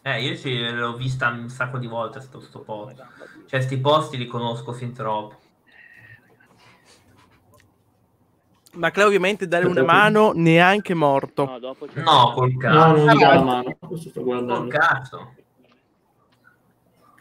Eh, 0.02 0.24
io 0.24 0.34
sì, 0.34 0.58
l'ho 0.72 0.96
vista 0.96 1.28
un 1.28 1.48
sacco 1.48 1.78
di 1.78 1.86
volte 1.86 2.20
sto, 2.20 2.40
sto 2.40 2.62
posto. 2.62 3.06
Cioè, 3.46 3.60
sti 3.60 3.78
posti 3.78 4.16
li 4.16 4.26
conosco 4.26 4.72
fin 4.72 4.92
troppo. 4.92 5.49
Ma 8.72 8.90
Cleo 8.90 9.06
ovviamente 9.06 9.48
dare 9.48 9.66
una 9.66 9.82
mano 9.82 10.32
neanche 10.34 10.94
morto. 10.94 11.44
No, 11.44 11.58
dopo 11.58 11.86
No, 11.94 12.32
col 12.34 12.52
No, 12.52 12.58
cazzo. 12.58 13.04
non 13.04 13.14
gli 13.14 13.18
dà 13.18 13.34
la 13.34 13.42
mano. 13.42 13.76
Questo 13.80 14.08
sto 14.10 14.22
Col 14.22 14.44
guardando. 14.44 14.68
cazzo. 14.68 15.34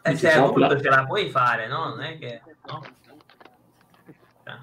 E 0.01 0.11
Dice, 0.11 0.29
se 0.29 0.37
avuto 0.37 0.53
Pla- 0.53 0.79
ce 0.79 0.89
la 0.89 1.05
puoi 1.05 1.29
fare, 1.29 1.67
no? 1.67 1.89
Non 1.89 2.01
è 2.01 2.17
che... 2.17 2.41
No? 2.67 2.81
Cioè, 4.43 4.57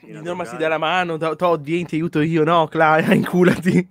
Di 0.00 0.22
norma 0.22 0.44
si 0.44 0.56
dà 0.56 0.66
la 0.68 0.78
mano, 0.78 1.16
to, 1.16 1.36
to 1.36 1.56
di 1.56 1.84
ti 1.84 1.94
aiuto 1.96 2.20
io, 2.20 2.42
no, 2.44 2.66
Clara, 2.66 3.12
inculati. 3.14 3.86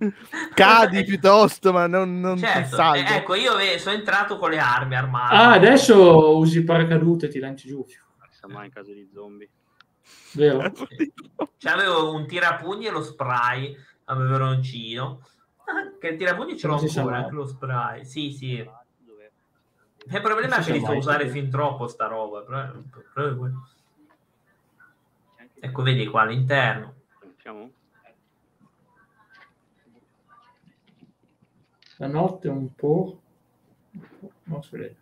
Cadi 0.54 1.04
piuttosto, 1.04 1.72
ma 1.72 1.86
non, 1.86 2.20
non 2.20 2.36
ti 2.36 2.42
certo, 2.42 2.76
salvo. 2.76 3.08
eh, 3.08 3.16
ecco, 3.16 3.34
io 3.34 3.56
ve- 3.56 3.78
sono 3.78 3.94
entrato 3.96 4.36
con 4.36 4.50
le 4.50 4.58
armi 4.58 4.96
armate. 4.96 5.34
Ah, 5.34 5.52
adesso 5.52 6.36
usi 6.36 6.58
il 6.58 6.64
paracadute 6.64 7.26
e 7.26 7.28
ti 7.30 7.38
lanci 7.38 7.68
giù. 7.68 7.84
Sa 8.30 8.48
mai 8.48 8.66
in 8.66 8.72
caso 8.72 8.92
di 8.92 9.08
zombie. 9.12 9.48
Vero? 10.32 10.72
Cioè, 11.56 11.72
avevo 11.72 12.14
un 12.14 12.26
tirapugni 12.26 12.86
e 12.86 12.90
lo 12.90 13.02
spray 13.02 13.76
a 14.04 14.16
peperoncino. 14.16 15.20
Ah, 15.64 15.98
Che 15.98 16.08
il 16.08 16.16
tirapugni 16.16 16.56
ce 16.56 16.66
l'ho 16.66 16.76
ancora, 16.76 17.18
anche 17.18 17.34
lo 17.34 17.46
spray. 17.46 18.04
Sì, 18.04 18.30
sì. 18.32 18.68
Il 20.12 20.20
problema 20.22 20.56
è 20.56 20.62
che 20.62 20.72
li 20.72 20.80
fa 20.80 20.92
usare 20.92 21.28
fin 21.28 21.50
troppo 21.50 21.86
sta 21.86 22.06
roba. 22.06 22.44
Ecco, 25.62 25.82
vedi 25.82 26.06
qua 26.06 26.22
all'interno. 26.22 26.94
La 31.98 32.06
notte 32.06 32.48
un 32.48 32.74
po'... 32.74 33.20
Non 34.44 34.62
si 34.62 34.76
vede. 34.76 34.96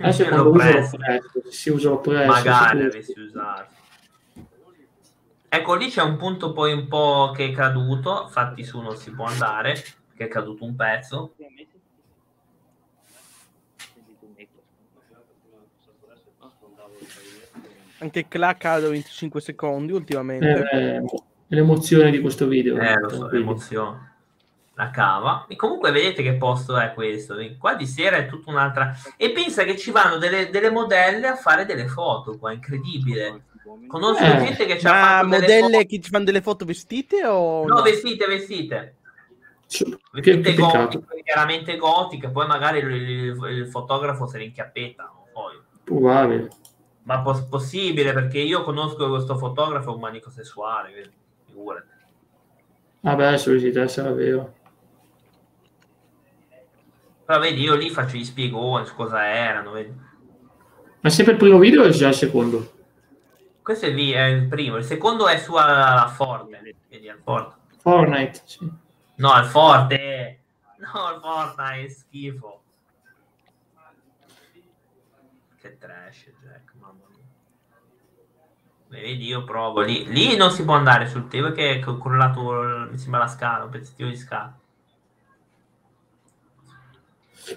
Adesso 0.00 0.22
Lo 0.24 0.28
quando 0.28 0.50
uso 0.50 0.96
lo 1.42 1.50
si 1.50 1.70
usa 1.70 1.88
lo 1.88 2.00
presto. 2.00 2.26
Magari 2.26 2.78
si- 2.78 2.86
avessi 2.86 3.20
usato. 3.20 3.76
Ecco, 5.50 5.74
lì 5.76 5.88
c'è 5.88 6.02
un 6.02 6.16
punto 6.16 6.52
poi 6.52 6.72
un 6.72 6.88
po' 6.88 7.32
che 7.34 7.46
è 7.46 7.52
caduto. 7.52 8.24
Infatti 8.24 8.64
su 8.64 8.80
non 8.80 8.96
si 8.96 9.10
può 9.12 9.24
andare, 9.24 9.74
che 10.14 10.24
è 10.24 10.28
caduto 10.28 10.64
un 10.64 10.76
pezzo. 10.76 11.34
Anche 18.00 18.28
Cla 18.28 18.56
cade 18.56 18.88
25 18.88 19.40
secondi 19.40 19.92
ultimamente. 19.92 20.68
Eh, 20.70 20.78
eh, 20.78 20.96
è 20.98 21.02
l'emozione 21.48 22.10
di 22.10 22.20
questo 22.20 22.46
video. 22.46 22.78
Eh, 22.78 22.94
lo 22.98 23.08
so, 23.08 23.28
l'emozione. 23.28 24.07
La 24.78 24.90
cava. 24.90 25.46
E 25.48 25.56
comunque 25.56 25.90
vedete 25.90 26.22
che 26.22 26.34
posto 26.34 26.76
è 26.78 26.94
questo. 26.94 27.34
Qua 27.58 27.74
di 27.74 27.84
sera 27.84 28.16
è 28.16 28.28
tutta 28.28 28.50
un'altra... 28.52 28.94
E 29.16 29.32
pensa 29.32 29.64
che 29.64 29.76
ci 29.76 29.90
vanno 29.90 30.18
delle, 30.18 30.50
delle 30.50 30.70
modelle 30.70 31.26
a 31.26 31.34
fare 31.34 31.64
delle 31.66 31.88
foto 31.88 32.38
qua, 32.38 32.52
incredibile. 32.52 33.42
Conosco 33.88 34.22
Eh, 34.22 34.36
gente 34.38 34.66
che 34.66 34.78
ci 34.78 34.86
ha 34.86 34.92
Ma 34.92 34.98
fatto 34.98 35.26
delle 35.30 35.40
modelle 35.62 35.76
foto- 35.78 35.86
che 35.88 36.00
ci 36.00 36.10
fanno 36.10 36.24
delle 36.24 36.42
foto 36.42 36.64
vestite 36.64 37.26
o 37.26 37.66
No, 37.66 37.74
no? 37.74 37.82
vestite, 37.82 38.26
vestite. 38.26 38.94
Vestite 40.12 40.54
gotiche, 40.54 41.22
chiaramente 41.24 41.76
gotiche, 41.76 42.28
poi 42.30 42.46
magari 42.46 42.78
il, 42.78 42.86
il- 42.92 43.44
il 43.50 43.66
fotografo 43.66 44.28
se 44.28 44.38
le 44.38 44.44
inchiappetta. 44.44 45.12
Poi. 45.32 45.58
Probabile. 45.82 46.48
Ma 47.02 47.20
pos- 47.20 47.42
possibile, 47.48 48.12
perché 48.12 48.38
io 48.38 48.62
conosco 48.62 49.08
questo 49.08 49.36
fotografo, 49.36 49.92
un 49.94 50.00
manico 50.00 50.30
sessuale, 50.30 50.90
quindi 50.92 51.10
figurati. 51.46 51.86
Vabbè, 53.00 53.36
sollecità 53.38 53.88
sarà 53.88 54.10
vero. 54.12 54.54
Però 57.28 57.40
vedi, 57.40 57.60
io 57.60 57.74
lì 57.74 57.90
faccio 57.90 58.16
gli 58.16 58.24
spiegoni 58.24 58.86
su 58.86 58.94
cosa 58.94 59.26
erano. 59.26 59.72
Vedi. 59.72 59.94
Ma 61.00 61.10
sempre 61.10 61.34
il 61.34 61.38
primo 61.38 61.58
video 61.58 61.84
o 61.84 61.90
già 61.90 62.08
il 62.08 62.14
secondo? 62.14 62.72
Questo 63.60 63.84
è 63.84 63.90
il, 63.90 64.12
è 64.14 64.24
il 64.28 64.48
primo, 64.48 64.78
il 64.78 64.84
secondo 64.84 65.28
è 65.28 65.36
su 65.36 65.54
alla 65.54 66.08
Forte. 66.08 66.74
Vedi, 66.88 67.06
al 67.10 67.18
Forte. 67.22 67.56
Fortnite, 67.82 68.40
sì. 68.46 68.72
No, 69.16 69.30
al 69.30 69.44
Forte. 69.44 70.40
No, 70.78 71.04
al 71.04 71.20
Forte 71.20 71.84
è 71.84 71.88
schifo. 71.90 72.62
Che 75.60 75.76
trash, 75.76 76.32
Jack, 76.42 76.72
mamma 76.80 77.04
mia. 77.10 77.24
Beh, 78.86 79.00
Vedi, 79.02 79.26
io 79.26 79.44
provo 79.44 79.82
lì. 79.82 80.06
Lì 80.06 80.34
non 80.34 80.50
si 80.50 80.64
può 80.64 80.72
andare 80.72 81.06
sul 81.06 81.28
tema 81.28 81.48
perché 81.48 81.72
è 81.72 81.80
correlato, 81.80 82.88
mi 82.90 82.96
sembra 82.96 83.20
la 83.20 83.28
scala, 83.28 83.64
un 83.64 83.70
pezzettino 83.70 84.08
di 84.08 84.16
scala. 84.16 84.58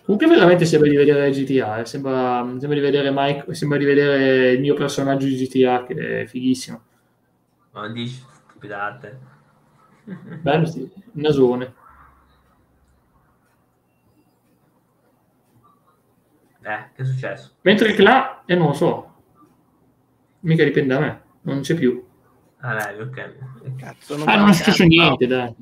Comunque 0.03 0.27
veramente 0.27 0.65
sembra 0.65 0.89
di 0.89 0.95
vedere 0.95 1.29
GTA, 1.31 1.79
eh. 1.79 1.85
sembra, 1.85 2.43
sembra 2.59 2.73
di 2.75 2.79
vedere 2.79 3.11
Mike, 3.13 3.53
sembra 3.53 3.77
di 3.77 3.85
vedere 3.85 4.51
il 4.51 4.59
mio 4.59 4.73
personaggio 4.75 5.25
di 5.25 5.35
GTA 5.35 5.83
che 5.85 6.21
è 6.21 6.25
fighissimo. 6.25 6.81
Ma 7.71 7.87
dici 7.89 8.23
stupidate. 8.47 9.19
Bello, 10.43 10.65
sì. 10.65 10.89
nasone. 11.13 11.73
Eh, 16.63 16.89
che 16.95 17.01
è 17.01 17.05
successo? 17.05 17.51
Mentre 17.61 17.93
che 17.93 18.01
là, 18.01 18.43
e 18.45 18.55
non 18.55 18.67
lo 18.67 18.73
so, 18.73 19.13
mica 20.41 20.63
dipende 20.63 20.93
da 20.93 20.99
me, 20.99 21.21
non 21.41 21.61
c'è 21.61 21.75
più. 21.75 22.03
Ah, 22.59 22.73
dai, 22.75 22.99
ok. 23.01 23.35
Cazzo, 23.77 24.17
non 24.17 24.27
Ah, 24.27 24.37
non 24.37 24.49
è 24.49 24.53
successo 24.53 24.83
niente, 24.83 25.27
dai. 25.27 25.53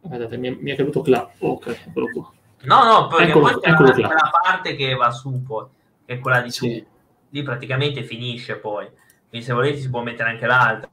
Guardate, 0.00 0.36
mi, 0.36 0.48
è- 0.48 0.58
mi 0.60 0.70
è 0.70 0.76
caduto 0.76 1.02
là. 1.06 1.30
Ok, 1.38 1.66
eccolo 1.86 2.06
qua. 2.12 2.32
No, 2.62 2.84
no, 2.84 3.06
perché 3.08 3.30
Eccolo- 3.30 3.44
poi 3.52 3.60
c'è 3.60 3.70
eccolo 3.70 3.88
la, 3.88 3.94
qua. 3.94 4.06
quella 4.06 4.30
parte 4.42 4.76
che 4.76 4.94
va 4.94 5.10
su 5.10 5.42
poi, 5.42 5.66
che 6.04 6.14
è 6.14 6.18
quella 6.18 6.40
di 6.42 6.50
su. 6.50 6.64
Sì, 6.66 6.86
Lì 7.30 7.42
praticamente 7.42 8.02
finisce 8.02 8.56
poi. 8.56 8.88
Quindi 9.28 9.46
se 9.46 9.52
volete 9.52 9.78
si 9.78 9.88
può 9.88 10.02
mettere 10.02 10.30
anche 10.30 10.46
l'altra. 10.46 10.90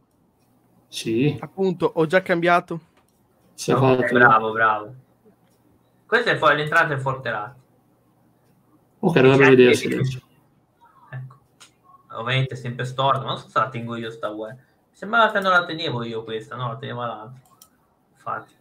sì, 0.87 1.37
Appunto, 1.41 1.91
ho 1.95 2.05
già 2.05 2.21
cambiato. 2.21 2.79
si 3.53 3.71
è 3.71 3.75
Ok, 3.75 3.79
fatto. 4.01 4.13
bravo, 4.13 4.51
bravo. 4.51 4.93
Questa 6.05 6.31
è 6.31 6.37
fu- 6.37 6.45
l'entrata 6.47 6.85
del 6.85 7.01
Forterati. 7.01 7.59
Ok, 8.99 9.13
dovrebbe 9.19 9.43
C'è 9.43 9.49
vedersi 9.49 9.83
anche- 9.85 9.95
adesso. 9.97 10.21
Ecco. 11.09 11.35
Ovviamente 12.19 12.53
è 12.53 12.57
sempre 12.57 12.85
storta, 12.85 13.19
ma 13.21 13.25
non 13.27 13.37
so 13.39 13.49
se 13.49 13.59
la 13.59 13.69
tengo 13.69 13.95
io 13.95 14.09
sta 14.11 14.29
web. 14.29 14.55
Sembrava 14.91 15.31
che 15.31 15.39
non 15.39 15.51
la 15.51 15.65
tenevo 15.65 16.03
io 16.03 16.23
questa, 16.23 16.55
no, 16.55 16.69
la 16.69 16.77
tenevo 16.77 17.01
l'altra. 17.01 17.41
Infatti. 18.13 18.53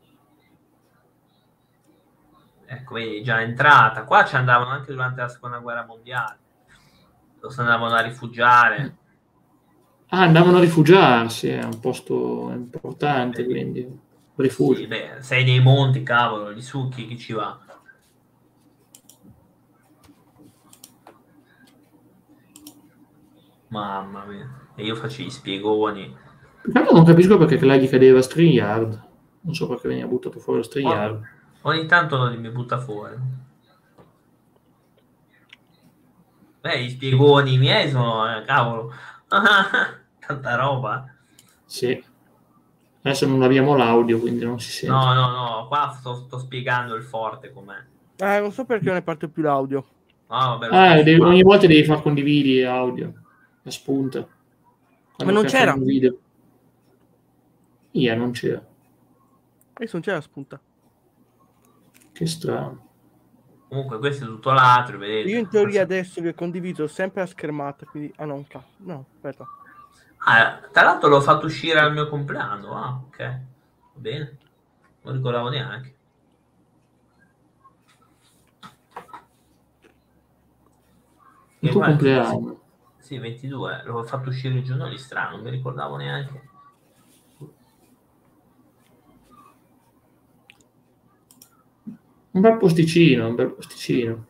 Ecco, 2.67 2.95
vedi, 2.95 3.23
già 3.23 3.41
entrata. 3.41 4.05
Qua 4.05 4.25
ci 4.25 4.37
andavano 4.37 4.71
anche 4.71 4.93
durante 4.93 5.21
la 5.21 5.29
seconda 5.29 5.59
guerra 5.59 5.85
mondiale. 5.87 6.39
Lo 7.41 7.51
si 7.51 7.61
andavano 7.61 7.95
a 7.95 8.01
rifugiare. 8.01 8.97
Ah, 10.09 10.23
andavano 10.23 10.59
a 10.59 10.61
rifugiarsi, 10.61 11.49
è 11.49 11.63
un 11.63 11.81
posto 11.81 12.51
importante, 12.53 13.45
quindi 13.45 14.01
rifugio. 14.37 14.81
Sì, 14.81 14.87
beh, 14.87 15.17
sei 15.21 15.45
nei 15.45 15.61
monti, 15.61 16.03
cavolo, 16.03 16.51
li 16.51 16.63
succhi, 16.63 17.07
chi 17.07 17.19
ci 17.19 17.33
va? 17.33 17.59
Mamma 23.69 24.25
mia. 24.25 24.49
E 24.75 24.85
io 24.85 24.95
faccio 24.95 25.23
gli 25.23 25.31
spiegoni. 25.31 26.15
Peccato 26.63 26.93
non 26.93 27.05
capisco 27.05 27.37
perché 27.37 27.65
là 27.65 27.77
gli 27.77 27.89
cadeva 27.89 28.23
StreamYard. 28.23 29.05
Non 29.41 29.55
so 29.55 29.69
perché 29.69 29.89
veniva 29.89 30.07
buttato 30.07 30.39
fuori 30.39 30.61
lo 30.61 30.65
StreamYard. 30.65 31.35
Ogni 31.67 31.87
tanto 31.87 32.31
mi 32.39 32.49
butta 32.51 32.79
fuori. 32.79 33.17
Beh, 36.61 36.83
gli 36.85 36.91
spiegoni 36.91 37.59
miei 37.59 37.91
sono, 37.91 38.37
eh, 38.37 38.45
cavolo, 38.45 38.93
tanta 39.29 40.55
roba. 40.55 41.13
Sì. 41.65 42.05
Adesso 43.03 43.27
non 43.27 43.43
abbiamo 43.43 43.77
l'audio, 43.77 44.21
quindi 44.21 44.45
non 44.45 44.61
si 44.61 44.71
sente. 44.71 44.95
No, 44.95 45.13
no, 45.13 45.31
no, 45.31 45.67
qua 45.67 45.93
sto, 45.99 46.15
sto 46.27 46.39
spiegando 46.39 46.95
il 46.95 47.03
forte 47.03 47.53
com'è. 47.53 47.83
Eh, 48.17 48.41
non 48.41 48.53
so 48.53 48.65
perché 48.65 48.85
non 48.87 48.95
ne 48.95 49.03
parte 49.03 49.29
più 49.29 49.43
l'audio. 49.43 49.85
No, 50.29 50.59
vabbè, 50.59 50.69
Ah, 50.71 51.03
devi- 51.03 51.21
ogni 51.21 51.43
volta 51.43 51.67
devi 51.67 51.85
far 51.85 52.01
condividi 52.01 52.63
audio. 52.63 53.13
La 53.63 53.71
spunta. 53.73 54.25
Quando 55.17 55.33
non 55.33 55.43
carichi 55.43 55.59
c'era. 55.59 55.73
un 55.75 55.85
Video. 55.85 56.19
Ia, 57.93 58.15
non 58.15 58.31
c'era. 58.31 58.65
Adesso 59.73 59.93
non 59.95 60.03
c'è 60.03 60.13
la 60.13 60.21
spunta. 60.21 60.61
Che 62.17 62.27
strano. 62.27 62.87
Comunque 63.69 63.99
questo 63.99 64.25
è 64.25 64.27
tutto 64.27 64.51
l'altro, 64.53 64.97
vedete. 64.97 65.29
Io 65.29 65.39
in 65.39 65.51
teoria 65.51 65.83
adesso 65.83 66.23
vi 66.23 66.29
ho 66.29 66.35
condiviso 66.35 66.87
sempre 66.87 67.21
la 67.21 67.27
schermata, 67.27 67.85
quindi... 67.85 68.11
Ah 68.17 68.25
no. 68.25 68.43
No, 68.79 69.05
aspetta. 69.13 69.47
Ah, 70.25 70.61
tra 70.73 70.85
l'altro 70.85 71.11
l'ho 71.11 71.21
fatto 71.21 71.45
uscire 71.45 71.79
al 71.79 71.93
mio 71.93 72.09
compleanno. 72.09 72.75
Ah, 72.75 72.99
ok. 73.07 73.19
Va 73.19 73.41
bene. 73.93 74.39
Non 75.03 75.13
ricordavo 75.13 75.51
neanche. 75.51 75.97
Il 81.59 81.71
tuo 81.71 81.83
compleanno. 81.83 82.61
Sì, 82.97 83.19
22. 83.19 83.83
L'ho 83.85 84.05
fatto 84.05 84.31
uscire 84.31 84.55
il 84.55 84.65
giorno 84.65 84.89
di 84.89 84.97
strano, 84.97 85.37
non 85.37 85.45
mi 85.45 85.51
ricordavo 85.51 85.97
neanche. 85.97 86.45
Un 92.37 92.43
bel 92.43 92.59
posticino, 92.59 93.29
un 93.29 93.35
bel 93.35 93.51
posticino. 93.53 94.27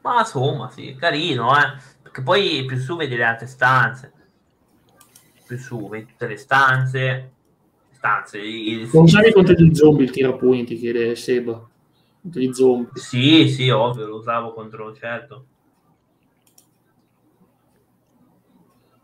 Ma 0.00 0.20
insomma, 0.20 0.70
sì, 0.70 0.96
carino, 0.98 1.54
eh. 1.54 1.76
Perché 2.00 2.22
poi 2.22 2.64
più 2.64 2.78
su 2.78 2.96
vedi 2.96 3.14
le 3.14 3.24
altre 3.24 3.46
stanze. 3.46 4.12
Più 5.46 5.58
su 5.58 5.86
vedi 5.90 6.06
tutte 6.06 6.26
le 6.26 6.36
stanze. 6.38 7.32
Stanze. 7.90 8.38
il- 8.38 8.88
Non 8.94 9.02
usavi 9.02 9.32
contro 9.32 9.52
gli 9.52 9.74
zombie 9.74 10.04
il 10.06 10.10
tirapunti, 10.10 10.76
chiede 10.78 11.14
Seba. 11.14 11.68
Contro 12.22 12.40
gli 12.40 12.52
zombie. 12.54 12.90
Sì, 12.94 13.50
sì, 13.50 13.68
ovvio, 13.68 14.06
lo 14.06 14.16
usavo 14.16 14.54
contro, 14.54 14.94
certo. 14.94 15.44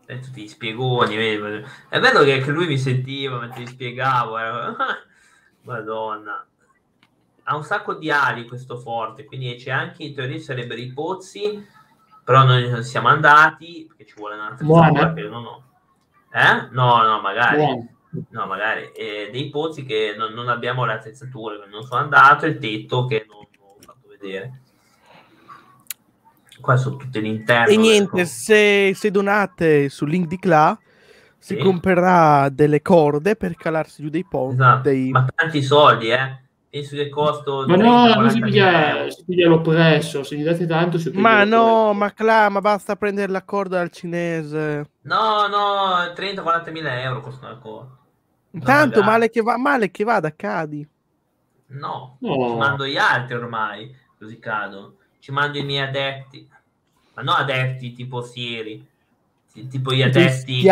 E 0.07 0.19
tutti 0.21 0.41
gli 0.41 0.47
spiegoni, 0.47 1.15
vedi? 1.15 1.63
È 1.87 1.99
bello 1.99 2.23
che 2.23 2.33
anche 2.33 2.49
lui 2.49 2.65
mi 2.65 2.79
sentiva 2.79 3.39
mentre 3.39 3.61
gli 3.61 3.67
spiegavo. 3.67 4.39
eh. 4.39 4.75
Madonna. 5.61 6.47
Ha 7.49 7.55
un 7.55 7.63
sacco 7.63 7.93
di 7.93 8.11
ali 8.11 8.45
questo 8.45 8.77
forte, 8.77 9.23
quindi 9.23 9.55
c'è 9.55 9.71
anche 9.71 10.03
in 10.03 10.13
teoria 10.13 10.37
sarebbero 10.37 10.81
i 10.81 10.91
pozzi, 10.91 11.65
però 12.21 12.43
noi 12.43 12.69
non 12.69 12.83
siamo 12.83 13.07
andati 13.07 13.85
perché 13.87 14.05
ci 14.05 14.15
vuole 14.17 14.35
un'altra 14.35 14.65
zona 14.65 15.13
che 15.13 15.21
non 15.21 15.45
ho. 15.45 15.63
Eh? 16.29 16.67
No, 16.71 17.01
no, 17.03 17.21
magari. 17.21 17.55
Buono. 17.55 17.87
No, 18.31 18.47
magari 18.47 18.91
eh, 18.91 19.29
dei 19.31 19.49
pozzi 19.49 19.85
che 19.85 20.13
non, 20.17 20.33
non 20.33 20.49
abbiamo 20.49 20.83
le 20.83 20.93
attrezzature, 20.93 21.65
non 21.69 21.83
sono 21.83 22.01
andato, 22.01 22.45
il 22.47 22.57
tetto 22.57 23.05
che 23.05 23.25
non, 23.29 23.45
non 23.57 23.69
ho 23.69 23.75
fatto 23.79 24.07
vedere. 24.09 24.61
Qua 26.59 26.75
sono 26.75 26.97
tutte 26.97 27.21
l'interno. 27.21 27.71
E 27.71 27.77
niente, 27.77 28.21
ecco. 28.21 28.27
se, 28.27 28.91
se 28.93 29.09
donate 29.09 29.87
sul 29.87 30.09
link 30.09 30.27
di 30.27 30.37
Cla, 30.37 30.77
si 31.37 31.55
Sì. 31.55 31.61
comprerà 31.61 32.49
delle 32.49 32.81
corde 32.81 33.37
per 33.37 33.55
calarsi 33.55 34.03
giù 34.03 34.09
dei 34.09 34.25
ponti. 34.25 34.55
Esatto. 34.55 34.81
Dei... 34.81 35.11
Ma 35.11 35.25
tanti 35.33 35.61
soldi, 35.61 36.09
eh? 36.09 36.45
Penso 36.77 36.95
che 36.95 37.09
costo 37.09 37.65
Ma 37.65 37.75
30, 37.75 37.83
no, 37.85 37.91
non 37.91 38.13
40 38.13 38.29
si 38.29 38.39
piglia, 38.39 39.09
si 39.09 39.23
piglia 39.25 39.47
l'oppresso. 39.47 40.23
Se 40.23 40.35
gli 40.35 40.43
date 40.43 40.65
tanto, 40.67 40.99
si 40.99 41.09
Ma 41.13 41.43
no, 41.43 41.93
ma 41.93 42.13
Cla, 42.13 42.49
ma 42.49 42.61
basta 42.61 42.95
prendere 42.95 43.31
la 43.31 43.43
corda 43.43 43.81
al 43.81 43.89
cinese. 43.89 44.89
No, 45.01 45.47
no, 45.47 46.13
30-40 46.15 46.71
mila 46.71 47.01
euro 47.01 47.21
costano 47.21 47.53
ancora. 47.53 47.87
Intanto, 48.51 48.99
magari. 48.99 49.05
male 49.05 49.29
che, 49.29 49.41
va, 49.41 49.57
male 49.57 49.89
che 49.91 50.03
vada, 50.03 50.33
cadi. 50.35 50.87
No, 51.69 52.17
No. 52.19 52.49
ci 52.51 52.55
mando 52.57 52.85
gli 52.85 52.97
altri 52.97 53.35
ormai, 53.35 53.95
così 54.17 54.37
cado. 54.39 54.97
Ci 55.19 55.31
mando 55.31 55.57
i 55.57 55.63
miei 55.63 55.87
adepti. 55.87 56.47
Ma 57.15 57.21
no 57.23 57.31
adepti 57.31 57.93
tipo 57.93 58.21
Siri, 58.21 58.85
tipo 59.69 59.91
gli 59.93 60.03
adepti. 60.03 60.63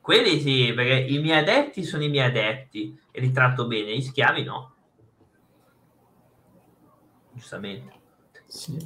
quelli 0.00 0.40
sì, 0.40 0.72
perché 0.74 0.94
i 0.94 1.18
miei 1.18 1.38
adepti 1.38 1.84
sono 1.84 2.02
i 2.02 2.08
miei 2.08 2.26
adepti 2.26 2.98
e 3.16 3.20
li 3.20 3.30
tratto 3.30 3.68
bene, 3.68 3.94
gli 3.94 4.02
schiavi 4.02 4.42
no. 4.42 4.74
Giustamente. 7.32 7.92
Sì. 8.46 8.76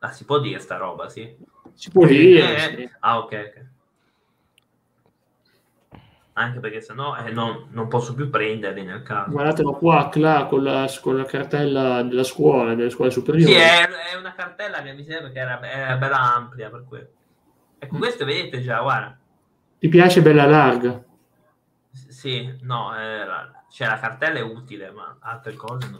Ah, 0.00 0.12
si 0.12 0.26
può 0.26 0.38
dire 0.40 0.58
sta 0.58 0.76
roba, 0.76 1.08
sì. 1.08 1.34
Si 1.72 1.90
può 1.90 2.04
dire. 2.04 2.54
Eh, 2.54 2.76
sì. 2.76 2.90
Ah, 2.98 3.18
ok, 3.18 3.24
ok. 3.32 3.66
anche 6.34 6.60
perché 6.60 6.80
sennò 6.80 7.16
eh, 7.16 7.30
non, 7.30 7.68
non 7.70 7.88
posso 7.88 8.14
più 8.14 8.30
prenderli 8.30 8.84
nel 8.84 9.02
caso. 9.02 9.30
Guardatelo 9.30 9.72
qua, 9.72 10.08
Cla, 10.10 10.46
con 10.46 10.62
la, 10.62 10.90
con 11.00 11.16
la 11.16 11.24
cartella 11.24 12.02
della 12.02 12.24
scuola, 12.24 12.74
delle 12.74 12.90
scuole 12.90 13.10
superiori. 13.10 13.52
Sì, 13.52 13.58
è, 13.58 13.86
è 13.86 14.16
una 14.16 14.34
cartella 14.34 14.82
che 14.82 14.92
mi 14.92 15.04
sembra 15.04 15.30
che 15.30 15.38
era, 15.38 15.60
era 15.60 15.96
bella 15.96 16.34
ampia 16.34 16.70
per 16.70 16.84
quello. 16.86 17.08
Ecco, 17.78 17.96
questo 17.96 18.24
vedete 18.24 18.62
già, 18.62 18.80
guarda. 18.80 19.18
Ti 19.78 19.88
piace 19.88 20.22
bella 20.22 20.46
larga? 20.46 21.02
Sì, 21.90 22.56
no, 22.62 22.94
era, 22.94 23.61
cioè 23.72 23.88
la 23.88 23.98
cartella 23.98 24.38
è 24.38 24.42
utile, 24.42 24.90
ma 24.90 25.16
altre 25.20 25.54
cose 25.54 25.88
no. 25.88 25.98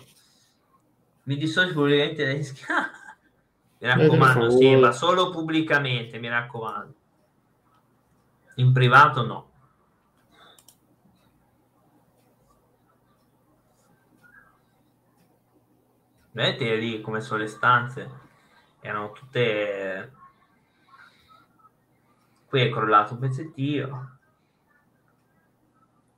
Mi 1.22 1.36
dissocio 1.36 1.72
pubblicamente 1.72 2.22
dai. 2.22 2.38
Mi 3.80 3.88
raccomando, 3.88 4.40
per 4.40 4.50
sì, 4.52 4.76
ma 4.76 4.92
solo 4.92 5.30
pubblicamente, 5.30 6.18
mi 6.18 6.28
raccomando. 6.28 6.94
In 8.56 8.72
privato 8.72 9.26
no. 9.26 9.50
Vedete 16.30 16.76
lì 16.76 17.00
come 17.00 17.20
sono 17.20 17.40
le 17.40 17.48
stanze? 17.48 18.10
Erano 18.80 19.10
tutte... 19.10 20.12
Qui 22.46 22.60
è 22.60 22.70
crollato 22.70 23.14
un 23.14 23.18
pezzettino. 23.18 24.18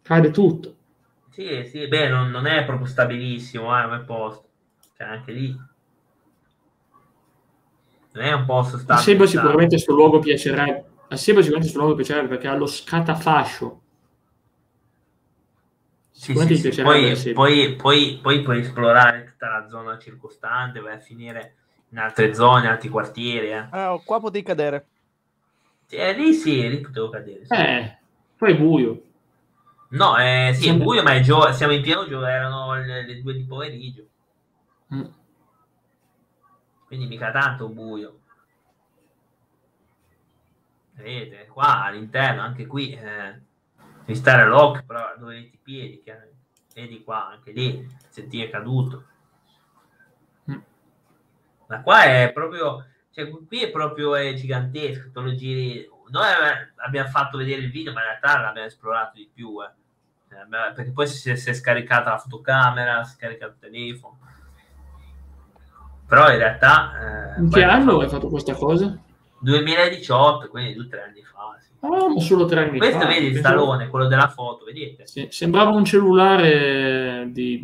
Cade 0.03 0.31
tutto. 0.31 0.77
Sì, 1.35 1.67
sì, 1.69 1.89
beh, 1.89 2.09
non, 2.09 2.31
non 2.31 2.47
è 2.47 2.65
proprio 2.65 2.87
stabilissimo, 2.87 3.77
eh, 3.77 3.83
come 3.83 4.01
posto. 4.05 4.49
Cioè, 4.97 5.09
anche 5.09 5.33
lì. 5.33 5.49
Non 8.13 8.25
è 8.25 8.33
un 8.33 8.45
posto 8.45 8.77
A 8.77 8.79
stabile. 8.79 9.03
Seba 9.05 9.27
stabile. 9.27 9.43
sicuramente 9.43 9.79
sto 9.79 9.95
luogo 9.95 10.19
piacerebbe. 10.21 10.85
A 11.09 11.17
Seba 11.17 11.41
sicuramente 11.41 11.71
sto 11.71 11.81
luogo 11.81 11.97
piacerebbe 11.97 12.29
perché 12.29 12.47
ha 12.47 12.55
lo 12.55 12.67
scatafascio. 12.67 13.81
Sì, 16.13 16.21
Sicuramente 16.21 16.55
sì, 16.55 16.61
sì. 16.61 16.83
piacerebbe 16.83 17.15
Poi, 17.17 17.33
poi, 17.33 17.75
poi, 17.75 18.19
poi 18.23 18.43
puoi 18.43 18.59
esplorare 18.61 19.25
tutta 19.25 19.49
la 19.49 19.67
zona 19.69 19.99
circostante, 19.99 20.79
vai 20.79 20.95
a 20.95 21.01
finire 21.01 21.55
in 21.89 21.99
altre 21.99 22.33
zone, 22.33 22.69
altri 22.69 22.89
quartieri. 22.89 23.49
Eh. 23.51 23.67
Ah, 23.71 24.01
qua 24.05 24.21
potevi 24.21 24.45
cadere. 24.45 24.87
Sì, 25.87 25.97
eh, 25.97 26.13
lì 26.13 26.33
sì, 26.33 26.69
lì 26.69 26.81
potevo 26.81 27.09
cadere. 27.11 27.45
sì. 27.45 27.55
Eh, 27.55 27.99
poi 28.37 28.53
è 28.53 28.57
buio. 28.57 29.03
No, 29.95 30.17
eh, 30.19 30.51
sì, 30.55 30.63
è 30.63 30.67
Sembra- 30.69 30.85
buio, 30.85 31.03
ma 31.03 31.13
è 31.15 31.21
gio- 31.21 31.53
siamo 31.53 31.73
in 31.73 31.83
pieno 31.83 32.07
giorno, 32.09 32.27
erano 32.27 32.75
le, 32.75 33.07
le 33.07 33.23
due 33.23 33.33
di 33.35 33.45
pomeriggio, 33.45 34.07
Mm. 34.93 35.05
quindi 36.87 37.07
mica 37.07 37.31
tanto 37.31 37.69
buio. 37.69 38.19
Vedete, 40.95 41.47
qua 41.47 41.85
all'interno, 41.85 42.43
anche 42.43 42.67
qui, 42.67 42.93
eh, 42.93 43.41
devi 44.05 44.15
stare 44.19 44.43
all'occhio, 44.43 44.85
però 44.87 45.15
dove 45.17 45.35
metti 45.37 45.55
i 45.57 45.61
piedi, 45.63 46.01
chiaramente. 46.03 46.33
vedi 46.75 47.05
qua, 47.05 47.29
anche 47.29 47.53
lì, 47.53 47.79
il 47.79 47.97
sentire 48.09 48.51
caduto. 48.51 49.05
Mm. 50.51 50.59
Ma 51.69 51.81
qua 51.83 52.03
è 52.05 52.33
proprio, 52.33 52.85
cioè 53.13 53.29
qui 53.31 53.63
è 53.63 53.71
proprio 53.71 54.17
è 54.17 54.35
gigantesco, 54.35 55.11
te 55.13 55.21
lo 55.21 55.35
giri. 55.37 55.89
Noi 56.09 56.27
abbiamo 56.77 57.09
fatto 57.09 57.39
vedere 57.39 57.63
il 57.63 57.71
video, 57.71 57.93
ma 57.93 58.01
in 58.01 58.07
realtà 58.07 58.41
l'abbiamo 58.41 58.67
esplorato 58.67 59.13
di 59.17 59.31
più, 59.33 59.63
eh. 59.63 59.71
Eh, 60.35 60.73
perché 60.75 60.91
poi 60.91 61.07
si 61.07 61.31
è, 61.31 61.37
si 61.37 61.51
è 61.51 61.55
scaricata 61.55 62.11
la 62.11 62.19
fotocamera, 62.19 63.05
si 63.05 63.13
è 63.13 63.17
scaricato 63.17 63.53
il 63.53 63.59
telefono. 63.71 64.19
Però 66.07 66.31
in 66.31 66.39
realtà... 66.39 67.37
eh, 67.37 67.41
In 67.41 67.51
che 67.51 67.63
anno 67.63 67.99
hai 68.01 68.09
fatto- 68.09 68.29
questa 68.29 68.55
cosa? 68.55 68.99
2018, 69.41 70.49
quindi 70.49 70.75
due 70.75 70.85
o 70.85 70.89
tre 70.89 71.03
anni 71.03 71.23
fa. 71.23 71.57
sì. 71.61 71.73
Ah, 71.81 72.09
ma 72.09 72.21
solo 72.21 72.47
tre 72.47 72.61
anni 72.61 72.79
Questo 72.79 73.01
fa. 73.01 73.07
vedi 73.07 73.27
il 73.27 73.41
salone, 73.41 73.89
quello 73.89 74.07
della 74.07 74.29
foto, 74.29 74.65
vedete? 74.65 75.07
Sì, 75.07 75.29
sembrava 75.31 75.71
un 75.71 75.85
cellulare 75.85 77.29
di, 77.31 77.61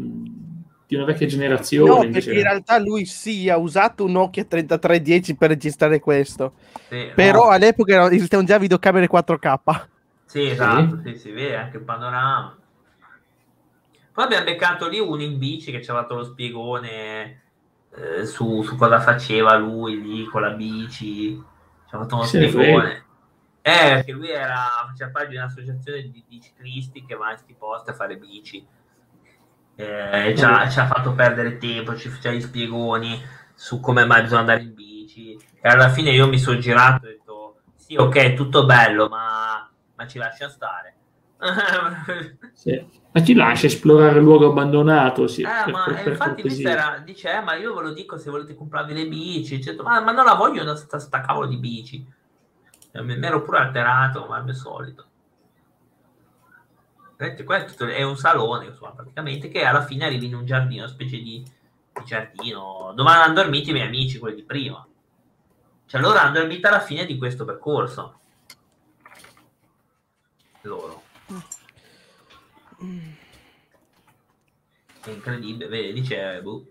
di 0.87 0.95
una 0.95 1.05
vecchia 1.05 1.27
generazione. 1.27 1.91
No, 2.07 2.11
perché 2.11 2.33
in 2.35 2.43
realtà 2.43 2.79
lui 2.79 3.07
sì, 3.07 3.49
ha 3.49 3.57
usato 3.57 4.05
un 4.05 4.13
Nokia 4.13 4.45
3310 4.45 5.37
per 5.37 5.49
registrare 5.51 6.01
questo. 6.01 6.53
Sì, 6.89 7.11
Però 7.15 7.45
no, 7.45 7.51
all'epoca 7.51 8.11
esistevano 8.11 8.47
già 8.49 8.59
videocamere 8.59 9.07
4K. 9.09 9.89
sì, 10.25 10.49
esatto, 10.49 10.99
sì, 11.03 11.17
si 11.17 11.31
vede 11.33 11.57
anche 11.57 11.77
il 11.79 11.85
panorama. 11.85 12.60
Poi 14.21 14.29
abbiamo 14.29 14.51
beccato 14.51 14.87
lì 14.87 14.99
uno 14.99 15.23
in 15.23 15.39
bici 15.39 15.71
che 15.71 15.83
ci 15.83 15.91
ha 15.91 15.95
fatto 15.95 16.15
lo 16.15 16.25
spiegone 16.25 17.41
eh, 17.95 18.27
su, 18.27 18.61
su 18.61 18.77
cosa 18.77 19.01
faceva 19.01 19.57
lui 19.57 19.99
lì 19.99 20.27
con 20.27 20.43
la 20.43 20.51
bici. 20.51 21.43
Ci 21.89 21.95
ha 21.95 21.99
fatto 21.99 22.17
uno 22.17 22.25
Se 22.25 22.39
ne 22.39 22.51
spiegone. 22.51 23.05
Eh, 23.63 23.93
perché 23.95 24.13
lui 24.13 24.29
era, 24.29 24.59
faceva 24.91 25.11
parte 25.11 25.29
di 25.31 25.37
un'associazione 25.37 26.03
di, 26.03 26.23
di 26.29 26.39
ciclisti 26.39 27.07
che 27.07 27.15
va 27.15 27.31
in 27.31 27.37
questi 27.37 27.55
posti 27.55 27.89
a 27.89 27.95
fare 27.95 28.19
bici. 28.19 28.67
Eh, 29.77 30.35
ci, 30.37 30.45
ha, 30.45 30.69
ci 30.69 30.79
ha 30.79 30.87
fatto 30.87 31.15
perdere 31.15 31.57
tempo, 31.57 31.97
ci 31.97 32.11
faceva 32.11 32.35
gli 32.35 32.43
spiegoni 32.43 33.19
su 33.55 33.81
come 33.81 34.05
mai 34.05 34.21
bisogna 34.21 34.41
andare 34.41 34.61
in 34.61 34.75
bici. 34.75 35.33
E 35.33 35.67
alla 35.67 35.89
fine 35.89 36.11
io 36.11 36.29
mi 36.29 36.39
sono 36.39 36.59
girato 36.59 37.07
e 37.07 37.09
ho 37.09 37.13
detto: 37.13 37.61
Sì, 37.75 37.97
ok, 37.97 38.35
tutto 38.35 38.67
bello, 38.67 39.09
ma, 39.09 39.67
ma 39.95 40.07
ci 40.07 40.19
lascia 40.19 40.51
stare. 40.51 40.97
Sì. 42.53 42.99
Ma 43.13 43.23
ti 43.23 43.35
lascia 43.35 43.67
esplorare 43.67 44.19
il 44.19 44.25
luogo 44.25 44.51
abbandonato? 44.51 45.27
Sì, 45.27 45.43
Eh, 45.43 45.47
per- 45.65 45.73
ma 45.73 45.85
per- 45.85 46.03
per 46.03 46.13
infatti 46.13 46.63
era- 46.63 46.99
dice, 47.05 47.33
eh, 47.33 47.41
ma 47.41 47.55
io 47.55 47.75
ve 47.75 47.83
lo 47.83 47.93
dico 47.93 48.19
se 48.19 48.31
volete 48.31 48.55
comprarvi 48.55 48.93
le 48.95 49.09
bici, 49.09 49.55
eccetera. 49.57 49.83
Ma, 49.89 50.01
ma 50.01 50.13
non 50.13 50.25
la 50.27 50.35
voglio 50.35 50.63
da 50.63 50.77
sta, 50.77 50.99
sta 50.99 51.21
cavolo 51.21 51.47
di 51.47 51.57
bici. 51.57 52.07
Eh, 52.93 53.03
Mi 53.03 53.15
ero 53.25 53.43
pure 53.43 53.59
alterato, 53.59 54.27
ma 54.29 54.37
al 54.37 54.55
solito. 54.55 55.07
Vedete, 57.17 57.45
Questo 57.45 57.87
è 57.87 58.03
un 58.03 58.17
salone, 58.17 58.67
insomma, 58.67 58.93
praticamente, 58.93 59.49
che 59.49 59.65
alla 59.65 59.83
fine 59.85 60.05
arrivi 60.07 60.27
in 60.27 60.35
un 60.35 60.45
giardino, 60.47 60.83
una 60.85 60.93
specie 60.93 61.17
di, 61.19 61.43
di 61.93 62.05
giardino, 62.05 62.93
dove 62.95 63.11
hanno 63.11 63.35
dormito 63.35 63.71
i 63.71 63.73
miei 63.73 63.87
amici, 63.87 64.19
quelli 64.19 64.37
di 64.37 64.45
prima. 64.45 64.87
Cioè, 65.87 66.01
loro 66.01 66.19
hanno 66.19 66.33
dormito 66.33 66.69
alla 66.69 66.81
fine 66.81 67.05
di 67.07 67.19
questo 67.19 67.45
percorso. 67.45 68.19
Loro. 70.63 71.03
È 75.03 75.11
incredibile, 75.11 75.69
vedi, 75.69 76.03
c'è 76.03 76.41
boh, 76.43 76.65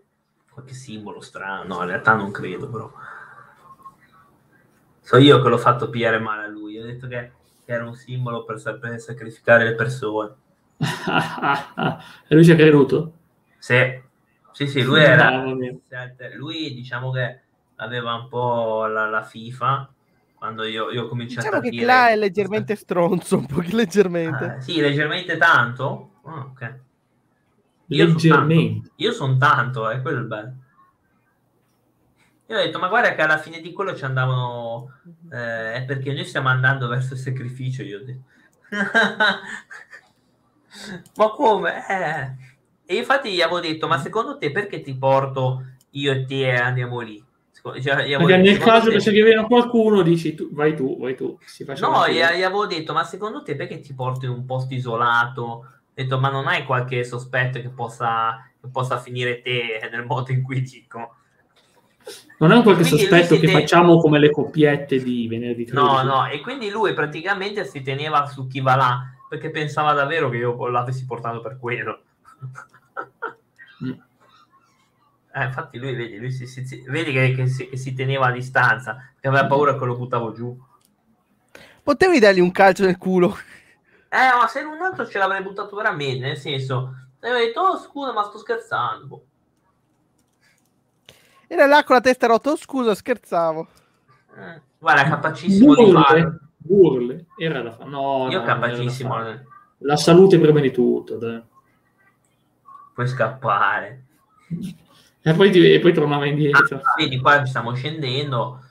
qualche 0.51 0.73
simbolo 0.73 1.21
strano. 1.21 1.75
No, 1.75 1.81
in 1.81 1.87
realtà 1.87 2.15
non 2.15 2.31
credo, 2.31 2.69
però. 2.69 2.91
So 5.01 5.17
io 5.17 5.41
che 5.41 5.49
l'ho 5.49 5.57
fatto 5.57 5.89
pigliare 5.89 6.19
male 6.19 6.43
a 6.43 6.47
lui. 6.47 6.77
Ho 6.77 6.85
detto 6.85 7.07
che, 7.07 7.31
che 7.65 7.71
era 7.71 7.85
un 7.85 7.95
simbolo 7.95 8.43
per, 8.43 8.59
sa- 8.59 8.75
per 8.75 8.99
sacrificare 8.99 9.63
le 9.63 9.75
persone. 9.75 10.35
e 12.27 12.35
lui 12.35 12.43
ci 12.43 12.51
ha 12.51 12.55
creduto? 12.55 13.13
Sì, 13.57 14.01
sì, 14.51 14.67
sì, 14.67 14.83
lui 14.83 15.01
era. 15.03 15.43
Lui 16.35 16.73
diciamo 16.73 17.11
che 17.11 17.39
aveva 17.77 18.13
un 18.13 18.27
po' 18.27 18.85
la, 18.85 19.09
la 19.09 19.23
FIFA 19.23 19.93
quando 20.39 20.63
io, 20.63 20.89
io 20.89 21.03
ho 21.03 21.07
cominciato 21.09 21.41
Diciamo 21.41 21.57
a 21.57 21.61
che 21.61 21.69
dire. 21.69 21.83
Cla 21.83 22.09
è 22.09 22.15
leggermente 22.15 22.75
stronzo, 22.77 23.35
un 23.37 23.45
po' 23.45 23.59
leggermente. 23.59 24.45
Ah, 24.45 24.61
sì, 24.61 24.79
leggermente 24.79 25.35
tanto. 25.35 26.11
Ah, 26.23 26.47
ok. 26.49 26.79
Io 27.87 28.05
Leggermente. 28.05 28.91
Io 28.95 29.11
sono 29.11 29.35
tanto, 29.35 29.89
è 29.89 30.01
quello 30.01 30.19
il 30.19 30.27
bello. 30.27 30.53
Io 32.47 32.57
ho 32.57 32.61
detto, 32.61 32.79
ma 32.79 32.87
guarda 32.87 33.15
che 33.15 33.21
alla 33.21 33.37
fine 33.37 33.59
di 33.59 33.73
quello 33.73 33.93
ci 33.93 34.05
andavano, 34.05 34.93
eh, 35.29 35.73
è 35.73 35.83
perché 35.85 36.13
noi 36.13 36.23
stiamo 36.23 36.47
andando 36.47 36.87
verso 36.87 37.15
il 37.15 37.19
sacrificio, 37.19 37.83
io 37.83 37.99
ho 37.99 38.03
detto. 38.03 38.23
ma 41.17 41.29
come? 41.31 41.85
Eh. 41.89 42.35
E 42.85 42.95
infatti 42.95 43.33
gli 43.33 43.41
avevo 43.41 43.59
detto, 43.59 43.87
ma 43.87 43.99
secondo 43.99 44.37
te 44.37 44.51
perché 44.51 44.79
ti 44.81 44.95
porto 44.95 45.65
io 45.91 46.13
e 46.13 46.25
te 46.25 46.47
e 46.47 46.55
andiamo 46.55 47.01
lì? 47.01 47.21
Cioè, 47.61 48.13
avevo 48.13 48.25
nel 48.25 48.57
caso 48.57 48.89
che 48.89 48.99
se 48.99 49.11
viene 49.11 49.45
qualcuno 49.45 50.01
dici 50.01 50.33
tu, 50.33 50.49
vai 50.51 50.75
tu, 50.75 50.97
vai 50.97 51.15
tu. 51.15 51.37
No, 51.79 52.07
gli, 52.07 52.13
gli 52.13 52.21
avevo 52.21 52.65
detto, 52.65 52.93
ma 52.93 53.03
secondo 53.03 53.43
te 53.43 53.55
perché 53.55 53.79
ti 53.79 53.93
porto 53.93 54.25
in 54.25 54.31
un 54.31 54.45
posto 54.45 54.73
isolato? 54.73 55.43
Ho 55.43 55.65
detto, 55.93 56.19
ma 56.19 56.29
non 56.29 56.47
hai 56.47 56.63
qualche 56.63 57.03
sospetto 57.03 57.59
che 57.59 57.69
possa, 57.69 58.49
che 58.59 58.69
possa 58.71 58.97
finire 58.97 59.41
te 59.41 59.89
nel 59.91 60.05
modo 60.05 60.31
in 60.31 60.41
cui 60.41 60.61
dico? 60.61 61.15
Non 62.37 62.53
è 62.53 62.55
un 62.55 62.63
qualche 62.63 62.85
sospetto 62.85 63.35
che 63.35 63.47
te- 63.47 63.51
facciamo 63.51 63.97
come 63.97 64.19
le 64.19 64.31
coppiette 64.31 65.03
di 65.03 65.27
venerdì 65.27 65.65
13? 65.65 65.73
No, 65.73 66.03
no, 66.03 66.27
e 66.27 66.39
quindi 66.39 66.69
lui 66.69 66.93
praticamente 66.93 67.65
si 67.65 67.81
teneva 67.81 68.25
su 68.27 68.47
chi 68.47 68.61
va 68.61 68.75
là, 68.75 69.03
perché 69.27 69.49
pensava 69.49 69.91
davvero 69.91 70.29
che 70.29 70.37
io 70.37 70.67
l'avessi 70.69 71.05
portato 71.05 71.41
per 71.41 71.57
quello. 71.59 72.03
Mm. 73.83 73.91
Eh, 75.33 75.43
infatti 75.45 75.77
lui, 75.77 75.95
vedi, 75.95 76.17
lui 76.17 76.31
si, 76.31 76.47
si- 76.47 76.65
si- 76.65 76.83
vedi 76.87 77.11
che, 77.11 77.33
che 77.33 77.47
si, 77.47 77.67
che 77.69 77.77
si 77.77 77.93
teneva 77.93 78.27
a 78.27 78.31
distanza, 78.31 79.11
che 79.19 79.27
aveva 79.27 79.45
paura 79.45 79.77
che 79.77 79.85
lo 79.85 79.95
buttavo 79.95 80.31
giù. 80.33 80.57
Potevi 81.83 82.19
dargli 82.19 82.39
un 82.39 82.51
calcio 82.51 82.85
nel 82.85 82.97
culo. 82.97 83.37
Eh, 84.09 84.37
ma 84.39 84.47
se 84.47 84.61
un 84.61 84.81
altro 84.81 85.07
ce 85.07 85.17
l'avrei 85.19 85.41
buttato 85.43 85.75
veramente, 85.75 86.25
nel 86.25 86.37
senso, 86.37 86.93
avevo 87.19 87.37
detto, 87.39 87.59
oh 87.61 87.77
scusa, 87.77 88.11
ma 88.11 88.23
sto 88.23 88.39
scherzando. 88.39 89.05
Boh. 89.05 89.23
Era 91.47 91.65
là 91.67 91.83
con 91.83 91.95
la 91.95 92.01
testa 92.01 92.27
rotta. 92.27 92.51
Oh, 92.51 92.55
scusa, 92.55 92.93
scherzavo. 92.93 93.67
Eh, 94.37 94.61
Guarda, 94.77 95.03
è 95.03 95.09
capacissimo 95.09 95.75
di 95.75 95.91
farlo. 95.91 96.21
Burle, 96.21 96.39
burle. 96.57 97.25
Era 97.37 97.61
da 97.61 97.71
fare. 97.71 97.89
No, 97.89 98.27
Io 98.29 98.39
no, 98.39 98.45
capacissimo. 98.45 99.15
non 99.15 99.23
da 99.23 99.31
fare. 99.31 99.47
La 99.79 99.95
salute 99.97 100.39
prima 100.39 100.59
di 100.59 100.71
tutto. 100.71 101.17
Dai. 101.17 101.41
Puoi 102.93 103.07
scappare. 103.07 104.03
E 105.29 105.33
poi, 105.33 105.51
e 105.51 105.79
poi 105.79 105.93
tornava 105.93 106.25
indietro. 106.25 106.77
Ah, 106.77 106.93
vedi, 106.97 107.19
qua 107.19 107.45
stiamo 107.45 107.73
scendendo 107.75 108.63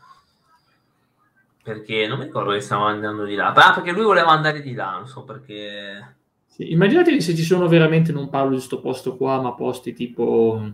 perché 1.62 2.06
non 2.06 2.18
mi 2.18 2.24
ricordo 2.24 2.52
che 2.52 2.60
stavamo 2.60 2.88
andando 2.88 3.24
di 3.24 3.34
là. 3.34 3.52
Ah, 3.52 3.74
perché 3.74 3.92
lui 3.92 4.04
voleva 4.04 4.30
andare 4.30 4.62
di 4.62 4.72
là, 4.72 4.92
non 4.92 5.06
so 5.06 5.22
perché. 5.22 6.16
Sì, 6.46 6.72
immaginatevi 6.72 7.20
se 7.20 7.36
ci 7.36 7.42
sono 7.42 7.68
veramente, 7.68 8.10
non 8.10 8.30
parlo 8.30 8.48
di 8.48 8.56
questo 8.56 8.80
posto 8.80 9.16
qua, 9.16 9.40
ma 9.40 9.52
posti 9.52 9.92
tipo 9.92 10.72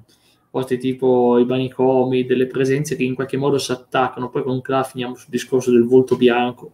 posti 0.51 0.78
tipo 0.78 1.36
i 1.39 1.44
manicomi, 1.44 2.24
delle 2.24 2.47
presenze 2.47 2.94
che 2.94 3.02
in 3.02 3.16
qualche 3.16 3.36
modo 3.36 3.59
si 3.59 3.73
attaccano. 3.73 4.31
Poi 4.31 4.44
con 4.44 4.62
Cla 4.62 4.85
finiamo 4.85 5.16
sul 5.16 5.31
discorso 5.31 5.73
del 5.73 5.85
volto 5.85 6.16
bianco. 6.16 6.70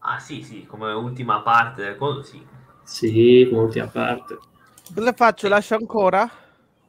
Ah 0.00 0.18
sì, 0.18 0.42
sì, 0.42 0.66
come 0.66 0.90
ultima 0.92 1.40
parte 1.40 1.82
del 1.82 1.96
coso, 1.96 2.22
sì. 2.22 2.44
Sì, 2.82 3.46
come 3.48 3.62
ultima 3.62 3.86
parte. 3.86 4.38
Cosa 4.92 5.12
faccio? 5.12 5.48
Lascio 5.48 5.76
ancora? 5.76 6.28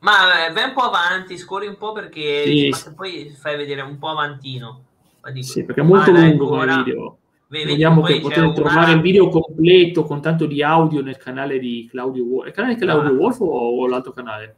Ma 0.05 0.45
eh, 0.47 0.51
vai 0.53 0.65
un 0.65 0.73
po' 0.73 0.81
avanti, 0.81 1.35
scorri 1.35 1.65
un 1.65 1.77
po' 1.77 1.91
perché 1.91 2.43
Sì, 2.45 2.73
poi 2.95 3.29
fai 3.35 3.57
vedere 3.57 3.81
un 3.81 3.97
po' 3.97 4.09
avantino. 4.09 4.83
Dico, 5.31 5.45
Sì, 5.47 5.63
perché 5.63 5.81
è 5.81 5.83
molto 5.83 6.11
lungo 6.11 6.43
ancora. 6.43 6.83
video. 6.83 7.17
Vedi, 7.47 7.71
Vediamo 7.71 8.01
che 8.03 8.19
potete 8.19 8.53
trovare 8.53 8.91
il 8.91 9.01
video 9.01 9.29
completo 9.29 10.03
con 10.03 10.21
tanto 10.21 10.45
di 10.45 10.61
audio 10.61 11.01
nel 11.01 11.17
canale 11.17 11.57
di 11.57 11.87
Claudio 11.89 12.23
Wolf. 12.23 12.47
Il 12.47 12.53
canale 12.53 12.75
di 12.75 12.79
Claudio 12.81 13.09
Ah. 13.09 13.13
Wolf 13.13 13.39
o, 13.39 13.45
o 13.81 13.87
l'altro 13.87 14.11
canale? 14.11 14.55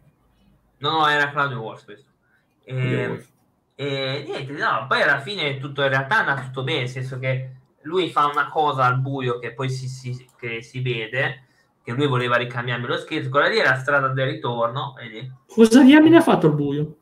No, 0.79 0.91
no, 0.91 1.07
era 1.07 1.29
Claudio 1.31 1.61
Wars 1.61 1.83
questo. 1.85 2.09
Claudio 2.65 2.97
E, 2.99 3.07
Wolf. 3.07 3.27
e 3.75 4.23
niente, 4.27 4.51
no, 4.51 4.85
poi 4.87 5.01
alla 5.01 5.19
fine 5.21 5.57
tutto 5.59 5.81
in 5.83 5.89
realtà 5.89 6.15
è 6.17 6.19
andato 6.19 6.41
tutto 6.47 6.63
bene, 6.63 6.79
nel 6.79 6.89
senso 6.89 7.19
che 7.19 7.51
lui 7.83 8.09
fa 8.09 8.25
una 8.27 8.47
cosa 8.49 8.83
al 8.85 8.99
buio 8.99 9.39
che 9.39 9.53
poi 9.53 9.69
si, 9.69 9.87
si- 9.87 10.25
che 10.37 10.61
si 10.61 10.81
vede, 10.81 11.45
che 11.87 11.93
lui 11.93 12.05
voleva 12.05 12.35
ricambiarmi 12.35 12.85
lo 12.85 12.97
scherzo, 12.97 13.29
quella 13.29 13.47
lì 13.47 13.59
è 13.59 13.63
la 13.63 13.77
strada 13.77 14.09
del 14.09 14.27
ritorno, 14.27 14.93
vedi? 14.97 15.31
Cosa 15.47 15.81
diamine 15.81 16.17
ha 16.17 16.21
fatto 16.21 16.47
il 16.47 16.53
buio? 16.53 16.97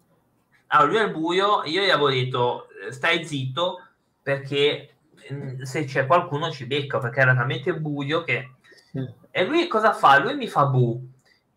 Allora, 0.68 0.92
lui 0.92 1.00
al 1.00 1.12
buio, 1.12 1.64
io 1.64 1.82
gli 1.82 1.90
avevo 1.90 2.12
detto 2.12 2.68
stai 2.92 3.26
zitto 3.26 3.82
perché 4.22 4.98
mm, 5.34 5.64
se 5.64 5.86
c'è 5.86 6.06
qualcuno 6.06 6.52
ci 6.52 6.68
becca, 6.68 7.00
perché 7.00 7.20
era 7.20 7.34
talmente 7.34 7.74
buio 7.74 8.22
che... 8.22 8.58
Sì. 8.92 9.04
E 9.32 9.46
lui 9.48 9.68
cosa 9.68 9.92
fa? 9.92 10.20
Lui 10.20 10.36
mi 10.36 10.48
fa 10.48 10.66
bu. 10.66 11.04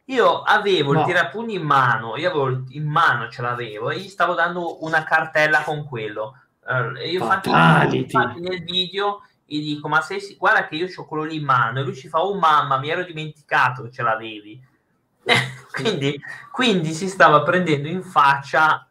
Io 0.05 0.41
avevo 0.41 0.95
No. 0.95 1.01
il 1.01 1.05
tirapugni 1.05 1.57
in 1.57 1.65
mano, 1.65 2.17
io 2.17 2.31
avevo 2.31 2.65
in 2.71 2.87
mano 2.87 3.29
ce 3.29 3.43
l'avevo 3.43 3.91
e 3.91 3.99
gli 3.99 4.09
stavo 4.09 4.33
dando 4.33 4.83
una 4.87 5.05
cartella 5.05 5.61
con 5.65 5.85
quello. 5.85 6.35
Allora, 6.65 7.05
io 7.05 7.21
infatti, 7.21 7.97
infatti 7.99 8.41
nel 8.41 8.65
video 8.65 9.21
gli 9.49 9.61
dico 9.61 9.89
ma 9.89 10.03
sei 10.03 10.21
si- 10.21 10.37
guarda 10.37 10.69
che 10.69 10.77
io 10.77 10.89
ho 10.95 11.07
quello 11.07 11.25
lì 11.25 11.37
in 11.37 11.45
mano 11.45 11.81
e 11.81 11.83
lui 11.83 11.95
ci 11.95 12.09
fa 12.09 12.23
oh 12.23 12.39
mamma 12.39 12.79
mi 12.79 12.91
ero 12.91 13.03
dimenticato 13.03 13.83
che 13.85 13.91
ce 13.91 14.03
l'avevi. 14.03 14.63
quindi, 15.73 16.21
quindi 16.53 16.93
si 16.93 17.09
stava 17.09 17.43
prendendo 17.43 17.89
in 17.89 18.03
faccia 18.03 18.87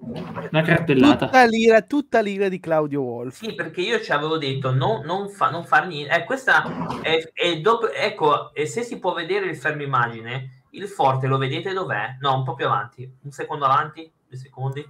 Una 0.00 0.62
cartellata. 0.62 1.26
Tutta 1.26 1.44
l'ira, 1.44 1.82
tutta 1.82 2.20
l'ira 2.20 2.48
di 2.48 2.60
Claudio 2.60 3.02
Wolf. 3.02 3.36
Sì, 3.36 3.54
perché 3.54 3.80
io 3.82 4.00
ci 4.00 4.12
avevo 4.12 4.38
detto 4.38 4.72
non, 4.72 5.04
non, 5.04 5.28
fa, 5.28 5.50
non 5.50 5.64
far 5.64 5.86
niente. 5.86 6.14
Eh, 6.14 6.24
questa 6.24 6.62
è, 7.02 7.30
è 7.32 7.60
dopo, 7.60 7.90
ecco, 7.90 8.54
e 8.54 8.66
se 8.66 8.82
si 8.82 8.98
può 8.98 9.12
vedere 9.12 9.46
il 9.46 9.56
fermo 9.56 9.82
immagine, 9.82 10.62
il 10.70 10.88
forte 10.88 11.26
lo 11.26 11.36
vedete 11.38 11.72
dov'è? 11.72 12.16
No, 12.20 12.36
un 12.36 12.44
po' 12.44 12.54
più 12.54 12.66
avanti, 12.66 13.10
un 13.22 13.30
secondo 13.30 13.64
avanti, 13.64 14.10
due 14.26 14.38
secondi. 14.38 14.88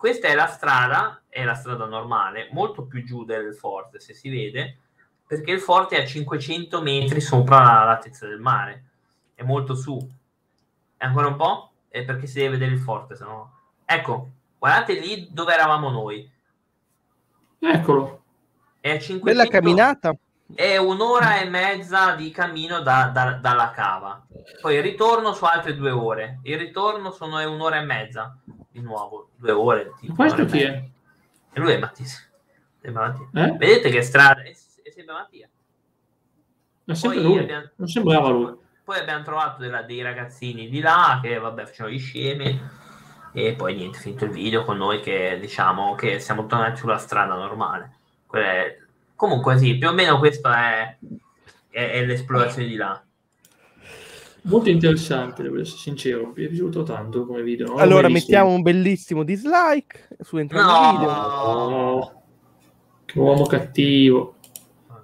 Questa 0.00 0.28
è 0.28 0.34
la 0.34 0.46
strada, 0.46 1.20
è 1.28 1.44
la 1.44 1.52
strada 1.52 1.84
normale, 1.84 2.48
molto 2.52 2.86
più 2.86 3.04
giù 3.04 3.26
del 3.26 3.54
forte, 3.54 4.00
se 4.00 4.14
si 4.14 4.30
vede, 4.30 4.78
perché 5.26 5.50
il 5.50 5.60
forte 5.60 5.98
è 5.98 6.02
a 6.02 6.06
500 6.06 6.80
metri 6.80 7.20
sopra 7.20 7.58
la- 7.60 7.84
l'altezza 7.84 8.26
del 8.26 8.40
mare, 8.40 8.84
è 9.34 9.42
molto 9.42 9.74
su. 9.74 9.98
E 10.96 11.04
ancora 11.04 11.26
un 11.26 11.36
po'? 11.36 11.72
È 11.86 12.02
perché 12.02 12.26
si 12.26 12.38
deve 12.38 12.52
vedere 12.52 12.72
il 12.72 12.78
forte, 12.78 13.14
se 13.14 13.24
no... 13.24 13.58
Ecco, 13.84 14.30
guardate 14.58 14.94
lì 14.98 15.28
dove 15.30 15.52
eravamo 15.52 15.90
noi. 15.90 16.32
Eccolo. 17.58 18.22
È 18.80 18.92
a 18.92 18.98
500 18.98 19.22
Bella 19.22 19.44
camminata. 19.50 20.16
È 20.54 20.78
un'ora 20.78 21.40
e 21.40 21.44
mezza 21.44 22.14
di 22.14 22.30
cammino 22.30 22.80
da- 22.80 23.10
da- 23.12 23.34
dalla 23.34 23.70
cava. 23.72 24.26
Poi 24.62 24.76
il 24.76 24.82
ritorno 24.82 25.34
su 25.34 25.44
altre 25.44 25.76
due 25.76 25.90
ore. 25.90 26.40
Il 26.44 26.56
ritorno 26.56 27.10
sono 27.10 27.38
è 27.38 27.44
un'ora 27.44 27.76
e 27.76 27.84
mezza. 27.84 28.34
Di 28.72 28.80
nuovo, 28.80 29.30
due 29.36 29.50
ore. 29.52 29.92
Tipo, 30.00 30.14
Questo 30.14 30.44
chi 30.44 30.60
è? 30.62 30.88
E 31.52 31.60
lui 31.60 31.72
è 31.72 31.78
Mattia. 31.78 32.06
Eh? 33.34 33.52
Vedete 33.56 33.90
che 33.90 34.02
strada? 34.02 34.42
È, 34.42 34.50
è 34.50 34.90
sempre 34.90 35.12
Mattia. 35.14 35.48
È 36.84 36.94
sempre 36.94 37.20
lui. 37.20 37.38
abbiamo- 37.38 37.68
Non 37.76 37.88
sembrava 37.88 38.28
lui. 38.28 38.54
Poi 38.84 38.98
abbiamo 38.98 39.22
trovato 39.24 39.60
della- 39.60 39.82
dei 39.82 40.02
ragazzini 40.02 40.68
di 40.68 40.80
là 40.80 41.18
che, 41.22 41.38
vabbè, 41.38 41.66
facevano 41.66 41.94
gli 41.94 41.98
scemi. 42.00 42.60
E 43.32 43.54
poi 43.54 43.74
niente, 43.76 43.98
finito 43.98 44.24
il 44.24 44.32
video 44.32 44.64
con 44.64 44.76
noi 44.76 45.00
che 45.00 45.38
diciamo 45.40 45.94
che 45.94 46.18
siamo 46.18 46.46
tornati 46.46 46.78
sulla 46.78 46.98
strada 46.98 47.34
normale. 47.34 47.96
È- 48.30 48.78
Comunque 49.14 49.58
sì, 49.58 49.76
più 49.76 49.88
o 49.88 49.92
meno 49.92 50.18
questa 50.18 50.56
è, 50.56 50.96
è- 51.68 51.90
è 51.90 52.04
l'esplorazione 52.06 52.66
di 52.68 52.76
là. 52.76 53.00
Molto 54.42 54.70
interessante, 54.70 55.42
devo 55.42 55.60
essere 55.60 55.78
sincero. 55.78 56.32
Mi 56.34 56.44
è 56.44 56.48
piaciuto 56.48 56.82
tanto 56.82 57.26
come 57.26 57.42
video. 57.42 57.68
non 57.68 57.80
Allora 57.80 58.08
mettiamo 58.08 58.50
un 58.50 58.62
bellissimo 58.62 59.22
dislike 59.22 60.08
su 60.20 60.36
entrambi 60.38 60.96
i 60.96 60.98
video. 60.98 61.12
Oh, 61.12 62.22
che 63.04 63.18
uomo 63.18 63.44
cattivo. 63.44 64.36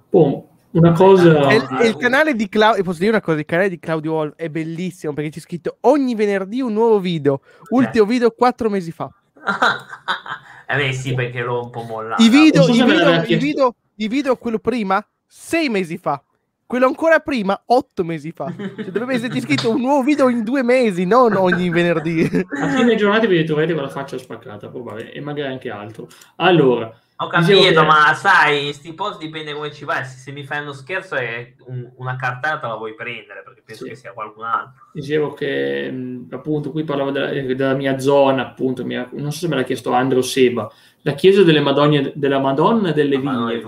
Boh, 0.09 0.47
una 0.71 0.91
cosa... 0.91 1.49
E 1.49 1.55
il, 1.55 1.87
il 1.87 1.97
canale 1.97 2.33
di 2.33 2.49
Claudio, 2.49 2.83
posso 2.83 2.99
dire 2.99 3.11
una 3.11 3.21
cosa, 3.21 3.39
il 3.39 3.45
canale 3.45 3.69
di 3.69 3.79
Claudio 3.79 4.13
Wolf 4.13 4.35
è 4.35 4.49
bellissimo 4.49 5.13
perché 5.13 5.29
c'è 5.29 5.39
scritto 5.39 5.77
ogni 5.81 6.15
venerdì 6.15 6.61
un 6.61 6.73
nuovo 6.73 6.99
video, 6.99 7.41
ultimo 7.69 8.05
video 8.05 8.31
quattro 8.31 8.69
mesi 8.69 8.91
fa. 8.91 9.11
eh 10.67 10.75
beh 10.75 10.93
sì, 10.93 11.13
perché 11.13 11.41
l'ho 11.41 11.63
un 11.63 11.69
po' 11.69 11.83
mollato. 11.83 12.21
I 12.21 12.29
video, 12.29 12.63
so 12.63 12.71
i 12.71 12.83
video, 12.83 13.23
i 13.23 13.35
video, 13.35 13.75
i 13.95 14.07
video, 14.07 14.35
quello 14.35 14.59
prima, 14.59 15.05
sei 15.25 15.69
mesi 15.69 15.97
fa. 15.97 16.21
Quello 16.67 16.85
ancora 16.85 17.19
prima, 17.19 17.57
otto 17.67 18.03
mesi 18.03 18.31
fa. 18.33 18.53
Cioè, 18.53 18.87
dovrebbe 18.87 19.13
esserci 19.13 19.39
scritto 19.39 19.69
un 19.69 19.79
nuovo 19.79 20.03
video 20.03 20.27
in 20.27 20.43
due 20.43 20.63
mesi, 20.63 21.05
non 21.05 21.33
ogni 21.37 21.69
venerdì. 21.69 22.23
A 22.61 22.67
fine 22.67 22.95
giornata 22.95 23.25
vi 23.25 23.37
ritroverete 23.37 23.73
con 23.73 23.83
la 23.83 23.87
faccia 23.89 24.17
spaccata, 24.17 24.67
probabile, 24.67 25.13
e 25.13 25.21
magari 25.21 25.49
anche 25.53 25.69
altro. 25.69 26.09
Allora, 26.35 26.93
Ho 27.19 27.27
capito, 27.29 27.61
che- 27.61 27.85
ma 27.85 28.13
sai, 28.13 28.73
sti 28.73 28.93
post 28.93 29.17
dipende 29.19 29.53
come 29.53 29.71
ci 29.71 29.85
vai. 29.85 30.03
Se, 30.03 30.17
se 30.17 30.31
mi 30.33 30.43
fai 30.43 30.61
uno 30.61 30.73
scherzo 30.73 31.15
e 31.15 31.55
un- 31.67 31.89
una 31.95 32.17
cartata 32.17 32.67
la 32.67 32.75
vuoi 32.75 32.95
prendere, 32.95 33.43
perché 33.45 33.61
penso 33.65 33.83
Sì. 33.85 33.89
che 33.91 33.95
sia 33.95 34.11
qualcun 34.11 34.43
altro. 34.43 34.81
dicevo 34.91 35.33
che 35.33 35.89
mh, 35.89 36.27
appunto 36.31 36.71
qui 36.71 36.83
parlavo 36.83 37.11
della, 37.11 37.29
della 37.31 37.73
mia 37.75 37.97
zona, 37.97 38.41
appunto, 38.45 38.83
mia- 38.83 39.07
non 39.13 39.31
so 39.31 39.39
se 39.39 39.47
me 39.47 39.55
l'ha 39.55 39.63
chiesto 39.63 39.93
Andro 39.93 40.21
Seba, 40.21 40.69
la 41.03 41.13
chiesa 41.13 41.43
delle 41.43 41.61
Madogne, 41.61 42.11
della 42.13 42.39
Madonna 42.39 42.91
delle 42.91 43.15
è 43.15 43.19
Vigne, 43.19 43.61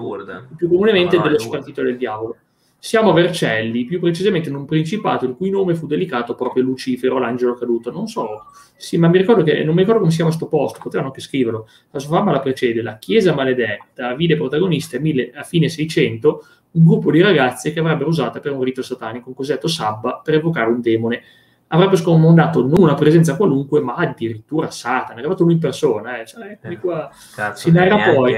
più 0.58 0.68
comunemente 0.68 1.16
è 1.18 1.22
dello 1.22 1.40
spartito 1.40 1.82
del 1.82 1.96
diavolo. 1.96 2.36
Siamo 2.82 3.10
a 3.10 3.14
Vercelli, 3.14 3.84
più 3.84 4.00
precisamente 4.00 4.48
in 4.48 4.56
un 4.56 4.66
principato 4.66 5.26
il 5.26 5.36
cui 5.36 5.50
nome 5.50 5.76
fu 5.76 5.86
dedicato 5.86 6.34
proprio 6.34 6.64
a 6.64 6.66
Lucifero, 6.66 7.20
l'angelo 7.20 7.54
caduto. 7.56 7.92
Non 7.92 8.08
so, 8.08 8.46
sì, 8.78 8.98
ma 8.98 9.10
mi 9.10 9.18
ricordo 9.18 9.44
che 9.44 9.64
non 9.66 9.74
mi 9.74 9.82
ricordo 9.82 10.00
come 10.00 10.12
si 10.12 10.18
chiama 10.18 10.32
sto 10.32 10.48
posto, 10.48 10.80
potevano 10.82 11.10
anche 11.10 11.20
scriverlo. 11.20 11.68
La 11.92 12.00
sua 12.00 12.18
fama 12.18 12.32
la 12.32 12.40
precede, 12.40 12.82
la 12.82 12.98
chiesa 12.98 13.34
maledetta 13.34 14.16
vide 14.16 14.38
protagonista 14.38 14.96
a, 14.96 15.02
mille- 15.02 15.32
a 15.34 15.44
fine 15.44 15.68
600 15.68 16.46
un 16.72 16.86
gruppo 16.86 17.12
di 17.12 17.22
ragazze 17.22 17.74
che 17.74 17.80
avrebbero 17.80 18.10
usata 18.10 18.40
per 18.40 18.54
un 18.54 18.64
rito 18.64 18.82
satanico, 18.82 19.30
un 19.30 19.36
cosetto 19.36 19.68
sabba, 19.68 20.22
per 20.24 20.36
evocare 20.36 20.70
un 20.70 20.82
demone. 20.82 21.22
Avrebbe 21.68 21.98
scomandato 21.98 22.62
non 22.62 22.82
una 22.82 22.94
presenza 22.94 23.36
qualunque, 23.36 23.82
ma 23.82 23.96
addirittura 23.96 24.72
Satana. 24.72 25.16
È 25.16 25.20
arrivato 25.20 25.44
lui 25.44 25.54
in 25.54 25.60
persona, 25.60 26.22
eh. 26.22 26.26
Cioè, 26.26 26.52
eccomi 26.52 26.78
qua. 26.78 27.12
Cazzo, 27.36 27.60
Si 27.60 27.72
narra 27.72 28.14
poi. 28.14 28.36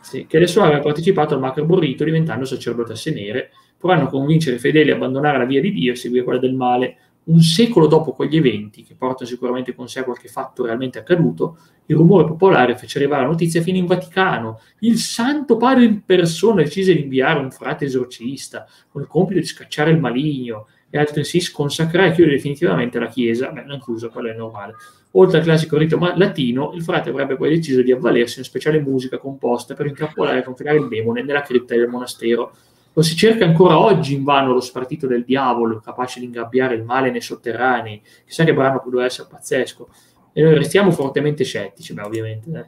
Sì, 0.00 0.26
che 0.26 0.36
adesso 0.36 0.62
aveva 0.62 0.80
partecipato 0.80 1.34
al 1.34 1.40
macabro 1.40 1.78
rito 1.78 2.04
diventando 2.04 2.44
sacerdotesse 2.44 3.12
nere, 3.12 3.50
provando 3.78 4.06
a 4.06 4.08
convincere 4.08 4.56
i 4.56 4.58
fedeli 4.58 4.90
a 4.90 4.94
abbandonare 4.94 5.38
la 5.38 5.44
via 5.44 5.60
di 5.60 5.72
Dio 5.72 5.92
e 5.92 5.96
seguire 5.96 6.24
quella 6.24 6.40
del 6.40 6.54
male. 6.54 6.96
Un 7.24 7.40
secolo 7.40 7.88
dopo 7.88 8.12
quegli 8.12 8.36
eventi, 8.36 8.84
che 8.84 8.94
portano 8.94 9.28
sicuramente 9.28 9.74
con 9.74 9.88
sé 9.88 10.04
qualche 10.04 10.28
fatto 10.28 10.64
realmente 10.64 10.98
accaduto, 10.98 11.58
il 11.86 11.96
rumore 11.96 12.24
popolare 12.24 12.76
fece 12.76 12.98
arrivare 12.98 13.22
la 13.22 13.28
notizia 13.28 13.62
fino 13.62 13.78
in 13.78 13.86
Vaticano. 13.86 14.60
Il 14.80 14.98
Santo 14.98 15.56
Padre 15.56 15.84
in 15.84 16.04
persona 16.04 16.62
decise 16.62 16.94
di 16.94 17.02
inviare 17.02 17.40
un 17.40 17.50
frate 17.50 17.84
esorcista 17.84 18.66
con 18.88 19.02
il 19.02 19.08
compito 19.08 19.40
di 19.40 19.46
scacciare 19.46 19.90
il 19.90 19.98
maligno 19.98 20.68
e 20.88 20.98
altresì 20.98 21.40
sconsacrare 21.40 22.08
e 22.08 22.12
chiudere 22.12 22.36
definitivamente 22.36 22.98
la 22.98 23.08
Chiesa. 23.08 23.50
Beh, 23.50 23.64
non 23.64 23.80
chiuso, 23.80 24.08
quello 24.08 24.30
è 24.30 24.34
normale. 24.34 24.74
Oltre 25.12 25.38
al 25.38 25.44
classico 25.44 25.78
rito 25.78 25.98
latino, 26.16 26.72
il 26.74 26.82
frate 26.82 27.10
avrebbe 27.10 27.36
poi 27.36 27.50
deciso 27.50 27.82
di 27.82 27.92
avvalersi 27.92 28.34
di 28.34 28.40
una 28.40 28.48
speciale 28.48 28.80
musica 28.80 29.18
composta 29.18 29.74
per 29.74 29.86
intrappolare 29.86 30.40
e 30.40 30.42
confinare 30.42 30.76
il 30.76 30.88
demone 30.88 31.22
nella 31.22 31.40
cripta 31.40 31.74
del 31.74 31.88
monastero. 31.88 32.52
Lo 32.96 33.02
si 33.02 33.14
cerca 33.14 33.44
ancora 33.44 33.78
oggi 33.78 34.14
invano 34.14 34.54
lo 34.54 34.60
spartito 34.60 35.06
del 35.06 35.22
diavolo, 35.22 35.80
capace 35.80 36.18
di 36.18 36.24
ingabbiare 36.24 36.76
il 36.76 36.82
male 36.82 37.10
nei 37.10 37.20
sotterranei. 37.20 38.00
Chissà 38.24 38.44
che 38.44 38.54
brano 38.54 38.80
poteva 38.80 39.04
essere 39.04 39.28
pazzesco. 39.30 39.90
E 40.32 40.40
noi 40.40 40.54
restiamo 40.54 40.90
fortemente 40.90 41.44
scettici, 41.44 41.92
beh, 41.92 42.02
ovviamente. 42.02 42.50
eh. 42.50 42.66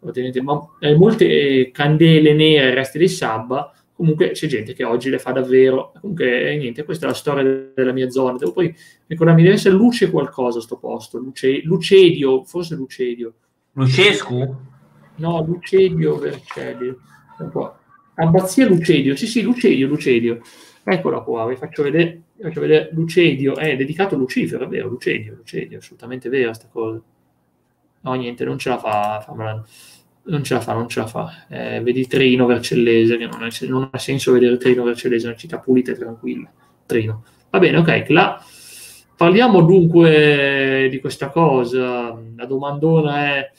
Fortemente- 0.00 0.42
ma, 0.42 0.60
eh, 0.80 0.96
molte 0.96 1.24
eh, 1.26 1.70
candele 1.72 2.34
nere 2.34 2.74
resti 2.74 2.98
dei 2.98 3.08
sabba 3.08 3.72
comunque 3.94 4.30
c'è 4.30 4.46
gente 4.46 4.72
che 4.72 4.82
oggi 4.82 5.08
le 5.08 5.18
fa 5.18 5.30
davvero. 5.30 5.92
Comunque, 6.00 6.56
niente, 6.56 6.84
questa 6.84 7.04
è 7.04 7.08
la 7.08 7.14
storia 7.14 7.70
della 7.74 7.92
mia 7.92 8.08
zona. 8.10 8.38
Devo 8.38 8.52
poi 8.52 8.74
ricordarmi, 9.06 9.42
deve 9.42 9.54
essere 9.54 9.74
luce 9.74 10.10
qualcosa 10.10 10.60
sto 10.60 10.78
posto. 10.78 11.18
Luce, 11.18 11.60
Lucedio, 11.62 12.42
forse 12.44 12.74
Lucedio. 12.74 13.34
Lucescu? 13.72 14.56
No, 15.16 15.44
Lucedio 15.44 16.18
Vercelli. 16.18 16.96
Abbazia 18.14 18.66
Lucedio, 18.66 19.16
sì 19.16 19.26
sì, 19.26 19.42
Lucedio, 19.42 19.86
Lucedio. 19.86 20.40
Eccola 20.82 21.20
qua, 21.20 21.46
vi 21.46 21.56
faccio 21.56 21.82
vedere, 21.82 22.22
vi 22.36 22.42
faccio 22.42 22.60
vedere 22.60 22.90
Lucedio, 22.92 23.56
è 23.56 23.76
dedicato 23.76 24.14
a 24.14 24.18
Lucifero, 24.18 24.64
è 24.64 24.68
vero, 24.68 24.88
Lucedio, 24.88 25.34
Lucedio, 25.36 25.78
assolutamente 25.78 26.28
vera 26.28 26.46
questa 26.46 26.68
cosa. 26.70 27.00
No, 28.02 28.14
niente, 28.14 28.44
non 28.44 28.58
ce 28.58 28.70
la 28.70 28.78
fa, 28.78 29.20
fammela 29.24 29.64
non 30.22 30.44
ce 30.44 30.54
la 30.54 30.60
fa, 30.60 30.72
non 30.74 30.88
ce 30.88 31.00
la 31.00 31.06
fa. 31.06 31.46
Eh, 31.48 31.80
vedi 31.82 32.06
Trino 32.06 32.46
Vercellese, 32.46 33.16
che 33.16 33.26
non, 33.26 33.44
è, 33.44 33.66
non, 33.66 33.88
ha 33.90 33.98
senso 33.98 34.32
vedere 34.32 34.56
Trino 34.56 34.84
Vercellese, 34.84 35.26
una 35.26 35.36
città 35.36 35.58
pulita 35.58 35.92
e 35.92 35.96
tranquilla. 35.96 36.50
Trino. 36.86 37.24
Va 37.50 37.58
bene, 37.58 37.78
ok, 37.78 38.04
là. 38.08 38.42
Parliamo 39.16 39.62
dunque 39.62 40.88
di 40.90 41.00
questa 41.00 41.28
cosa. 41.28 42.18
La 42.36 42.46
domandona 42.46 43.36
è 43.36 43.50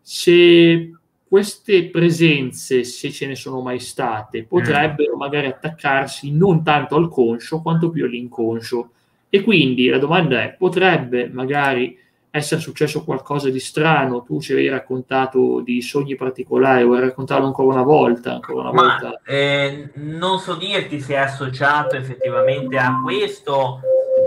se 0.00 0.97
queste 1.28 1.90
presenze, 1.90 2.84
se 2.84 3.10
ce 3.10 3.26
ne 3.26 3.34
sono 3.34 3.60
mai 3.60 3.78
state, 3.78 4.44
potrebbero 4.44 5.14
mm. 5.14 5.18
magari 5.18 5.46
attaccarsi 5.46 6.32
non 6.32 6.64
tanto 6.64 6.96
al 6.96 7.08
conscio 7.08 7.60
quanto 7.60 7.90
più 7.90 8.06
all'inconscio. 8.06 8.90
E 9.28 9.42
quindi 9.42 9.88
la 9.88 9.98
domanda 9.98 10.42
è, 10.42 10.54
potrebbe 10.56 11.28
magari 11.28 11.98
essere 12.30 12.60
successo 12.60 13.04
qualcosa 13.04 13.50
di 13.50 13.60
strano, 13.60 14.22
tu 14.22 14.40
ci 14.40 14.52
avevi 14.52 14.68
raccontato 14.68 15.60
di 15.60 15.82
sogni 15.82 16.14
particolari, 16.14 16.84
vuoi 16.84 17.00
raccontarlo 17.00 17.46
ancora 17.46 17.74
una 17.74 17.82
volta? 17.82 18.34
Ancora 18.34 18.70
una 18.70 18.72
Ma, 18.72 18.82
volta? 18.82 19.20
Eh, 19.24 19.90
non 19.94 20.38
so 20.38 20.54
dirti 20.54 21.00
se 21.00 21.14
è 21.14 21.18
associato 21.18 21.96
effettivamente 21.96 22.76
a 22.78 23.00
questo. 23.02 23.80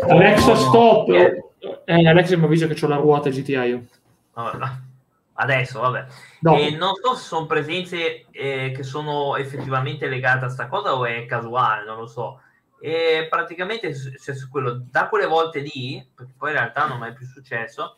Alexa, 0.07 0.55
stop! 0.55 1.09
Eh, 1.09 2.07
Alexa 2.07 2.37
mi 2.37 2.45
avvisa 2.45 2.67
che 2.67 2.85
ho 2.85 2.87
la 2.87 2.95
ruota 2.95 3.29
GTI 3.29 3.53
io. 3.53 3.85
Adesso, 5.41 5.79
vabbè. 5.79 6.05
E 6.55 6.69
non 6.77 6.93
so 6.93 7.15
se 7.15 7.23
sono 7.23 7.47
presenze 7.47 8.27
eh, 8.29 8.71
che 8.75 8.83
sono 8.83 9.35
effettivamente 9.37 10.07
legate 10.07 10.37
a 10.37 10.41
questa 10.45 10.67
cosa 10.67 10.95
o 10.95 11.03
è 11.05 11.25
casuale, 11.25 11.83
non 11.83 11.97
lo 11.97 12.05
so. 12.05 12.41
E 12.79 13.25
praticamente 13.27 13.91
cioè, 13.95 14.35
quello, 14.49 14.85
da 14.87 15.09
quelle 15.09 15.25
volte 15.25 15.59
lì, 15.61 16.07
perché 16.13 16.33
poi 16.37 16.51
in 16.51 16.57
realtà 16.57 16.85
non 16.85 17.03
è 17.03 17.13
più 17.13 17.25
successo, 17.25 17.97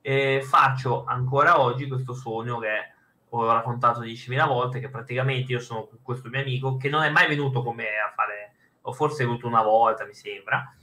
eh, 0.00 0.40
faccio 0.42 1.04
ancora 1.04 1.60
oggi 1.60 1.86
questo 1.86 2.14
sogno 2.14 2.58
che 2.58 2.92
ho 3.28 3.52
raccontato 3.52 4.00
10.000 4.00 4.46
volte, 4.46 4.80
che 4.80 4.88
praticamente 4.88 5.52
io 5.52 5.60
sono 5.60 5.86
con 5.86 5.98
questo 6.02 6.30
mio 6.30 6.40
amico 6.40 6.78
che 6.78 6.88
non 6.88 7.02
è 7.02 7.10
mai 7.10 7.28
venuto 7.28 7.62
con 7.62 7.76
me 7.76 7.84
a 7.84 8.10
fare, 8.14 8.54
o 8.82 8.92
forse 8.94 9.22
è 9.22 9.26
venuto 9.26 9.46
una 9.46 9.62
volta, 9.62 10.06
mi 10.06 10.14
sembra, 10.14 10.74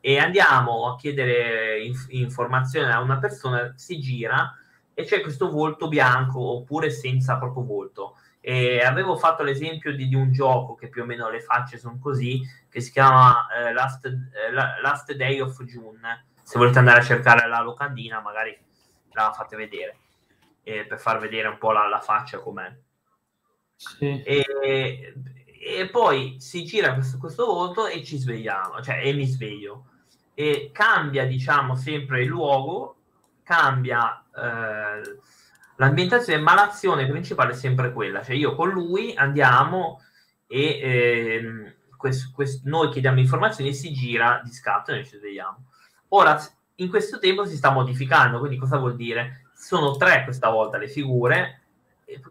e 0.00 0.18
andiamo 0.18 0.86
a 0.86 0.96
chiedere 0.96 1.80
inf- 1.82 2.12
informazioni 2.12 2.92
a 2.92 3.00
una 3.00 3.18
persona, 3.18 3.72
si 3.76 3.98
gira 3.98 4.54
e 4.98 5.04
c'è 5.04 5.20
questo 5.20 5.50
volto 5.50 5.88
bianco 5.88 6.40
oppure 6.40 6.88
senza 6.88 7.36
proprio 7.36 7.64
volto. 7.64 8.16
E 8.40 8.82
avevo 8.82 9.16
fatto 9.16 9.42
l'esempio 9.42 9.94
di, 9.94 10.08
di, 10.08 10.14
un 10.14 10.32
gioco 10.32 10.74
che 10.74 10.88
più 10.88 11.02
o 11.02 11.04
meno 11.04 11.28
le 11.28 11.40
facce 11.40 11.76
sono 11.76 11.98
così, 12.00 12.40
che 12.70 12.80
si 12.80 12.92
chiama 12.92 13.46
eh, 13.48 13.72
Last, 13.74 14.06
eh, 14.06 14.50
Last 14.50 15.12
Day 15.12 15.40
of 15.40 15.62
June. 15.64 16.26
Se 16.42 16.58
volete 16.58 16.78
andare 16.78 17.00
a 17.00 17.04
cercare 17.04 17.46
la 17.46 17.60
locandina, 17.60 18.20
magari 18.20 18.56
la 19.12 19.32
fate 19.32 19.56
vedere 19.56 19.98
eh, 20.68 20.84
per 20.84 20.98
far 20.98 21.20
vedere 21.20 21.46
un 21.46 21.58
po' 21.58 21.70
la, 21.70 21.86
la 21.86 22.00
faccia 22.00 22.38
com'è. 22.38 22.74
Sì. 23.76 24.22
E, 24.22 25.14
e, 25.60 25.88
poi 25.90 26.40
si 26.40 26.64
gira 26.64 26.94
questo, 26.94 27.18
questo 27.18 27.46
volto 27.46 27.86
e 27.86 28.02
ci 28.02 28.16
svegliamo, 28.16 28.82
cioè 28.82 29.00
e 29.04 29.12
mi 29.12 29.26
sveglio. 29.26 29.86
E 30.34 30.70
cambia, 30.72 31.24
diciamo, 31.24 31.76
sempre 31.76 32.22
il 32.22 32.28
luogo, 32.28 32.95
cambia 33.46 34.24
eh, 34.34 35.18
l'ambientazione, 35.76 36.42
ma 36.42 36.54
l'azione 36.54 37.06
principale 37.06 37.52
è 37.52 37.54
sempre 37.54 37.92
quella. 37.92 38.24
Cioè 38.24 38.34
io 38.34 38.56
con 38.56 38.70
lui 38.70 39.14
andiamo 39.14 40.00
e 40.48 40.62
eh, 40.62 41.76
quest, 41.96 42.32
quest, 42.32 42.64
noi 42.64 42.90
chiediamo 42.90 43.20
informazioni 43.20 43.70
e 43.70 43.74
si 43.74 43.92
gira 43.92 44.40
di 44.42 44.50
scatto 44.50 44.90
e 44.90 44.94
noi 44.94 45.06
ci 45.06 45.16
svegliamo. 45.16 45.64
Ora, 46.08 46.36
in 46.76 46.88
questo 46.90 47.20
tempo 47.20 47.44
si 47.44 47.56
sta 47.56 47.70
modificando, 47.70 48.40
quindi 48.40 48.56
cosa 48.56 48.78
vuol 48.78 48.96
dire? 48.96 49.48
Sono 49.54 49.96
tre 49.96 50.24
questa 50.24 50.50
volta 50.50 50.76
le 50.76 50.88
figure, 50.88 51.62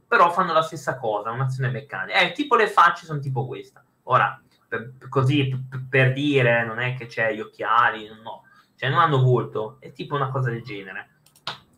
però 0.05 0.31
fanno 0.31 0.51
la 0.51 0.61
stessa 0.61 0.97
cosa, 0.97 1.31
un'azione 1.31 1.71
meccanica. 1.71 2.19
Eh, 2.19 2.33
tipo 2.33 2.57
le 2.57 2.67
facce 2.67 3.05
sono 3.05 3.19
tipo 3.19 3.47
questa. 3.47 3.83
Ora, 4.03 4.37
per, 4.67 4.93
così 5.07 5.65
per, 5.89 6.11
dire, 6.11 6.65
non 6.65 6.79
è 6.79 6.93
che 6.95 7.05
c'è 7.05 7.33
gli 7.33 7.39
occhiali, 7.39 8.05
no, 8.21 8.43
cioè 8.75 8.89
non 8.89 8.99
hanno 8.99 9.21
volto, 9.21 9.77
è 9.79 9.91
tipo 9.91 10.15
una 10.15 10.29
cosa 10.29 10.49
del 10.49 10.63
genere, 10.63 11.09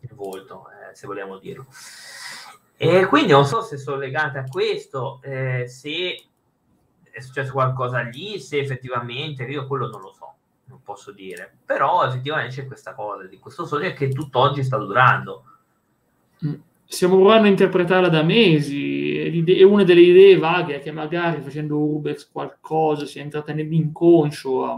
il 0.00 0.10
volto, 0.14 0.66
eh, 0.70 0.94
se 0.94 1.06
vogliamo 1.06 1.38
dirlo. 1.38 1.66
E 2.76 3.06
quindi 3.06 3.32
non 3.32 3.44
so 3.44 3.62
se 3.62 3.76
sono 3.76 3.96
legate 3.96 4.38
a 4.38 4.44
questo, 4.44 5.20
eh, 5.22 5.66
se 5.68 6.24
è 7.10 7.20
successo 7.20 7.52
qualcosa 7.52 8.00
lì, 8.00 8.38
se 8.38 8.58
effettivamente, 8.58 9.44
io 9.44 9.66
quello 9.66 9.88
non 9.88 10.00
lo 10.00 10.12
so 10.12 10.28
non 10.68 10.82
posso 10.82 11.10
dire. 11.12 11.58
Però 11.64 12.06
effettivamente 12.06 12.54
c'è 12.54 12.66
questa 12.66 12.94
cosa 12.94 13.24
di 13.24 13.38
questo 13.38 13.66
sogno 13.66 13.92
che 13.92 14.08
tutt'oggi 14.08 14.62
sta 14.62 14.76
durando. 14.76 15.44
Mm. 16.46 16.54
Stiamo 16.84 17.16
provando 17.16 17.46
a 17.46 17.50
interpretarla 17.50 18.08
da 18.08 18.22
mesi 18.22 19.07
e 19.30 19.64
una 19.64 19.84
delle 19.84 20.00
idee 20.00 20.36
vaghe 20.36 20.76
è 20.76 20.80
che 20.80 20.90
magari 20.90 21.40
facendo 21.40 21.78
Urbex 21.78 22.30
qualcosa 22.30 23.06
si 23.06 23.18
entrata 23.18 23.52
nell'inconscio 23.52 24.64
a, 24.64 24.76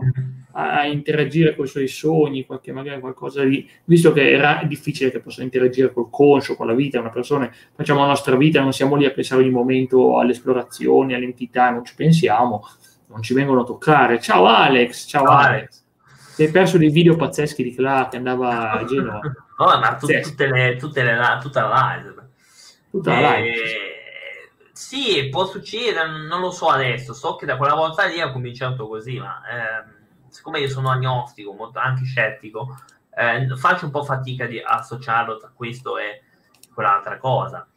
a, 0.52 0.85
interagire 0.86 1.55
con 1.55 1.64
i 1.64 1.68
suoi 1.68 1.89
sogni, 1.89 2.47
qualche, 2.47 2.72
magari 2.72 3.01
qualcosa 3.01 3.43
di... 3.44 3.68
Visto 3.85 4.12
che 4.12 4.31
era 4.31 4.62
difficile 4.66 5.10
che 5.10 5.20
possa 5.20 5.43
interagire 5.43 5.93
col 5.93 6.10
conscio, 6.10 6.56
con 6.56 6.66
la 6.66 6.74
vita, 6.74 7.01
una 7.01 7.10
persona, 7.10 7.51
facciamo 7.74 8.01
la 8.01 8.06
nostra 8.06 8.36
vita, 8.36 8.60
non 8.60 8.72
siamo 8.72 8.97
lì 8.97 9.05
a 9.05 9.10
pensare 9.10 9.43
ogni 9.43 9.51
momento 9.51 10.18
alle 10.18 10.32
esplorazioni, 10.32 11.14
alle 11.14 11.24
entità, 11.24 11.70
non 11.70 11.85
ci 11.85 11.94
pensiamo, 11.94 12.66
non 13.06 13.22
ci 13.22 13.35
vengono 13.35 13.62
a 13.62 13.64
toccare. 13.64 14.20
Ciao 14.20 14.47
Alex, 14.47 15.06
ciao, 15.06 15.24
Alex. 15.24 15.82
Ti 16.36 16.44
hai 16.44 16.51
perso 16.51 16.78
dei 16.78 16.90
video 16.90 17.16
pazzeschi 17.16 17.62
di 17.62 17.74
Clark 17.74 18.10
che 18.10 18.16
andava 18.16 18.72
a 18.72 18.85
Genova. 18.86 19.20
No, 19.20 19.78
ma 19.78 19.94
tu, 19.97 20.06
tutte 20.06 20.47
le, 20.47 20.77
tutte 20.77 21.02
le, 21.02 21.18
tutta 21.43 21.68
la 21.68 21.97
live. 21.97 22.28
Tutta 22.90 23.20
la 23.20 23.36
live. 23.36 23.90
Sì, 24.81 25.28
può 25.28 25.44
succedere, 25.44 26.09
non 26.27 26.40
lo 26.40 26.51
so 26.51 26.69
adesso. 26.69 27.12
So 27.12 27.36
che 27.36 27.44
da 27.44 27.59
quella 27.59 27.74
volta 27.74 28.07
lì 28.07 28.19
ha 28.19 28.32
cominciato 28.32 28.89
così, 28.89 29.19
ma 29.19 29.43
eh, 29.43 29.85
siccome 30.31 30.61
io 30.61 30.70
sono 30.70 30.90
agnostico, 30.90 31.52
molto, 31.52 31.78
anche 31.78 32.05
scettico, 32.05 32.78
eh, 33.15 33.47
faccio 33.57 33.85
un 33.85 33.90
po' 33.90 34.02
fatica 34.02 34.47
di 34.47 34.59
associarlo 34.59 35.36
tra 35.36 35.52
questo 35.55 35.98
e 35.98 36.23
quell'altra 36.73 37.19
cosa. 37.19 37.69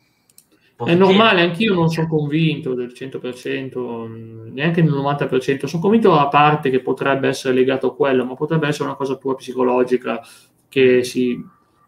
È 0.78 0.96
normale, 0.96 1.42
anch'io 1.42 1.74
non 1.74 1.90
sono 1.90 2.08
convinto 2.08 2.74
del 2.74 2.94
100%, 2.96 4.52
neanche 4.54 4.82
del 4.82 4.94
90%, 4.94 5.66
sono 5.66 5.82
convinto 5.82 6.18
a 6.18 6.30
parte 6.30 6.70
che 6.70 6.80
potrebbe 6.80 7.28
essere 7.28 7.54
legato 7.54 7.88
a 7.88 7.96
quello, 7.96 8.24
ma 8.24 8.34
potrebbe 8.34 8.70
essere 8.70 8.86
una 8.86 8.96
cosa 8.96 9.18
pura 9.18 9.36
psicologica 9.36 10.22
che 10.70 11.04
si... 11.04 11.38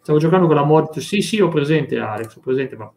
Stavo 0.02 0.20
giocando 0.20 0.46
con 0.46 0.56
la 0.56 0.66
morte, 0.66 1.00
sì 1.00 1.22
sì 1.22 1.40
ho 1.40 1.48
presente 1.48 1.98
Alex, 1.98 2.36
ho 2.36 2.42
presente, 2.42 2.76
ma 2.76 2.92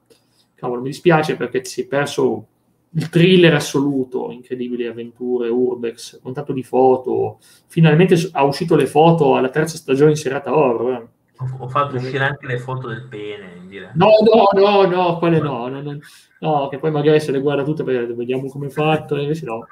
cavolo 0.58 0.80
mi 0.80 0.88
dispiace 0.88 1.36
perché 1.36 1.64
si 1.64 1.82
è 1.82 1.86
perso 1.86 2.46
il 2.90 3.08
thriller 3.08 3.54
assoluto, 3.54 4.30
incredibili 4.30 4.86
avventure, 4.86 5.48
urbex, 5.48 6.20
con 6.20 6.32
tanto 6.32 6.52
di 6.52 6.62
foto, 6.62 7.38
finalmente 7.66 8.16
ha 8.32 8.44
uscito 8.44 8.76
le 8.76 8.86
foto 8.86 9.36
alla 9.36 9.50
terza 9.50 9.76
stagione 9.76 10.10
in 10.10 10.16
serata 10.16 10.56
horror. 10.56 10.92
Eh 10.92 11.16
ho 11.58 11.68
fatto 11.68 11.96
uscire 11.96 12.24
anche 12.24 12.46
le 12.46 12.58
foto 12.58 12.88
del 12.88 13.06
pene. 13.08 13.56
No, 13.94 14.08
no, 14.24 14.60
no, 14.60 14.86
no, 14.86 15.18
quelle 15.18 15.38
no, 15.38 15.68
no, 15.68 15.80
no, 15.80 15.98
no, 16.40 16.68
che 16.68 16.78
poi 16.78 16.90
magari 16.90 17.20
se 17.20 17.30
le 17.30 17.40
guarda 17.40 17.62
tutte 17.62 17.84
perché 17.84 18.12
vediamo 18.12 18.48
come 18.48 18.66
è 18.66 18.70
fatto, 18.70 19.16
invece 19.16 19.44
no. 19.46 19.66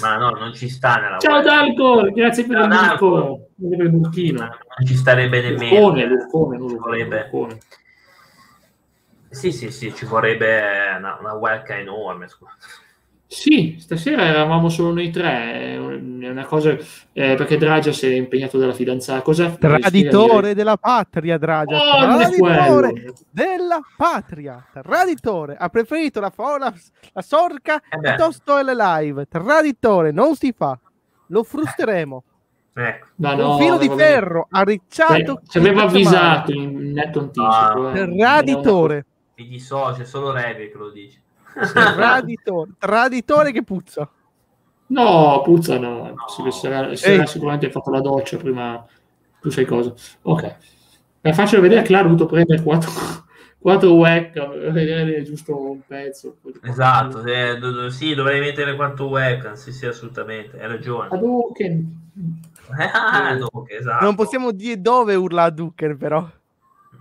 Ma 0.00 0.16
no, 0.16 0.30
non 0.30 0.54
ci 0.54 0.70
sta 0.70 0.96
nella 0.96 1.18
Ciao 1.18 1.42
Dalco, 1.42 2.10
grazie 2.12 2.46
per 2.46 2.56
Ciao, 2.56 2.64
il 2.64 2.70
Dalco. 2.70 3.48
per 3.68 3.80
il 3.80 3.90
burchino. 3.90 4.38
Non 4.38 4.86
ci 4.86 4.94
starebbe 4.94 5.42
nemmeno. 5.42 5.78
L'urcone, 5.78 6.06
l'urcone, 6.06 6.56
non. 6.56 6.68
L'urcone. 6.68 7.58
Sì, 9.30 9.52
sì, 9.52 9.70
sì, 9.70 9.94
ci 9.94 10.04
vorrebbe 10.04 10.60
una, 10.98 11.16
una 11.20 11.34
webcam 11.34 11.78
enorme, 11.78 12.28
scusa. 12.28 12.52
Sì, 13.32 13.76
stasera 13.78 14.24
eravamo 14.24 14.68
solo 14.68 14.92
noi 14.92 15.08
tre, 15.10 15.74
è 15.74 15.76
una 15.78 16.44
cosa 16.46 16.76
eh, 17.12 17.36
perché 17.36 17.56
Dragia 17.58 17.92
si 17.92 18.06
è 18.06 18.14
impegnato 18.16 18.58
dalla 18.58 18.72
fidanzata. 18.72 19.22
Cosa 19.22 19.50
traditore 19.50 20.52
della 20.52 20.76
patria, 20.76 21.38
Dragia. 21.38 21.76
Oh, 21.76 22.16
traditore 22.16 23.14
della 23.30 23.80
patria, 23.96 24.66
traditore. 24.82 25.54
Ha 25.56 25.68
preferito 25.68 26.18
la, 26.18 26.32
la, 26.36 26.74
la 27.12 27.22
sorca 27.22 27.80
eh 27.88 28.00
piuttosto 28.00 28.56
che 28.56 28.64
le 28.64 28.74
live. 28.74 29.26
Traditore, 29.28 30.10
non 30.10 30.34
si 30.34 30.52
fa. 30.52 30.76
Lo 31.28 31.44
frustreremo. 31.44 32.24
Ecco. 32.74 33.06
No, 33.14 33.34
no, 33.36 33.52
un 33.52 33.58
filo 33.60 33.78
di 33.78 33.88
ferro 33.90 34.48
arricciato. 34.50 35.40
Ci 35.48 35.58
aveva 35.58 35.82
avvisato 35.82 36.50
in 36.50 36.92
netto 36.92 37.20
anticipo. 37.20 37.46
Ah, 37.46 37.96
eh. 37.96 38.16
Traditore. 38.16 39.06
Mi 39.40 39.48
dissocia, 39.48 40.04
solo 40.04 40.32
Revi 40.32 40.70
che 40.70 40.76
lo 40.76 40.90
dice. 40.90 41.18
Traditore, 41.72 42.72
traditore 42.78 43.52
che 43.52 43.62
puzza. 43.62 44.06
No, 44.88 45.40
puzza 45.42 45.78
no. 45.78 46.12
no. 46.14 46.50
Sarà, 46.50 46.94
sarà 46.94 47.24
sicuramente 47.24 47.70
fatto 47.70 47.90
la 47.90 48.02
doccia 48.02 48.36
prima. 48.36 48.84
Tu 49.40 49.48
sai 49.48 49.64
cosa. 49.64 49.94
Ok. 50.22 50.56
Per 51.22 51.34
farcelo 51.34 51.62
vedere, 51.62 51.82
Clara 51.82 52.04
ha 52.04 52.10
dovuto 52.10 52.26
prendere 52.26 52.62
4, 52.62 52.90
4 53.58 53.94
whack 53.94 54.32
per 54.32 54.72
vedere 54.72 55.22
giusto 55.22 55.58
un 55.58 55.80
pezzo. 55.86 56.36
Esatto, 56.62 57.22
se, 57.22 57.58
do, 57.58 57.88
sì, 57.88 58.14
dovrei 58.14 58.40
mettere 58.40 58.76
4 58.76 59.06
whack. 59.06 59.56
Sì, 59.56 59.72
sì, 59.72 59.86
assolutamente. 59.86 60.60
Hai 60.60 60.68
ragione. 60.68 61.08
Hadouken. 61.10 61.98
Ah, 62.72 63.36
esatto. 63.66 64.04
Non 64.04 64.14
possiamo 64.14 64.52
dire 64.52 64.80
dove 64.80 65.16
urla 65.16 65.44
Hadouken, 65.44 65.96
però. 65.96 66.24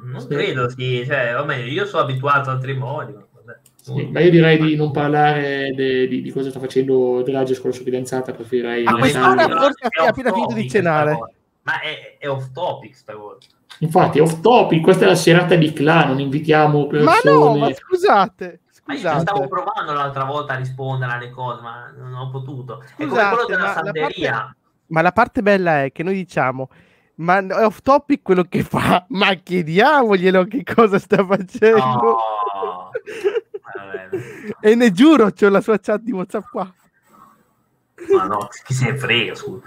Non 0.01 0.27
credo, 0.27 0.69
sì. 0.69 1.03
Cioè, 1.05 1.39
o 1.39 1.45
meglio, 1.45 1.71
io 1.71 1.85
sono 1.85 2.03
abituato 2.03 2.49
a 2.49 2.53
altri 2.53 2.73
modi. 2.75 3.27
Sì, 3.81 4.09
ma 4.11 4.19
io 4.19 4.29
direi 4.29 4.59
di 4.59 4.75
non 4.75 4.91
parlare 4.91 5.73
de, 5.73 6.07
di, 6.07 6.21
di, 6.21 6.31
cosa 6.31 6.49
sta 6.49 6.59
facendo 6.59 7.23
Drages 7.23 7.59
con 7.59 7.69
la 7.69 7.75
sua 7.75 7.85
fidanzata, 7.85 8.33
preferirei... 8.33 8.85
A 8.85 8.93
quest'ora 8.93 9.47
forse 9.47 9.87
è 9.89 10.05
appena 10.05 10.33
finito 10.33 10.53
di 10.53 10.69
cenare. 10.69 11.17
Ma 11.63 11.79
è, 11.79 12.17
è 12.19 12.29
off 12.29 12.51
topic 12.51 12.95
stavolta. 12.95 13.47
Infatti, 13.79 14.19
off 14.19 14.41
topic, 14.41 14.81
questa 14.83 15.05
è 15.05 15.07
la 15.07 15.15
serata 15.15 15.55
di 15.55 15.71
clan, 15.71 16.09
non 16.09 16.19
invitiamo 16.19 16.87
persone... 16.87 17.19
Ma 17.23 17.31
no, 17.31 17.55
ma 17.55 17.73
scusate, 17.73 18.61
scusate. 18.69 19.15
Ma 19.15 19.21
stavo 19.21 19.47
provando 19.47 19.93
l'altra 19.93 20.25
volta 20.25 20.53
a 20.53 20.57
rispondere 20.57 21.13
alle 21.13 21.29
cose, 21.29 21.61
ma 21.61 21.91
non 21.97 22.13
ho 22.13 22.29
potuto. 22.29 22.83
Scusate, 22.85 23.03
è 23.03 23.07
come 23.07 23.29
quello 23.29 23.45
della 23.47 23.73
santeria. 23.73 24.31
La 24.31 24.37
parte, 24.37 24.55
ma 24.87 25.01
la 25.01 25.11
parte 25.11 25.41
bella 25.41 25.83
è 25.83 25.91
che 25.91 26.03
noi 26.03 26.15
diciamo 26.15 26.69
ma 27.19 27.39
è 27.39 27.65
off 27.65 27.79
topic 27.81 28.21
quello 28.21 28.43
che 28.43 28.63
fa, 28.63 29.05
ma 29.09 29.33
chiediamoglielo 29.33 30.45
che 30.45 30.63
cosa 30.63 30.99
sta 30.99 31.25
facendo. 31.25 31.79
No. 31.79 32.91
e 34.61 34.75
ne 34.75 34.91
giuro, 34.91 35.31
c'ho 35.31 35.49
la 35.49 35.61
sua 35.61 35.79
chat 35.79 36.01
di 36.01 36.11
WhatsApp 36.11 36.45
qua. 36.49 36.73
Ma 38.13 38.23
no, 38.23 38.47
chi 38.63 38.73
se 38.73 38.91
ne 38.91 38.97
frega, 38.97 39.35
scusa. 39.35 39.61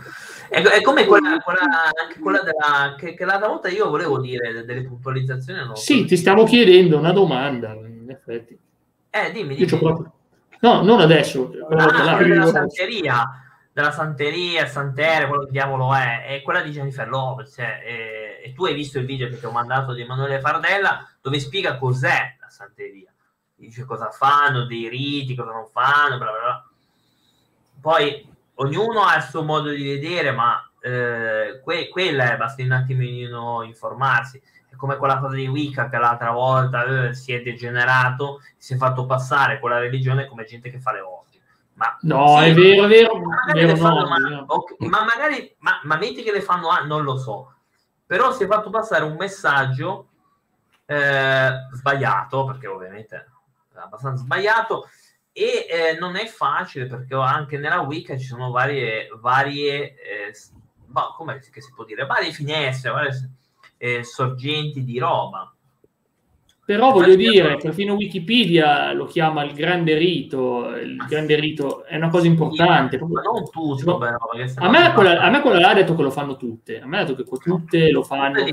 È, 0.49 0.61
è 0.63 0.81
come 0.81 1.05
quella, 1.05 1.39
quella, 1.39 1.61
anche 2.03 2.19
quella 2.19 2.41
della, 2.43 2.95
che, 2.99 3.15
che 3.15 3.25
l'altra 3.25 3.49
volta 3.49 3.69
io 3.69 3.91
volevo 3.91 4.19
dire 4.19 4.65
delle 4.65 4.83
puntualizzazioni. 4.85 5.67
No? 5.67 5.77
Sì, 5.77 6.07
ti 6.07 6.17
stiamo 6.17 6.45
chiedendo 6.45 6.99
una 6.99 7.13
domanda, 7.13 7.73
in 7.73 8.09
effetti. 8.09 8.59
Eh, 9.11 9.31
dimmi, 9.33 9.55
dimmi. 9.55 9.67
Proprio... 9.67 10.13
No, 10.61 10.83
non 10.83 11.01
adesso. 11.01 11.53
Ah, 11.71 12.17
della 12.23 12.47
santeria 12.47 13.42
della 13.73 13.91
Santeria, 13.91 14.67
Santere, 14.67 15.27
quello 15.27 15.45
che 15.45 15.51
diavolo 15.51 15.95
è, 15.95 16.27
è 16.27 16.43
quella 16.43 16.61
di 16.61 16.71
Jennifer 16.71 17.09
Lopez. 17.09 17.55
Cioè, 17.55 18.41
e, 18.45 18.53
tu 18.55 18.67
hai 18.67 18.75
visto 18.75 18.99
il 18.99 19.07
video 19.07 19.29
che 19.29 19.39
ti 19.39 19.47
ho 19.47 19.51
mandato 19.51 19.95
di 19.95 20.03
Emanuele 20.03 20.41
Fardella 20.41 21.09
dove 21.21 21.41
spiega 21.41 21.79
cos'è 21.79 22.37
la 22.39 22.51
Santeria. 22.51 23.11
Dice 23.55 23.85
cosa 23.85 24.11
fanno, 24.11 24.67
dei 24.67 24.89
riti, 24.89 25.35
cosa 25.35 25.53
non 25.53 25.69
fanno, 25.69 26.19
bla 26.19 26.31
bla 26.31 26.41
bla. 26.41 26.67
Poi 27.81 28.29
ognuno 28.57 29.05
ha 29.05 29.17
il 29.17 29.23
suo 29.23 29.43
modo 29.43 29.71
di 29.71 29.85
vedere, 29.85 30.33
ma 30.33 30.69
eh, 30.81 31.61
que- 31.63 31.89
quella 31.89 32.33
è, 32.33 32.37
basta 32.37 32.63
un 32.63 32.73
attimino 32.73 33.63
informarsi. 33.63 34.43
È 34.69 34.75
come 34.75 34.97
quella 34.97 35.19
cosa 35.19 35.37
di 35.37 35.47
Wicca 35.47 35.89
che 35.89 35.97
l'altra 35.97 36.33
volta 36.33 37.09
eh, 37.09 37.15
si 37.15 37.33
è 37.33 37.41
degenerato, 37.41 38.41
si 38.59 38.75
è 38.75 38.77
fatto 38.77 39.07
passare 39.07 39.61
quella 39.61 39.79
religione 39.79 40.27
come 40.27 40.45
gente 40.45 40.71
che 40.71 40.81
fa 40.81 40.93
le 40.93 41.01
ore 41.01 41.31
ma, 41.75 41.97
no, 42.03 42.39
sì, 42.39 42.45
è 42.45 42.55
vero, 42.55 42.85
è 42.85 42.89
vero. 42.89 43.21
vero 43.53 43.77
no, 43.77 44.07
ma, 44.07 44.45
okay, 44.47 44.89
ma, 44.89 45.05
magari, 45.05 45.55
ma, 45.59 45.81
ma 45.85 45.97
metti 45.97 46.23
che 46.23 46.33
le 46.33 46.41
fanno, 46.41 46.69
ah, 46.69 46.85
non 46.85 47.03
lo 47.03 47.17
so. 47.17 47.55
Però 48.07 48.33
si 48.33 48.45
è 48.45 48.47
fatto 48.47 48.71
passare 48.71 49.05
un 49.05 49.17
messaggio 49.17 50.09
eh, 50.87 51.51
sbagliato, 51.73 52.45
perché 52.45 52.67
ovviamente 52.67 53.17
è 53.75 53.79
abbastanza 53.79 54.23
sbagliato, 54.23 54.89
e 55.33 55.67
eh, 55.69 55.99
non 55.99 56.17
è 56.17 56.27
facile 56.27 56.87
perché 56.87 57.15
anche 57.15 57.57
nella 57.57 57.81
Wicca 57.81 58.19
ci 58.19 58.27
sono 58.27 58.51
varie, 58.51 59.09
varie 59.19 59.95
eh, 59.95 60.35
come 61.17 61.41
si 61.41 61.73
può 61.75 61.85
dire, 61.85 62.05
varie 62.05 62.33
finestre, 62.33 62.91
varie 62.91 63.31
eh, 63.79 64.05
sorgenti 64.05 64.85
di 64.85 64.99
roba. 64.99 65.52
Però 66.65 66.93
voglio 66.93 67.17
dire, 67.17 67.57
perfino 67.57 67.95
Wikipedia 67.95 68.93
lo 68.93 69.07
chiama 69.07 69.43
il 69.43 69.53
grande 69.53 69.97
rito, 69.99 70.71
il 70.77 70.97
grande 71.09 71.35
rito 71.35 71.85
è 71.85 71.97
una 71.97 72.09
cosa 72.09 72.29
importante. 72.29 72.99
Ma 72.99 73.21
non 73.21 73.51
tutto, 73.51 73.99
però. 73.99 74.17
A 74.57 74.71
me, 74.71 74.93
quella, 74.93 75.21
a 75.21 75.31
me 75.31 75.41
quella 75.41 75.59
là 75.59 75.71
ha 75.71 75.75
detto 75.75 75.97
che 75.97 76.03
lo 76.03 76.11
fanno 76.11 76.37
tutte, 76.37 76.81
a 76.81 76.87
me 76.87 76.99
ha 76.99 77.05
detto 77.05 77.17
che 77.17 77.25
tutte 77.43 77.91
lo 77.91 78.05
fanno. 78.05 78.45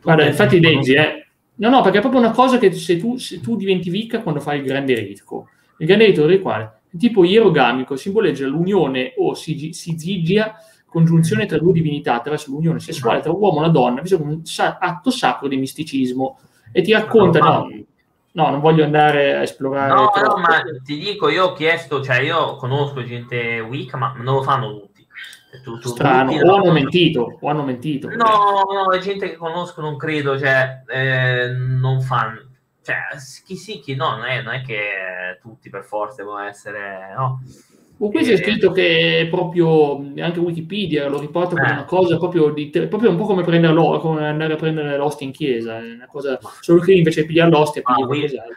Guarda, 0.00 0.24
infatti 0.24 0.60
leggi, 0.60 0.94
eh. 0.94 1.26
No, 1.56 1.68
no, 1.68 1.82
perché 1.82 1.98
è 1.98 2.00
proprio 2.00 2.20
una 2.20 2.30
cosa 2.30 2.56
che 2.58 2.72
se 2.72 2.98
tu, 2.98 3.16
se 3.16 3.40
tu 3.40 3.56
diventi 3.56 3.90
vicca 3.90 4.22
quando 4.22 4.40
fai 4.40 4.58
il 4.58 4.64
grande 4.64 4.94
rito. 4.94 5.48
Il 5.78 5.86
grande 5.86 6.06
rito 6.06 6.26
è 6.28 6.40
quale? 6.40 6.82
Tipo 6.96 7.24
ierogamico, 7.24 7.96
simboleggia 7.96 8.46
l'unione 8.46 9.14
o 9.16 9.34
si, 9.34 9.72
si 9.72 9.98
zigia 9.98 10.54
congiunzione 10.92 11.46
tra 11.46 11.58
due 11.58 11.72
divinità 11.72 12.14
attraverso 12.14 12.50
l'unione 12.50 12.78
sessuale 12.78 13.22
tra 13.22 13.32
un 13.32 13.40
uomo 13.40 13.56
e 13.56 13.58
una 13.60 13.68
donna, 13.68 14.02
visto 14.02 14.18
come 14.18 14.32
un 14.32 14.44
sa- 14.44 14.76
atto 14.78 15.10
sacro 15.10 15.48
di 15.48 15.56
misticismo. 15.56 16.38
E 16.70 16.82
ti 16.82 16.92
racconta, 16.92 17.38
no, 17.38 17.68
no, 18.32 18.50
non 18.50 18.60
voglio 18.60 18.84
andare 18.84 19.34
a 19.34 19.42
esplorare. 19.42 19.92
No, 19.92 20.10
no, 20.14 20.36
ma 20.36 20.62
ti 20.84 20.98
dico, 20.98 21.28
io 21.30 21.46
ho 21.46 21.52
chiesto, 21.54 22.02
cioè 22.02 22.20
io 22.20 22.56
conosco 22.56 23.02
gente 23.02 23.60
weak, 23.60 23.94
ma 23.94 24.12
non 24.18 24.36
lo 24.36 24.42
fanno 24.42 24.78
tutti. 24.80 25.06
Tu, 25.62 25.78
tu, 25.78 25.88
Strano, 25.88 26.32
tutti, 26.32 26.44
o 26.44 26.54
hanno 26.54 26.72
mentito, 26.72 27.38
o 27.40 27.48
hanno 27.48 27.62
mentito. 27.62 28.08
No, 28.08 28.64
no, 28.70 28.86
la 28.90 28.98
gente 28.98 29.30
che 29.30 29.36
conosco 29.36 29.80
non 29.80 29.96
credo, 29.96 30.38
cioè, 30.38 30.82
eh, 30.86 31.48
non 31.48 32.00
fanno. 32.02 32.50
Cioè, 32.82 32.96
chi 33.46 33.56
sì, 33.56 33.80
chi 33.80 33.94
no, 33.94 34.16
non 34.16 34.24
è, 34.26 34.42
non 34.42 34.54
è 34.54 34.62
che 34.62 35.38
tutti 35.40 35.70
per 35.70 35.84
forza 35.84 36.22
devono 36.22 36.40
essere, 36.40 37.14
no 37.16 37.40
qui 37.96 38.24
c'è 38.24 38.36
scritto 38.36 38.72
che 38.72 39.28
proprio 39.30 39.96
anche 40.18 40.40
Wikipedia 40.40 41.08
lo 41.08 41.20
riporta 41.20 41.54
come 41.54 41.68
eh. 41.68 41.72
una 41.72 41.84
cosa 41.84 42.16
proprio, 42.18 42.50
di, 42.50 42.68
proprio 42.68 43.10
un 43.10 43.16
po' 43.16 43.26
come 43.26 43.44
prendere 43.44 43.74
come 44.00 44.26
andare 44.26 44.54
a 44.54 44.56
prendere 44.56 44.96
l'ostia 44.96 45.26
in 45.26 45.32
chiesa, 45.32 45.78
è 45.78 45.92
una 45.94 46.06
cosa, 46.06 46.38
solo 46.60 46.80
che 46.80 46.94
invece 46.94 47.20
di 47.20 47.28
pigliare 47.28 47.50
l'ostia 47.50 47.82
ah, 47.84 47.96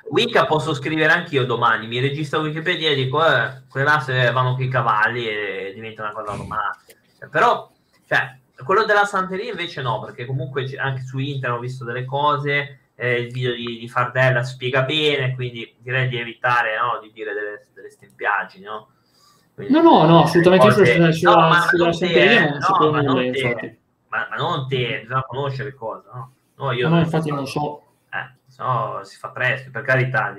Wicca 0.09 0.45
posso 0.45 0.73
scrivere 0.73 1.13
anch'io 1.13 1.45
domani, 1.45 1.87
mi 1.87 1.99
registro 1.99 2.41
Wikipedia 2.41 2.89
e 2.89 2.95
dico 2.95 3.23
eh, 3.25 3.61
quella 3.69 3.99
se 3.99 4.31
vanno 4.31 4.55
qui 4.55 4.65
i 4.65 4.69
cavalli 4.69 5.27
e 5.27 5.71
diventa 5.75 6.01
una 6.01 6.11
cosa 6.11 6.35
normale. 6.35 6.77
Però, 7.29 7.71
cioè, 8.07 8.37
quello 8.63 8.85
della 8.85 9.05
santeria 9.05 9.51
invece 9.51 9.81
no, 9.81 9.99
perché 9.99 10.25
comunque 10.25 10.65
anche 10.77 11.03
su 11.03 11.17
internet 11.19 11.57
ho 11.57 11.61
visto 11.61 11.83
delle 11.83 12.05
cose, 12.05 12.79
eh, 12.95 13.19
il 13.19 13.31
video 13.31 13.53
di, 13.53 13.77
di, 13.77 13.89
Fardella 13.89 14.43
spiega 14.43 14.83
bene, 14.83 15.35
quindi 15.35 15.75
direi 15.79 16.07
di 16.07 16.17
evitare 16.17 16.77
no, 16.77 16.99
di 17.01 17.11
dire 17.13 17.33
delle, 17.33 17.67
delle 17.73 17.89
stempiaggini, 17.89 18.63
no? 18.63 18.89
No, 19.56 19.82
no, 19.82 20.06
no, 20.06 20.23
assolutamente 20.23 20.68
cose... 20.68 20.86
sulla, 20.86 21.11
sulla, 21.14 21.32
no, 21.32 21.48
ma 21.48 21.61
sulla 21.61 21.94
Santeria 21.94 22.49
non 22.49 22.61
sapevo 22.61 22.91
no, 22.91 23.02
nulla, 23.02 23.23
infatti. 23.23 23.77
Ma, 24.10 24.27
ma, 24.30 24.36
non 24.36 24.68
te, 24.68 24.99
bisogna 25.02 25.23
conoscere 25.23 25.69
le 25.69 25.76
cose, 25.76 26.07
no? 26.14 26.34
No, 26.56 26.72
io 26.72 26.90
no, 26.90 26.99
infatti 26.99 27.30
non 27.32 27.48
so. 27.48 27.84
Eh, 28.11 28.36
no, 28.57 28.99
si 29.03 29.18
fa 29.18 29.30
presto, 29.30 29.72
per 29.72 29.84
carità, 29.84 30.36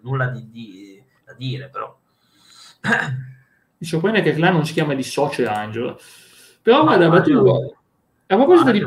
nulla 0.00 0.26
di, 0.28 0.50
di, 0.50 1.02
da 1.24 1.34
dire, 1.34 1.68
però. 1.68 1.96
Mi 3.78 3.86
sorprende 3.86 4.22
che 4.22 4.34
Clan 4.34 4.54
non 4.54 4.64
si 4.64 4.72
chiama 4.72 4.94
di 4.94 5.02
Socio 5.02 5.48
Angelo. 5.48 5.98
Però, 6.62 6.82
guarda, 6.82 7.08
ma 7.08 7.20
tu... 7.20 7.32
A 8.28 8.34
proposito 8.34 8.70
di 8.72 8.80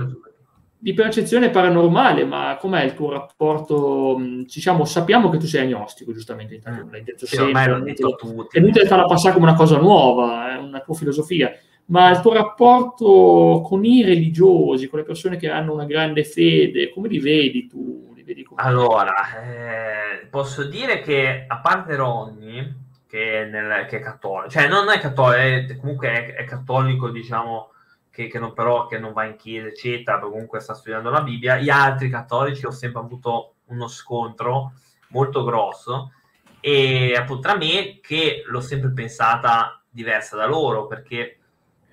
di 0.81 0.93
percezione 0.93 1.49
paranormale, 1.49 2.23
ma 2.23 2.56
com'è 2.57 2.84
il 2.84 2.93
tuo 2.93 3.11
rapporto? 3.11 4.18
Diciamo, 4.45 4.85
sappiamo 4.85 5.30
che 5.30 5.38
tu 5.38 5.45
sei 5.45 5.65
agnostico, 5.65 6.14
giustamente, 6.14 6.56
intanto 6.56 6.85
mm. 6.85 6.91
l'hai 6.91 7.03
detto 7.03 7.26
sì, 7.26 7.35
sempre, 7.35 7.81
detto 7.84 8.15
tutti. 8.15 8.57
è 8.57 8.61
inutile 8.61 8.85
farla 8.85 9.06
passare 9.06 9.34
come 9.34 9.47
una 9.47 9.57
cosa 9.57 9.77
nuova, 9.77 10.53
è 10.53 10.57
una 10.57 10.80
tua 10.80 10.95
filosofia, 10.95 11.51
ma 11.88 12.10
il 12.10 12.22
tuo 12.22 12.34
rapporto 12.34 13.61
con 13.65 13.84
i 13.84 14.03
religiosi, 14.03 14.88
con 14.88 14.99
le 14.99 15.06
persone 15.06 15.35
che 15.35 15.49
hanno 15.49 15.73
una 15.73 15.85
grande 15.85 16.23
fede, 16.23 16.91
come 16.91 17.10
li 17.10 17.19
vedi 17.19 17.68
tu? 17.68 18.14
Li 18.15 18.23
vedi 18.23 18.47
allora, 18.56 19.14
eh, 19.41 20.27
posso 20.27 20.64
dire 20.64 21.01
che 21.01 21.43
a 21.45 21.60
parte 21.60 21.95
Ronny, 21.97 22.73
che, 23.06 23.49
che 23.89 23.97
è 23.97 23.99
cattolico, 23.99 24.49
cioè 24.49 24.69
non 24.69 24.89
è 24.89 24.97
cattolico, 24.99 25.73
è, 25.73 25.76
comunque 25.77 26.11
è, 26.11 26.35
è 26.35 26.43
cattolico, 26.45 27.10
diciamo, 27.10 27.72
che, 28.19 28.27
che, 28.27 28.39
non, 28.39 28.51
però 28.51 28.85
che 28.87 28.99
non 28.99 29.13
va 29.13 29.23
in 29.23 29.37
chiesa, 29.37 29.67
eccetera, 29.67 30.19
comunque 30.19 30.59
sta 30.59 30.73
studiando 30.73 31.09
la 31.09 31.21
Bibbia. 31.21 31.57
Gli 31.57 31.69
altri 31.69 32.09
cattolici 32.09 32.65
ho 32.65 32.71
sempre 32.71 32.99
avuto 32.99 33.53
uno 33.67 33.87
scontro 33.87 34.73
molto 35.09 35.45
grosso 35.45 36.11
e 36.59 37.15
appunto 37.15 37.43
tra 37.43 37.55
me 37.55 37.99
che 38.01 38.43
l'ho 38.45 38.59
sempre 38.59 38.91
pensata 38.91 39.81
diversa 39.89 40.35
da 40.35 40.45
loro 40.45 40.85
perché 40.87 41.37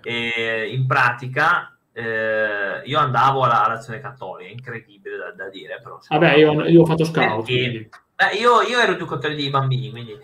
eh, 0.02 0.68
in 0.68 0.86
pratica 0.86 1.78
eh, 1.92 2.82
io 2.84 2.98
andavo 2.98 3.44
alla, 3.44 3.64
all'azione 3.64 4.00
cattolica, 4.00 4.50
incredibile 4.50 5.16
da, 5.16 5.30
da 5.30 5.48
dire 5.48 5.80
però. 5.80 6.00
Vabbè, 6.08 6.34
io, 6.34 6.64
io, 6.64 6.82
ho 6.82 6.86
fatto 6.86 7.04
scout. 7.04 7.46
Perché, 7.46 7.88
beh, 8.16 8.34
io, 8.36 8.62
io, 8.62 8.80
ero 8.80 8.92
educatore 8.92 9.36
dei 9.36 9.48
bambini, 9.48 9.90
quindi 9.90 10.18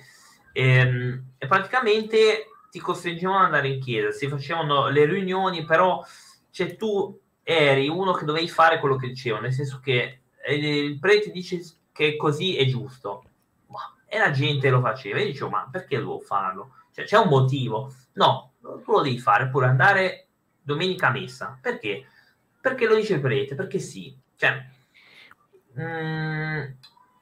ehm, 0.53 1.25
e 1.39 1.47
praticamente 1.47 2.47
ti 2.73 2.81
costringevano 2.81 3.41
ad 3.41 3.45
andare 3.45 3.69
in 3.69 3.81
chiesa, 3.83 4.11
si 4.11 4.27
facevano 4.29 4.89
le 4.89 5.05
riunioni, 5.05 5.63
però 5.65 6.03
cioè, 6.51 6.75
tu 6.75 7.21
eri 7.43 7.87
uno 7.87 8.13
che 8.13 8.25
dovevi 8.25 8.49
fare 8.49 8.81
quello 8.81 8.97
che 8.97 9.09
dicevano, 9.09 9.43
nel 9.43 9.53
senso 9.53 9.79
che 9.79 10.23
eh, 10.43 10.55
il 10.55 10.99
prete 10.99 11.31
dice 11.31 11.61
che 11.93 12.17
così 12.17 12.57
è 12.57 12.65
giusto, 12.65 13.25
e 14.13 14.19
la 14.19 14.31
gente 14.31 14.69
lo 14.69 14.83
faceva. 14.83 15.19
E 15.19 15.25
dicevo, 15.25 15.49
ma 15.49 15.67
perché 15.71 15.97
devo 15.97 16.21
farlo? 16.21 16.75
Cioè, 16.93 17.07
c'è 17.07 17.17
un 17.17 17.31
motivo. 17.31 17.91
No, 18.13 18.53
tu 18.61 18.93
lo 18.93 19.01
devi 19.01 19.19
fare 19.19 19.49
pure 19.49 19.67
andare 19.69 20.27
domenica 20.61 21.07
a 21.07 21.13
messa. 21.13 21.59
Perché? 21.59 22.07
Perché 22.61 22.87
lo 22.87 22.95
dice 22.95 23.15
il 23.15 23.23
prete, 23.23 23.55
perché 23.55 23.79
sì. 23.79 24.15
Cioè, 24.37 24.67
mh, 25.73 25.83
mm, 25.83 26.63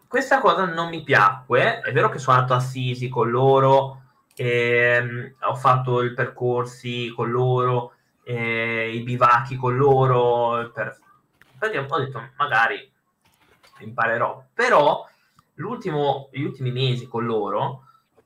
questa 0.08 0.40
cosa 0.40 0.64
non 0.64 0.88
mi 0.88 1.04
piacque. 1.04 1.78
È 1.78 1.92
vero 1.92 2.08
che 2.08 2.18
sono 2.18 2.38
andato 2.38 2.54
a 2.54 2.56
Assisi 2.56 3.08
con 3.08 3.30
loro, 3.30 3.99
ehm, 4.40 5.34
ho 5.40 5.54
fatto 5.54 6.02
i 6.02 6.14
percorsi 6.14 7.12
con 7.14 7.30
loro, 7.30 7.92
eh, 8.22 8.90
i 8.94 9.02
bivacchi 9.02 9.56
con 9.56 9.76
loro, 9.76 10.70
per... 10.72 10.98
perché 11.58 11.78
ho 11.78 11.98
detto 11.98 12.30
magari 12.38 12.90
imparerò. 13.80 14.42
Però 14.54 15.06
gli 15.52 15.62
ultimi 15.62 16.70
mesi 16.70 17.06
con 17.06 17.26
loro 17.26 17.84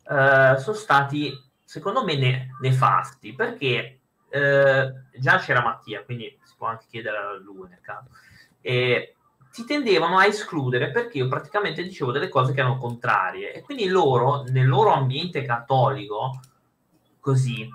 eh, 0.09 0.55
sono 0.59 0.77
stati, 0.77 1.32
secondo 1.65 2.05
me, 2.05 2.16
ne- 2.16 2.57
nefasti, 2.61 3.32
perché 3.35 3.99
eh, 4.28 4.93
già 5.16 5.39
c'era 5.39 5.62
Mattia, 5.62 6.05
quindi 6.05 6.39
si 6.45 6.55
può 6.57 6.69
anche 6.69 6.86
chiedere 6.89 7.16
a 7.16 7.32
lui 7.32 7.69
nel 7.69 7.81
caso, 7.81 8.11
e 8.61 9.14
ti 9.55 9.64
tendevano 9.64 10.18
a 10.18 10.26
escludere 10.26 10.90
perché 10.90 11.18
io 11.18 11.28
praticamente 11.28 11.85
dicevo 11.85 12.10
delle 12.10 12.28
cose 12.28 12.52
che 12.52 12.59
erano 12.59 12.76
contrarie 12.76 13.52
e 13.52 13.60
quindi 13.62 13.86
loro, 13.86 14.43
nel 14.48 14.66
loro 14.66 14.93
ambiente 14.93 15.43
cattolico, 15.43 16.40
così, 17.20 17.70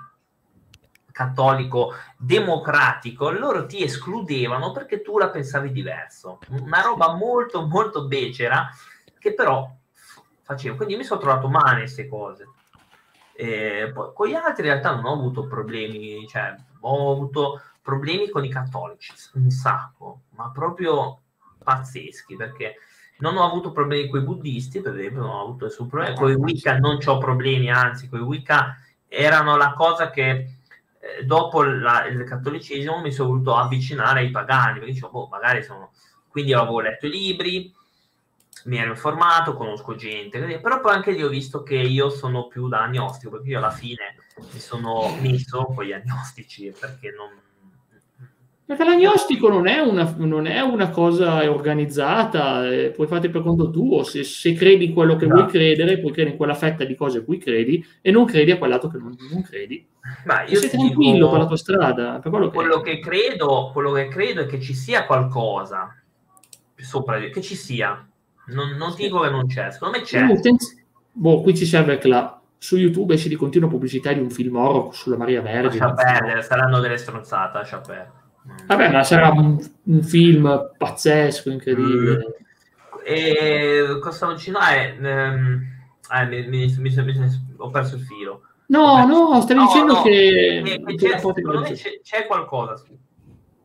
cattolico 1.10 1.94
democratico, 2.18 3.30
loro 3.30 3.64
ti 3.64 3.82
escludevano 3.82 4.72
perché 4.72 5.00
tu 5.00 5.16
la 5.16 5.30
pensavi 5.30 5.72
diverso. 5.72 6.40
Una 6.50 6.82
roba 6.82 7.14
molto, 7.14 7.66
molto 7.66 8.06
becera 8.06 8.68
che 9.18 9.32
però 9.32 9.66
facevo. 10.42 10.76
Quindi 10.76 10.96
mi 10.96 11.04
sono 11.04 11.20
trovato 11.20 11.48
male 11.48 11.78
queste 11.78 12.06
cose. 12.06 12.46
E 13.32 13.90
poi, 13.94 14.10
con 14.12 14.28
gli 14.28 14.34
altri 14.34 14.66
in 14.66 14.72
realtà 14.72 14.94
non 14.94 15.06
ho 15.06 15.14
avuto 15.14 15.46
problemi, 15.46 16.28
cioè 16.28 16.54
ho 16.80 17.10
avuto 17.10 17.62
problemi 17.80 18.28
con 18.28 18.44
i 18.44 18.50
cattolici, 18.50 19.14
un 19.32 19.48
sacco, 19.48 20.24
ma 20.34 20.50
proprio 20.50 21.20
pazzeschi, 21.70 22.36
perché 22.36 22.76
non 23.18 23.36
ho 23.36 23.44
avuto 23.44 23.70
problemi 23.70 24.08
con 24.08 24.20
i 24.20 24.24
buddisti, 24.24 24.80
per 24.80 24.98
esempio, 24.98 25.20
non 25.20 25.30
ho 25.30 25.42
avuto 25.42 25.66
nessun 25.66 25.88
problema, 25.88 26.14
con 26.14 26.30
i 26.30 26.34
Wicca 26.34 26.78
non 26.78 26.98
ho 27.04 27.18
problemi, 27.18 27.70
anzi, 27.70 28.08
con 28.08 28.20
i 28.20 28.22
Wicca 28.22 28.76
erano 29.06 29.56
la 29.56 29.72
cosa 29.74 30.10
che 30.10 30.30
eh, 31.00 31.24
dopo 31.24 31.62
la, 31.62 32.06
il 32.06 32.24
cattolicesimo 32.24 33.00
mi 33.00 33.12
sono 33.12 33.30
voluto 33.30 33.56
avvicinare 33.56 34.20
ai 34.20 34.30
pagani, 34.30 34.78
perché 34.78 34.92
dicevo, 34.92 35.10
boh, 35.10 35.28
magari 35.30 35.62
sono... 35.62 35.92
Quindi 36.28 36.52
avevo 36.52 36.80
letto 36.80 37.06
i 37.06 37.10
libri, 37.10 37.74
mi 38.64 38.76
ero 38.78 38.90
informato, 38.90 39.54
conosco 39.54 39.96
gente, 39.96 40.60
però 40.60 40.80
poi 40.80 40.94
anche 40.94 41.12
lì 41.12 41.22
ho 41.22 41.28
visto 41.28 41.62
che 41.62 41.76
io 41.76 42.08
sono 42.08 42.46
più 42.46 42.68
da 42.68 42.82
agnostico, 42.82 43.32
perché 43.32 43.48
io 43.48 43.58
alla 43.58 43.70
fine 43.70 44.16
mi 44.52 44.60
sono 44.60 45.16
messo 45.20 45.64
con 45.74 45.84
gli 45.84 45.92
agnostici, 45.92 46.72
perché 46.78 47.10
non... 47.16 47.30
Perché 48.70 48.84
l'agnostico 48.84 49.48
non 49.48 49.66
è 49.66 49.80
una, 49.80 50.14
non 50.18 50.46
è 50.46 50.60
una 50.60 50.90
cosa 50.90 51.50
organizzata, 51.50 52.70
eh, 52.70 52.90
puoi 52.90 53.08
fare 53.08 53.28
per 53.28 53.42
conto 53.42 53.68
tuo, 53.68 54.04
se, 54.04 54.22
se 54.22 54.52
credi 54.52 54.84
in 54.84 54.94
quello 54.94 55.16
che 55.16 55.26
no. 55.26 55.34
vuoi 55.34 55.46
credere, 55.48 55.98
puoi 55.98 56.12
credere 56.12 56.30
in 56.30 56.36
quella 56.36 56.54
fetta 56.54 56.84
di 56.84 56.94
cose 56.94 57.18
a 57.18 57.22
cui 57.22 57.38
credi 57.38 57.84
e 58.00 58.12
non 58.12 58.26
credi 58.26 58.52
a 58.52 58.58
quell'altro 58.58 58.88
che 58.88 58.98
non, 58.98 59.16
non 59.32 59.42
credi. 59.42 59.84
Ma 60.24 60.44
io 60.44 60.54
sei 60.54 60.70
tranquillo 60.70 61.14
dico, 61.14 61.30
per 61.30 61.38
la 61.40 61.46
tua 61.46 61.56
strada. 61.56 62.20
Per 62.20 62.30
quello, 62.30 62.50
quello 62.50 62.80
che... 62.80 63.00
credo, 63.00 63.70
quello 63.72 63.90
che 63.90 64.06
credo 64.06 64.42
è 64.42 64.46
che 64.46 64.60
ci 64.60 64.72
sia 64.72 65.04
qualcosa 65.04 65.92
sopra, 66.76 67.18
che 67.18 67.40
ci 67.42 67.56
sia, 67.56 68.08
non, 68.54 68.76
non 68.76 68.92
sì. 68.92 69.02
dico 69.02 69.18
che 69.18 69.30
non 69.30 69.48
c'è, 69.48 69.72
secondo 69.72 69.98
me 69.98 70.04
c'è. 70.04 70.24
Boh, 71.10 71.40
qui 71.40 71.56
ci 71.56 71.66
serve 71.66 71.98
che 71.98 72.06
la, 72.06 72.40
su 72.56 72.76
YouTube 72.76 73.14
esce 73.14 73.28
di 73.28 73.34
continua 73.34 73.68
pubblicità 73.68 74.12
di 74.12 74.20
un 74.20 74.30
film 74.30 74.54
horror 74.54 74.94
sulla 74.94 75.16
Maria 75.16 75.42
Vergine. 75.42 75.92
Lascia 75.92 76.42
saranno 76.42 76.78
delle 76.78 76.98
stronzate, 76.98 77.58
perdere. 77.68 78.18
Vabbè, 78.66 78.90
ma 78.90 79.02
sarà 79.02 79.30
un, 79.30 79.58
un 79.84 80.02
film 80.02 80.72
pazzesco, 80.76 81.50
incredibile. 81.50 82.16
Mm. 82.16 83.02
E 83.04 83.98
cosa 84.00 84.16
stavo 84.16 84.32
dicendo? 84.34 84.60
Eh, 84.60 84.96
ehm, 85.00 85.66
eh, 86.12 86.26
mi, 86.26 86.46
mi, 86.46 86.76
mi, 86.78 87.40
ho 87.56 87.70
perso 87.70 87.96
il 87.96 88.02
filo. 88.02 88.42
No, 88.66 89.04
no, 89.06 89.40
stavi 89.40 89.58
no, 89.58 89.66
dicendo 89.66 89.92
no, 89.94 90.02
che, 90.02 90.82
che 90.86 90.94
c'è, 90.94 91.18
secondo 91.18 91.60
me 91.60 91.72
c'è, 91.72 92.00
c'è, 92.02 92.26
qualcosa. 92.26 92.80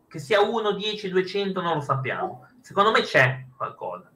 Che 0.07 0.19
sia 0.19 0.41
1, 0.41 0.71
10, 0.71 1.09
200 1.09 1.61
non 1.61 1.75
lo 1.75 1.81
sappiamo. 1.81 2.47
Secondo 2.61 2.91
me 2.91 3.01
c'è 3.01 3.45
qualcosa 3.55 4.09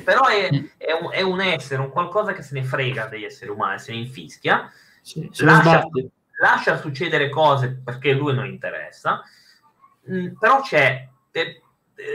però 0.00 0.26
è, 0.26 0.48
mm. 0.52 0.64
è, 0.76 0.92
un, 0.92 1.10
è, 1.12 1.20
un, 1.20 1.40
essere, 1.40 1.82
un 1.82 1.90
qualcosa 1.90 2.32
che 2.32 2.42
se 2.42 2.54
ne 2.54 2.64
frega 2.64 3.06
degli 3.06 3.24
esseri 3.24 3.50
umani, 3.50 3.78
se 3.78 3.92
ne 3.92 3.98
infischia, 3.98 4.70
sì, 5.00 5.28
lascia, 5.38 5.86
lascia, 6.40 6.78
succedere 6.78 7.28
cose 7.28 7.80
perché 7.84 8.12
lui 8.12 8.34
non 8.34 8.46
interessa, 8.46 9.22
mm, 10.10 10.34
però 10.38 10.60
c'è, 10.60 11.08
eh, 11.30 11.62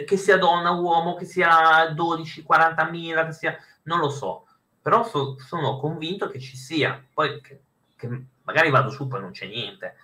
che 0.05 0.17
sia 0.17 0.37
donna, 0.37 0.71
uomo, 0.71 1.15
che 1.15 1.25
sia 1.25 1.89
12, 1.93 2.43
40 2.43 2.89
mila, 2.89 3.25
che 3.25 3.33
sia, 3.33 3.57
non 3.83 3.99
lo 3.99 4.09
so, 4.09 4.45
però 4.81 5.03
so, 5.03 5.37
sono 5.39 5.77
convinto 5.77 6.29
che 6.29 6.39
ci 6.39 6.57
sia, 6.57 7.03
poi 7.13 7.41
che, 7.41 7.61
che 7.95 8.25
magari 8.43 8.69
vado 8.69 8.89
su 8.89 9.07
poi 9.07 9.21
non 9.21 9.31
c'è 9.31 9.45
niente, 9.45 9.95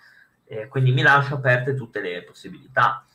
eh, 0.46 0.68
quindi 0.68 0.92
mi 0.92 1.02
lascio 1.02 1.36
aperte 1.36 1.74
tutte 1.74 2.02
le 2.02 2.24
possibilità. 2.24 3.06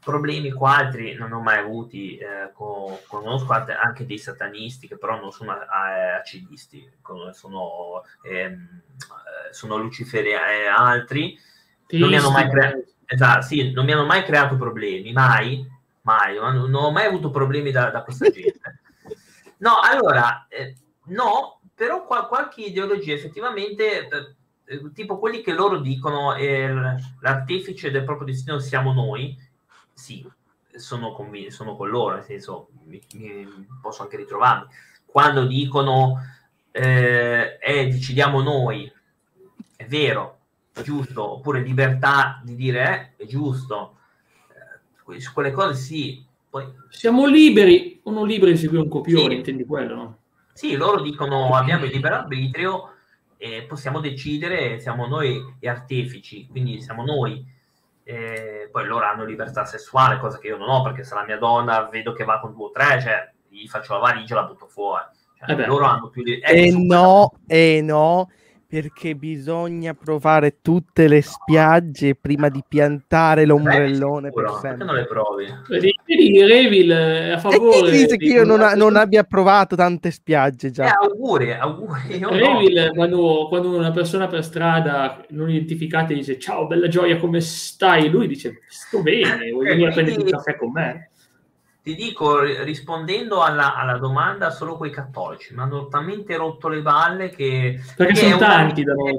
Problemi 0.00 0.52
qua 0.52 0.76
altri 0.76 1.14
non 1.14 1.32
ho 1.32 1.40
mai 1.40 1.58
avuti, 1.58 2.16
eh, 2.16 2.52
con, 2.52 2.96
conosco 3.08 3.52
anche 3.52 4.06
dei 4.06 4.18
satanisti 4.18 4.86
che 4.86 4.96
però 4.96 5.20
non 5.20 5.32
sono 5.32 5.50
acidisti, 5.52 6.88
sono, 7.32 8.04
ehm, 8.22 8.82
sono 9.50 9.76
luciferi 9.76 10.30
e 10.30 10.66
altri, 10.66 11.36
non 11.88 12.08
mi, 12.08 12.16
hanno 12.16 12.30
mai 12.30 12.48
crea- 12.48 12.78
esatto, 13.06 13.42
sì, 13.42 13.72
non 13.72 13.84
mi 13.84 13.92
hanno 13.92 14.04
mai 14.04 14.24
creato 14.24 14.56
problemi, 14.56 15.12
mai, 15.12 15.66
mai, 16.02 16.36
non, 16.36 16.72
ho 16.74 16.90
mai 16.90 17.06
avuto 17.06 17.30
problemi 17.30 17.70
da, 17.70 17.90
da 17.90 18.02
questa 18.02 18.28
gente. 18.30 18.80
No, 19.58 19.78
allora, 19.80 20.46
eh, 20.48 20.74
no, 21.06 21.60
però 21.74 22.04
qua, 22.04 22.26
qualche 22.26 22.62
ideologia 22.62 23.14
effettivamente, 23.14 24.08
eh, 24.64 24.92
tipo 24.92 25.18
quelli 25.18 25.40
che 25.40 25.52
loro 25.52 25.78
dicono 25.78 26.34
eh, 26.34 26.72
l'artefice 27.20 27.90
del 27.90 28.04
proprio 28.04 28.26
destino 28.26 28.58
siamo 28.58 28.92
noi, 28.92 29.36
sì, 29.92 30.28
sono, 30.74 31.12
conv- 31.12 31.48
sono 31.48 31.76
con 31.76 31.88
loro, 31.88 32.16
nel 32.16 32.24
senso, 32.24 32.68
mi, 32.84 33.00
mi 33.14 33.66
posso 33.80 34.02
anche 34.02 34.16
ritrovarmi. 34.16 34.66
Quando 35.06 35.46
dicono, 35.46 36.20
eh, 36.70 37.58
eh, 37.60 37.86
decidiamo 37.88 38.42
noi, 38.42 38.92
è 39.76 39.86
vero, 39.86 40.38
è 40.76 40.82
giusto, 40.82 41.32
oppure 41.32 41.62
libertà 41.62 42.40
di 42.44 42.54
dire, 42.54 43.14
eh, 43.16 43.24
è 43.24 43.26
giusto, 43.26 43.96
eh, 45.08 45.20
su 45.20 45.32
quelle 45.32 45.52
cose 45.52 45.74
sì. 45.74 46.24
Poi... 46.50 46.66
Siamo 46.90 47.26
liberi 47.26 48.00
o 48.04 48.10
non 48.10 48.26
liberi 48.26 48.52
di 48.52 48.58
seguire 48.58 48.82
un 48.82 48.90
copione, 48.90 49.30
sì. 49.30 49.36
intendi 49.36 49.64
quello, 49.64 49.94
no? 49.94 50.18
Sì, 50.52 50.76
loro 50.76 51.00
dicono 51.00 51.54
abbiamo 51.54 51.84
il 51.84 51.92
libero 51.92 52.14
arbitrio 52.14 52.90
e 53.36 53.64
possiamo 53.68 54.00
decidere, 54.00 54.78
siamo 54.80 55.06
noi 55.06 55.56
gli 55.58 55.66
artefici, 55.66 56.46
quindi 56.46 56.80
siamo 56.80 57.04
noi 57.04 57.44
e 58.02 58.68
poi 58.70 58.86
loro 58.86 59.04
hanno 59.04 59.24
libertà 59.24 59.64
sessuale, 59.64 60.18
cosa 60.18 60.38
che 60.38 60.46
io 60.46 60.56
non 60.56 60.68
ho, 60.68 60.82
perché 60.82 61.04
se 61.04 61.14
la 61.14 61.24
mia 61.24 61.38
donna 61.38 61.88
vedo 61.90 62.12
che 62.12 62.24
va 62.24 62.38
con 62.38 62.54
due 62.54 62.66
o 62.66 62.70
tre, 62.70 63.00
cioè 63.00 63.32
gli 63.48 63.66
faccio 63.66 63.94
la 63.94 63.98
valigia 63.98 64.34
e 64.34 64.36
la 64.36 64.44
butto 64.44 64.66
fuori. 64.66 65.04
Cioè, 65.38 65.58
eh 65.58 65.66
loro 65.66 65.84
hanno 65.84 66.08
più 66.08 66.22
di... 66.22 66.34
Ecco, 66.34 66.52
e 66.52 66.70
no, 66.72 67.32
e 67.46 67.80
no, 67.82 68.30
perché 68.68 69.14
bisogna 69.14 69.94
provare 69.94 70.56
tutte 70.60 71.06
le 71.06 71.22
spiagge 71.22 72.16
prima 72.16 72.48
di 72.48 72.62
piantare 72.66 73.44
l'ombrellone 73.44 74.32
per 74.32 74.48
sempre. 74.60 74.70
Perché 74.70 74.84
non 74.84 74.94
le 74.94 75.06
provi? 75.06 75.46
Vedi, 75.68 76.44
Revil 76.44 76.92
a 76.92 77.38
favore. 77.38 77.78
E 77.78 77.82
chi 77.82 77.90
dice 77.90 78.16
che 78.16 78.24
io 78.24 78.44
non, 78.44 78.60
ha, 78.60 78.74
non, 78.74 78.96
abbia 78.96 79.22
provato 79.22 79.76
tante 79.76 80.10
spiagge 80.10 80.70
già? 80.70 80.86
Eh, 80.86 81.06
auguri, 81.06 81.52
auguri. 81.52 82.18
Revil, 82.18 82.84
no. 82.86 82.92
quando, 82.92 83.46
quando, 83.48 83.76
una 83.76 83.92
persona 83.92 84.26
per 84.26 84.42
strada 84.42 85.24
non 85.30 85.48
identificata 85.48 86.12
dice 86.12 86.38
ciao, 86.38 86.66
bella 86.66 86.88
gioia, 86.88 87.18
come 87.18 87.40
stai? 87.40 88.08
Lui 88.08 88.26
dice 88.26 88.62
sto 88.68 89.00
bene, 89.00 89.50
vuoi 89.50 89.66
venire 89.66 89.90
a 89.90 89.92
prendere 89.92 90.20
un 90.20 90.28
caffè 90.28 90.56
con 90.56 90.72
me? 90.72 91.10
Ti 91.86 91.94
dico, 91.94 92.40
rispondendo 92.40 93.42
alla, 93.44 93.76
alla, 93.76 93.96
domanda, 93.96 94.50
solo 94.50 94.76
quei 94.76 94.90
cattolici 94.90 95.54
mi 95.54 95.60
hanno 95.60 95.86
talmente 95.86 96.34
rotto 96.34 96.66
le 96.66 96.82
balle 96.82 97.28
che... 97.28 97.80
Perché 97.94 98.16
sono 98.16 98.38
tanti 98.38 98.82
da 98.82 98.92
noi. 98.92 99.16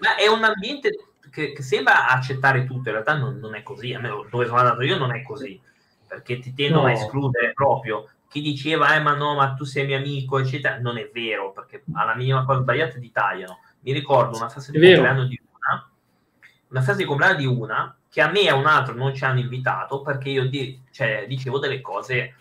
Ma 0.00 0.14
è 0.16 0.26
un 0.26 0.44
ambiente 0.44 0.90
che, 1.30 1.52
che 1.52 1.62
sembra 1.62 2.08
accettare 2.08 2.66
tutto, 2.66 2.90
in 2.90 2.96
realtà 2.96 3.16
non, 3.16 3.38
non, 3.38 3.54
è 3.54 3.62
così, 3.62 3.94
a 3.94 3.98
me 3.98 4.10
dove 4.30 4.44
sono 4.44 4.58
andato 4.58 4.82
io 4.82 4.98
non 4.98 5.14
è 5.14 5.22
così, 5.22 5.58
perché 6.06 6.38
ti 6.38 6.52
tendono 6.52 6.82
no. 6.82 6.88
a 6.88 6.92
escludere 6.92 7.54
proprio. 7.54 8.10
Chi 8.28 8.42
diceva, 8.42 8.94
eh 8.94 9.00
ma 9.00 9.14
no, 9.14 9.34
ma 9.34 9.54
tu 9.54 9.64
sei 9.64 9.86
mio 9.86 9.96
amico, 9.96 10.38
eccetera, 10.38 10.78
non 10.78 10.98
è 10.98 11.08
vero, 11.14 11.52
perché 11.52 11.82
alla 11.94 12.14
minima 12.14 12.44
cosa 12.44 12.60
sbagliata 12.60 12.98
ti 12.98 13.10
tagliano. 13.10 13.60
Mi 13.80 13.92
ricordo 13.92 14.36
una 14.36 14.50
fase 14.50 14.70
di 14.70 14.78
compleanno 14.78 15.24
di 15.24 15.40
una, 15.50 15.90
una 16.68 16.82
fase 16.82 16.98
di 16.98 17.04
compleanno 17.06 17.36
di 17.38 17.46
una, 17.46 17.96
che 18.16 18.22
a 18.22 18.30
me 18.30 18.44
e 18.44 18.48
a 18.48 18.54
un 18.54 18.64
altro 18.64 18.94
non 18.94 19.14
ci 19.14 19.26
hanno 19.26 19.40
invitato 19.40 20.00
perché 20.00 20.30
io 20.30 20.48
di, 20.48 20.82
cioè, 20.90 21.26
dicevo 21.28 21.58
delle 21.58 21.82
cose 21.82 22.34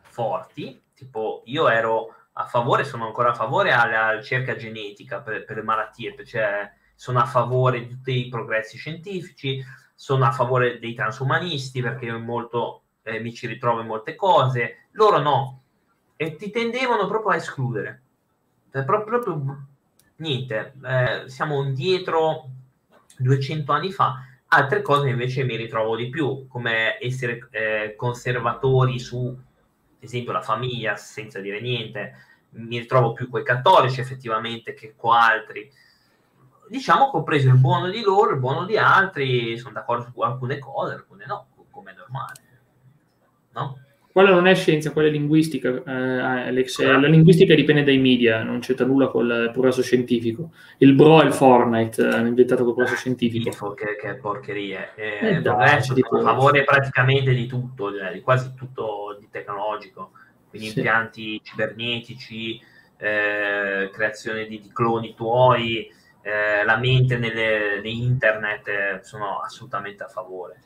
forti, 0.00 0.80
tipo 0.94 1.42
io 1.44 1.68
ero 1.68 2.14
a 2.32 2.46
favore, 2.46 2.82
sono 2.82 3.04
ancora 3.04 3.32
a 3.32 3.34
favore 3.34 3.72
alla 3.72 4.16
ricerca 4.16 4.56
genetica 4.56 5.20
per, 5.20 5.44
per 5.44 5.56
le 5.56 5.62
malattie, 5.62 6.14
cioè 6.24 6.72
sono 6.94 7.18
a 7.18 7.26
favore 7.26 7.80
di 7.80 7.88
tutti 7.88 8.24
i 8.24 8.30
progressi 8.30 8.78
scientifici, 8.78 9.62
sono 9.94 10.24
a 10.24 10.32
favore 10.32 10.78
dei 10.78 10.94
transumanisti 10.94 11.82
perché 11.82 12.10
molto, 12.10 12.84
eh, 13.02 13.20
mi 13.20 13.34
ci 13.34 13.46
ritrovo 13.46 13.82
in 13.82 13.86
molte 13.86 14.14
cose, 14.14 14.86
loro 14.92 15.18
no, 15.18 15.62
e 16.16 16.36
ti 16.36 16.48
tendevano 16.48 17.06
proprio 17.06 17.32
a 17.32 17.36
escludere. 17.36 18.02
Cioè, 18.72 18.82
proprio, 18.82 19.20
proprio 19.20 19.66
niente, 20.16 20.72
eh, 20.82 21.24
siamo 21.26 21.62
indietro 21.62 22.48
200 23.18 23.72
anni 23.72 23.92
fa, 23.92 24.22
altre 24.48 24.82
cose 24.82 25.08
invece 25.08 25.44
mi 25.44 25.56
ritrovo 25.56 25.96
di 25.96 26.08
più, 26.08 26.46
come 26.46 26.98
essere 27.00 27.48
eh, 27.50 27.94
conservatori 27.96 28.98
su, 28.98 29.26
ad 29.26 30.02
esempio, 30.02 30.32
la 30.32 30.42
famiglia, 30.42 30.96
senza 30.96 31.40
dire 31.40 31.60
niente, 31.60 32.14
mi 32.50 32.78
ritrovo 32.78 33.12
più 33.12 33.28
con 33.28 33.40
i 33.40 33.44
cattolici 33.44 34.00
effettivamente 34.00 34.72
che 34.72 34.94
con 34.96 35.14
altri 35.14 35.70
diciamo 36.68 37.10
che 37.10 37.16
ho 37.16 37.22
preso 37.22 37.48
il 37.48 37.56
buono 37.58 37.88
di 37.88 38.02
loro, 38.02 38.32
il 38.32 38.38
buono 38.38 38.64
di 38.64 38.76
altri, 38.76 39.56
sono 39.58 39.72
d'accordo 39.74 40.10
su 40.12 40.20
alcune 40.20 40.58
cose, 40.58 40.94
alcune 40.94 41.26
no, 41.26 41.48
come 41.70 41.92
è 41.92 41.94
normale. 41.94 42.42
No? 43.52 43.78
Quella 44.10 44.30
non 44.30 44.46
è 44.46 44.54
scienza, 44.54 44.90
quella 44.90 45.08
è 45.08 45.10
linguistica, 45.10 45.68
eh, 45.68 45.92
Alex. 45.92 46.80
La 46.82 47.06
linguistica 47.06 47.54
dipende 47.54 47.84
dai 47.84 47.98
media, 47.98 48.42
non 48.42 48.58
c'entra 48.60 48.84
nulla 48.84 49.08
con 49.08 49.26
il 49.26 49.50
progresso 49.52 49.82
scientifico. 49.82 50.50
Il 50.78 50.94
Bro 50.94 51.22
e 51.22 51.26
il 51.26 51.32
Fortnite 51.32 52.02
hanno 52.02 52.26
inventato 52.26 52.62
il 52.62 52.72
progresso 52.72 52.96
scientifico. 52.96 53.74
Che, 53.74 53.96
che 53.96 54.14
porcherie. 54.14 54.90
Eh, 54.96 55.36
eh 55.36 55.40
dai, 55.40 55.76
a 55.76 55.80
favore 55.80 56.64
praticamente 56.64 57.32
di 57.32 57.46
tutto, 57.46 57.96
cioè, 57.96 58.12
di 58.12 58.20
quasi 58.20 58.54
tutto 58.54 59.16
di 59.20 59.28
tecnologico. 59.30 60.12
Quindi 60.48 60.68
sì. 60.68 60.78
impianti 60.78 61.40
cibernetici, 61.42 62.60
eh, 62.96 63.90
creazione 63.92 64.46
di, 64.46 64.60
di 64.60 64.70
cloni 64.72 65.14
tuoi, 65.14 65.88
eh, 66.22 66.64
la 66.64 66.76
mente 66.76 67.16
nelle, 67.16 67.80
di 67.82 68.04
internet 68.04 68.68
eh, 68.68 68.98
sono 69.02 69.38
assolutamente 69.38 70.02
a 70.02 70.08
favore. 70.08 70.60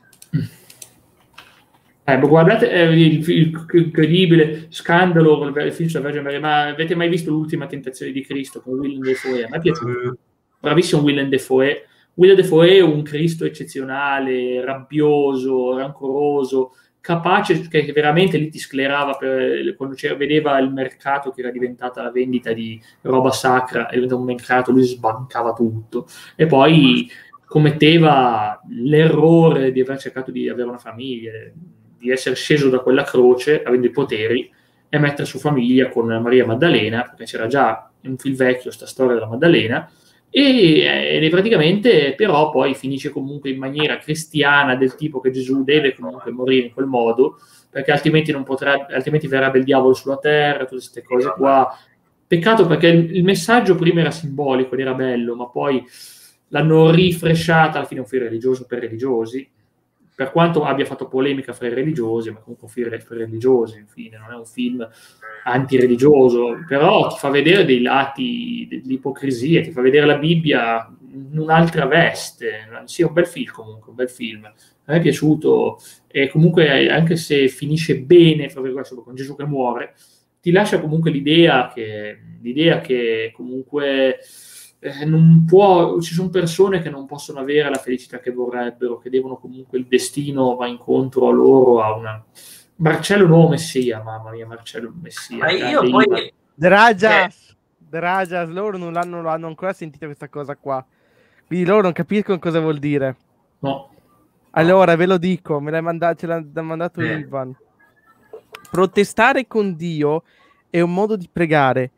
Eh, 2.05 2.19
guardate 2.19 2.69
eh, 2.69 2.83
il, 2.91 3.29
il, 3.29 3.65
incredibile 3.71 4.65
scandalo 4.69 5.37
con 5.37 5.53
il 5.55 5.71
film 5.71 5.87
sulla 5.87 6.03
Vergine 6.03 6.23
Maria, 6.23 6.39
ma 6.41 6.67
avete 6.67 6.95
mai 6.95 7.07
visto 7.07 7.31
l'ultima 7.31 7.65
tentazione 7.65 8.11
di 8.11 8.25
Cristo 8.25 8.61
con 8.61 8.77
Willem 8.77 9.01
Dafoe? 9.01 9.43
A 9.45 9.47
me 9.49 9.57
è 9.57 9.61
piaciuto. 9.61 10.17
Bravissimo 10.59 11.01
Willem 11.01 11.29
Dafoe. 11.29 11.87
Willem 12.15 12.35
Dafoe 12.35 12.77
è 12.77 12.81
un 12.81 13.03
Cristo 13.03 13.45
eccezionale, 13.45 14.63
rabbioso, 14.63 15.77
rancoroso, 15.77 16.73
capace, 16.99 17.67
che 17.69 17.91
veramente 17.93 18.37
lì 18.37 18.49
ti 18.49 18.59
sclerava 18.59 19.13
per, 19.13 19.73
quando 19.75 19.95
vedeva 20.17 20.57
il 20.59 20.71
mercato 20.71 21.31
che 21.31 21.39
era 21.39 21.51
diventata 21.51 22.03
la 22.03 22.11
vendita 22.11 22.51
di 22.51 22.81
roba 23.01 23.31
sacra, 23.31 23.89
era 23.89 24.15
un 24.15 24.25
mercato, 24.25 24.71
lui 24.71 24.83
sbancava 24.83 25.53
tutto. 25.53 26.05
E 26.35 26.47
poi 26.47 27.09
commetteva 27.45 28.59
l'errore 28.69 29.71
di 29.71 29.79
aver 29.79 29.99
cercato 29.99 30.31
di 30.31 30.49
avere 30.49 30.67
una 30.67 30.77
famiglia, 30.77 31.31
di 32.03 32.11
essere 32.11 32.35
sceso 32.35 32.69
da 32.69 32.79
quella 32.79 33.03
croce, 33.03 33.63
avendo 33.63 33.87
i 33.87 33.91
poteri, 33.91 34.51
e 34.89 34.99
mettere 34.99 35.25
su 35.25 35.39
famiglia 35.39 35.89
con 35.89 36.07
Maria 36.07 36.45
Maddalena, 36.45 37.01
perché 37.01 37.23
c'era 37.25 37.47
già 37.47 37.89
un 38.03 38.17
film 38.17 38.35
vecchio, 38.35 38.69
sta 38.69 38.85
storia 38.85 39.13
della 39.13 39.27
Maddalena, 39.27 39.89
e, 40.35 41.19
e 41.21 41.29
praticamente 41.29 42.15
però 42.15 42.49
poi 42.49 42.73
finisce 42.73 43.11
comunque 43.11 43.51
in 43.51 43.59
maniera 43.59 43.99
cristiana 43.99 44.75
del 44.75 44.95
tipo 44.95 45.19
che 45.19 45.29
Gesù 45.29 45.63
deve 45.63 45.93
comunque 45.93 46.31
morire 46.31 46.65
in 46.65 46.73
quel 46.73 46.87
modo 46.87 47.37
perché 47.69 47.91
altrimenti 47.91 48.31
non 48.31 48.41
potrebbe 48.43 48.95
altrimenti 48.95 49.27
verrebbe 49.27 49.59
il 49.59 49.63
diavolo 49.63 49.93
sulla 49.93 50.17
terra 50.17 50.65
tutte 50.65 50.75
queste 50.77 51.03
cose 51.03 51.33
qua. 51.37 51.77
Peccato 52.25 52.65
perché 52.65 52.87
il, 52.87 53.15
il 53.15 53.23
messaggio 53.23 53.75
prima 53.75 54.01
era 54.01 54.09
simbolico 54.09 54.73
ed 54.73 54.79
era 54.79 54.95
bello 54.95 55.35
ma 55.35 55.47
poi 55.49 55.85
l'hanno 56.47 56.89
rifresciata 56.89 57.77
alla 57.77 57.85
fine 57.85 57.99
un 57.99 58.07
film 58.07 58.23
religioso 58.23 58.65
per 58.65 58.79
religiosi 58.79 59.47
per 60.15 60.31
quanto 60.31 60.63
abbia 60.63 60.85
fatto 60.85 61.07
polemica 61.07 61.53
fra 61.53 61.67
i 61.67 61.73
religiosi, 61.73 62.29
ma 62.29 62.39
comunque 62.39 62.67
un 62.67 62.73
film 62.73 62.93
i 62.93 63.17
religiosi, 63.17 63.79
infine, 63.79 64.17
non 64.17 64.31
è 64.31 64.35
un 64.35 64.45
film 64.45 64.87
antireligioso, 65.45 66.63
però 66.67 67.07
ti 67.07 67.17
fa 67.17 67.29
vedere 67.29 67.65
dei 67.65 67.81
lati 67.81 68.67
dell'ipocrisia, 68.69 69.61
ti 69.61 69.71
fa 69.71 69.81
vedere 69.81 70.05
la 70.05 70.17
Bibbia 70.17 70.87
in 71.11 71.37
un'altra 71.37 71.85
veste. 71.85 72.67
Sì, 72.85 73.01
è 73.01 73.05
un 73.05 73.13
bel 73.13 73.27
film 73.27 73.51
comunque, 73.51 73.89
un 73.89 73.95
bel 73.95 74.09
film. 74.09 74.45
A 74.45 74.91
me 74.91 74.97
è 74.97 75.01
piaciuto 75.01 75.79
e 76.07 76.29
comunque 76.29 76.89
anche 76.89 77.15
se 77.15 77.47
finisce 77.47 77.99
bene, 77.99 78.49
fra 78.49 78.61
virgolette, 78.61 78.95
con 78.95 79.15
Gesù 79.15 79.35
che 79.35 79.45
muore, 79.45 79.95
ti 80.41 80.51
lascia 80.51 80.79
comunque 80.79 81.09
l'idea 81.09 81.71
che, 81.73 82.19
l'idea 82.41 82.81
che 82.81 83.31
comunque 83.33 84.19
eh, 84.83 85.05
non 85.05 85.45
può, 85.47 86.01
ci 86.01 86.13
sono 86.13 86.29
persone 86.29 86.81
che 86.81 86.89
non 86.89 87.05
possono 87.05 87.39
avere 87.39 87.69
la 87.69 87.77
felicità 87.77 88.19
che 88.19 88.31
vorrebbero, 88.31 88.97
che 88.97 89.09
devono 89.09 89.37
comunque 89.37 89.77
il 89.77 89.85
destino 89.85 90.55
va 90.55 90.67
incontro 90.67 91.29
a 91.29 91.31
loro, 91.31 91.81
a 91.81 91.95
una... 91.95 92.23
Marcello 92.75 93.25
nuovo 93.25 93.49
Messia, 93.49 94.01
mamma 94.03 94.31
mia, 94.31 94.45
Marcello 94.45 94.91
Messia. 95.01 95.37
Ma 95.37 95.51
io 95.51 95.89
poi... 95.89 96.33
Dragias, 96.53 97.51
eh. 97.51 97.55
Dragias, 97.77 98.49
loro 98.49 98.77
non 98.77 98.97
hanno, 98.97 99.21
non 99.21 99.27
hanno 99.27 99.47
ancora 99.47 99.71
sentito 99.71 100.05
questa 100.05 100.27
cosa 100.27 100.57
qua. 100.57 100.85
Quindi 101.47 101.65
loro 101.65 101.83
non 101.83 101.93
capiscono 101.93 102.37
cosa 102.39 102.59
vuol 102.59 102.79
dire. 102.79 103.15
No. 103.59 103.89
Allora, 104.51 104.97
ve 104.97 105.05
lo 105.05 105.17
dico, 105.17 105.61
me 105.61 105.71
l'hai 105.71 105.81
mandato, 105.81 106.19
ce 106.19 106.27
l'ha 106.27 106.61
mandato 106.61 106.99
eh. 106.99 107.19
Ivan. 107.19 107.55
Protestare 108.69 109.47
con 109.47 109.75
Dio 109.77 110.23
è 110.69 110.81
un 110.81 110.93
modo 110.93 111.15
di 111.15 111.29
pregare 111.31 111.91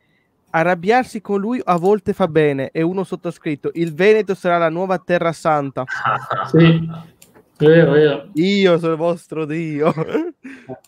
arrabbiarsi 0.56 1.20
con 1.20 1.40
lui 1.40 1.62
a 1.64 1.78
volte 1.78 2.14
fa 2.14 2.28
bene. 2.28 2.72
E 2.72 2.82
uno 2.82 3.04
sottoscritto: 3.04 3.72
Il 3.74 3.94
Veneto 3.94 4.34
sarà 4.34 4.58
la 4.58 4.70
nuova 4.70 4.98
terra 4.98 5.34
santa. 5.34 5.84
sì, 6.48 6.90
vero, 7.58 7.92
vero. 7.92 8.28
Io 8.34 8.80
sono 8.80 8.94
il 8.94 8.98
vostro 8.98 9.46
Dio. 9.46 9.94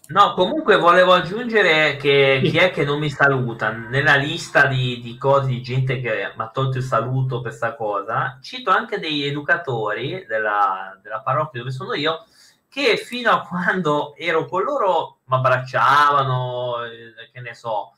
No, 0.08 0.34
comunque 0.34 0.78
volevo 0.78 1.14
aggiungere 1.14 1.98
che 1.98 2.40
chi 2.44 2.58
è 2.58 2.72
che 2.72 2.86
non 2.86 3.00
mi 3.00 3.10
saluta 3.10 3.72
nella 3.72 4.16
lista 4.16 4.66
di, 4.66 5.02
di 5.02 5.18
cose, 5.18 5.48
di 5.50 5.62
gente 5.62 6.00
che 6.00 6.32
mi 6.36 6.44
ha 6.44 6.50
tolto 6.50 6.78
il 6.78 6.84
saluto 6.84 7.42
per 7.42 7.50
questa 7.50 7.76
cosa. 7.76 8.40
Cito 8.42 8.72
anche 8.72 9.00
degli 9.00 9.24
educatori 9.24 10.26
della, 10.28 10.98
della 11.02 11.20
parrocchia 11.20 11.60
dove 11.60 11.72
sono 11.72 11.94
io 11.94 12.26
che 12.70 12.98
fino 12.98 13.32
a 13.32 13.42
quando 13.42 14.14
ero 14.16 14.46
con 14.46 14.62
loro 14.62 15.20
mi 15.26 15.36
abbracciavano, 15.36 16.84
eh, 16.84 17.32
che 17.32 17.40
ne 17.42 17.54
so, 17.54 17.96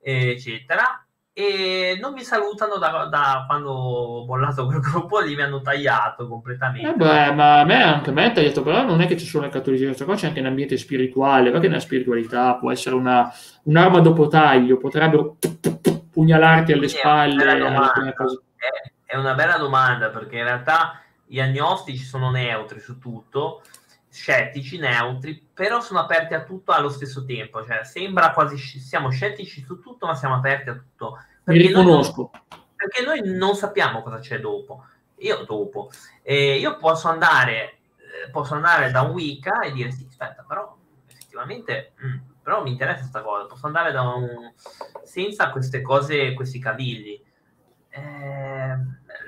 eccetera 0.00 1.04
e 1.34 1.96
non 1.98 2.12
mi 2.12 2.22
salutano 2.22 2.76
da, 2.76 3.06
da, 3.10 3.44
quando 3.46 3.70
ho 3.70 4.24
bollato 4.26 4.66
quel 4.66 4.80
gruppo 4.80 5.18
lì, 5.20 5.34
mi 5.34 5.42
hanno 5.42 5.62
tagliato 5.62 6.28
completamente. 6.28 6.90
Eh 6.90 6.94
beh, 6.94 7.32
ma 7.32 7.60
a 7.60 7.64
me 7.64 7.82
anche 7.82 8.10
a 8.10 8.12
me 8.12 8.26
è 8.26 8.32
tagliato, 8.32 8.62
però 8.62 8.82
non 8.82 9.00
è 9.00 9.06
che 9.06 9.16
ci 9.16 9.24
sono 9.24 9.44
le 9.44 9.50
cattolicità, 9.50 10.04
qua 10.04 10.14
c'è 10.14 10.26
anche 10.26 10.40
un 10.40 10.46
ambiente 10.46 10.76
spirituale, 10.76 11.50
perché 11.50 11.68
nella 11.68 11.80
spiritualità 11.80 12.56
può 12.56 12.70
essere 12.70 12.96
una, 12.96 13.32
un'arma 13.62 14.00
dopo 14.00 14.28
taglio, 14.28 14.76
potrebbero 14.76 15.38
pugnalarti 16.10 16.72
alle 16.72 16.88
spalle. 16.88 17.44
È 17.44 17.60
una, 17.62 17.92
è, 17.92 18.90
è 19.06 19.16
una 19.16 19.34
bella 19.34 19.56
domanda, 19.56 20.10
perché 20.10 20.36
in 20.36 20.44
realtà 20.44 21.00
gli 21.24 21.40
agnostici 21.40 22.04
sono 22.04 22.30
neutri 22.30 22.78
su 22.78 22.98
tutto, 22.98 23.62
scettici, 24.12 24.76
neutri, 24.76 25.48
però 25.54 25.80
sono 25.80 26.00
aperti 26.00 26.34
a 26.34 26.44
tutto 26.44 26.72
allo 26.72 26.90
stesso 26.90 27.24
tempo. 27.24 27.64
Cioè, 27.64 27.82
sembra 27.84 28.32
quasi 28.32 28.58
siamo 28.58 29.08
scettici 29.08 29.64
su 29.64 29.80
tutto, 29.80 30.06
ma 30.06 30.14
siamo 30.14 30.34
aperti 30.34 30.68
a 30.68 30.74
tutto. 30.74 31.18
Perché 31.42 31.60
Mi 31.60 31.66
riconosco. 31.68 32.30
Noi 32.30 32.40
non, 32.50 32.64
perché 32.76 33.02
noi 33.02 33.36
non 33.36 33.56
sappiamo 33.56 34.02
cosa 34.02 34.18
c'è 34.18 34.38
dopo. 34.38 34.84
Io 35.16 35.44
dopo. 35.44 35.90
Eh, 36.22 36.58
io 36.58 36.76
posso 36.76 37.08
andare, 37.08 37.78
eh, 37.96 38.30
posso 38.30 38.54
andare 38.54 38.90
da 38.90 39.00
un 39.00 39.12
Wicca 39.12 39.60
e 39.60 39.72
dire 39.72 39.90
sì, 39.90 40.06
aspetta, 40.06 40.44
però 40.46 40.76
effettivamente 41.08 41.92
mh, 41.96 42.06
mm, 42.06 42.18
però 42.42 42.62
mi 42.62 42.70
interessa 42.70 43.00
questa 43.00 43.22
cosa. 43.22 43.46
Posso 43.46 43.66
andare 43.66 43.92
da 43.92 44.02
un 44.02 44.52
senza 45.04 45.50
queste 45.50 45.80
cose, 45.80 46.34
questi 46.34 46.58
cavilli. 46.58 47.18
Eh, 47.88 48.76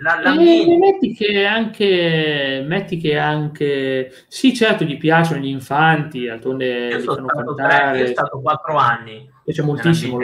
la, 0.00 0.20
la 0.20 0.34
e 0.40 0.76
metti 0.78 1.12
che 1.12 1.44
anche 1.44 2.64
metti 2.66 2.96
che 2.96 3.16
anche 3.16 4.12
sì 4.28 4.54
certo 4.54 4.84
gli 4.84 4.96
piacciono 4.96 5.40
gli 5.40 5.48
infanti 5.48 6.26
d'altronde 6.26 6.88
io 6.88 7.00
sono 7.00 7.28
stato, 7.28 7.54
tre, 7.54 7.98
io 7.98 8.06
stato 8.06 8.40
quattro 8.40 8.76
anni 8.76 9.28
piace 9.44 9.62
moltissimo 9.62 10.18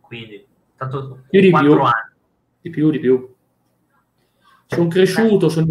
quindi 0.00 0.46
stato 0.74 1.24
più 1.28 1.40
di 1.40 1.50
più. 1.50 1.72
anni. 1.72 2.12
di 2.60 2.70
più 2.70 2.90
di 2.90 2.98
più. 2.98 3.34
Sono 4.66 4.88
cresciuto 4.88 5.50
sono, 5.50 5.66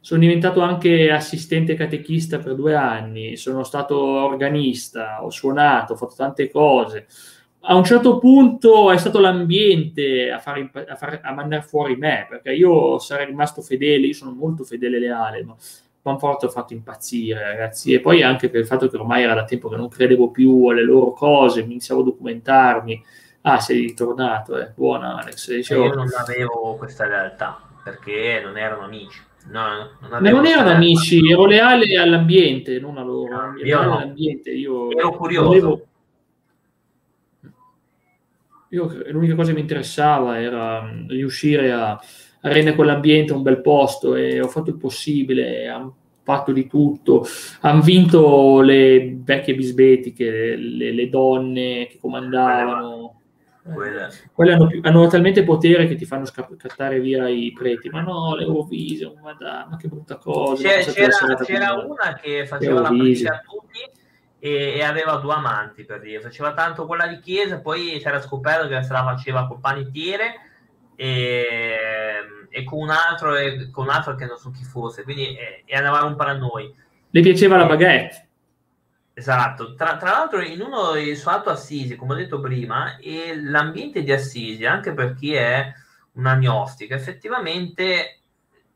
sono 0.00 0.20
diventato 0.20 0.60
anche 0.60 1.10
assistente 1.10 1.74
catechista 1.74 2.38
per 2.38 2.54
due 2.54 2.74
anni 2.76 3.36
sono 3.36 3.64
stato 3.64 3.98
organista 3.98 5.24
ho 5.24 5.30
suonato 5.30 5.94
ho 5.94 5.96
fatto 5.96 6.14
tante 6.16 6.48
cose 6.50 7.06
a 7.66 7.74
un 7.74 7.84
certo 7.84 8.18
punto 8.18 8.90
è 8.90 8.96
stato 8.98 9.20
l'ambiente 9.20 10.30
a, 10.30 10.38
far, 10.38 10.70
a, 10.88 10.96
far, 10.96 11.20
a 11.22 11.32
mandare 11.32 11.62
fuori 11.62 11.96
me, 11.96 12.26
perché 12.28 12.52
io 12.52 12.98
sarei 12.98 13.26
rimasto 13.26 13.62
fedele, 13.62 14.06
io 14.06 14.14
sono 14.14 14.32
molto 14.32 14.64
fedele 14.64 14.96
e 14.96 15.00
leale, 15.00 15.44
ma 15.44 15.56
Manforte 16.04 16.46
ho 16.46 16.50
fatto 16.50 16.74
impazzire, 16.74 17.42
ragazzi. 17.42 17.94
E 17.94 18.00
poi 18.00 18.22
anche 18.22 18.50
per 18.50 18.60
il 18.60 18.66
fatto 18.66 18.88
che 18.88 18.96
ormai 18.96 19.22
era 19.22 19.32
da 19.32 19.44
tempo 19.44 19.70
che 19.70 19.76
non 19.76 19.88
credevo 19.88 20.30
più 20.30 20.66
alle 20.66 20.84
loro 20.84 21.12
cose, 21.12 21.62
mi 21.62 21.72
iniziavo 21.72 22.02
a 22.02 22.04
documentarmi. 22.04 23.04
Ah, 23.42 23.58
sei 23.58 23.94
tornato, 23.94 24.58
eh. 24.58 24.70
buona 24.74 25.16
Alex. 25.16 25.54
Dicevo... 25.54 25.86
Io 25.86 25.94
non 25.94 26.10
avevo 26.14 26.76
questa 26.76 27.06
realtà 27.06 27.58
perché 27.82 28.40
non 28.44 28.58
erano 28.58 28.84
amici. 28.84 29.18
No, 29.50 29.90
non, 30.08 30.22
non 30.22 30.46
erano 30.46 30.70
amici, 30.70 31.30
ero 31.30 31.46
leale 31.46 31.96
all'ambiente, 31.96 32.78
non 32.78 32.98
a 32.98 33.02
loro. 33.02 33.52
No, 33.52 33.58
io 33.62 33.82
no. 33.82 33.96
all'ambiente, 33.96 34.50
io 34.50 34.90
ero 34.90 35.10
curioso. 35.12 35.46
Volevo... 35.46 35.86
Io, 38.74 38.92
l'unica 39.06 39.36
cosa 39.36 39.48
che 39.50 39.54
mi 39.54 39.60
interessava 39.60 40.40
era 40.40 40.82
mm, 40.82 41.08
riuscire 41.08 41.70
a, 41.70 41.90
a 41.92 42.00
rendere 42.42 42.74
quell'ambiente 42.74 43.32
un 43.32 43.42
bel 43.42 43.60
posto 43.60 44.16
e 44.16 44.40
ho 44.40 44.48
fatto 44.48 44.70
il 44.70 44.76
possibile, 44.76 45.68
hanno 45.68 45.96
fatto 46.22 46.52
di 46.52 46.66
tutto, 46.66 47.24
hanno 47.60 47.82
vinto 47.82 48.60
le 48.62 49.16
vecchie 49.22 49.54
bisbetiche, 49.54 50.56
le, 50.56 50.92
le 50.92 51.08
donne 51.08 51.86
che 51.86 51.98
comandavano 52.00 53.20
quelle, 53.72 54.08
quelle 54.32 54.52
hanno, 54.52 54.66
più, 54.66 54.80
hanno, 54.82 55.06
talmente 55.06 55.44
potere 55.44 55.86
che 55.86 55.94
ti 55.94 56.04
fanno 56.04 56.24
scattare 56.26 57.00
via 57.00 57.28
i 57.28 57.52
preti. 57.56 57.88
Ma 57.88 58.00
no, 58.02 58.34
l'Eurovision, 58.34 59.14
ma, 59.22 59.34
da, 59.38 59.66
ma 59.70 59.76
che 59.76 59.88
brutta 59.88 60.16
cosa. 60.16 60.68
C'era, 60.68 60.92
c'era, 60.92 61.36
c'era 61.36 61.72
una 61.72 62.18
che 62.20 62.44
faceva 62.46 62.80
la 62.80 62.88
politica 62.88 63.34
a 63.34 63.40
tutti 63.40 64.02
e, 64.44 64.74
e, 64.76 64.82
aveva 64.82 65.16
due 65.16 65.32
amanti 65.32 65.84
per 65.84 66.00
dire. 66.00 66.20
Faceva 66.20 66.52
tanto 66.52 66.84
quella 66.84 67.06
di 67.06 67.18
chiesa, 67.20 67.60
poi 67.60 67.98
c'era 68.02 68.20
scoperto 68.20 68.68
che 68.68 68.82
se 68.82 68.92
la 68.92 69.02
faceva 69.02 69.46
col 69.46 69.58
panettiere 69.58 70.34
e, 70.96 72.18
e 72.50 72.64
con, 72.64 72.82
un 72.82 72.90
altro, 72.90 73.34
e, 73.36 73.70
con 73.70 73.84
un 73.84 73.90
altro 73.90 74.14
che 74.14 74.26
non 74.26 74.36
so 74.36 74.50
chi 74.50 74.62
fosse. 74.62 75.02
Quindi 75.02 75.34
e, 75.34 75.62
e 75.64 75.74
andava 75.74 75.98
a 75.98 76.02
rompere 76.02 76.30
a 76.30 76.34
noi. 76.34 76.74
Le 77.08 77.20
piaceva 77.22 77.56
la 77.56 77.64
baguette. 77.64 78.28
Esatto, 79.16 79.74
tra, 79.74 79.96
tra, 79.96 80.10
l'altro 80.10 80.42
in 80.42 80.60
uno 80.60 80.92
su 81.14 81.28
Alto 81.28 81.48
Assisi, 81.48 81.94
come 81.94 82.12
ho 82.12 82.16
detto 82.16 82.40
prima, 82.40 82.98
e 82.98 83.40
l'ambiente 83.40 84.02
di 84.02 84.12
Assisi, 84.12 84.66
anche 84.66 84.92
per 84.92 85.14
chi 85.14 85.32
è 85.32 85.72
un 86.14 86.26
agnostico, 86.26 86.94
effettivamente 86.94 88.18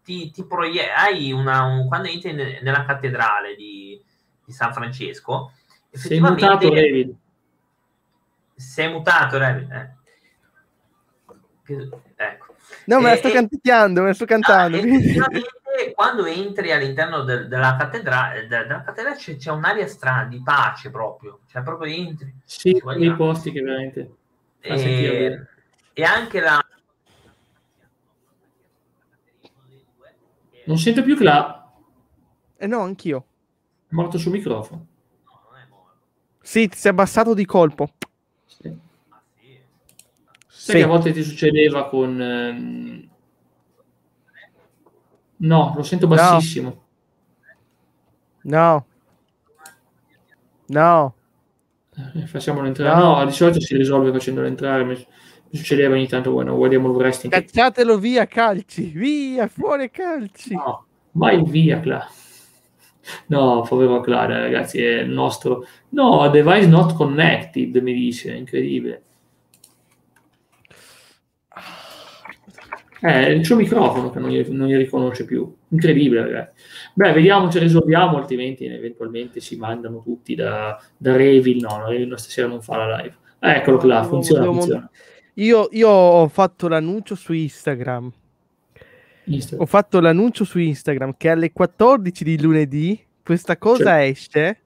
ti, 0.02 0.30
ti 0.30 0.46
proie- 0.46 0.92
hai 0.92 1.32
una, 1.32 1.64
un, 1.64 1.88
quando 1.88 2.08
entri 2.08 2.32
ne, 2.32 2.60
nella 2.62 2.84
cattedrale 2.84 3.54
di, 3.56 4.00
di, 4.44 4.52
San 4.52 4.72
Francesco. 4.72 5.52
Sei 5.90 6.20
mutato, 6.20 6.68
David. 6.70 7.14
Sei 8.54 8.90
mutato, 8.90 9.38
David. 9.38 9.70
Eh. 9.70 9.96
Ecco. 12.16 12.56
No, 12.86 13.00
me 13.00 13.10
la 13.10 13.16
sto 13.16 13.30
canticchiando, 13.30 14.00
me 14.00 14.08
la 14.08 14.14
sto 14.14 14.24
cantando. 14.24 14.78
Ah, 14.78 15.28
quando 15.94 16.26
entri 16.26 16.72
all'interno 16.72 17.22
del, 17.22 17.46
della 17.48 17.76
cattedrale, 17.76 18.46
della 18.46 18.82
cattedrale 18.82 19.16
c'è, 19.16 19.36
c'è, 19.36 19.50
un'aria 19.50 19.86
strana 19.86 20.24
di 20.24 20.42
pace 20.42 20.90
proprio, 20.90 21.40
cioè 21.46 21.62
proprio 21.62 21.92
entri. 21.92 22.34
Sì, 22.44 22.80
nei 22.96 23.14
posti 23.14 23.52
che 23.52 23.60
veramente... 23.60 24.10
E, 24.60 25.46
e 25.92 26.02
anche 26.02 26.40
la... 26.40 26.60
Non 30.64 30.78
sento 30.78 31.02
più 31.02 31.16
Cla. 31.16 31.72
Eh 32.56 32.66
no, 32.66 32.80
anch'io. 32.80 33.26
È 33.88 33.94
morto 33.94 34.18
sul 34.18 34.32
microfono. 34.32 34.86
No, 35.24 35.40
non 35.48 35.60
è 35.60 35.66
morto. 35.68 36.37
Sì, 36.48 36.66
ti 36.66 36.78
sei 36.78 36.92
abbassato 36.92 37.34
di 37.34 37.44
colpo. 37.44 37.90
Sì. 38.46 38.74
Sai 40.46 40.48
sì. 40.48 40.72
che 40.72 40.82
a 40.82 40.86
volte 40.86 41.12
ti 41.12 41.22
succedeva 41.22 41.86
con... 41.90 42.22
Ehm 42.22 43.08
No, 45.40 45.74
lo 45.76 45.82
sento 45.82 46.06
bassissimo. 46.06 46.84
No. 48.44 48.86
No. 50.68 51.14
Eh, 52.14 52.26
facciamolo 52.26 52.66
entrare. 52.66 52.98
No. 52.98 53.18
no, 53.18 53.24
di 53.26 53.32
solito 53.32 53.60
si 53.60 53.76
risolve 53.76 54.10
facendolo 54.10 54.46
entrare. 54.46 54.84
Mi, 54.84 54.94
mi 54.94 55.58
succedeva 55.58 55.94
ogni 55.94 56.08
tanto, 56.08 56.32
bueno, 56.32 56.56
guardiamo 56.56 56.88
il 56.88 56.94
wrestling. 56.96 57.30
Cacciatelo 57.32 57.98
via, 57.98 58.26
calci. 58.26 58.84
Via, 58.86 59.48
fuori 59.48 59.90
calci. 59.90 60.54
No, 60.54 60.86
vai 61.12 61.44
via, 61.44 61.78
Cla. 61.78 62.08
No, 63.28 63.64
povero 63.68 64.00
Clara, 64.00 64.40
ragazzi, 64.40 64.82
è 64.82 65.00
il 65.00 65.10
nostro... 65.10 65.66
No, 65.90 66.28
device 66.28 66.66
not 66.66 66.94
connected, 66.94 67.76
mi 67.76 67.92
dice, 67.92 68.32
incredibile. 68.32 69.02
È 73.00 73.28
il 73.28 73.44
suo 73.44 73.54
microfono 73.54 74.10
che 74.10 74.18
non 74.18 74.30
gli, 74.30 74.44
non 74.48 74.66
gli 74.66 74.76
riconosce 74.76 75.24
più. 75.24 75.54
Incredibile, 75.68 76.22
ragazzi. 76.22 76.62
Beh, 76.94 77.12
vediamo 77.12 77.48
se 77.50 77.60
risolviamo, 77.60 78.16
altrimenti 78.16 78.64
eventualmente 78.64 79.40
si 79.40 79.56
mandano 79.56 80.02
tutti 80.02 80.34
da, 80.34 80.80
da 80.96 81.16
Revil. 81.16 81.60
No, 81.60 81.86
Revil 81.86 82.18
stasera 82.18 82.48
non 82.48 82.60
fa 82.60 82.76
la 82.76 82.96
live. 82.96 83.16
Eh, 83.38 83.56
eccolo 83.58 83.80
là, 83.84 84.02
funziona, 84.02 84.44
funziona. 84.44 84.90
Io, 85.34 85.68
io, 85.70 85.88
ho 85.88 86.26
fatto 86.26 86.66
l'annuncio 86.66 87.14
su 87.14 87.32
Instagram. 87.32 88.12
Instagram. 89.34 89.60
Ho 89.62 89.66
fatto 89.66 90.00
l'annuncio 90.00 90.44
su 90.44 90.58
Instagram 90.58 91.14
che 91.16 91.28
alle 91.30 91.52
14 91.52 92.24
di 92.24 92.40
lunedì 92.40 93.06
questa 93.22 93.56
cosa 93.56 93.84
cioè. 93.84 94.02
esce. 94.04 94.60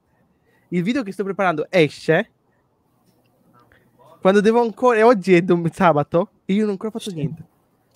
Il 0.69 0.83
video 0.83 1.03
che 1.03 1.11
sto 1.11 1.23
preparando 1.23 1.67
esce. 1.69 2.29
Quando 4.21 4.41
devo 4.41 4.61
ancora. 4.61 4.99
E 4.99 5.03
oggi 5.03 5.35
è 5.35 5.41
dom- 5.41 5.69
sabato 5.69 6.29
e 6.45 6.53
io 6.53 6.61
non 6.61 6.69
ho 6.69 6.71
ancora 6.71 6.91
fatto 6.91 7.09
sì. 7.09 7.15
niente. 7.15 7.43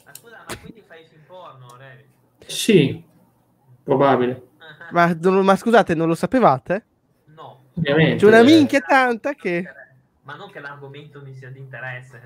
Ma 0.04 0.56
quindi 0.62 0.82
fai 0.86 1.06
film 1.08 1.22
porno, 1.26 1.76
Revi? 1.78 2.04
Sì, 2.46 3.04
probabile. 3.84 4.44
Ma, 4.92 5.14
ma, 5.20 5.56
scusate, 5.58 5.94
non 5.96 6.08
lo 6.08 6.16
sapevate? 6.16 6.86
No. 7.26 7.64
Ovviamente. 7.74 8.24
C'è 8.24 8.26
una 8.26 8.42
minchia 8.42 8.80
tanta 8.80 9.34
che... 9.34 9.66
Ma 10.22 10.36
non 10.36 10.50
che 10.50 10.62
l'argomento 10.62 11.22
mi 11.22 11.34
sia 11.34 11.50
di 11.50 11.60
interesse. 11.60 12.22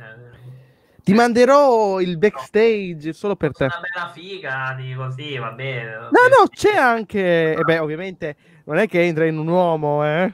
Ti 1.03 1.13
manderò 1.13 1.99
il 1.99 2.17
backstage 2.17 3.13
solo 3.13 3.35
per 3.35 3.53
te. 3.53 3.65
Una 3.65 3.79
bella 3.79 4.11
figa, 4.13 4.75
dico 4.77 5.09
sì, 5.11 5.37
va 5.37 5.51
bene. 5.51 5.95
No, 5.95 6.09
no, 6.09 6.47
c'è 6.49 6.75
anche... 6.75 7.53
E 7.53 7.61
beh, 7.61 7.79
ovviamente 7.79 8.35
non 8.65 8.77
è 8.77 8.87
che 8.87 9.01
entra 9.01 9.25
in 9.25 9.37
un 9.37 9.47
uomo, 9.47 10.05
eh. 10.05 10.33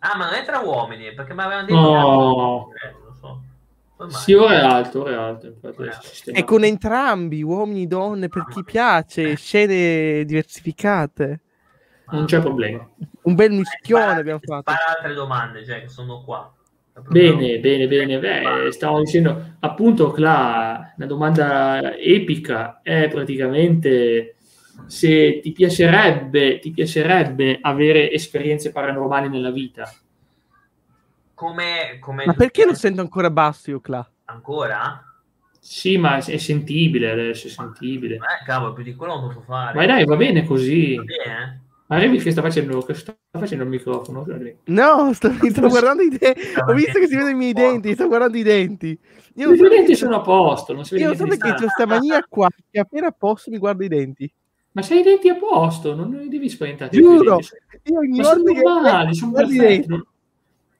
Ah, 0.00 0.16
ma 0.16 0.26
non 0.26 0.34
è 0.34 0.44
tra 0.44 0.58
uomini, 0.60 1.14
perché 1.14 1.32
mi 1.32 1.42
avevano 1.42 1.66
detto... 1.66 1.80
No. 1.80 2.68
Che... 2.72 3.00
Sì, 4.08 4.32
ora 4.32 4.54
è 4.54 4.64
alto, 4.64 5.02
ora 5.02 5.10
è 5.12 5.14
alto. 5.14 5.46
Infatti, 5.46 6.30
e 6.32 6.44
con 6.44 6.64
entrambi, 6.64 7.40
uomini 7.42 7.84
e 7.84 7.86
donne, 7.86 8.28
per 8.28 8.46
chi 8.48 8.64
piace, 8.64 9.36
scene 9.36 10.24
diversificate. 10.24 11.40
Non 12.06 12.24
c'è 12.24 12.40
problema. 12.40 12.84
Un 13.22 13.34
bel 13.36 13.52
mischione 13.52 14.18
abbiamo 14.18 14.40
fatto. 14.42 14.72
Spara 14.72 14.96
altre 14.96 15.14
domande, 15.14 15.64
cioè, 15.64 15.82
che 15.82 15.88
sono 15.88 16.24
qua. 16.24 16.52
Bene, 17.08 17.58
bene, 17.58 17.86
bene. 17.88 18.18
Beh, 18.18 18.72
stavo 18.72 19.00
dicendo, 19.00 19.56
appunto, 19.60 20.14
la, 20.16 20.92
una 20.96 21.06
domanda 21.06 21.96
epica 21.96 22.80
è 22.82 23.08
praticamente 23.08 24.36
se 24.86 25.40
ti 25.40 25.52
piacerebbe, 25.52 26.58
ti 26.58 26.70
piacerebbe 26.70 27.58
avere 27.60 28.10
esperienze 28.10 28.72
paranormali 28.72 29.28
nella 29.28 29.50
vita 29.50 29.90
come, 31.42 31.98
come 31.98 32.24
ma 32.24 32.34
perché 32.34 32.64
lo 32.64 32.74
sento 32.74 33.00
ancora 33.00 33.30
basso 33.30 33.70
io, 33.70 33.80
Cla? 33.80 34.08
Ancora? 34.26 35.04
Sì, 35.58 35.96
ma 35.96 36.16
è 36.18 36.36
sentibile 36.38 37.10
adesso, 37.10 37.48
è 37.48 37.50
sentibile. 37.50 38.16
Eh, 38.16 38.44
cavolo, 38.44 38.72
più 38.72 38.84
di 38.84 38.94
quello 38.94 39.18
non 39.18 39.28
posso 39.28 39.40
fare. 39.42 39.76
Ma 39.76 39.86
dai, 39.86 40.04
va 40.04 40.16
bene 40.16 40.44
così. 40.44 40.96
Va 40.96 41.02
bene, 41.02 41.62
Ma 41.68 41.71
Remy 41.98 42.18
che 42.18 42.30
sta 42.30 42.42
facendo, 42.42 42.80
che 42.82 42.94
sta 42.94 43.16
facendo 43.30 43.64
il 43.64 43.70
microfono? 43.70 44.26
No, 44.64 45.12
sto, 45.12 45.32
sto 45.32 45.68
guardando 45.68 46.02
i 46.02 46.08
denti. 46.08 46.40
Ho 46.66 46.72
visto 46.72 46.98
che 46.98 47.06
si 47.06 47.14
vedono 47.14 47.30
i 47.30 47.34
miei 47.34 47.52
denti, 47.52 47.92
sto 47.94 48.06
guardando 48.06 48.36
i 48.36 48.42
denti. 48.42 48.98
Io 49.36 49.52
I 49.52 49.56
tuoi 49.56 49.68
denti 49.68 49.94
sono 49.94 50.16
a 50.16 50.20
posto, 50.20 50.74
non 50.74 50.84
si 50.84 50.94
vede 50.94 51.06
Io 51.06 51.14
so 51.14 51.24
perché 51.24 51.50
c'è 51.50 51.56
questa 51.56 51.86
mania 51.86 52.24
qua, 52.28 52.48
che 52.70 52.80
appena 52.80 53.10
posso 53.10 53.50
mi 53.50 53.58
guardo 53.58 53.84
i 53.84 53.88
denti. 53.88 54.32
Ma 54.72 54.82
sei 54.82 55.00
i 55.00 55.02
denti 55.02 55.28
a 55.28 55.36
posto, 55.36 55.94
non 55.94 56.10
li 56.10 56.28
devi 56.28 56.48
spaventare. 56.48 56.90
Giuro, 56.90 57.38
io 57.84 57.98
ogni 57.98 58.18
ma 58.18 58.24
sono 58.24 58.52
normali, 58.52 59.14
sono 59.14 59.32
perfetti 59.32 60.10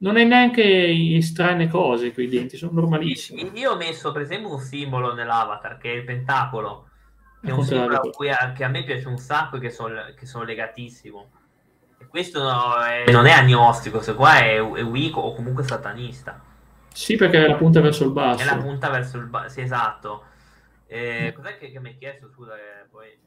non 0.03 0.17
è 0.17 0.25
neanche 0.25 1.21
strane 1.21 1.69
cose 1.69 2.13
quei 2.13 2.27
denti, 2.27 2.57
sono 2.57 2.73
normalissimi. 2.73 3.51
Io 3.55 3.71
ho 3.71 3.77
messo 3.77 4.11
per 4.11 4.21
esempio 4.21 4.51
un 4.51 4.59
simbolo 4.59 5.13
nell'avatar 5.13 5.77
che 5.77 5.93
è 5.93 5.95
il 5.95 6.03
pentacolo, 6.03 6.89
è 7.43 7.51
un 7.51 7.63
simbolo 7.63 7.97
a 7.97 8.09
cui 8.09 8.29
a, 8.29 8.53
che 8.53 8.63
a 8.63 8.69
me 8.69 8.83
piace 8.83 9.07
un 9.07 9.17
sacco 9.17 9.57
e 9.57 9.59
che, 9.59 9.69
so, 9.69 9.89
che 10.15 10.25
sono 10.25 10.43
legatissimo. 10.43 11.29
E 11.97 12.07
questo 12.07 12.41
no, 12.41 12.75
è, 12.81 13.11
non 13.11 13.25
è 13.25 13.31
agnostico, 13.31 14.01
se 14.01 14.15
qua 14.15 14.39
è, 14.39 14.55
è 14.55 14.83
wicco 14.83 15.19
o 15.19 15.35
comunque 15.35 15.63
satanista. 15.63 16.41
Sì, 16.93 17.15
perché 17.15 17.43
è 17.43 17.47
la 17.47 17.55
punta 17.55 17.81
verso 17.81 18.05
il 18.05 18.11
basso. 18.11 18.41
È 18.41 18.45
la 18.45 18.57
punta 18.57 18.89
verso 18.89 19.17
il 19.17 19.25
basso, 19.25 19.49
sì, 19.49 19.61
esatto. 19.61 20.23
Eh, 20.87 21.33
cos'è 21.35 21.57
che, 21.57 21.71
che, 21.71 21.79
mi 21.79 21.89
hai 21.89 21.97
chiesto? 21.97 22.29
Scusa, 22.29 22.55
eh, 22.55 22.87
poi... 22.89 23.17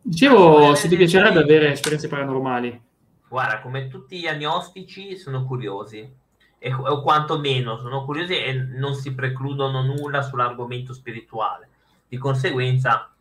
Dicevo, 0.00 0.74
se 0.74 0.88
ti 0.88 0.96
piacerebbe 0.96 1.40
avere 1.40 1.72
esperienze 1.72 2.08
paranormali. 2.08 2.80
Guarda, 3.28 3.60
come 3.60 3.88
tutti 3.88 4.20
gli 4.20 4.26
agnostici, 4.28 5.16
sono 5.16 5.44
curiosi 5.44 6.08
e, 6.58 6.72
o 6.72 7.02
quantomeno 7.02 7.76
sono 7.78 8.04
curiosi 8.04 8.36
e 8.36 8.52
non 8.52 8.94
si 8.94 9.14
precludono 9.14 9.82
nulla 9.82 10.22
sull'argomento 10.22 10.94
spirituale. 10.94 11.68
Di 12.08 12.18
conseguenza, 12.18 13.15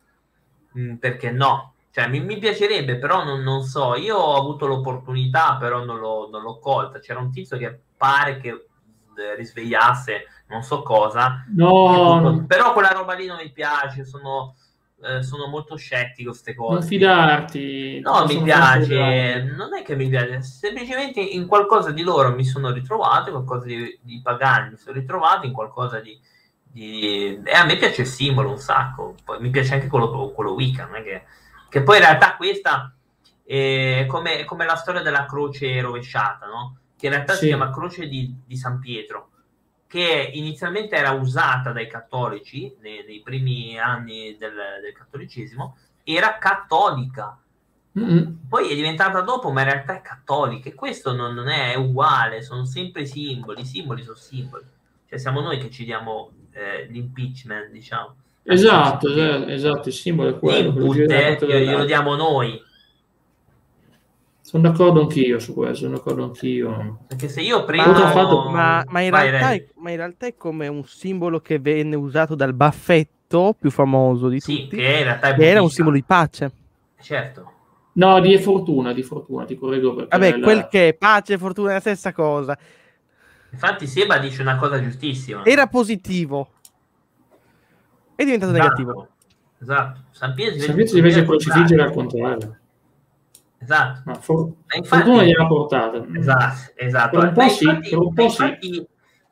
mh, 0.75 0.81
mm, 0.81 0.95
perché 0.95 1.31
no? 1.31 1.73
Cioè, 1.91 2.07
mi, 2.07 2.19
mi 2.19 2.37
piacerebbe, 2.37 2.97
però 2.97 3.23
non, 3.23 3.41
non, 3.41 3.63
so. 3.63 3.95
Io 3.95 4.17
ho 4.17 4.37
avuto 4.37 4.67
l'opportunità, 4.67 5.55
però 5.57 5.83
non 5.83 5.99
l'ho, 5.99 6.27
non 6.29 6.41
l'ho 6.41 6.59
colta. 6.59 6.99
C'era 6.99 7.19
un 7.19 7.31
tizio 7.31 7.57
che 7.57 7.79
pare 7.95 8.37
che 8.37 8.49
eh, 8.49 9.35
risvegliasse 9.35 10.27
non 10.47 10.61
so 10.61 10.81
cosa. 10.81 11.45
No, 11.55 12.19
no. 12.19 12.45
Però 12.45 12.73
quella 12.73 12.89
roba 12.89 13.13
lì 13.13 13.25
non 13.25 13.37
mi 13.37 13.51
piace, 13.51 14.05
sono, 14.05 14.55
eh, 15.01 15.23
sono 15.23 15.47
molto 15.47 15.75
scettico 15.75 16.29
queste 16.29 16.53
cose. 16.53 16.79
Non 16.79 16.83
fidarti. 16.83 17.99
No, 18.01 18.25
mi 18.25 18.41
piace, 18.41 19.43
non 19.55 19.73
è 19.75 19.83
che 19.83 19.95
mi 19.95 20.09
piace, 20.09 20.41
semplicemente 20.41 21.19
in 21.21 21.47
qualcosa 21.47 21.91
di 21.91 22.03
loro 22.03 22.33
mi 22.33 22.45
sono 22.45 22.71
ritrovato, 22.71 23.29
in 23.29 23.35
qualcosa 23.43 23.65
di, 23.65 23.99
di 24.01 24.19
pagani 24.21 24.71
mi 24.71 24.77
sono 24.77 24.97
ritrovato, 24.97 25.45
in 25.45 25.53
qualcosa 25.53 25.99
di, 25.99 26.19
E 26.75 27.41
a 27.53 27.65
me 27.65 27.77
piace 27.77 28.01
il 28.01 28.07
simbolo 28.07 28.49
un 28.49 28.57
sacco, 28.57 29.15
poi 29.23 29.39
mi 29.39 29.49
piace 29.49 29.75
anche 29.75 29.87
quello, 29.87 30.31
quello 30.31 30.51
Wicca, 30.53 30.85
non 30.85 30.95
è 30.97 31.03
che... 31.03 31.23
che 31.69 31.81
poi 31.83 31.97
in 31.97 32.03
realtà 32.03 32.35
questa 32.35 32.93
è 33.43 34.05
come, 34.07 34.43
come 34.43 34.65
la 34.65 34.75
storia 34.75 35.01
della 35.01 35.25
croce 35.25 35.79
rovesciata, 35.79 36.47
no? 36.47 36.77
Che 36.97 37.05
in 37.05 37.11
realtà 37.13 37.33
si 37.33 37.39
Sì. 37.39 37.47
chiama 37.47 37.71
croce 37.71 38.07
di, 38.07 38.35
di 38.45 38.57
San 38.57 38.79
Pietro, 38.79 39.29
che 39.87 40.31
inizialmente 40.33 40.95
era 40.95 41.11
usata 41.11 41.71
dai 41.71 41.87
cattolici 41.87 42.75
nei, 42.81 43.05
nei 43.05 43.21
primi 43.21 43.79
anni 43.79 44.35
del, 44.37 44.53
del 44.81 44.93
cattolicesimo, 44.93 45.77
era 46.03 46.37
cattolica 46.37 47.39
Mm-mm. 47.97 48.47
poi 48.49 48.69
è 48.69 48.75
diventata 48.75 49.21
dopo, 49.21 49.51
ma 49.51 49.61
in 49.61 49.67
realtà 49.69 49.95
è 49.95 50.01
cattolica 50.01 50.67
e 50.67 50.73
questo 50.73 51.13
non, 51.13 51.33
non 51.33 51.47
è 51.47 51.75
uguale, 51.75 52.41
sono 52.41 52.65
sempre 52.65 53.05
simboli, 53.05 53.61
i 53.61 53.65
simboli 53.65 54.03
sono 54.03 54.17
simboli. 54.17 54.65
Cioè 55.07 55.17
siamo 55.17 55.39
noi 55.39 55.59
che 55.59 55.69
ci 55.69 55.85
diamo 55.85 56.31
eh, 56.55 56.87
l'impeachment, 56.89 57.69
diciamo. 57.71 58.15
Esatto, 58.43 59.09
esatto, 59.09 59.47
esatto, 59.47 59.87
il 59.89 59.93
simbolo 59.93 60.29
è 60.29 60.39
quello. 60.39 60.69
eh, 60.93 61.05
parte 61.05 61.45
glielo 61.63 61.85
diamo 61.85 62.15
noi, 62.15 62.61
Sono 64.41 64.69
d'accordo 64.69 65.01
anch'io 65.01 65.39
su 65.39 65.53
questo, 65.53 65.85
sono 65.85 65.97
d'accordo 65.97 66.23
anch'io. 66.25 66.99
perché 67.07 67.27
se 67.27 67.41
io 67.41 67.57
Ma, 67.57 67.63
prendo... 67.65 67.91
Cosa 67.93 68.05
ha 68.07 68.11
fatto? 68.11 68.49
ma- 68.51 68.83
ma 68.87 69.01
in 69.01 69.09
Vai, 69.09 69.27
è, 69.27 69.65
ma 69.77 69.89
in 69.89 69.97
realtà 69.97 70.27
è 70.27 70.35
come 70.37 70.67
un 70.67 70.83
simbolo 70.85 71.39
che 71.41 71.59
venne 71.59 71.95
usato 71.95 72.35
dal 72.35 72.53
baffetto 72.53 73.55
più 73.59 73.71
famoso 73.71 74.29
di 74.29 74.39
Sì, 74.39 74.61
tutti, 74.63 74.75
che 74.77 74.83
in 74.97 75.03
realtà 75.03 75.29
è 75.29 75.35
che 75.35 75.49
era 75.49 75.61
un 75.61 75.69
simbolo 75.69 75.95
di 75.95 76.03
pace. 76.03 76.51
Certo. 76.99 77.51
No, 77.93 78.19
di 78.19 78.37
fortuna, 78.37 78.93
di 78.93 79.03
fortuna, 79.03 79.45
ti 79.45 79.55
correggo 79.55 79.95
perché 79.95 80.17
Vabbè, 80.17 80.37
la- 80.37 80.43
quel 80.43 80.67
che 80.67 80.89
è 80.89 80.93
pace 80.93 81.33
e 81.33 81.37
fortuna 81.37 81.71
è 81.71 81.73
la 81.73 81.79
stessa 81.79 82.13
cosa. 82.13 82.57
Infatti 83.55 83.87
Seba 83.87 84.17
dice 84.17 84.41
una 84.41 84.57
cosa 84.57 84.81
giustissima. 84.81 85.45
Era 85.45 85.67
positivo. 85.67 86.49
È 88.15 88.23
diventato 88.25 88.51
Esatto. 88.51 88.67
negativo. 88.67 89.07
Esatto. 89.61 90.01
San 90.11 90.33
Pietro 90.33 90.59
San 90.61 90.75
Pietro 90.75 90.97
invece 90.97 91.23
crocifiggere 91.23 91.83
al 91.83 91.91
contrario. 91.93 92.59
Esatto. 93.57 94.01
Ma 94.03 94.13
for- 94.15 94.51
infatti- 94.75 94.87
fortuna 94.87 95.23
gliel'ha 95.23 95.47
portata. 95.47 96.05
Esatto, 96.13 96.71
esatto. 96.75 97.17
Per 97.17 97.27
un 97.29 97.33
po' 97.33 97.41
Ma 97.41 97.47
sì, 97.49 97.63
infatti- 97.63 97.89
per 97.89 97.97
un 97.99 98.13
po' 98.13 98.23
ma 98.23 98.29
sì. 98.29 98.87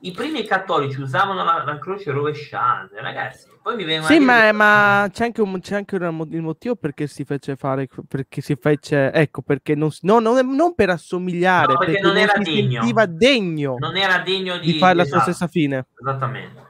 I 0.06 0.12
primi 0.12 0.44
cattolici 0.46 1.00
usavano 1.00 1.44
la, 1.46 1.64
la 1.66 1.80
croce 1.80 2.12
rovesciata, 2.12 2.90
ragazzi. 3.00 3.48
Poi 3.62 3.78
mi 3.78 3.86
vengono 3.86 4.12
Sì, 4.14 4.20
ma, 4.20 4.42
che- 4.48 4.52
ma 4.52 5.08
c'è 5.10 5.24
anche, 5.24 5.42
un, 5.42 5.60
c'è 5.62 5.76
anche 5.76 5.98
mo- 6.10 6.28
il 6.30 6.42
motivo 6.42 6.76
perché 6.76 7.08
si 7.08 7.24
fece 7.24 7.56
fare, 7.56 7.88
perché 8.06 8.42
si 8.42 8.58
fece, 8.60 9.14
ecco, 9.14 9.42
perché 9.42 9.76
non, 9.76 9.92
si- 9.92 10.02
no, 10.06 10.20
non, 10.20 10.46
non 10.54 10.76
per 10.76 10.90
assomigliare, 10.90 11.72
No, 11.72 11.80
perché 11.80 12.02
non 12.02 12.18
era 12.18 12.34
si 12.44 12.52
degno. 12.52 12.82
sentiva 12.82 13.06
degno 13.06 13.78
non 13.80 13.96
era 13.96 14.20
degno 14.20 14.58
di, 14.58 14.74
di 14.74 14.78
fare 14.78 14.96
la 14.96 15.06
sua 15.06 15.16
esatto, 15.18 15.32
stessa 15.32 15.48
fine. 15.48 15.86
Esattamente. 15.98 16.62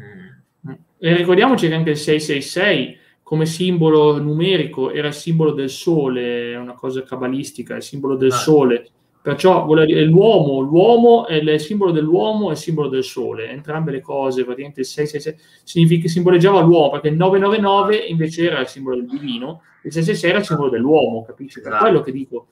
Mm. 0.00 0.72
E 0.98 1.16
ricordiamoci 1.16 1.66
che 1.66 1.74
anche 1.74 1.90
il 1.90 1.96
666 1.96 2.98
come 3.24 3.44
simbolo 3.46 4.20
numerico 4.22 4.92
era 4.92 5.08
il 5.08 5.14
simbolo 5.14 5.50
del 5.52 5.70
sole, 5.70 6.52
è 6.52 6.56
una 6.56 6.74
cosa 6.74 7.02
cabalistica, 7.02 7.74
il 7.74 7.82
simbolo 7.82 8.14
del 8.14 8.30
Ah. 8.30 8.36
sole. 8.36 8.88
Perciò 9.22 9.64
l'uomo, 9.66 10.58
l'uomo 10.58 11.26
è 11.28 11.34
il 11.34 11.60
simbolo 11.60 11.92
dell'uomo 11.92 12.48
e 12.48 12.52
il 12.52 12.56
simbolo 12.58 12.88
del 12.88 13.04
sole, 13.04 13.48
entrambe 13.50 13.92
le 13.92 14.00
cose, 14.00 14.44
praticamente 14.44 14.80
il 14.80 14.86
666 14.86 15.62
significa, 15.62 16.08
simboleggiava 16.08 16.60
l'uomo, 16.60 16.90
perché 16.90 17.08
il 17.08 17.14
999 17.14 17.96
invece 17.96 18.46
era 18.50 18.58
il 18.60 18.66
simbolo 18.66 18.96
del 18.96 19.06
divino, 19.06 19.62
il 19.84 19.92
666 19.92 20.28
era 20.30 20.38
il 20.40 20.44
simbolo 20.44 20.70
dell'uomo, 20.70 21.22
capisci? 21.24 21.60
Per 21.60 21.68
Esatto. 21.68 21.84
quello 21.84 22.00
che 22.00 22.10
dico, 22.10 22.46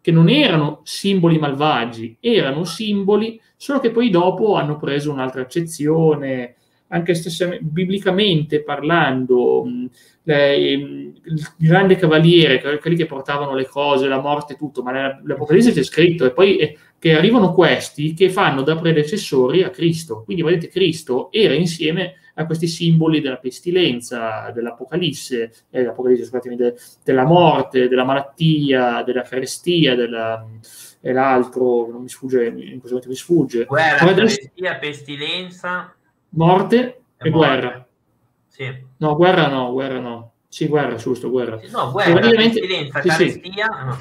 che 0.00 0.10
non 0.10 0.28
erano 0.28 0.80
simboli 0.82 1.38
malvagi, 1.38 2.16
erano 2.18 2.64
simboli, 2.64 3.40
solo 3.56 3.78
che 3.78 3.92
poi 3.92 4.10
dopo 4.10 4.56
hanno 4.56 4.78
preso 4.78 5.12
un'altra 5.12 5.42
accezione, 5.42 6.56
anche 6.88 7.14
stessa, 7.14 7.56
biblicamente 7.60 8.62
parlando, 8.62 9.64
le- 10.26 10.64
il 10.64 11.52
grande 11.56 11.96
cavaliere, 11.96 12.60
que- 12.60 12.78
quelli 12.78 12.96
che 12.96 13.06
portavano 13.06 13.54
le 13.54 13.66
cose, 13.66 14.08
la 14.08 14.20
morte, 14.20 14.56
tutto, 14.56 14.82
ma 14.82 14.90
nella- 14.90 15.20
l'Apocalisse 15.24 15.72
c'è 15.72 15.82
scritto, 15.84 16.24
e 16.24 16.32
poi 16.32 16.56
eh, 16.56 16.78
che 16.98 17.16
arrivano 17.16 17.52
questi 17.52 18.12
che 18.14 18.28
fanno 18.30 18.62
da 18.62 18.76
predecessori 18.76 19.62
a 19.62 19.70
Cristo. 19.70 20.22
Quindi 20.24 20.42
vedete, 20.42 20.68
Cristo 20.68 21.28
era 21.30 21.54
insieme 21.54 22.16
a 22.34 22.44
questi 22.44 22.66
simboli 22.66 23.20
della 23.20 23.36
pestilenza, 23.36 24.50
dell'Apocalisse, 24.52 25.52
eh, 25.70 25.92
de- 26.56 26.74
della 27.04 27.24
morte, 27.24 27.88
della 27.88 28.04
malattia, 28.04 29.02
della 29.02 29.22
carestia, 29.22 29.94
della, 29.94 30.44
e 31.00 31.12
l'altro, 31.12 31.88
non 31.90 32.02
mi 32.02 32.08
sfugge, 32.08 32.46
in 32.46 32.78
questo 32.80 32.88
momento 32.88 33.08
mi 33.08 33.14
sfugge, 33.14 33.64
Guerra, 33.64 34.12
carestia, 34.12 34.76
pestilenza 34.76 35.94
morte 36.30 36.76
e, 36.76 37.28
e 37.28 37.30
morte. 37.30 37.30
guerra. 37.30 37.85
Sì. 38.56 38.74
No, 38.96 39.16
guerra 39.16 39.48
no, 39.48 39.70
guerra 39.72 40.00
no. 40.00 40.32
Sì, 40.48 40.66
guerra, 40.66 40.94
giusto, 40.94 41.28
guerra. 41.28 41.60
No, 41.70 41.90
guerra, 41.92 42.20
pestilenza, 42.30 43.02
sì, 43.02 43.08
carestia. 43.08 43.66
no. 43.84 43.98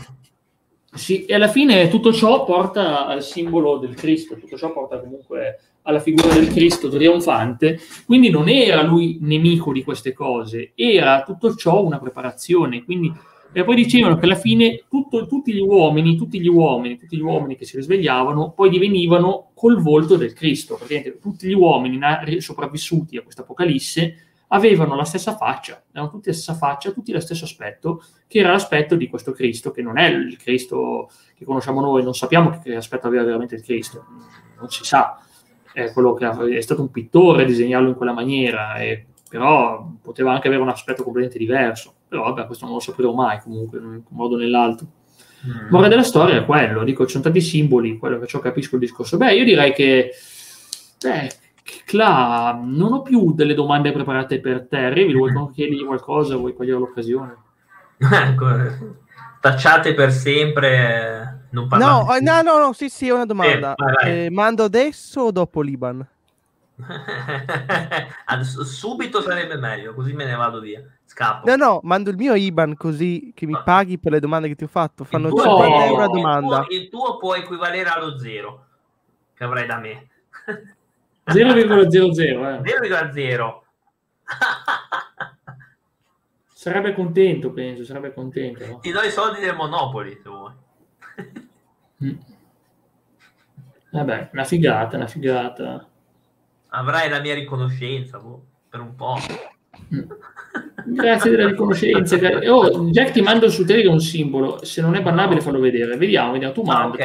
Sì, 0.93 1.25
e 1.25 1.33
alla 1.33 1.49
fine 1.49 1.89
tutto 1.89 2.13
ciò 2.13 2.45
porta 2.45 3.05
al 3.05 3.21
simbolo 3.21 3.77
del 3.77 3.95
Cristo, 3.95 4.37
tutto 4.37 4.55
ciò 4.55 4.71
porta 4.71 4.97
comunque 5.01 5.59
alla 5.81 5.99
figura 5.99 6.33
del 6.33 6.47
Cristo 6.47 6.87
trionfante, 6.87 7.79
quindi 8.05 8.29
non 8.29 8.47
era 8.47 8.81
lui 8.81 9.17
nemico 9.19 9.73
di 9.73 9.83
queste 9.83 10.13
cose, 10.13 10.71
era 10.73 11.23
tutto 11.23 11.53
ciò 11.55 11.83
una 11.83 11.99
preparazione, 11.99 12.85
quindi 12.85 13.13
e 13.51 13.63
poi 13.63 13.75
dicevano 13.75 14.17
che 14.17 14.25
alla 14.25 14.35
fine 14.35 14.83
tutto- 14.89 15.27
tutti 15.27 15.53
gli 15.53 15.59
uomini, 15.59 16.17
tutti 16.17 16.39
gli 16.41 16.47
uomini, 16.47 16.97
tutti 16.97 17.15
gli 17.17 17.21
uomini 17.21 17.55
che 17.55 17.65
si 17.65 17.77
risvegliavano 17.77 18.51
poi 18.51 18.69
divenivano 18.69 19.51
col 19.53 19.81
volto 19.81 20.15
del 20.17 20.33
Cristo, 20.33 20.75
perché 20.77 21.19
tutti 21.21 21.47
gli 21.47 21.53
uomini 21.53 21.97
sopravvissuti 22.39 23.17
a 23.17 23.21
questa 23.21 23.43
apocalisse 23.43 24.24
avevano 24.49 24.95
la 24.95 25.03
stessa 25.03 25.35
faccia, 25.35 25.83
avevano 25.89 26.11
tutti 26.11 26.27
la 26.27 26.33
stessa 26.33 26.53
faccia, 26.53 26.91
tutti 26.91 27.11
lo 27.11 27.19
stesso 27.19 27.45
aspetto, 27.45 28.03
che 28.27 28.39
era 28.39 28.51
l'aspetto 28.51 28.95
di 28.95 29.07
questo 29.07 29.31
Cristo, 29.31 29.71
che 29.71 29.81
non 29.81 29.97
è 29.97 30.07
il 30.07 30.37
Cristo 30.37 31.09
che 31.35 31.45
conosciamo 31.45 31.81
noi, 31.81 32.03
non 32.03 32.13
sappiamo 32.13 32.59
che, 32.59 32.75
aspetto 32.75 33.07
aveva 33.07 33.23
veramente 33.23 33.55
il 33.55 33.63
Cristo, 33.63 34.05
non 34.59 34.69
si 34.69 34.83
sa, 34.83 35.19
è, 35.73 35.91
quello 35.91 36.13
che 36.13 36.57
è 36.57 36.61
stato 36.61 36.81
un 36.81 36.91
pittore 36.91 37.43
a 37.43 37.45
disegnarlo 37.45 37.89
in 37.89 37.95
quella 37.95 38.13
maniera, 38.13 38.75
e- 38.75 39.07
però 39.27 39.85
poteva 40.01 40.31
anche 40.31 40.47
avere 40.47 40.61
un 40.61 40.69
aspetto 40.69 41.03
completamente 41.03 41.43
diverso, 41.43 41.93
però 42.07 42.23
vabbè, 42.23 42.45
questo 42.45 42.65
non 42.65 42.75
lo 42.75 42.79
sapremo 42.79 43.13
mai 43.13 43.41
comunque, 43.41 43.79
in 43.79 43.85
un 43.85 44.03
modo 44.09 44.35
o 44.35 44.37
nell'altro. 44.37 44.87
Mm. 45.45 45.67
Morale 45.69 45.89
della 45.89 46.03
storia 46.03 46.37
è 46.37 46.45
quello, 46.45 46.83
dico, 46.83 47.05
ci 47.05 47.11
sono 47.11 47.23
tanti 47.23 47.41
simboli, 47.41 47.97
quello 47.97 48.19
che 48.19 48.27
ciò 48.27 48.39
capisco 48.39 48.75
il 48.75 48.81
discorso. 48.81 49.17
Beh, 49.17 49.35
io 49.35 49.43
direi 49.43 49.73
che, 49.73 50.11
beh, 51.01 51.29
Cla, 51.85 52.59
non 52.63 52.93
ho 52.93 53.01
più 53.01 53.33
delle 53.33 53.55
domande 53.55 53.91
preparate 53.91 54.39
per 54.39 54.67
te, 54.67 54.89
Revi, 54.93 55.13
vuoi 55.13 55.31
chiedergli 55.51 55.83
qualcosa, 55.85 56.35
vuoi 56.35 56.53
cogliere 56.55 56.77
l'occasione? 56.79 57.35
Ecco, 57.97 58.45
tacciate 59.39 59.93
per 59.93 60.11
sempre. 60.11 61.47
Non 61.51 61.63
No, 61.63 61.69
parlate 61.69 62.17
eh, 62.17 62.21
no, 62.21 62.41
no, 62.41 62.57
no, 62.59 62.73
sì, 62.73 62.89
sì, 62.89 63.07
è 63.07 63.13
una 63.13 63.25
domanda. 63.25 63.73
vai. 63.77 64.25
Eh, 64.25 64.29
mando 64.29 64.63
adesso 64.65 65.21
o 65.21 65.31
dopo 65.31 65.61
l'Iban? 65.61 66.05
Adesso- 68.25 68.65
subito 68.65 69.21
sarebbe 69.21 69.55
meglio, 69.57 69.93
così 69.93 70.11
me 70.13 70.25
ne 70.25 70.35
vado 70.35 70.59
via. 70.59 70.83
Scappo. 71.05 71.47
No, 71.49 71.55
no, 71.55 71.79
mando 71.83 72.09
il 72.09 72.17
mio 72.17 72.35
IBAN 72.35 72.75
così 72.75 73.31
che 73.33 73.45
mi 73.45 73.57
paghi 73.63 73.97
per 73.97 74.11
le 74.11 74.19
domande 74.19 74.49
che 74.49 74.55
ti 74.55 74.65
ho 74.65 74.67
fatto. 74.67 75.05
Fanno 75.05 75.27
il, 75.27 75.33
tuo, 75.33 75.43
50 75.43 75.77
No. 75.77 75.83
euro 75.85 76.01
a 76.01 76.03
il 76.03 76.09
tuo- 76.09 76.15
domanda. 76.17 76.65
il 76.69 76.89
tuo 76.89 77.17
può 77.17 77.33
equivalere 77.35 77.87
allo 77.89 78.17
zero 78.17 78.65
che 79.33 79.43
avrai 79.45 79.65
da 79.65 79.77
me. 79.77 80.07
0,00, 81.27 82.65
eh. 82.65 82.71
0,0. 82.89 83.61
Sarebbe 86.53 86.93
contento, 86.93 87.51
penso, 87.51 87.83
sarebbe 87.83 88.13
contento. 88.13 88.65
no? 88.65 88.79
Ti 88.79 88.91
do 88.91 89.01
i 89.01 89.11
soldi 89.11 89.39
del 89.39 89.55
Monopoli 89.55 90.17
se 90.21 90.29
vuoi. 90.29 90.51
Mm. 92.03 92.15
Vabbè, 93.91 94.29
una 94.33 94.43
figata, 94.45 94.97
una 94.97 95.05
figata. 95.07 95.87
Avrai 96.69 97.07
la 97.09 97.19
mia 97.19 97.35
riconoscenza 97.35 98.17
boh, 98.17 98.43
per 98.67 98.79
un 98.79 98.95
po'. 98.95 99.15
Mm. 99.93 100.01
Grazie 100.95 101.29
della 101.31 101.47
riconoscenza. 101.49 102.17
Oh, 102.49 102.89
Jack 102.89 103.11
ti 103.11 103.21
mando 103.21 103.47
su 103.49 103.63
Telegram 103.63 103.93
un 103.93 103.99
simbolo, 104.01 104.63
se 104.65 104.81
non 104.81 104.95
è 104.95 105.03
bannabile 105.03 105.41
fallo 105.41 105.59
vedere. 105.59 105.97
Vediamo, 105.97 106.31
vediamo, 106.31 106.53
tu 106.53 106.61
Ah, 106.61 106.87
manda. 106.87 106.95
ok, 106.95 106.99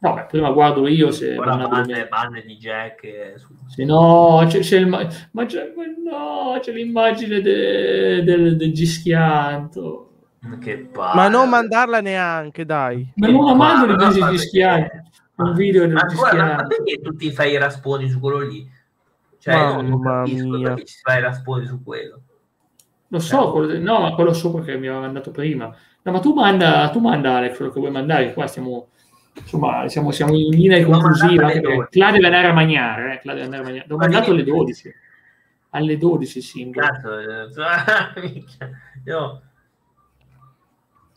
attenzione. 0.00 0.14
Vabbè, 0.14 0.26
prima 0.26 0.50
guardo 0.52 0.86
io 0.86 1.10
se 1.10 1.36
Ora 1.36 1.56
bannabile. 1.56 1.82
banne, 1.82 2.06
banne 2.08 2.42
di 2.42 2.56
Jack. 2.56 3.34
su- 3.36 3.54
Se 3.66 3.84
no, 3.84 4.44
c'è, 4.46 4.60
c'è 4.60 4.78
il, 4.78 4.86
ma 4.86 5.06
ma 5.32 5.44
c'è, 5.46 5.72
no, 6.04 6.58
c'è 6.60 6.72
l'immagine 6.72 7.40
de- 7.40 8.22
del, 8.22 8.56
del 8.56 8.72
gischianto. 8.72 10.04
Che 10.60 10.78
palle. 10.92 11.14
Ma 11.14 11.28
non 11.28 11.48
mandarla 11.48 12.00
neanche, 12.00 12.64
dai. 12.64 13.10
Ma 13.16 13.28
non 13.28 13.44
la 13.44 13.54
mando 13.54 13.96
del 13.96 14.12
so 14.12 14.28
gischianto. 14.30 14.96
un 15.36 15.52
video 15.54 15.88
ma, 15.88 16.00
ancora, 16.00 16.44
ma 16.56 16.66
perché 16.66 17.00
tu 17.00 17.14
ti 17.16 17.30
fai 17.32 17.52
i 17.52 17.58
rasponi 17.58 18.08
su 18.08 18.18
quello 18.20 18.40
lì? 18.40 18.66
Cioè, 19.40 19.54
Mamma 19.54 19.82
non 19.82 20.00
capisco 20.00 20.48
mia. 20.48 20.68
perché 20.68 20.84
ci 20.84 20.98
fai 21.02 21.18
i 21.18 21.22
rasponi 21.22 21.66
su 21.66 21.82
quello. 21.82 22.20
Lo 23.08 23.18
so, 23.18 23.50
quello, 23.52 23.78
no, 23.80 24.00
ma 24.00 24.14
quello 24.14 24.32
sopra 24.32 24.62
che 24.62 24.76
mi 24.76 24.86
aveva 24.86 25.00
mandato 25.02 25.30
prima. 25.32 25.74
No, 26.02 26.12
ma 26.12 26.20
tu 26.20 26.32
manda, 26.34 26.88
tu 26.90 27.00
manda 27.00 27.36
Alex 27.36 27.56
quello 27.56 27.72
che 27.72 27.80
vuoi 27.80 27.90
mandare, 27.92 28.32
qua 28.32 28.46
stiamo 28.46 28.88
insomma, 29.40 29.88
siamo, 29.88 30.10
siamo 30.10 30.34
in 30.34 30.50
linea 30.50 30.84
conclusiva. 30.84 31.50
Cla 31.88 32.10
deve 32.10 32.26
andare 32.26 32.48
a 32.48 32.52
mangiare, 32.52 33.14
eh, 33.14 33.18
Cla 33.18 33.32
deve 33.32 33.44
andare 33.44 33.62
a 33.62 33.64
mangiare. 33.64 33.86
L'ho 33.88 33.96
mandato 33.96 34.30
alle 34.30 34.44
12. 34.44 34.94
Alle 35.70 35.98
12, 35.98 36.40
sì. 36.40 36.70
Cazzo, 36.70 37.18
eh, 37.18 37.48
io 39.04 39.42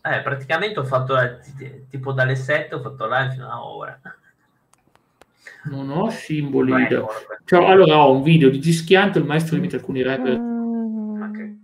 eh, 0.04 0.22
praticamente 0.22 0.80
ho 0.80 0.84
fatto 0.84 1.20
eh, 1.20 1.86
tipo 1.88 2.12
dalle 2.12 2.36
7 2.36 2.74
ho 2.74 2.82
fatto 2.82 3.08
live 3.08 3.32
fino 3.34 3.50
a 3.50 3.64
ora. 3.64 4.00
Non 5.66 5.92
ho 5.92 6.10
simboli. 6.10 6.72
Beh, 6.72 7.06
cioè, 7.46 7.64
allora 7.64 8.04
ho 8.04 8.14
un 8.14 8.24
video 8.24 8.50
di 8.50 8.60
Gischianto, 8.60 9.20
il 9.20 9.26
maestro 9.26 9.58
imita 9.58 9.76
alcuni 9.76 10.02
rapper. 10.02 10.50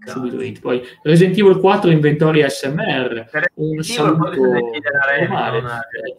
Subito 0.06 0.40
hit. 0.40 0.60
Poi 0.60 0.82
Resident 1.02 1.38
Evil 1.38 1.58
4 1.58 1.90
inventori 1.90 2.48
SMR. 2.48 3.30
Un 3.56 3.82
saluto 3.82 4.40
normale. 4.40 6.18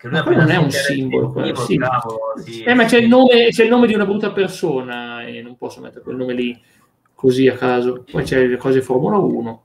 Che 0.00 0.08
ma 0.08 0.22
quello 0.22 0.38
non 0.38 0.50
è 0.50 0.56
un 0.56 0.70
simbolo. 0.70 1.30
Quello, 1.30 1.54
sì. 1.56 1.76
Bravo, 1.76 2.18
sì, 2.42 2.62
eh, 2.62 2.72
ma 2.72 2.86
c'è 2.86 2.98
il, 2.98 3.08
nome, 3.08 3.48
c'è 3.50 3.64
il, 3.64 3.68
nome, 3.68 3.86
di 3.86 3.92
una 3.92 4.06
brutta 4.06 4.32
persona 4.32 5.22
e 5.26 5.42
non 5.42 5.58
posso 5.58 5.82
mettere 5.82 6.00
quel 6.00 6.16
nome 6.16 6.32
lì 6.32 6.58
così 7.14 7.48
a 7.48 7.54
caso. 7.54 8.04
Poi 8.10 8.24
c'è 8.24 8.46
le 8.46 8.56
cose 8.56 8.80
Formula 8.80 9.18
1. 9.18 9.62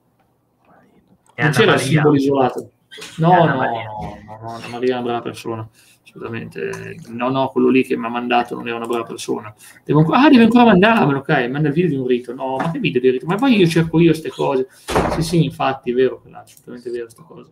non 1.35 1.51
c'era 1.51 1.75
il 1.75 1.79
simbolo 1.79 2.15
isolato. 2.15 2.69
No, 3.17 3.45
no, 3.45 3.55
no, 3.55 3.61
no, 3.61 4.59
no, 4.59 4.67
Maria 4.69 4.89
è 4.89 4.97
una 4.97 5.01
brava 5.01 5.21
persona 5.21 5.69
assolutamente. 6.15 6.95
No, 7.09 7.29
no, 7.29 7.49
quello 7.49 7.69
lì 7.69 7.83
che 7.83 7.97
mi 7.97 8.05
ha 8.05 8.09
mandato 8.09 8.55
non 8.55 8.67
era 8.67 8.77
una 8.77 8.87
brava 8.87 9.03
persona. 9.03 9.53
Devo 9.83 9.99
ancora, 9.99 10.19
ah, 10.19 10.29
deve 10.29 10.43
ancora 10.43 10.65
mandarmelo, 10.65 11.19
ok, 11.19 11.47
manda 11.49 11.67
il 11.67 11.73
video 11.73 11.89
di 11.89 11.97
un 11.97 12.07
rito. 12.07 12.33
No, 12.33 12.55
ma 12.55 12.71
che 12.71 12.79
video 12.79 13.01
di 13.01 13.07
un 13.07 13.13
rito? 13.13 13.25
Ma 13.25 13.35
poi 13.35 13.57
io 13.57 13.67
cerco 13.67 13.99
io 13.99 14.09
queste 14.09 14.29
cose. 14.29 14.67
Sì, 15.11 15.21
sì, 15.21 15.43
infatti, 15.43 15.91
è 15.91 15.93
vero, 15.93 16.23
è 16.25 16.31
assolutamente 16.33 16.89
vero 16.89 17.03
questa 17.03 17.23
cosa. 17.23 17.49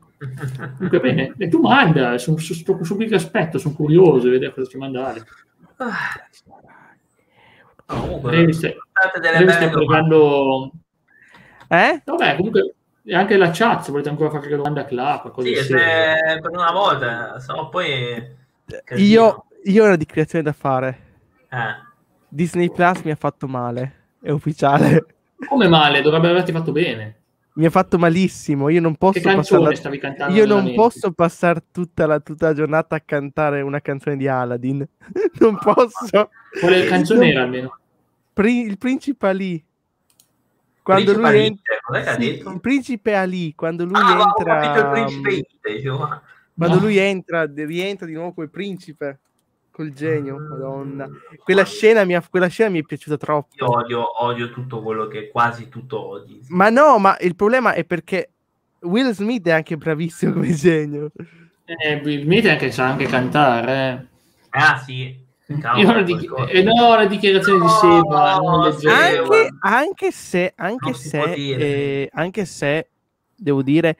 Comunque 0.77 0.99
bene, 0.99 1.33
e 1.37 1.47
tu 1.49 1.59
manda, 1.59 2.17
sono 2.17 2.37
su, 2.37 2.53
su, 2.53 2.63
su, 2.63 2.83
su 2.83 3.13
aspetto, 3.13 3.57
sono 3.57 3.75
curioso 3.75 4.25
di 4.25 4.29
vedere 4.29 4.53
cosa 4.53 4.69
ci 4.69 4.77
mandare. 4.77 5.23
Comunque, 7.85 8.53
stai, 8.53 8.75
stai 9.47 9.69
pregando... 9.69 10.71
Eh? 11.67 12.01
Vabbè, 12.05 12.35
comunque 12.37 12.75
e 13.05 13.13
anche 13.15 13.35
la 13.35 13.49
chat, 13.51 13.81
se 13.81 13.91
volete 13.91 14.07
ancora 14.07 14.29
fare 14.29 14.39
qualche 14.39 14.55
domanda 14.55 14.81
a 14.81 14.85
Clap. 14.85 15.41
Sì, 15.41 15.55
se 15.55 15.75
per 15.75 16.51
una 16.51 16.71
volta, 16.71 17.37
no, 17.47 17.67
poi... 17.67 18.41
Io, 18.95 19.45
io 19.63 19.83
ho 19.83 19.85
una 19.85 19.95
dichiarazione 19.95 20.43
da 20.43 20.53
fare. 20.53 20.99
Eh. 21.49 21.91
Disney 22.27 22.71
Plus 22.71 23.01
mi 23.01 23.11
ha 23.11 23.15
fatto 23.15 23.47
male, 23.47 24.15
è 24.21 24.31
ufficiale. 24.31 25.05
Come 25.47 25.67
male? 25.67 26.01
Dovrebbe 26.01 26.29
averti 26.29 26.51
fatto 26.51 26.71
bene. 26.71 27.17
Mi 27.55 27.65
ha 27.65 27.69
fatto 27.69 27.99
malissimo, 27.99 28.69
io 28.69 28.81
non 28.81 28.95
posso 28.95 29.21
passare 29.21 30.31
Io 30.31 30.45
non 30.47 30.73
posso 30.73 31.11
passare 31.11 31.65
tutta 31.71 32.07
la, 32.07 32.19
tutta 32.19 32.47
la, 32.47 32.53
giornata 32.55 32.95
a 32.95 33.01
cantare 33.01 33.61
una 33.61 33.79
canzone 33.79 34.17
di 34.17 34.27
Aladdin. 34.27 34.83
non 35.39 35.59
posso. 35.59 36.31
Quale 36.59 36.85
canzone 36.85 37.29
era 37.29 37.43
almeno? 37.43 37.77
Pri- 38.33 38.65
il 38.65 38.79
principe 38.79 39.27
Ali 39.27 39.63
quando 40.83 41.13
lui 41.13 41.37
entra 41.37 42.15
sì, 42.19 42.41
il 42.45 42.59
principe 42.59 43.15
Ali 43.15 43.55
quando 43.55 43.85
lui 43.85 43.95
ah, 43.95 44.19
entra 44.19 44.75
quando 46.55 46.79
lui 46.79 46.97
entra 46.97 47.49
rientra 47.53 48.05
di 48.05 48.13
nuovo 48.13 48.33
quel 48.33 48.49
principe 48.49 49.19
col 49.71 49.91
genio 49.91 50.37
mm. 50.37 50.47
madonna. 50.47 51.09
Quella 51.43 51.65
scena, 51.65 52.03
mi, 52.03 52.17
quella 52.29 52.47
scena 52.47 52.69
mi 52.69 52.79
è 52.79 52.83
piaciuta 52.83 53.17
troppo. 53.17 53.55
Io 53.55 53.71
odio, 53.71 54.23
odio 54.23 54.51
tutto 54.51 54.81
quello 54.81 55.07
che 55.07 55.29
quasi 55.29 55.67
tutto 55.67 56.09
odi. 56.09 56.39
Ma 56.49 56.69
no 56.69 56.99
ma 56.99 57.17
il 57.19 57.35
problema 57.35 57.73
è 57.73 57.83
perché 57.83 58.29
Will 58.81 59.11
Smith 59.11 59.47
è 59.47 59.51
anche 59.51 59.75
bravissimo 59.75 60.33
come 60.33 60.53
genio. 60.53 61.11
Eh, 61.65 62.01
Will 62.03 62.21
Smith 62.21 62.45
anche, 62.45 62.71
sa 62.71 62.89
anche 62.89 63.05
cantare 63.05 64.07
eh. 64.51 64.59
ah 64.59 64.77
sì. 64.77 65.21
Io 65.77 65.91
la, 65.91 66.01
di- 66.01 66.29
eh, 66.49 66.63
no, 66.63 66.95
la 66.95 67.05
dichiarazione 67.05 67.59
no, 67.59 67.65
di 67.65 67.69
Seba 67.69 68.37
non 68.37 68.63
anche, 68.63 69.49
anche, 69.59 70.11
se, 70.11 70.53
anche 70.55 70.93
se, 70.93 71.33
eh, 71.33 72.09
anche 72.13 72.45
se 72.45 72.89
devo 73.35 73.61
dire 73.61 73.97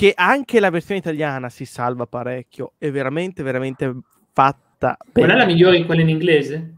che 0.00 0.14
anche 0.16 0.60
la 0.60 0.70
versione 0.70 0.98
italiana 0.98 1.50
si 1.50 1.66
salva 1.66 2.06
parecchio, 2.06 2.72
è 2.78 2.90
veramente, 2.90 3.42
veramente 3.42 3.94
fatta. 4.32 4.96
Qual 5.12 5.28
è 5.28 5.36
la 5.36 5.44
migliore, 5.44 5.84
quella 5.84 6.00
in 6.00 6.08
inglese? 6.08 6.74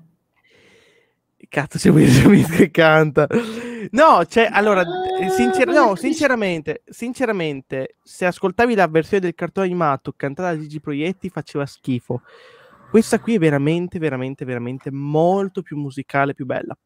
Cazzo, 1.48 1.78
c'è 1.78 1.90
Will 1.90 2.50
che 2.50 2.72
canta. 2.72 3.28
No, 3.90 4.24
cioè, 4.26 4.48
allora, 4.50 4.80
ah, 4.80 5.28
sincer- 5.28 5.68
no, 5.68 5.94
sinceramente, 5.94 6.82
sinceramente, 6.84 7.94
se 8.02 8.26
ascoltavi 8.26 8.74
la 8.74 8.88
versione 8.88 9.22
del 9.22 9.36
cartone 9.36 9.66
animato 9.66 10.12
cantata 10.16 10.52
da 10.52 10.60
Gigi 10.60 10.80
Proietti 10.80 11.28
faceva 11.28 11.64
schifo. 11.64 12.22
Questa 12.90 13.20
qui 13.20 13.36
è 13.36 13.38
veramente, 13.38 14.00
veramente, 14.00 14.44
veramente 14.44 14.90
molto 14.90 15.62
più 15.62 15.76
musicale, 15.76 16.34
più 16.34 16.44
bella. 16.44 16.76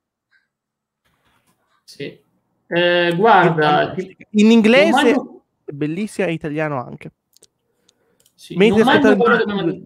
Sì. 1.82 2.20
Eh, 2.66 3.14
guarda, 3.16 3.94
in 4.32 4.50
inglese 4.50 4.90
mando... 4.90 5.35
è 5.66 5.72
bellissima, 5.72 6.28
in 6.28 6.32
italiano 6.32 6.82
anche. 6.82 7.10
Sì, 8.34 8.56
Mentre 8.56 8.82
ascoltare... 8.82 9.82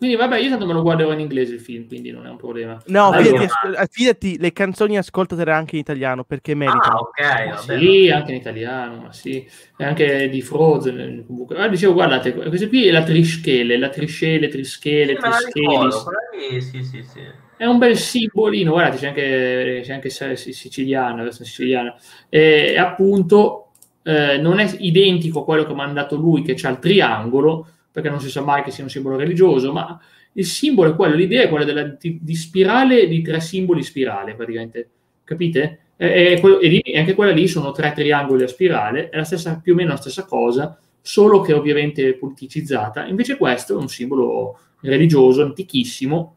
Quindi 0.00 0.16
vabbè, 0.16 0.38
io 0.38 0.48
tanto 0.48 0.64
me 0.64 0.72
lo 0.72 0.80
guarderò 0.80 1.12
in 1.12 1.20
inglese 1.20 1.52
il 1.52 1.60
film, 1.60 1.86
quindi 1.86 2.10
non 2.10 2.24
è 2.24 2.30
un 2.30 2.38
problema. 2.38 2.82
No, 2.86 3.10
allora... 3.10 3.46
fidati, 3.46 3.88
fidati, 3.90 4.38
le 4.38 4.50
canzoni 4.54 4.96
ascoltatele 4.96 5.52
anche 5.52 5.74
in 5.74 5.82
italiano 5.82 6.24
perché 6.24 6.54
meritano. 6.54 6.82
Ah, 6.82 7.00
ok, 7.00 7.66
vabbè. 7.66 7.78
Sì, 7.78 8.08
anche 8.08 8.30
in 8.30 8.38
italiano, 8.38 9.02
ma 9.02 9.12
sì. 9.12 9.46
E 9.76 9.84
anche 9.84 10.30
di 10.30 10.40
Frozen. 10.40 11.24
Comunque. 11.26 11.58
Ah, 11.58 11.68
dicevo, 11.68 11.92
guardate, 11.92 12.32
questa 12.32 12.66
qui 12.68 12.86
è 12.86 12.90
la 12.90 13.02
Trischele, 13.02 13.76
la 13.76 13.90
Triscele, 13.90 14.48
Trischele, 14.48 15.16
sì, 15.16 15.20
Trischele. 15.20 16.60
Sì, 16.62 16.82
sì, 16.82 17.02
sì. 17.02 17.20
È 17.58 17.66
un 17.66 17.76
bel 17.76 17.98
simbolino, 17.98 18.72
guardate, 18.72 18.96
c'è 18.96 19.08
anche, 19.08 19.82
c'è 19.84 19.92
anche 19.92 20.08
siciliana, 20.08 21.30
siciliana. 21.30 21.94
E 22.30 22.78
appunto 22.78 23.69
eh, 24.02 24.38
non 24.38 24.58
è 24.58 24.70
identico 24.78 25.40
a 25.40 25.44
quello 25.44 25.64
che 25.64 25.72
ha 25.72 25.76
mandato 25.76 26.16
lui, 26.16 26.42
che 26.42 26.54
c'ha 26.54 26.70
il 26.70 26.78
triangolo, 26.78 27.66
perché 27.90 28.08
non 28.08 28.20
si 28.20 28.30
sa 28.30 28.40
mai 28.42 28.62
che 28.62 28.70
sia 28.70 28.84
un 28.84 28.90
simbolo 28.90 29.16
religioso, 29.16 29.72
ma 29.72 30.00
il 30.34 30.46
simbolo 30.46 30.90
è 30.90 30.94
quello, 30.94 31.16
l'idea 31.16 31.42
è 31.42 31.48
quella 31.48 31.64
della, 31.64 31.82
di, 31.82 32.18
di, 32.22 32.34
spirale, 32.34 33.08
di 33.08 33.20
tre 33.20 33.40
simboli 33.40 33.82
spirale 33.82 34.34
praticamente, 34.34 34.88
capite? 35.24 35.78
E, 35.96 36.40
e, 36.42 36.82
e, 36.84 36.98
anche 36.98 37.14
quella 37.14 37.32
lì 37.32 37.46
sono 37.46 37.72
tre 37.72 37.92
triangoli 37.92 38.44
a 38.44 38.48
spirale, 38.48 39.08
è 39.10 39.16
la 39.16 39.24
stessa, 39.24 39.60
più 39.60 39.72
o 39.72 39.76
meno 39.76 39.90
la 39.90 39.96
stessa 39.96 40.24
cosa, 40.24 40.78
solo 41.00 41.40
che 41.40 41.52
ovviamente 41.52 42.14
politicizzata. 42.14 43.06
Invece 43.06 43.36
questo 43.36 43.74
è 43.74 43.76
un 43.76 43.88
simbolo 43.88 44.58
religioso 44.80 45.42
antichissimo, 45.42 46.36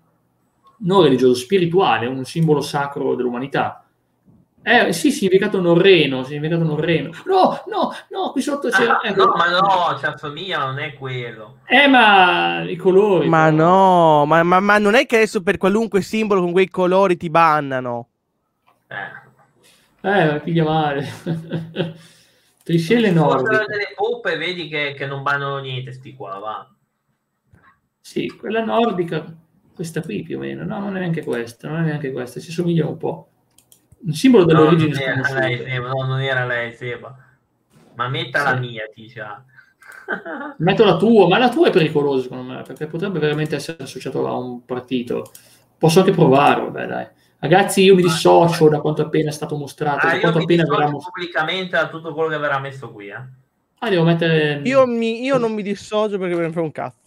non 0.79 1.03
religioso, 1.03 1.35
spirituale, 1.35 2.07
un 2.07 2.25
simbolo 2.25 2.61
sacro 2.61 3.15
dell'umanità 3.15 3.82
eh, 4.65 4.93
sì, 4.93 5.11
significato 5.11 5.59
norreno, 5.59 6.23
significato 6.23 6.63
norreno. 6.63 7.09
No, 7.25 7.61
no, 7.67 7.93
no, 8.11 8.31
qui 8.31 8.41
sotto 8.41 8.69
c'è... 8.69 8.85
Ah, 8.85 9.01
ecco. 9.03 9.25
No, 9.25 9.35
ma 9.35 9.49
no, 9.49 9.99
cioè 9.99 10.15
famiglia 10.15 10.59
non 10.59 10.79
è 10.79 10.93
quello. 10.93 11.59
Eh, 11.65 11.87
ma 11.87 12.63
i 12.63 12.77
colori. 12.77 13.27
Ma 13.27 13.49
però. 13.49 13.57
no, 13.57 14.25
ma, 14.25 14.41
ma, 14.43 14.61
ma, 14.61 14.77
non 14.77 14.95
è 14.95 15.05
che 15.05 15.17
adesso 15.17 15.43
per 15.43 15.57
qualunque 15.57 16.01
simbolo 16.01 16.39
con 16.39 16.53
quei 16.53 16.69
colori 16.69 17.17
ti 17.17 17.29
bannano. 17.29 18.07
Eh, 18.87 20.09
eh 20.09 20.25
ma 20.31 20.39
piglia 20.39 20.63
male. 20.63 21.07
Triscelle 22.63 23.11
nord. 23.11 23.45
delle 23.67 23.91
poppe 23.93 24.37
vedi 24.37 24.69
che, 24.69 24.93
che, 24.97 25.05
non 25.05 25.23
bannano 25.23 25.57
niente 25.57 25.91
sti 25.91 26.13
qua, 26.13 26.37
va. 26.37 26.73
Sì, 27.99 28.27
quella 28.27 28.63
nordica, 28.63 29.25
questa 29.75 30.01
qui 30.01 30.23
più 30.23 30.37
o 30.37 30.39
meno. 30.39 30.63
No, 30.63 30.79
non 30.79 30.95
è 30.95 31.01
neanche 31.01 31.21
questa, 31.21 31.67
non 31.67 31.81
è 31.81 31.83
neanche 31.83 32.13
questa, 32.13 32.39
ci 32.39 32.53
somiglia 32.53 32.87
un 32.87 32.95
po' 32.95 33.27
il 34.05 34.15
simbolo 34.15 34.45
dell'origine 34.45 35.15
no, 35.15 35.21
non, 35.21 35.25
era 35.25 35.39
lei, 35.39 35.57
Seba, 35.57 35.87
no, 35.89 36.05
non 36.05 36.21
era 36.21 36.45
lei, 36.45 36.73
Seba. 36.73 37.17
Ma 37.95 38.07
metta 38.07 38.39
sì. 38.39 38.45
la 38.45 38.55
mia, 38.55 38.89
dice. 38.93 39.25
Metto 40.57 40.83
la 40.83 40.97
tua, 40.97 41.27
ma 41.27 41.37
la 41.37 41.49
tua 41.49 41.67
è 41.67 41.71
pericolosa 41.71 42.23
secondo 42.23 42.51
me, 42.51 42.61
perché 42.63 42.87
potrebbe 42.87 43.19
veramente 43.19 43.55
essere 43.55 43.83
associato 43.83 44.27
a 44.27 44.37
un 44.37 44.65
partito. 44.65 45.31
Posso 45.77 45.99
anche 45.99 46.11
provare, 46.11 46.61
vabbè 46.61 46.85
dai. 46.85 47.07
Ragazzi, 47.39 47.81
io 47.81 47.95
mi 47.95 48.01
dissocio 48.01 48.69
da 48.69 48.79
quanto 48.79 49.01
appena 49.01 49.29
è 49.29 49.33
stato 49.33 49.55
mostrato. 49.55 50.07
Ah, 50.07 50.13
da 50.13 50.19
quanto 50.19 50.39
appena 50.39 50.63
verrà 50.63 50.89
pubblicamente 50.89 51.75
da 51.75 51.89
tutto 51.89 52.13
quello 52.13 52.29
che 52.29 52.37
verrà 52.37 52.59
messo 52.59 52.91
qui. 52.91 53.07
Eh. 53.07 53.21
Ah, 53.79 53.89
devo 53.89 54.03
mettere... 54.03 54.61
Io, 54.63 54.85
mi, 54.87 55.23
io 55.23 55.37
non 55.37 55.53
mi 55.53 55.61
dissocio 55.61 56.17
perché 56.17 56.35
me 56.35 56.43
ne 56.43 56.51
fa 56.53 56.61
un 56.61 56.71
cazzo. 56.71 57.01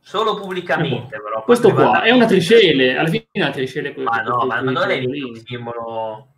Solo 0.00 0.36
pubblicamente, 0.36 1.20
però. 1.20 1.42
Questo 1.44 1.72
qua 1.72 2.02
è 2.02 2.10
una 2.10 2.26
triscele, 2.26 2.96
alla 2.96 3.08
fine 3.08 3.26
è 3.30 3.40
una 3.40 3.50
triscele. 3.50 3.94
Ma 3.96 4.22
no, 4.22 4.44
ma 4.46 4.60
non 4.60 4.90
è 4.90 4.94
il 4.94 5.42
simbolo 5.44 6.33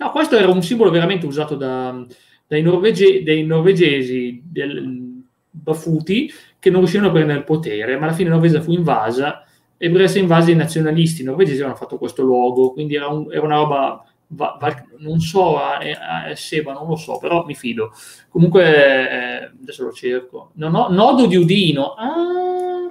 No, 0.00 0.10
questo 0.12 0.36
era 0.36 0.48
un 0.48 0.62
simbolo 0.62 0.90
veramente 0.90 1.26
usato 1.26 1.56
da, 1.56 2.04
dai 2.46 2.62
norvege- 2.62 3.22
dei 3.22 3.44
norvegesi 3.44 4.40
del, 4.42 5.20
baffuti 5.50 6.30
che 6.58 6.70
non 6.70 6.80
riuscivano 6.80 7.10
a 7.10 7.12
prendere 7.12 7.38
il 7.40 7.44
potere, 7.44 7.98
ma 7.98 8.06
alla 8.06 8.14
fine 8.14 8.30
Norvegia 8.30 8.60
fu 8.62 8.72
invasa 8.72 9.44
e 9.76 9.90
per 9.90 10.02
essere 10.02 10.20
invasi 10.20 10.52
i 10.52 10.56
nazionalisti 10.56 11.22
norvegesi 11.22 11.56
avevano 11.56 11.76
fatto 11.76 11.98
questo 11.98 12.22
luogo, 12.22 12.72
quindi 12.72 12.94
era, 12.94 13.08
un, 13.08 13.30
era 13.32 13.42
una 13.42 13.56
roba, 13.56 14.04
va, 14.28 14.56
va, 14.58 14.84
non 14.98 15.20
so, 15.20 15.58
a, 15.58 15.78
a, 15.78 16.34
Seba, 16.34 16.72
non 16.72 16.86
lo 16.86 16.96
so, 16.96 17.18
però 17.18 17.44
mi 17.44 17.54
fido. 17.54 17.92
Comunque, 18.28 18.62
eh, 18.64 19.50
adesso 19.60 19.84
lo 19.84 19.92
cerco. 19.92 20.50
No, 20.54 20.68
no, 20.68 20.88
nodo 20.88 21.26
di 21.26 21.36
Udino. 21.36 21.94
Ah, 21.94 22.90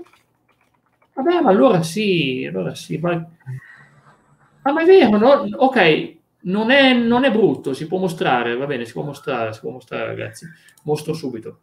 vabbè, 1.13 1.41
ma 1.41 1.49
allora 1.49 1.83
sì, 1.83 2.45
allora 2.49 2.73
sì. 2.75 2.97
Ma, 2.97 3.11
ah, 4.63 4.71
ma 4.71 4.81
è 4.81 4.85
vero, 4.85 5.17
no? 5.17 5.47
ok, 5.57 6.18
non 6.41 6.71
è, 6.71 6.93
non 6.93 7.25
è 7.25 7.31
brutto, 7.31 7.73
si 7.73 7.87
può 7.87 7.97
mostrare, 7.97 8.55
va 8.55 8.65
bene, 8.65 8.85
si 8.85 8.93
può 8.93 9.03
mostrare, 9.03 9.53
si 9.53 9.59
può 9.59 9.71
mostrare 9.71 10.05
ragazzi. 10.05 10.47
Mostro 10.83 11.13
subito. 11.13 11.59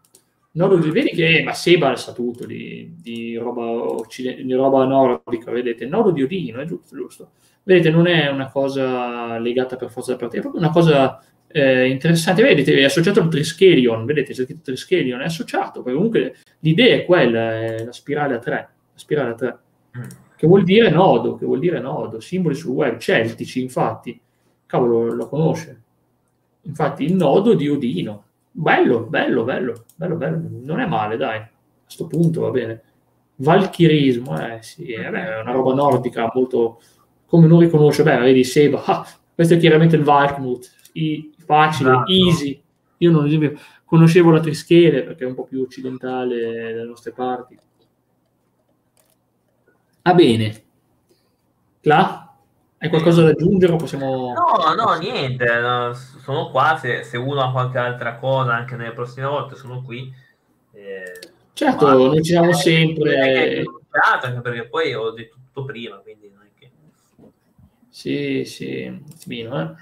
Nodo 0.53 0.77
di, 0.77 0.91
vedi 0.91 1.11
che 1.11 1.43
ma 1.43 1.53
Seba 1.53 1.95
sa 1.97 2.13
tutto 2.13 2.47
di, 2.47 2.95
di, 2.99 3.37
roba 3.37 3.63
occiden- 3.63 4.47
di 4.47 4.53
roba 4.55 4.85
nordica, 4.85 5.51
vedete, 5.51 5.87
nodo 5.87 6.11
di 6.11 6.23
Odino, 6.23 6.61
è 6.61 6.65
giusto, 6.65 6.97
giusto. 6.97 7.31
Vedete, 7.63 7.91
non 7.91 8.07
è 8.07 8.29
una 8.29 8.51
cosa 8.51 9.39
legata 9.39 9.77
per 9.77 9.91
forza 9.91 10.13
da 10.13 10.19
partita, 10.19 10.39
è 10.39 10.43
proprio 10.43 10.63
una 10.63 10.73
cosa 10.73 11.23
eh, 11.49 11.89
interessante. 11.89 12.43
Vedete, 12.43 12.75
è 12.75 12.85
associato 12.85 13.21
al 13.21 13.29
Triskelion, 13.29 14.05
vedete, 14.07 14.33
c'è 14.33 14.45
scritto 14.45 14.63
Triskelion, 14.63 15.21
è 15.21 15.25
associato, 15.25 15.83
perché 15.83 15.97
comunque 15.97 16.37
l'idea 16.61 16.97
è 16.97 17.05
quella, 17.05 17.61
è 17.61 17.85
la 17.85 17.93
spirale 17.93 18.35
a 18.37 18.39
3, 18.39 18.55
la 18.55 18.69
spirale 18.95 19.31
a 19.31 19.35
3, 19.35 19.59
mm. 19.99 20.03
che 20.37 20.47
vuol 20.47 20.65
dire 20.65 20.91
nodo, 20.91 21.35
che 21.35 21.45
vuol 21.45 21.59
dire 21.59 21.81
nodo, 21.81 22.21
simboli 22.21 22.55
sul 22.55 22.73
web, 22.73 22.99
celtici, 22.99 23.61
infatti, 23.61 24.19
cavolo, 24.67 25.13
lo 25.13 25.29
conosce. 25.29 25.83
Infatti, 26.63 27.05
il 27.05 27.15
nodo 27.15 27.55
di 27.55 27.69
Odino, 27.69 28.27
Bello, 28.59 29.01
bello, 29.03 29.45
bello, 29.45 29.85
bello, 29.95 30.17
bello. 30.17 30.41
Non 30.63 30.81
è 30.81 30.87
male, 30.87 31.19
dai. 31.19 31.41
A 31.41 31.51
questo 31.85 32.07
punto 32.07 32.41
va 32.41 32.51
bene. 32.51 32.83
Valchirismo, 33.35 34.39
eh 34.41 34.63
sì, 34.63 34.87
eh, 34.87 35.11
beh, 35.11 35.35
è 35.35 35.41
una 35.41 35.53
roba 35.53 35.75
nordica 35.75 36.31
molto... 36.33 36.81
Come 37.27 37.47
non 37.47 37.59
riconosce, 37.59 38.03
beh, 38.03 38.17
vedi 38.17 38.45
Seba, 38.45 38.83
ah, 38.85 39.07
questo 39.35 39.55
è 39.55 39.59
chiaramente 39.59 39.97
il 39.97 40.05
Valkmut, 40.05 40.71
I, 40.93 41.35
facile, 41.37 41.91
esatto. 41.91 42.11
easy. 42.13 42.63
Io 42.99 43.11
non, 43.11 43.27
esempio, 43.27 43.59
conoscevo 43.85 44.31
la 44.31 44.41
Trischele 44.41 45.03
perché 45.03 45.25
è 45.25 45.29
un 45.29 45.35
po' 45.35 45.45
più 45.45 45.61
occidentale 45.61 46.73
dalle 46.73 46.85
nostre 46.87 47.13
parti. 47.13 47.57
Va 50.03 50.13
ah, 50.13 50.15
bene. 50.15 50.63
Là? 51.83 52.26
Hai 52.87 52.93
qualcosa 52.93 53.23
da 53.23 53.31
aggiungere 53.31 53.75
possiamo... 53.75 54.33
No, 54.33 54.75
no, 54.75 54.95
niente, 54.95 55.45
no, 55.59 55.93
sono 55.93 56.51
qua, 56.51 56.79
se, 56.81 57.03
se, 57.03 57.17
uno 57.17 57.41
ha 57.43 57.51
qualche 57.51 57.79
altra 57.79 58.15
cosa 58.17 58.55
anche 58.55 58.77
nelle 58.77 58.93
prossime 58.93 59.27
volte 59.27 59.57
sono 59.57 59.83
qui. 59.83 60.13
Eh, 60.73 61.19
certo, 61.53 61.93
noi 61.93 62.23
ci 62.23 62.31
siamo 62.31 62.53
sempre... 62.53 63.65
Anche 64.23 64.41
perché 64.41 64.69
poi 64.69 64.95
ho 64.95 65.11
detto 65.11 65.35
tutto 65.47 65.65
prima, 65.65 65.97
quindi 65.97 66.31
non 66.33 66.45
è 66.45 66.51
che... 66.57 66.71
Sì, 67.89 68.45
sì, 68.45 68.87
un 68.87 69.03
attimino, 69.11 69.61
eh. 69.61 69.75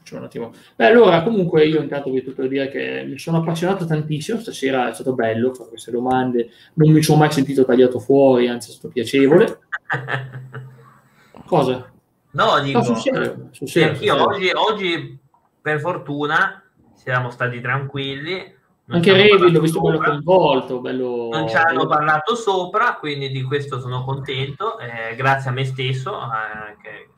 Facciamo 0.00 0.20
un 0.20 0.26
attimo. 0.26 0.52
Beh, 0.76 0.86
allora, 0.86 1.22
comunque 1.22 1.64
io 1.64 1.80
intanto 1.80 2.10
vi 2.10 2.22
tutto 2.22 2.42
da 2.42 2.48
dire 2.48 2.68
che 2.68 3.06
mi 3.08 3.18
sono 3.18 3.38
appassionato 3.38 3.86
tantissimo, 3.86 4.38
stasera 4.38 4.90
è 4.90 4.92
stato 4.92 5.14
bello 5.14 5.54
fare 5.54 5.70
queste 5.70 5.90
domande, 5.90 6.50
non 6.74 6.92
mi 6.92 7.02
sono 7.02 7.20
mai 7.20 7.32
sentito 7.32 7.64
tagliato 7.64 7.98
fuori, 8.00 8.48
anzi 8.48 8.68
è 8.68 8.72
stato 8.74 8.92
piacevole. 8.92 9.60
Cosa? 11.46 11.92
No, 12.34 12.60
dico, 12.60 12.78
no, 12.78 12.84
sul 12.84 12.96
serio, 12.96 13.48
sul 13.52 13.68
serio, 13.68 14.28
oggi, 14.28 14.50
oggi, 14.52 15.18
per 15.60 15.80
fortuna, 15.80 16.62
siamo 16.94 17.30
stati 17.30 17.60
tranquilli. 17.60 18.52
Anche 18.88 19.12
Revi 19.12 19.50
l'ho 19.50 19.60
visto 19.60 19.80
bello 19.80 19.98
coinvolto. 19.98 20.80
Bello... 20.80 21.28
Non 21.32 21.48
ci 21.48 21.56
hanno 21.56 21.86
parlato 21.86 22.34
sopra, 22.34 22.96
quindi 22.96 23.30
di 23.30 23.42
questo 23.42 23.80
sono 23.80 24.04
contento. 24.04 24.78
Eh, 24.78 25.14
grazie 25.14 25.50
a 25.50 25.52
me 25.52 25.64
stesso. 25.64 26.20
Eh, 26.20 26.76
che... 26.82 27.08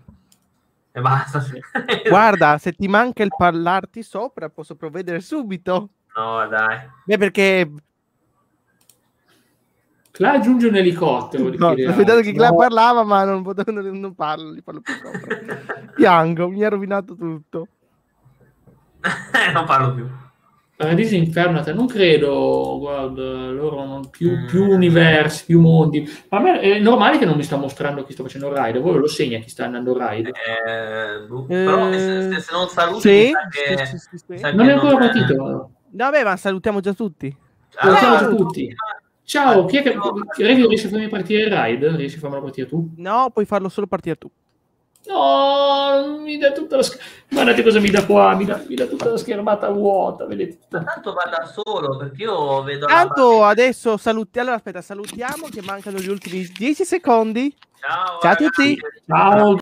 E 0.93 1.01
basta. 1.01 1.43
Guarda, 2.07 2.59
se 2.59 2.73
ti 2.73 2.87
manca 2.87 3.23
il 3.23 3.33
parlarti 3.37 4.03
sopra, 4.03 4.49
posso 4.49 4.77
provvedere 4.77 5.21
subito. 5.21 5.89
No, 6.15 6.47
dai. 6.47 6.89
Beh, 7.05 7.19
perché 7.19 7.71
Cla 10.17 10.33
aggiunge 10.33 10.69
un 10.69 10.77
elicottero. 10.77 11.53
No, 11.59 11.69
ho 11.69 11.75
dato 11.75 12.21
che 12.23 12.33
Cla 12.33 12.49
no. 12.49 12.57
parlava, 12.57 13.05
ma 13.05 13.25
non, 13.25 13.43
non, 13.67 14.01
non 14.01 14.15
parlo, 14.15 14.51
li 14.51 14.63
parlo 14.63 14.81
più. 14.81 14.95
Piango, 15.95 16.49
mi 16.49 16.65
ha 16.65 16.71
rovinato 16.71 17.15
tutto. 17.15 17.69
non 19.53 19.65
parlo 19.67 19.93
più. 19.93 20.09
Paradiso 20.75 21.17
Inferno, 21.17 21.63
non 21.75 21.87
credo, 21.87 22.79
guarda, 22.79 23.51
loro 23.51 23.83
hanno 23.83 24.09
più, 24.11 24.31
mm. 24.31 24.47
più, 24.47 24.71
universi, 24.71 25.45
più 25.45 25.61
mondi. 25.61 26.11
Ma 26.31 26.39
a 26.39 26.41
me 26.41 26.61
è 26.61 26.79
normale 26.79 27.19
che 27.19 27.27
non 27.27 27.37
mi 27.37 27.43
sta 27.43 27.57
mostrando 27.57 28.03
chi 28.05 28.15
sto 28.15 28.23
facendo 28.23 28.51
ride, 28.55 28.79
voi 28.79 28.99
lo 28.99 29.09
segna 29.09 29.39
chi 29.39 29.51
sta 29.51 29.67
andando 29.67 29.95
ride. 29.99 30.31
Eh, 30.31 31.27
boh, 31.27 31.45
però 31.45 31.91
eh, 31.91 31.99
se, 31.99 32.41
se, 32.41 32.53
non 32.53 32.69
saluti, 32.69 33.01
sì? 33.01 33.33
che, 33.51 33.85
sì, 33.85 33.99
sì, 33.99 34.17
sì, 34.17 34.55
non 34.55 34.67
è 34.67 34.73
ancora 34.73 34.97
partito. 34.97 35.35
No, 35.35 35.71
vabbè, 35.91 36.25
ma 36.25 36.37
salutiamo 36.39 36.81
già 36.81 36.95
tutti. 36.95 37.37
Salutiamo 37.69 38.15
ah, 38.15 38.19
già 38.19 38.29
tutti. 38.29 38.75
Ciao, 39.27 39.65
chi 39.65 39.79
è 39.79 39.83
che... 39.83 39.93
Revi, 40.37 40.69
riesci 40.69 40.87
a 40.87 40.91
farmi 40.91 41.09
partire 41.09 41.43
il 41.43 41.53
ride? 41.53 41.97
Riesci 41.97 42.19
a 42.19 42.21
farmelo 42.21 42.43
partire 42.43 42.69
tu? 42.69 42.93
No, 42.97 43.29
puoi 43.33 43.45
farlo 43.45 43.69
solo 43.69 43.89
partire 43.89 44.15
tu. 44.15 44.31
No, 45.09 46.21
mi 46.21 46.39
dà 46.39 46.53
tutta 46.53 46.77
la 46.77 46.83
schermata. 46.83 47.11
Guardate 47.29 47.63
cosa 47.65 47.81
mi 47.81 47.91
dà 47.91 48.05
qua, 48.07 48.37
mi 48.37 48.45
dà, 48.45 48.63
mi 48.69 48.77
dà 48.77 48.87
tutta 48.87 49.11
la 49.11 49.17
schermata 49.17 49.69
vuota, 49.71 50.27
vedete? 50.27 50.59
Ma 50.71 50.85
tanto 50.85 51.13
va 51.13 51.25
da 51.29 51.45
solo, 51.45 51.97
perché 51.97 52.23
io 52.23 52.63
vedo... 52.63 52.87
Tanto 52.87 53.43
adesso 53.43 53.97
salutiamo, 53.97 54.47
allora 54.47 54.57
aspetta, 54.59 54.81
salutiamo 54.81 55.49
che 55.51 55.61
mancano 55.63 55.99
gli 55.99 56.09
ultimi 56.09 56.49
10 56.57 56.85
secondi. 56.85 57.53
Ciao, 57.81 58.19
Ciao 58.21 58.33
a 58.33 58.35
tutti. 58.37 58.79
Ciao. 59.07 59.55